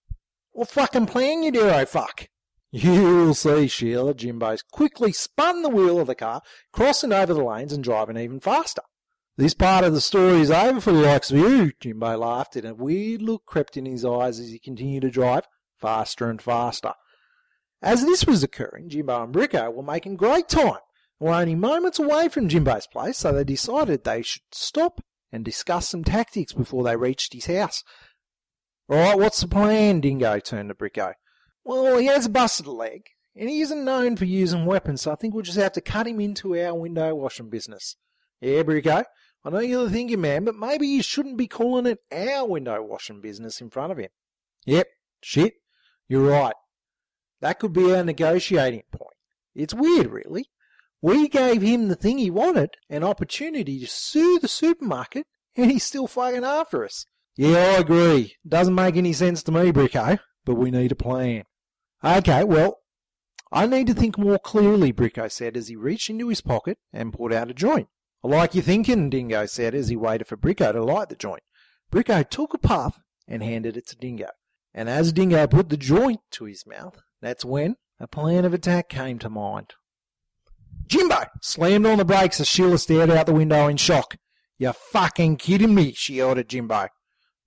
What 0.53 0.71
fucking 0.71 1.05
plan 1.05 1.43
you 1.43 1.53
do, 1.53 1.69
oh 1.69 1.85
fuck? 1.85 2.29
You'll 2.71 3.35
see, 3.35 3.69
Sheila. 3.69 4.15
Jimbo's 4.15 4.63
quickly 4.63 5.13
spun 5.13 5.61
the 5.61 5.69
wheel 5.69 6.01
of 6.01 6.07
the 6.07 6.15
car, 6.15 6.41
crossing 6.73 7.13
over 7.13 7.35
the 7.35 7.45
lanes 7.45 7.75
and 7.75 7.85
driving 7.85 8.17
even 8.17 8.41
faster. 8.41 8.81
This 9.39 9.53
part 9.53 9.85
of 9.85 9.93
the 9.93 10.01
story 10.01 10.41
is 10.41 10.51
over 10.51 10.81
for 10.81 10.93
the 10.93 11.01
likes 11.01 11.31
of 11.31 11.37
you, 11.37 11.73
Jimbo 11.79 12.17
laughed, 12.17 12.57
and 12.57 12.67
a 12.67 12.75
weird 12.75 13.21
look 13.21 13.45
crept 13.45 13.77
in 13.77 13.85
his 13.85 14.03
eyes 14.03 14.41
as 14.41 14.49
he 14.49 14.59
continued 14.59 15.03
to 15.03 15.11
drive 15.11 15.47
faster 15.79 16.31
and 16.31 16.41
faster. 16.41 16.95
As 17.83 18.07
this 18.07 18.27
was 18.27 18.43
occurring, 18.43 18.89
Jimbo 18.89 19.25
and 19.25 19.35
Bricko 19.35 19.75
were 19.75 19.83
making 19.83 20.17
great 20.17 20.49
time 20.49 20.79
and 21.21 21.29
were 21.29 21.35
only 21.35 21.55
moments 21.55 21.99
away 21.99 22.31
from 22.31 22.49
Jimbo's 22.49 22.87
place, 22.87 23.19
so 23.19 23.31
they 23.31 23.45
decided 23.45 24.05
they 24.05 24.23
should 24.23 24.41
stop 24.53 25.03
and 25.31 25.45
discuss 25.45 25.87
some 25.87 26.03
tactics 26.03 26.55
before 26.55 26.83
they 26.83 26.97
reached 26.97 27.35
his 27.35 27.45
house. 27.45 27.85
Right, 28.89 29.19
what's 29.19 29.43
the 29.43 29.49
plan? 29.49 30.01
Dingo 30.01 30.39
turned 30.39 30.71
to 30.71 30.75
Bricko. 30.75 31.13
Well, 31.63 31.99
he 31.99 32.07
has 32.07 32.25
a 32.25 32.31
busted 32.31 32.67
leg, 32.67 33.03
and 33.35 33.51
he 33.51 33.61
isn't 33.61 33.85
known 33.85 34.17
for 34.17 34.25
using 34.25 34.65
weapons, 34.65 35.03
so 35.03 35.13
I 35.13 35.17
think 35.17 35.35
we'll 35.35 35.43
just 35.43 35.59
have 35.59 35.73
to 35.73 35.83
cut 35.83 36.07
him 36.07 36.21
into 36.21 36.59
our 36.59 36.75
window 36.75 37.15
washing 37.15 37.51
business. 37.51 37.97
Yeah, 38.41 38.63
Bricko, 38.63 39.05
I 39.47 39.51
know 39.51 39.61
you're 39.61 39.85
the 39.85 39.91
thinking 39.91 40.21
man, 40.23 40.45
but 40.45 40.57
maybe 40.57 40.89
you 40.89 41.05
shouldn't 41.05 41.37
be 41.37 41.47
calling 41.47 41.87
it 41.87 42.01
our 42.11 42.45
window 42.45 42.83
washing 42.83 43.21
business 43.21 43.61
in 43.61 43.71
front 43.71 43.93
of 43.93 43.99
him. 43.99 44.09
Yep, 44.65 44.89
shit, 45.23 45.55
you're 46.09 46.29
right. 46.29 46.57
That 47.41 47.61
could 47.61 47.73
be 47.73 47.95
our 47.95 48.03
negotiating 48.03 48.83
point. 48.91 49.15
It's 49.55 49.73
weird, 49.73 50.09
really. 50.09 50.47
We 51.01 51.29
gave 51.29 51.63
him 51.63 51.87
the 51.87 51.95
thing 51.95 52.19
he 52.19 52.29
wanted, 52.29 52.71
an 52.91 53.05
opportunity 53.05 53.79
to 53.79 53.87
sue 53.87 54.41
the 54.41 54.49
supermarket, 54.49 55.29
and 55.55 55.71
he's 55.71 55.85
still 55.85 56.09
fucking 56.09 56.43
after 56.43 56.85
us. 56.85 57.07
Yeah, 57.37 57.77
I 57.77 57.81
agree. 57.81 58.35
Doesn't 58.49 58.75
make 58.75 58.97
any 58.97 59.13
sense 59.13 59.45
to 59.45 59.53
me, 59.53 59.71
Bricko, 59.71 60.19
but 60.45 60.57
we 60.57 60.73
need 60.73 60.91
a 60.91 60.97
plan. 60.97 61.45
Okay, 62.03 62.43
well, 62.43 62.79
I 63.53 63.67
need 63.67 63.87
to 63.87 63.95
think 63.95 64.19
more 64.19 64.41
clearly, 64.41 64.93
Bricko 64.93 65.31
said 65.31 65.57
as 65.57 65.69
he 65.69 65.77
reached 65.77 66.11
into 66.11 66.31
his 66.31 66.41
pocket 66.41 66.79
and 66.93 67.13
pulled 67.13 67.33
out 67.33 67.49
a 67.49 67.55
joint. 67.55 67.87
Like 68.27 68.55
your 68.55 68.65
thinking, 68.65 69.09
Dingo 69.09 69.47
said 69.47 69.75
as 69.75 69.89
he 69.89 69.97
waited 69.97 70.27
for 70.27 70.37
Bricko 70.37 70.73
to 70.73 70.83
light 70.83 71.09
the 71.09 71.17
joint. 71.17 71.45
Bricko 71.93 72.29
took 72.29 72.55
a 72.55 72.59
puff 72.59 73.01
and 73.29 73.43
handed 73.43 73.77
it 73.77 73.87
to 73.89 73.97
Dingo. 73.97 74.31
And 74.75 74.89
as 74.89 75.13
Dingo 75.13 75.47
put 75.47 75.69
the 75.69 75.77
joint 75.77 76.21
to 76.33 76.45
his 76.45 76.67
mouth, 76.67 77.01
that's 77.23 77.45
when 77.45 77.77
a 78.01 78.09
plan 78.09 78.45
of 78.45 78.53
attack 78.53 78.89
came 78.89 79.19
to 79.21 79.31
mind. 79.31 79.75
Jimbo 80.89 81.25
slammed 81.41 81.87
on 81.87 81.99
the 81.99 82.05
brakes 82.05 82.41
as 82.41 82.49
Sheila 82.49 82.79
stared 82.79 83.11
out 83.11 83.27
the 83.27 83.33
window 83.33 83.69
in 83.69 83.77
shock. 83.77 84.17
You're 84.59 84.73
fucking 84.73 85.37
kidding 85.37 85.75
me, 85.75 85.93
she 85.93 86.15
yelled 86.17 86.39
at 86.39 86.49
Jimbo. 86.49 86.89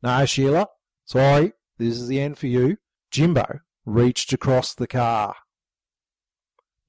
No, 0.01 0.25
Sheila. 0.25 0.67
Sorry, 1.05 1.53
this 1.77 1.99
is 1.99 2.07
the 2.07 2.19
end 2.21 2.38
for 2.38 2.47
you. 2.47 2.77
Jimbo 3.11 3.59
reached 3.86 4.32
across 4.34 4.73
the 4.73 4.88
car. 4.88 5.36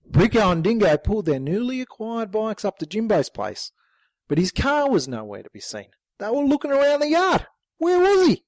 Bricko 0.09 0.53
and 0.53 0.65
Dingo 0.65 0.97
pulled 0.97 1.27
their 1.27 1.41
newly 1.41 1.81
acquired 1.81 2.31
bikes 2.31 2.65
up 2.65 2.79
to 2.79 2.87
Jimbo's 2.87 3.31
place, 3.31 3.73
but 4.31 4.39
his 4.39 4.53
car 4.53 4.89
was 4.89 5.09
nowhere 5.09 5.43
to 5.43 5.51
be 5.51 5.59
seen. 5.59 5.89
They 6.21 6.31
were 6.31 6.45
looking 6.45 6.71
around 6.71 7.01
the 7.01 7.09
yard. 7.09 7.49
Where 7.79 7.99
was 7.99 8.29
he? 8.29 8.45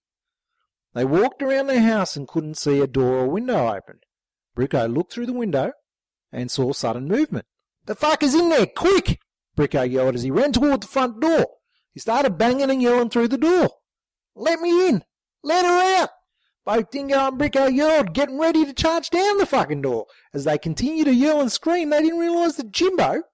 They 0.95 1.05
walked 1.05 1.43
around 1.43 1.67
the 1.67 1.81
house 1.81 2.15
and 2.15 2.29
couldn't 2.29 2.57
see 2.57 2.79
a 2.79 2.87
door 2.87 3.17
or 3.17 3.27
window 3.27 3.67
open. 3.67 3.99
Bricko 4.57 4.87
looked 4.87 5.13
through 5.13 5.27
the 5.27 5.33
window 5.33 5.73
and 6.31 6.53
saw 6.53 6.73
sudden 6.73 7.09
movement. 7.09 7.47
The 7.87 7.97
fuck 7.97 8.23
is 8.23 8.33
in 8.33 8.49
there? 8.49 8.67
Quick! 8.67 9.19
Bricko 9.57 9.91
yelled 9.91 10.15
as 10.15 10.23
he 10.23 10.31
ran 10.31 10.53
toward 10.53 10.83
the 10.83 10.87
front 10.87 11.21
door. 11.21 11.49
He 11.93 11.99
started 11.99 12.39
banging 12.39 12.71
and 12.71 12.81
yelling 12.81 13.11
through 13.11 13.29
the 13.29 13.37
door. 13.37 13.69
Let 14.37 14.61
me 14.61 14.89
in! 14.89 15.03
Let 15.43 15.65
her 15.65 16.01
out! 16.01 16.11
Both 16.65 16.93
Dingo 16.93 17.27
and 17.27 17.41
Bricko 17.41 17.75
yelled, 17.75 18.15
getting 18.15 18.39
ready 18.39 18.65
to 18.65 18.73
charge 18.73 19.11
down 19.11 19.39
the 19.39 19.47
fucking 19.47 19.83
door. 19.83 20.07
As 20.33 20.45
they 20.45 20.59
continued 20.59 21.07
to 21.07 21.15
yell 21.15 21.41
and 21.41 21.51
scream, 21.51 21.91
they 21.91 22.03
didn't 22.03 22.21
realise 22.21 22.55
that 22.55 22.71
Jimbo 22.71 23.25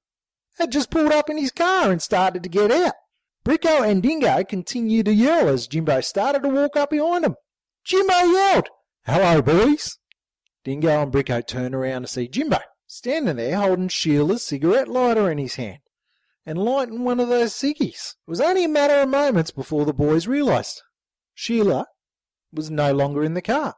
had 0.58 0.72
just 0.72 0.90
pulled 0.90 1.12
up 1.12 1.30
in 1.30 1.38
his 1.38 1.52
car 1.52 1.90
and 1.90 2.02
started 2.02 2.42
to 2.42 2.48
get 2.48 2.70
out. 2.70 2.94
Bricko 3.44 3.88
and 3.88 4.02
Dingo 4.02 4.44
continued 4.44 5.06
to 5.06 5.14
yell 5.14 5.48
as 5.48 5.66
Jimbo 5.66 6.00
started 6.00 6.42
to 6.42 6.48
walk 6.48 6.76
up 6.76 6.90
behind 6.90 7.24
them. 7.24 7.36
Jimbo 7.84 8.12
yelled, 8.12 8.68
Hello, 9.06 9.40
boys. 9.40 9.98
Dingo 10.64 11.02
and 11.02 11.12
Bricko 11.12 11.46
turned 11.46 11.74
around 11.74 12.02
to 12.02 12.08
see 12.08 12.28
Jimbo, 12.28 12.58
standing 12.86 13.36
there 13.36 13.56
holding 13.56 13.88
Sheila's 13.88 14.42
cigarette 14.42 14.88
lighter 14.88 15.30
in 15.30 15.38
his 15.38 15.54
hand 15.54 15.78
and 16.48 16.58
lighting 16.58 17.04
one 17.04 17.20
of 17.20 17.28
those 17.28 17.52
ciggies. 17.52 18.14
It 18.26 18.26
was 18.26 18.40
only 18.40 18.64
a 18.64 18.68
matter 18.68 18.94
of 18.94 19.10
moments 19.10 19.50
before 19.50 19.84
the 19.84 19.92
boys 19.92 20.26
realised 20.26 20.80
Sheila 21.34 21.86
was 22.50 22.70
no 22.70 22.90
longer 22.94 23.22
in 23.22 23.34
the 23.34 23.42
car. 23.42 23.74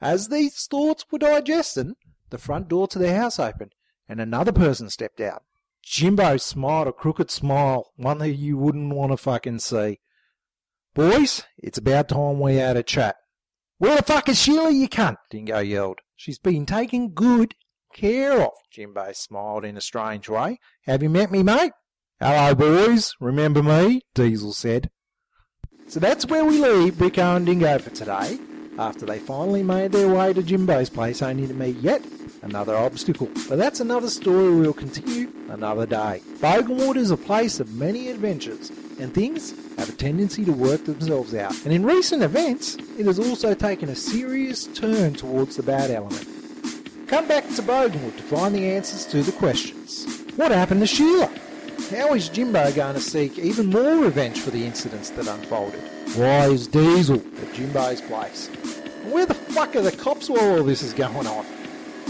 As 0.00 0.28
these 0.28 0.66
thoughts 0.66 1.04
were 1.10 1.18
digesting, 1.18 1.94
the 2.30 2.38
front 2.38 2.68
door 2.68 2.86
to 2.88 3.00
their 3.00 3.18
house 3.18 3.40
opened, 3.40 3.72
and 4.08 4.20
another 4.20 4.52
person 4.52 4.88
stepped 4.88 5.20
out. 5.20 5.42
Jimbo 5.86 6.36
smiled 6.36 6.88
a 6.88 6.92
crooked 6.92 7.30
smile, 7.30 7.92
one 7.94 8.18
that 8.18 8.32
you 8.32 8.58
wouldn't 8.58 8.92
want 8.92 9.12
to 9.12 9.16
fucking 9.16 9.60
see. 9.60 10.00
Boys, 10.94 11.44
it's 11.58 11.78
about 11.78 12.08
time 12.08 12.40
we 12.40 12.56
had 12.56 12.76
a 12.76 12.82
chat. 12.82 13.14
Where 13.78 13.96
the 13.96 14.02
fuck 14.02 14.28
is 14.28 14.40
Sheila, 14.40 14.70
you 14.70 14.88
cunt? 14.88 15.18
Dingo 15.30 15.60
yelled. 15.60 16.00
She's 16.16 16.40
been 16.40 16.66
taken 16.66 17.10
good 17.10 17.54
care 17.94 18.42
of. 18.42 18.50
Jimbo 18.72 19.12
smiled 19.12 19.64
in 19.64 19.76
a 19.76 19.80
strange 19.80 20.28
way. 20.28 20.58
Have 20.86 21.04
you 21.04 21.08
met 21.08 21.30
me, 21.30 21.44
mate? 21.44 21.72
Hello, 22.18 22.54
boys. 22.54 23.14
Remember 23.20 23.62
me? 23.62 24.02
Diesel 24.12 24.54
said. 24.54 24.90
So 25.86 26.00
that's 26.00 26.26
where 26.26 26.44
we 26.44 26.60
leave 26.60 26.94
Bricko 26.94 27.36
and 27.36 27.46
Dingo 27.46 27.78
for 27.78 27.90
today, 27.90 28.40
after 28.76 29.06
they 29.06 29.20
finally 29.20 29.62
made 29.62 29.92
their 29.92 30.12
way 30.12 30.32
to 30.32 30.42
Jimbo's 30.42 30.90
place 30.90 31.22
only 31.22 31.46
to 31.46 31.54
meet 31.54 31.76
yet 31.76 32.02
another 32.46 32.76
obstacle. 32.76 33.28
But 33.48 33.56
that's 33.56 33.80
another 33.80 34.08
story 34.08 34.54
we'll 34.54 34.72
continue 34.72 35.30
another 35.48 35.84
day. 35.84 36.22
Boganwood 36.38 36.96
is 36.96 37.10
a 37.10 37.16
place 37.16 37.60
of 37.60 37.74
many 37.74 38.08
adventures, 38.08 38.70
and 38.98 39.12
things 39.12 39.54
have 39.76 39.88
a 39.88 39.92
tendency 39.92 40.44
to 40.44 40.52
work 40.52 40.84
themselves 40.84 41.34
out. 41.34 41.54
And 41.64 41.72
in 41.72 41.84
recent 41.84 42.22
events, 42.22 42.76
it 42.98 43.06
has 43.06 43.18
also 43.18 43.52
taken 43.54 43.88
a 43.88 43.96
serious 43.96 44.66
turn 44.68 45.14
towards 45.14 45.56
the 45.56 45.62
bad 45.62 45.90
element. 45.90 46.26
Come 47.08 47.28
back 47.28 47.44
to 47.44 47.62
Boganwood 47.62 48.16
to 48.16 48.22
find 48.22 48.54
the 48.54 48.70
answers 48.70 49.04
to 49.06 49.22
the 49.22 49.32
questions. 49.32 50.06
What 50.36 50.52
happened 50.52 50.80
to 50.80 50.86
Sheila? 50.86 51.30
How 51.90 52.14
is 52.14 52.28
Jimbo 52.28 52.72
going 52.72 52.94
to 52.94 53.00
seek 53.00 53.38
even 53.38 53.66
more 53.66 53.96
revenge 53.96 54.40
for 54.40 54.50
the 54.50 54.64
incidents 54.64 55.10
that 55.10 55.28
unfolded? 55.28 55.80
Why 56.14 56.46
is 56.46 56.66
Diesel 56.66 57.22
at 57.40 57.54
Jimbo's 57.54 58.00
place? 58.00 58.48
Where 59.04 59.26
the 59.26 59.34
fuck 59.34 59.76
are 59.76 59.82
the 59.82 59.92
cops 59.92 60.28
while 60.28 60.58
all 60.58 60.64
this 60.64 60.82
is 60.82 60.92
going 60.92 61.26
on? 61.26 61.46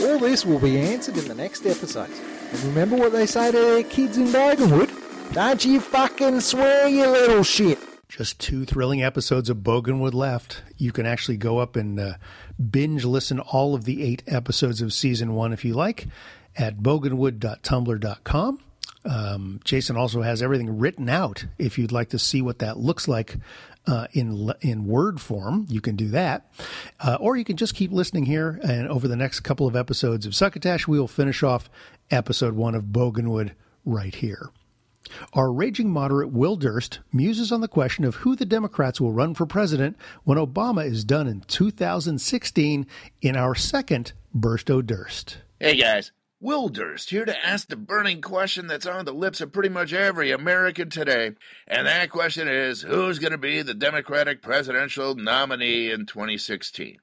All 0.00 0.18
this 0.18 0.44
will 0.44 0.58
be 0.58 0.78
answered 0.78 1.16
in 1.16 1.26
the 1.26 1.34
next 1.34 1.66
episode. 1.66 2.10
And 2.52 2.64
remember 2.64 2.96
what 2.96 3.12
they 3.12 3.26
say 3.26 3.50
to 3.50 3.56
their 3.58 3.82
kids 3.82 4.16
in 4.18 4.26
Boganwood? 4.26 5.32
Don't 5.32 5.64
you 5.64 5.80
fucking 5.80 6.40
swear, 6.40 6.88
you 6.88 7.06
little 7.06 7.42
shit. 7.42 7.78
Just 8.08 8.38
two 8.38 8.64
thrilling 8.64 9.02
episodes 9.02 9.50
of 9.50 9.58
Boganwood 9.58 10.14
left. 10.14 10.62
You 10.76 10.92
can 10.92 11.06
actually 11.06 11.36
go 11.36 11.58
up 11.58 11.74
and 11.76 11.98
uh, 11.98 12.14
binge 12.70 13.04
listen 13.04 13.40
all 13.40 13.74
of 13.74 13.84
the 13.84 14.04
eight 14.04 14.22
episodes 14.26 14.80
of 14.80 14.92
season 14.92 15.34
one 15.34 15.52
if 15.52 15.64
you 15.64 15.74
like 15.74 16.06
at 16.56 16.78
boganwood.tumblr.com. 16.78 18.60
Um, 19.04 19.60
Jason 19.64 19.96
also 19.96 20.22
has 20.22 20.42
everything 20.42 20.78
written 20.78 21.08
out. 21.08 21.46
If 21.58 21.78
you'd 21.78 21.92
like 21.92 22.10
to 22.10 22.18
see 22.18 22.42
what 22.42 22.58
that 22.60 22.76
looks 22.76 23.08
like 23.08 23.36
uh, 23.86 24.06
in 24.12 24.52
in 24.60 24.86
word 24.86 25.20
form, 25.20 25.66
you 25.68 25.80
can 25.80 25.96
do 25.96 26.08
that, 26.08 26.50
uh, 27.00 27.16
or 27.20 27.36
you 27.36 27.44
can 27.44 27.56
just 27.56 27.74
keep 27.74 27.92
listening 27.92 28.26
here. 28.26 28.60
And 28.62 28.88
over 28.88 29.08
the 29.08 29.16
next 29.16 29.40
couple 29.40 29.66
of 29.66 29.76
episodes 29.76 30.26
of 30.26 30.34
Succotash, 30.34 30.88
we 30.88 30.98
will 30.98 31.08
finish 31.08 31.42
off 31.42 31.70
episode 32.10 32.54
one 32.54 32.74
of 32.74 32.84
Boganwood 32.84 33.52
right 33.84 34.14
here. 34.14 34.50
Our 35.32 35.52
raging 35.52 35.90
moderate 35.90 36.32
Will 36.32 36.56
Durst 36.56 37.00
muses 37.12 37.52
on 37.52 37.60
the 37.60 37.68
question 37.68 38.04
of 38.04 38.16
who 38.16 38.34
the 38.34 38.44
Democrats 38.44 39.00
will 39.00 39.12
run 39.12 39.34
for 39.34 39.46
president 39.46 39.96
when 40.24 40.38
Obama 40.38 40.84
is 40.84 41.04
done 41.04 41.28
in 41.28 41.42
2016 41.42 42.86
in 43.22 43.36
our 43.36 43.54
second 43.54 44.12
Burst 44.34 44.70
O 44.70 44.82
Durst. 44.82 45.38
Hey 45.60 45.76
guys, 45.76 46.12
Will 46.38 46.68
Durst 46.68 47.08
here 47.08 47.24
to 47.24 47.46
ask 47.46 47.68
the 47.68 47.76
burning 47.76 48.20
question 48.20 48.66
that's 48.66 48.84
on 48.84 49.06
the 49.06 49.14
lips 49.14 49.40
of 49.40 49.52
pretty 49.52 49.70
much 49.70 49.94
every 49.94 50.30
American 50.30 50.90
today. 50.90 51.30
And 51.66 51.86
that 51.86 52.10
question 52.10 52.46
is 52.46 52.82
who's 52.82 53.18
going 53.18 53.32
to 53.32 53.38
be 53.38 53.62
the 53.62 53.72
Democratic 53.72 54.42
presidential 54.42 55.14
nominee 55.14 55.90
in 55.90 56.04
2016? 56.04 56.98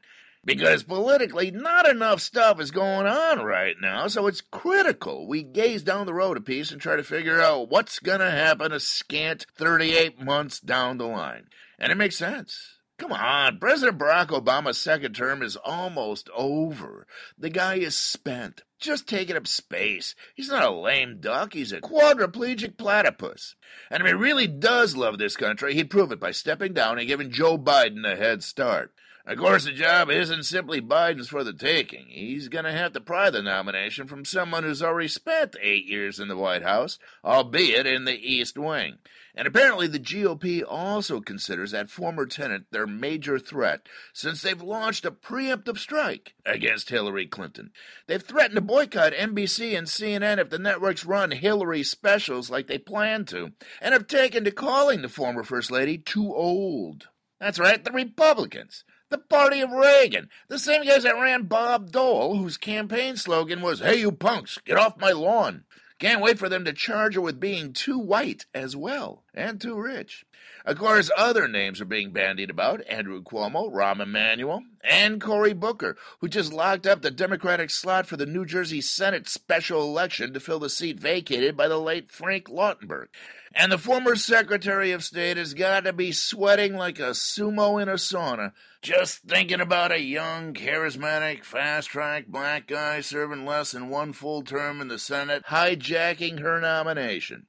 Because 0.45 0.83
politically, 0.83 1.49
not 1.49 1.89
enough 1.89 2.21
stuff 2.21 2.59
is 2.59 2.69
going 2.69 3.07
on 3.07 3.39
right 3.39 3.75
now, 3.81 4.07
so 4.07 4.27
it's 4.27 4.41
critical 4.41 5.25
we 5.27 5.41
gaze 5.41 5.81
down 5.81 6.05
the 6.05 6.13
road 6.13 6.37
a 6.37 6.41
piece 6.41 6.69
and 6.69 6.79
try 6.79 6.95
to 6.95 7.03
figure 7.03 7.41
out 7.41 7.69
what's 7.69 7.97
going 7.97 8.19
to 8.19 8.29
happen 8.29 8.71
a 8.71 8.79
scant 8.79 9.47
38 9.55 10.21
months 10.21 10.59
down 10.59 10.99
the 10.99 11.05
line. 11.05 11.47
And 11.79 11.91
it 11.91 11.95
makes 11.95 12.17
sense. 12.17 12.77
Come 13.03 13.11
on, 13.11 13.59
President 13.59 13.97
Barack 13.97 14.27
Obama's 14.27 14.77
second 14.77 15.13
term 15.13 15.41
is 15.41 15.57
almost 15.57 16.29
over. 16.33 17.05
The 17.37 17.49
guy 17.49 17.75
is 17.75 17.97
spent, 17.97 18.61
just 18.79 19.09
taking 19.09 19.35
up 19.35 19.45
space. 19.45 20.15
He's 20.35 20.47
not 20.47 20.63
a 20.63 20.71
lame 20.71 21.17
duck, 21.19 21.51
he's 21.51 21.73
a 21.73 21.81
quadriplegic 21.81 22.77
platypus. 22.77 23.55
And 23.91 24.01
if 24.01 24.07
he 24.07 24.13
really 24.13 24.47
does 24.47 24.95
love 24.95 25.17
this 25.17 25.35
country, 25.35 25.73
he'd 25.73 25.89
prove 25.89 26.13
it 26.13 26.19
by 26.21 26.31
stepping 26.31 26.71
down 26.71 26.97
and 26.97 27.05
giving 27.05 27.29
Joe 27.29 27.57
Biden 27.57 28.09
a 28.09 28.15
head 28.15 28.41
start. 28.41 28.93
Of 29.25 29.37
course, 29.37 29.63
the 29.63 29.71
job 29.71 30.09
isn't 30.09 30.43
simply 30.43 30.81
Biden's 30.81 31.29
for 31.29 31.45
the 31.45 31.53
taking. 31.53 32.07
He's 32.09 32.49
going 32.49 32.65
to 32.65 32.73
have 32.73 32.91
to 32.91 32.99
pry 32.99 33.29
the 33.29 33.41
nomination 33.41 34.05
from 34.05 34.25
someone 34.25 34.63
who's 34.63 34.83
already 34.83 35.07
spent 35.07 35.55
eight 35.61 35.85
years 35.85 36.19
in 36.19 36.27
the 36.27 36.35
White 36.35 36.61
House, 36.61 36.99
albeit 37.23 37.87
in 37.87 38.03
the 38.03 38.17
East 38.17 38.57
Wing. 38.57 38.97
And 39.33 39.47
apparently, 39.47 39.87
the 39.87 39.97
GOP 39.97 40.61
also 40.67 41.21
considers 41.21 41.71
that 41.71 41.89
former 41.89 42.25
tenant 42.25 42.65
their 42.71 42.85
major 42.85 43.39
threat, 43.39 43.87
since 44.11 44.41
they've 44.41 44.61
launched 44.61 45.05
a 45.05 45.11
preemptive 45.11 45.77
strike 45.77 46.35
against 46.45 46.89
Hillary 46.89 47.25
Clinton. 47.25 47.71
They've 48.07 48.21
threatened 48.21 48.55
to 48.55 48.61
boycott 48.61 49.13
NBC 49.13 49.77
and 49.77 49.87
CNN 49.87 50.37
if 50.37 50.49
the 50.49 50.59
networks 50.59 51.05
run 51.05 51.31
Hillary 51.31 51.83
specials 51.83 52.49
like 52.49 52.67
they 52.67 52.77
plan 52.77 53.23
to, 53.27 53.53
and 53.79 53.93
have 53.93 54.07
taken 54.07 54.43
to 54.43 54.51
calling 54.51 55.01
the 55.01 55.07
former 55.07 55.43
First 55.43 55.71
Lady 55.71 55.97
too 55.97 56.35
old. 56.35 57.07
That's 57.39 57.57
right, 57.57 57.81
the 57.81 57.91
Republicans. 57.91 58.83
The 59.13 59.19
party 59.19 59.61
of 59.61 59.69
Reagan. 59.69 60.27
The 60.47 60.57
same 60.57 60.85
guys 60.85 61.03
that 61.03 61.13
ran 61.13 61.43
Bob 61.43 61.91
Dole, 61.91 62.35
whose 62.35 62.57
campaign 62.57 63.15
slogan 63.15 63.61
was, 63.61 63.79
Hey, 63.79 63.99
you 63.99 64.11
punks, 64.11 64.57
get 64.65 64.75
off 64.75 64.99
my 64.99 65.11
lawn. 65.11 65.65
Can't 65.99 66.19
wait 66.19 66.39
for 66.39 66.49
them 66.49 66.65
to 66.65 66.73
charge 66.73 67.13
her 67.13 67.21
with 67.21 67.39
being 67.39 67.73
too 67.73 67.99
white 67.99 68.47
as 68.55 68.75
well, 68.75 69.23
and 69.31 69.61
too 69.61 69.79
rich. 69.79 70.25
Of 70.65 70.79
course, 70.79 71.11
other 71.15 71.47
names 71.47 71.79
are 71.79 71.85
being 71.85 72.11
bandied 72.11 72.49
about 72.49 72.81
Andrew 72.89 73.21
Cuomo, 73.21 73.71
Rahm 73.71 74.01
Emanuel, 74.01 74.63
and 74.83 75.21
Cory 75.21 75.53
Booker, 75.53 75.95
who 76.19 76.27
just 76.27 76.51
locked 76.51 76.87
up 76.87 77.03
the 77.03 77.11
Democratic 77.11 77.69
slot 77.69 78.07
for 78.07 78.17
the 78.17 78.25
New 78.25 78.45
Jersey 78.45 78.81
Senate 78.81 79.29
special 79.29 79.83
election 79.83 80.33
to 80.33 80.39
fill 80.39 80.59
the 80.59 80.71
seat 80.71 80.99
vacated 80.99 81.55
by 81.55 81.67
the 81.67 81.79
late 81.79 82.11
Frank 82.11 82.49
Lautenberg. 82.49 83.09
And 83.55 83.71
the 83.71 83.77
former 83.77 84.15
Secretary 84.15 84.91
of 84.91 85.03
State 85.03 85.37
has 85.37 85.53
got 85.53 85.83
to 85.83 85.93
be 85.93 86.11
sweating 86.11 86.75
like 86.75 86.97
a 86.97 87.11
sumo 87.11 87.79
in 87.79 87.87
a 87.87 87.93
sauna, 87.93 88.51
just 88.81 89.19
thinking 89.19 89.61
about 89.61 89.91
a 89.91 90.01
young, 90.01 90.55
charismatic, 90.55 91.43
fast 91.43 91.89
track 91.89 92.25
black 92.27 92.65
guy 92.65 93.01
serving 93.01 93.45
less 93.45 93.71
than 93.71 93.89
one 93.89 94.11
full 94.11 94.41
term 94.41 94.81
in 94.81 94.87
the 94.87 94.97
Senate 94.97 95.43
hijacking 95.49 96.39
her 96.39 96.59
nomination. 96.59 97.45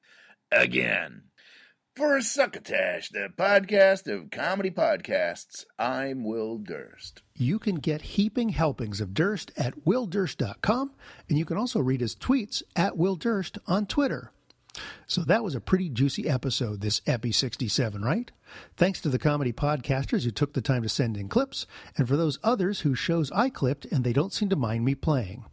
Again. 0.53 1.23
For 1.97 2.21
Succotash, 2.21 3.11
the 3.11 3.29
podcast 3.35 4.13
of 4.13 4.31
comedy 4.31 4.71
podcasts, 4.71 5.65
I'm 5.79 6.25
Will 6.25 6.59
Durst. 6.59 7.23
You 7.37 7.61
can 7.61 7.77
get 7.77 8.03
heaping 8.03 8.49
helpings 8.49 9.01
of 9.01 9.15
Durst 9.15 9.53
at 9.57 9.85
willdurst.com, 9.87 10.91
and 11.29 11.39
you 11.39 11.45
can 11.45 11.57
also 11.57 11.79
read 11.79 12.01
his 12.01 12.17
tweets 12.17 12.65
at 12.75 12.97
Will 12.97 13.15
Durst 13.15 13.59
on 13.69 13.87
Twitter. 13.87 14.33
So 15.07 15.23
that 15.23 15.45
was 15.45 15.55
a 15.55 15.61
pretty 15.61 15.89
juicy 15.89 16.29
episode, 16.29 16.81
this 16.81 17.01
Epi 17.07 17.33
67, 17.33 18.03
right? 18.03 18.31
Thanks 18.77 19.01
to 19.03 19.09
the 19.09 19.19
comedy 19.19 19.53
podcasters 19.53 20.25
who 20.25 20.31
took 20.31 20.53
the 20.53 20.61
time 20.61 20.83
to 20.83 20.89
send 20.89 21.17
in 21.17 21.29
clips, 21.29 21.67
and 21.97 22.09
for 22.09 22.17
those 22.17 22.39
others 22.43 22.81
whose 22.81 22.99
shows 22.99 23.31
I 23.33 23.51
clipped 23.51 23.85
and 23.87 24.05
they 24.05 24.13
don't 24.13 24.33
seem 24.33 24.49
to 24.49 24.57
mind 24.57 24.85
me 24.85 24.95
playing. 24.95 25.45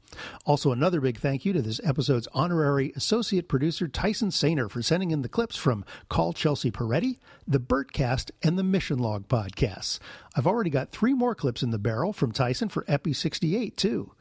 Also, 0.45 0.71
another 0.71 0.99
big 0.99 1.17
thank 1.19 1.45
you 1.45 1.53
to 1.53 1.61
this 1.61 1.79
episode's 1.83 2.27
honorary 2.33 2.91
associate 2.95 3.47
producer, 3.47 3.87
Tyson 3.87 4.29
Sainer, 4.29 4.69
for 4.69 4.81
sending 4.81 5.11
in 5.11 5.21
the 5.21 5.29
clips 5.29 5.55
from 5.55 5.85
Call 6.09 6.33
Chelsea 6.33 6.71
Peretti, 6.71 7.19
the 7.47 7.59
Bertcast, 7.59 8.31
and 8.43 8.57
the 8.57 8.63
Mission 8.63 8.99
Log 8.99 9.27
podcasts. 9.27 9.99
I've 10.35 10.47
already 10.47 10.69
got 10.69 10.91
three 10.91 11.13
more 11.13 11.35
clips 11.35 11.63
in 11.63 11.71
the 11.71 11.79
barrel 11.79 12.13
from 12.13 12.31
Tyson 12.31 12.69
for 12.69 12.85
Epi 12.87 13.13
68, 13.13 13.77
too. 13.77 14.13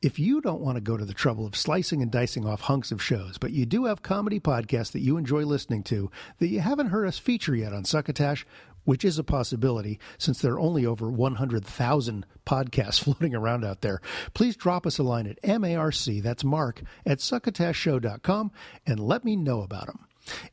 If 0.00 0.20
you 0.20 0.40
don't 0.40 0.60
want 0.60 0.76
to 0.76 0.80
go 0.80 0.96
to 0.96 1.04
the 1.04 1.12
trouble 1.12 1.44
of 1.44 1.56
slicing 1.56 2.02
and 2.02 2.10
dicing 2.12 2.46
off 2.46 2.60
hunks 2.60 2.92
of 2.92 3.02
shows, 3.02 3.36
but 3.36 3.50
you 3.50 3.66
do 3.66 3.86
have 3.86 4.00
comedy 4.00 4.38
podcasts 4.38 4.92
that 4.92 5.00
you 5.00 5.16
enjoy 5.16 5.44
listening 5.44 5.82
to 5.84 6.08
that 6.38 6.46
you 6.46 6.60
haven't 6.60 6.90
heard 6.90 7.08
us 7.08 7.18
feature 7.18 7.52
yet 7.52 7.72
on 7.72 7.84
Succotash, 7.84 8.46
which 8.84 9.04
is 9.04 9.18
a 9.18 9.24
possibility 9.24 9.98
since 10.16 10.40
there 10.40 10.52
are 10.52 10.60
only 10.60 10.86
over 10.86 11.10
100,000 11.10 12.26
podcasts 12.46 13.00
floating 13.02 13.34
around 13.34 13.64
out 13.64 13.80
there, 13.80 14.00
please 14.34 14.54
drop 14.54 14.86
us 14.86 14.98
a 14.98 15.02
line 15.02 15.26
at 15.26 15.60
MARC, 15.60 16.22
that's 16.22 16.44
Mark, 16.44 16.82
at 17.04 17.18
succotashshow.com 17.18 18.52
and 18.86 19.00
let 19.00 19.24
me 19.24 19.34
know 19.34 19.62
about 19.62 19.88
them. 19.88 20.07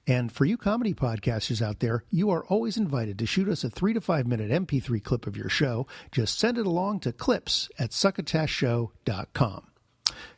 And 0.07 0.31
for 0.31 0.45
you 0.45 0.57
comedy 0.57 0.93
podcasters 0.93 1.61
out 1.61 1.80
there, 1.80 2.03
you 2.10 2.30
are 2.30 2.45
always 2.45 2.77
invited 2.77 3.19
to 3.19 3.26
shoot 3.26 3.49
us 3.49 3.64
a 3.64 3.69
three 3.69 3.93
to 3.93 4.02
five 4.02 4.27
minute 4.27 4.52
MP3 4.52 5.03
clip 5.03 5.27
of 5.27 5.38
your 5.38 5.49
show. 5.49 5.88
Just 6.11 6.39
send 6.39 6.57
it 6.57 6.65
along 6.65 7.02
to 7.02 7.11
clips 7.11 7.69
at 7.77 7.91
succotashshow.com. 7.91 9.68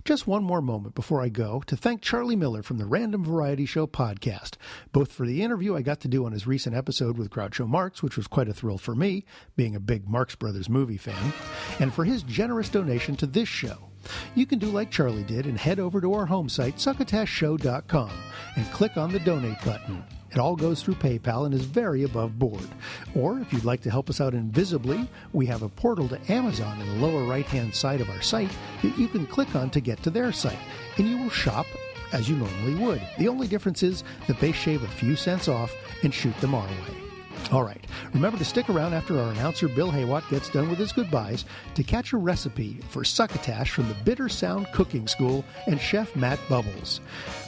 Just 0.05 0.26
one 0.26 0.43
more 0.43 0.61
moment 0.61 0.95
before 0.95 1.22
I 1.22 1.30
go 1.30 1.61
to 1.68 1.76
thank 1.76 2.01
Charlie 2.01 2.35
Miller 2.35 2.64
from 2.64 2.77
the 2.77 2.85
Random 2.85 3.23
Variety 3.23 3.65
Show 3.65 3.88
podcast, 3.88 4.53
both 4.91 5.11
for 5.11 5.26
the 5.26 5.43
interview 5.43 5.76
I 5.76 5.81
got 5.81 5.99
to 6.01 6.07
do 6.07 6.26
on 6.26 6.31
his 6.31 6.47
recent 6.47 6.76
episode 6.76 7.18
with 7.18 7.30
Groucho 7.30 7.68
Marx, 7.68 8.01
which 8.01 8.15
was 8.15 8.27
quite 8.27 8.47
a 8.47 8.53
thrill 8.53 8.77
for 8.77 8.95
me, 8.95 9.26
being 9.55 9.76
a 9.76 9.81
big 9.81 10.07
Marx 10.07 10.35
Brothers 10.35 10.69
movie 10.69 10.97
fan, 10.97 11.34
and 11.80 11.93
for 11.93 12.05
his 12.05 12.23
generous 12.23 12.69
donation 12.69 13.15
to 13.18 13.27
this 13.27 13.49
show. 13.49 13.89
You 14.35 14.45
can 14.45 14.59
do 14.59 14.67
like 14.67 14.91
Charlie 14.91 15.23
did 15.23 15.45
and 15.45 15.57
head 15.57 15.79
over 15.79 16.01
to 16.01 16.13
our 16.13 16.25
home 16.25 16.49
site, 16.49 16.77
succotashshow.com, 16.77 18.11
and 18.55 18.71
click 18.71 18.97
on 18.97 19.11
the 19.11 19.19
donate 19.19 19.61
button. 19.63 20.03
It 20.31 20.39
all 20.39 20.55
goes 20.55 20.84
through 20.84 20.95
PayPal 20.95 21.45
and 21.45 21.53
is 21.53 21.63
very 21.63 22.03
above 22.03 22.38
board. 22.38 22.67
Or 23.15 23.39
if 23.39 23.53
you'd 23.53 23.63
like 23.63 23.81
to 23.81 23.91
help 23.91 24.09
us 24.09 24.19
out 24.19 24.34
invisibly, 24.34 25.07
we 25.34 25.45
have 25.45 25.63
a 25.63 25.69
portal 25.69 26.09
to 26.09 26.31
Amazon 26.31 26.81
in 26.81 26.88
the 26.88 27.07
lower 27.07 27.23
right 27.23 27.45
hand 27.45 27.73
side 27.73 28.01
of 28.01 28.09
our 28.09 28.21
site 28.21 28.51
that 28.81 28.97
you 28.97 29.07
can 29.07 29.25
click 29.25 29.55
on 29.55 29.69
to 29.71 29.79
get 29.79 30.03
to 30.03 30.09
their 30.09 30.31
site, 30.31 30.59
and 30.97 31.07
you 31.07 31.17
will 31.17 31.29
shop 31.29 31.65
as 32.13 32.29
you 32.29 32.35
normally 32.35 32.75
would. 32.75 33.01
The 33.17 33.27
only 33.27 33.47
difference 33.47 33.84
is 33.84 34.03
that 34.27 34.39
they 34.39 34.51
shave 34.51 34.84
a 34.84 34.88
few 34.88 35.15
cents 35.15 35.47
off 35.47 35.73
and 36.03 36.13
shoot 36.13 36.38
them 36.39 36.55
our 36.55 36.67
way. 36.67 37.06
All 37.49 37.64
right, 37.64 37.86
remember 38.14 38.38
to 38.38 38.44
stick 38.44 38.69
around 38.69 38.94
after 38.94 39.18
our 39.18 39.32
announcer 39.32 39.69
Bill 39.69 39.90
Haywatt 39.90 40.30
gets 40.30 40.49
done 40.49 40.69
with 40.69 40.80
his 40.80 40.91
goodbyes 40.91 41.45
to 41.76 41.84
catch 41.84 42.11
a 42.11 42.18
recipe 42.18 42.82
for 42.90 43.06
succotash 43.06 43.72
from 43.72 43.88
the 43.88 43.95
Bitter 44.03 44.28
Sound 44.28 44.68
Cooking 44.74 45.07
School 45.07 45.45
and 45.65 45.80
Chef 45.80 46.14
Matt 46.14 46.40
Bubbles. 46.49 46.99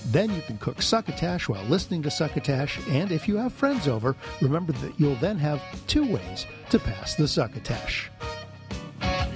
Then 0.06 0.34
you 0.34 0.42
can 0.42 0.58
cook 0.58 0.82
succotash 0.82 1.50
while 1.50 1.64
listening 1.66 2.02
to 2.04 2.12
succotash, 2.12 2.80
and 2.88 3.12
if 3.12 3.28
you 3.28 3.36
have 3.38 3.52
friends 3.52 3.90
over, 3.90 4.16
remember 4.42 4.72
that 4.74 4.98
you'll 4.98 5.16
then 5.16 5.38
have 5.38 5.62
two 5.88 6.10
ways 6.10 6.46
to 6.70 6.80
pass 6.80 7.16
the 7.16 7.28
succotash. 7.28 8.10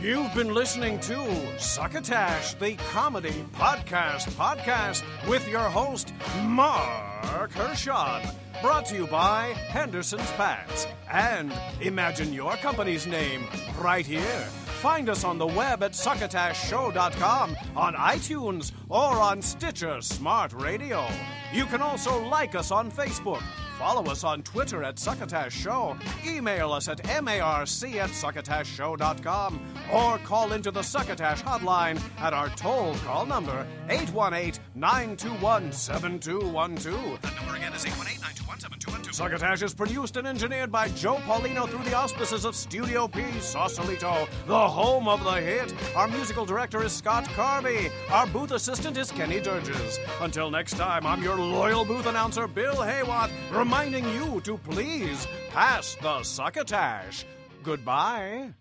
You've 0.03 0.33
been 0.35 0.53
listening 0.53 0.99
to 0.99 1.57
Succotash, 1.57 2.55
the 2.55 2.75
comedy 2.91 3.45
podcast 3.53 4.27
podcast 4.31 5.01
with 5.29 5.47
your 5.47 5.61
host, 5.61 6.11
Marc 6.43 7.53
Hershon. 7.53 8.21
Brought 8.61 8.85
to 8.87 8.95
you 8.95 9.07
by 9.07 9.53
Henderson's 9.69 10.29
Pants. 10.31 10.87
And 11.09 11.53
imagine 11.79 12.33
your 12.33 12.57
company's 12.57 13.07
name 13.07 13.45
right 13.79 14.05
here. 14.05 14.43
Find 14.81 15.07
us 15.07 15.23
on 15.23 15.37
the 15.37 15.47
web 15.47 15.81
at 15.83 15.93
succotashshow.com, 15.93 17.55
on 17.77 17.93
iTunes, 17.93 18.73
or 18.89 19.13
on 19.21 19.41
Stitcher 19.41 20.01
Smart 20.01 20.51
Radio. 20.51 21.07
You 21.53 21.65
can 21.65 21.81
also 21.81 22.27
like 22.27 22.55
us 22.55 22.71
on 22.71 22.91
Facebook. 22.91 23.41
Follow 23.83 24.09
us 24.09 24.23
on 24.23 24.41
Twitter 24.43 24.81
at 24.81 24.97
Succotash 24.97 25.51
Show. 25.51 25.97
Email 26.25 26.71
us 26.71 26.87
at 26.87 27.05
marc 27.05 27.35
at 27.59 27.67
succotashshow.com 27.67 29.59
or 29.91 30.17
call 30.19 30.53
into 30.53 30.71
the 30.71 30.81
Succotash 30.81 31.43
hotline 31.43 31.99
at 32.17 32.33
our 32.33 32.47
toll 32.51 32.95
call 33.03 33.25
number 33.25 33.67
818 33.89 34.63
921 34.75 35.73
7212. 35.73 37.21
That 37.21 37.35
number 37.35 37.55
again 37.57 37.73
is 37.73 37.85
818 37.85 38.21
921 38.21 38.59
7212. 38.61 39.13
Succotash 39.13 39.61
is 39.61 39.73
produced 39.73 40.15
and 40.15 40.27
engineered 40.27 40.71
by 40.71 40.87
Joe 40.89 41.15
Paulino 41.27 41.67
through 41.67 41.83
the 41.83 41.93
auspices 41.93 42.45
of 42.45 42.55
Studio 42.55 43.07
P, 43.07 43.21
Sausalito, 43.41 44.27
the 44.47 44.67
home 44.67 45.07
of 45.07 45.23
the 45.23 45.33
hit. 45.33 45.73
Our 45.95 46.07
musical 46.07 46.45
director 46.45 46.83
is 46.83 46.93
Scott 46.93 47.25
Carby. 47.25 47.91
Our 48.09 48.27
booth 48.27 48.51
assistant 48.51 48.97
is 48.97 49.11
Kenny 49.11 49.41
Durges. 49.41 49.99
Until 50.21 50.49
next 50.49 50.77
time, 50.77 51.05
I'm 51.05 51.21
your 51.21 51.35
loyal 51.35 51.85
booth 51.85 52.05
announcer, 52.05 52.47
Bill 52.47 52.75
Haywatt, 52.75 53.29
reminding 53.73 54.07
you 54.13 54.39
to 54.41 54.55
please 54.59 55.27
pass 55.49 55.95
the 55.95 56.21
succotash. 56.21 57.25
Goodbye. 57.63 58.53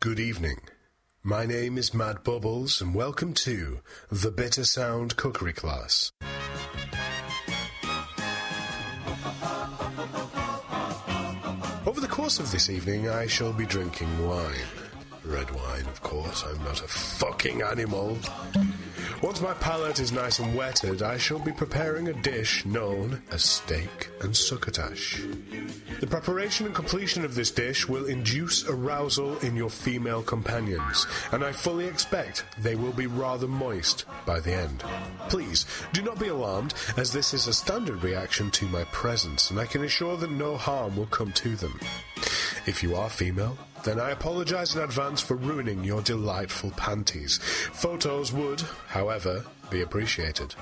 Good 0.00 0.18
evening. 0.18 0.56
My 1.22 1.44
name 1.44 1.76
is 1.76 1.92
Matt 1.92 2.24
Bubbles, 2.24 2.80
and 2.80 2.94
welcome 2.94 3.34
to 3.34 3.80
the 4.10 4.30
Bitter 4.30 4.64
Sound 4.64 5.16
Cookery 5.16 5.52
Class. 5.52 6.12
Course 12.28 12.40
of 12.40 12.52
this 12.52 12.68
evening, 12.68 13.08
I 13.08 13.26
shall 13.26 13.54
be 13.54 13.64
drinking 13.64 14.28
wine. 14.28 14.68
Red 15.24 15.50
wine, 15.50 15.86
of 15.86 16.02
course. 16.02 16.44
I'm 16.46 16.62
not 16.62 16.82
a 16.82 16.86
fucking 16.86 17.62
animal. 17.62 18.18
Once 19.22 19.40
my 19.40 19.54
palate 19.54 19.98
is 19.98 20.12
nice 20.12 20.38
and 20.38 20.54
wetted, 20.54 21.00
I 21.00 21.16
shall 21.16 21.38
be 21.38 21.52
preparing 21.52 22.08
a 22.08 22.12
dish 22.12 22.66
known 22.66 23.22
as 23.30 23.42
steak 23.44 24.10
and 24.20 24.36
succotash. 24.36 25.22
The 26.00 26.06
preparation 26.06 26.66
and 26.66 26.74
completion 26.74 27.24
of 27.24 27.34
this 27.34 27.50
dish 27.50 27.88
will 27.88 28.04
induce 28.04 28.68
arousal 28.68 29.38
in 29.38 29.56
your 29.56 29.70
female 29.70 30.22
companions, 30.22 31.06
and 31.32 31.42
I 31.42 31.52
fully 31.52 31.86
expect 31.86 32.44
they 32.58 32.76
will 32.76 32.92
be 32.92 33.06
rather 33.06 33.48
moist 33.48 34.04
by 34.26 34.38
the 34.40 34.52
end. 34.52 34.84
Please, 35.30 35.64
do 35.94 36.02
not 36.02 36.18
be 36.18 36.28
alarmed, 36.28 36.74
as 36.98 37.10
this 37.10 37.32
is 37.32 37.46
a 37.46 37.54
standard 37.54 38.02
reaction 38.04 38.50
to 38.50 38.68
my 38.68 38.84
presence, 38.84 39.50
and 39.50 39.58
I 39.58 39.64
can 39.64 39.82
assure 39.82 40.18
that 40.18 40.30
no 40.30 40.58
harm 40.58 40.94
will 40.94 41.06
come 41.06 41.32
to 41.32 41.56
them. 41.56 41.80
If 42.68 42.82
you 42.82 42.96
are 42.96 43.08
female, 43.08 43.56
then 43.82 43.98
I 43.98 44.10
apologize 44.10 44.76
in 44.76 44.82
advance 44.82 45.22
for 45.22 45.36
ruining 45.36 45.82
your 45.84 46.02
delightful 46.02 46.70
panties. 46.72 47.38
Photos 47.38 48.30
would, 48.30 48.60
however, 48.88 49.42
be 49.70 49.80
appreciated. 49.80 50.54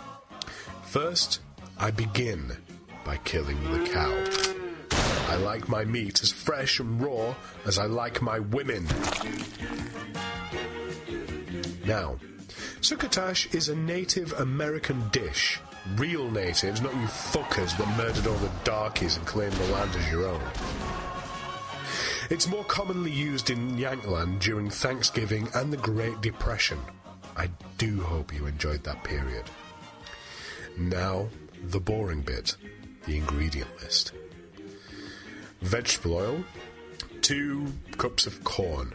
First, 0.85 1.41
I 1.77 1.91
begin 1.91 2.57
by 3.05 3.17
killing 3.25 3.61
the 3.73 3.91
cow. 3.91 4.13
I 5.33 5.35
like 5.39 5.69
my 5.69 5.85
meat 5.85 6.23
as 6.23 6.31
fresh 6.31 6.79
and 6.79 7.03
raw 7.03 7.35
as 7.65 7.77
I 7.77 7.87
like 7.87 8.23
my 8.23 8.39
women. 8.39 8.87
Now, 11.85 12.19
succotash 12.83 13.53
is 13.53 13.69
a 13.69 13.75
Native 13.75 14.33
American 14.35 15.09
dish. 15.09 15.59
Real 15.97 16.31
natives, 16.31 16.81
not 16.81 16.95
you 16.95 17.09
fuckers 17.09 17.77
that 17.77 17.99
murdered 17.99 18.29
all 18.29 18.39
the 18.39 18.51
darkies 18.63 19.17
and 19.17 19.27
claimed 19.27 19.55
the 19.55 19.73
land 19.73 19.91
as 19.97 20.09
your 20.09 20.29
own. 20.29 20.43
It's 22.29 22.49
more 22.49 22.65
commonly 22.65 23.13
used 23.13 23.51
in 23.51 23.77
Yankland 23.77 24.41
during 24.41 24.69
Thanksgiving 24.69 25.49
and 25.55 25.73
the 25.73 25.77
Great 25.77 26.21
Depression. 26.21 26.79
I 27.37 27.49
do 27.79 28.01
hope 28.01 28.35
you 28.35 28.47
enjoyed 28.47 28.83
that 28.85 29.05
period. 29.05 29.45
Now, 30.77 31.29
the 31.63 31.81
boring 31.81 32.23
bit 32.23 32.57
the 33.05 33.17
ingredient 33.17 33.71
list 33.81 34.13
vegetable 35.61 36.17
oil, 36.17 36.45
two 37.23 37.67
cups 37.97 38.27
of 38.27 38.43
corn. 38.45 38.93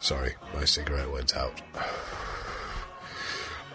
Sorry, 0.00 0.34
my 0.54 0.64
cigarette 0.64 1.10
went 1.10 1.36
out. 1.36 1.60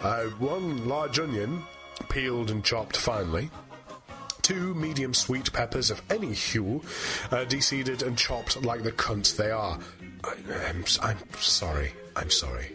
Uh, 0.01 0.23
one 0.37 0.87
large 0.87 1.19
onion, 1.19 1.63
peeled 2.09 2.51
and 2.51 2.63
chopped 2.63 2.97
finely. 2.97 3.49
Two 4.45 4.75
medium 4.75 5.15
sweet 5.15 5.51
peppers 5.51 5.89
of 5.89 6.03
any 6.11 6.31
hue, 6.31 6.83
uh, 7.31 7.45
deseeded 7.45 8.05
and 8.05 8.15
chopped 8.15 8.63
like 8.63 8.83
the 8.83 8.91
cunts 8.91 9.35
they 9.35 9.49
are. 9.49 9.79
I, 10.23 10.35
I'm, 10.67 10.85
I'm 11.01 11.17
sorry. 11.39 11.93
I'm 12.15 12.29
sorry. 12.29 12.67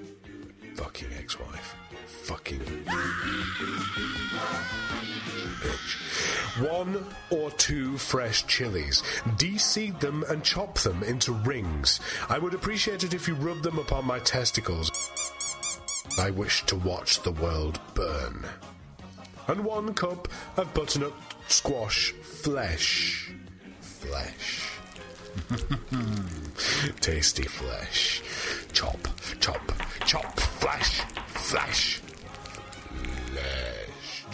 Fucking 0.75 1.07
ex-wife. 1.17 1.77
Fucking 2.25 2.59
bitch. 2.59 2.89
One 6.69 7.07
or 7.31 7.53
two 7.53 7.97
fresh 7.99 8.45
chilies. 8.49 9.05
Deseed 9.39 10.01
them 10.01 10.25
and 10.29 10.43
chop 10.43 10.81
them 10.81 11.05
into 11.05 11.31
rings. 11.31 12.01
I 12.29 12.41
would 12.41 12.55
appreciate 12.55 13.05
it 13.05 13.15
if 13.15 13.29
you 13.29 13.35
rubbed 13.37 13.63
them 13.63 13.79
upon 13.79 14.05
my 14.07 14.19
testicles. 14.19 14.91
I 16.19 16.33
wish 16.33 16.67
to 16.67 16.75
watch 16.75 17.23
the 17.23 17.31
world 17.31 17.79
burn. 17.95 18.45
And 19.47 19.65
one 19.65 19.95
cup 19.95 20.27
of 20.57 20.75
butternut 20.75 21.13
squash 21.53 22.13
flesh. 22.13 23.33
Flesh. 23.81 24.79
Tasty 27.01 27.45
flesh. 27.45 28.23
Chop, 28.73 29.09
chop, 29.41 29.73
chop, 30.07 30.39
flesh, 30.41 31.01
flesh. 31.29 32.01
Flesh. 33.33 34.25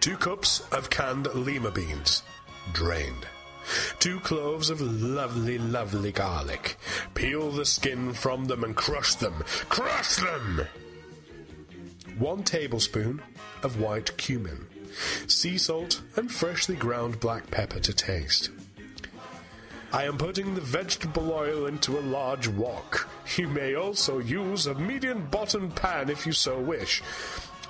Two 0.00 0.16
cups 0.16 0.60
of 0.72 0.90
canned 0.90 1.26
lima 1.34 1.70
beans, 1.70 2.22
drained. 2.72 3.26
Two 3.98 4.20
cloves 4.20 4.70
of 4.70 4.80
lovely, 4.80 5.58
lovely 5.58 6.12
garlic. 6.12 6.76
Peel 7.14 7.50
the 7.50 7.64
skin 7.64 8.12
from 8.12 8.44
them 8.44 8.62
and 8.62 8.76
crush 8.76 9.16
them. 9.16 9.42
Crush 9.68 10.16
them! 10.16 10.66
One 12.18 12.42
tablespoon 12.44 13.20
of 13.62 13.78
white 13.78 14.16
cumin. 14.16 14.66
Sea 15.26 15.58
salt 15.58 16.00
and 16.16 16.32
freshly 16.32 16.74
ground 16.74 17.20
black 17.20 17.50
pepper 17.50 17.80
to 17.80 17.92
taste. 17.92 18.50
I 19.92 20.04
am 20.04 20.16
putting 20.18 20.54
the 20.54 20.60
vegetable 20.60 21.32
oil 21.32 21.66
into 21.66 21.98
a 21.98 22.00
large 22.00 22.48
wok. 22.48 23.08
You 23.36 23.48
may 23.48 23.74
also 23.74 24.18
use 24.18 24.66
a 24.66 24.74
medium 24.74 25.26
bottom 25.30 25.70
pan 25.70 26.08
if 26.08 26.26
you 26.26 26.32
so 26.32 26.58
wish. 26.58 27.02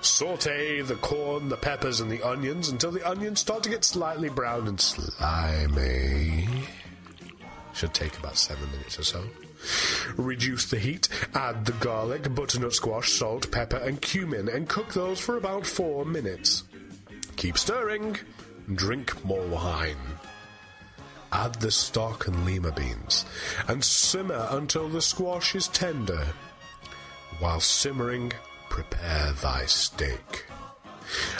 Saute 0.01 0.83
the 0.83 0.95
corn, 0.97 1.49
the 1.49 1.57
peppers, 1.57 2.01
and 2.01 2.11
the 2.11 2.23
onions 2.23 2.69
until 2.69 2.93
the 2.93 3.09
onions 3.09 3.41
start 3.41 3.65
to 3.65 3.71
get 3.71 3.85
slightly 3.85 4.29
brown 4.29 4.69
and 4.69 4.81
slimy. 4.81 6.49
Should 7.75 7.95
take 7.95 8.17
about 8.19 8.39
seven 8.39 8.71
minutes 8.71 8.99
or 8.99 9.03
so. 9.05 9.25
Reduce 10.17 10.67
the 10.67 10.79
heat, 10.79 11.09
add 11.35 11.65
the 11.65 11.73
garlic, 11.73 12.35
butternut 12.35 12.75
squash, 12.75 13.13
salt, 13.13 13.51
pepper, 13.51 13.77
and 13.77 14.01
cumin, 14.01 14.49
and 14.49 14.69
cook 14.69 14.93
those 14.95 15.21
for 15.21 15.37
about 15.37 15.67
four 15.67 16.05
minutes. 16.05 16.65
Keep 17.37 17.59
stirring. 17.59 18.17
Drink 18.75 19.25
more 19.25 19.47
wine. 19.47 19.97
Add 21.33 21.57
the 21.57 21.71
stock 21.71 22.27
and 22.27 22.45
lima 22.45 22.73
beans, 22.73 23.27
and 23.69 23.85
simmer 23.85 24.49
until 24.51 24.89
the 24.89 25.03
squash 25.03 25.55
is 25.55 25.69
tender. 25.69 26.27
While 27.39 27.61
simmering, 27.61 28.33
prepare 28.71 29.33
thy 29.33 29.67
steak. 29.67 30.47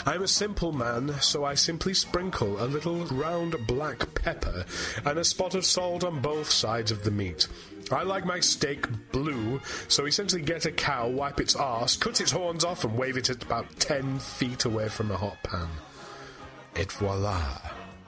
I'm 0.05 0.23
a 0.23 0.27
simple 0.27 0.71
man, 0.71 1.13
so 1.19 1.43
I 1.43 1.55
simply 1.55 1.93
sprinkle 1.93 2.63
a 2.63 2.65
little 2.65 3.05
round 3.07 3.55
black 3.67 4.13
pepper 4.13 4.65
and 5.03 5.19
a 5.19 5.23
spot 5.25 5.55
of 5.55 5.65
salt 5.65 6.03
on 6.03 6.21
both 6.21 6.49
sides 6.49 6.91
of 6.91 7.03
the 7.03 7.11
meat. 7.11 7.47
I 7.91 8.03
like 8.03 8.25
my 8.25 8.39
steak 8.39 8.85
blue, 9.11 9.61
so 9.87 10.05
essentially 10.05 10.41
get 10.41 10.65
a 10.65 10.71
cow, 10.71 11.07
wipe 11.07 11.39
its 11.39 11.55
arse, 11.55 11.95
cut 11.95 12.21
its 12.21 12.31
horns 12.31 12.63
off, 12.63 12.83
and 12.83 12.97
wave 12.97 13.17
it 13.17 13.29
at 13.29 13.43
about 13.43 13.79
ten 13.79 14.19
feet 14.19 14.65
away 14.65 14.89
from 14.89 15.11
a 15.11 15.17
hot 15.17 15.41
pan. 15.43 15.69
Et 16.75 16.91
voila. 16.91 17.59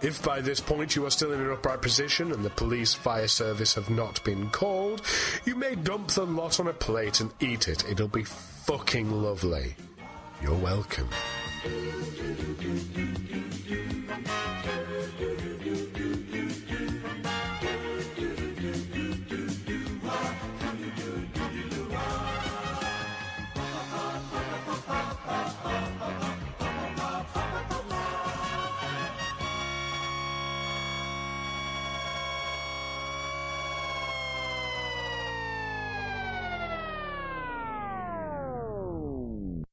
If 0.01 0.23
by 0.23 0.39
this 0.39 0.61
point 0.61 0.95
you 0.95 1.05
are 1.05 1.11
still 1.11 1.33
in 1.33 1.41
an 1.41 1.51
upright 1.51 1.81
position 1.81 2.31
and 2.31 2.43
the 2.45 2.49
police 2.51 2.93
fire 2.93 3.27
service 3.27 3.75
have 3.75 3.89
not 3.89 4.23
been 4.23 4.49
called, 4.49 5.01
you 5.43 5.55
may 5.55 5.75
dump 5.75 6.09
the 6.09 6.25
lot 6.25 6.59
on 6.59 6.67
a 6.67 6.73
plate 6.73 7.19
and 7.19 7.33
eat 7.41 7.67
it. 7.67 7.83
It'll 7.89 8.07
be 8.07 8.23
fucking 8.23 9.11
lovely. 9.11 9.75
You're 10.41 10.55
welcome. 10.55 11.09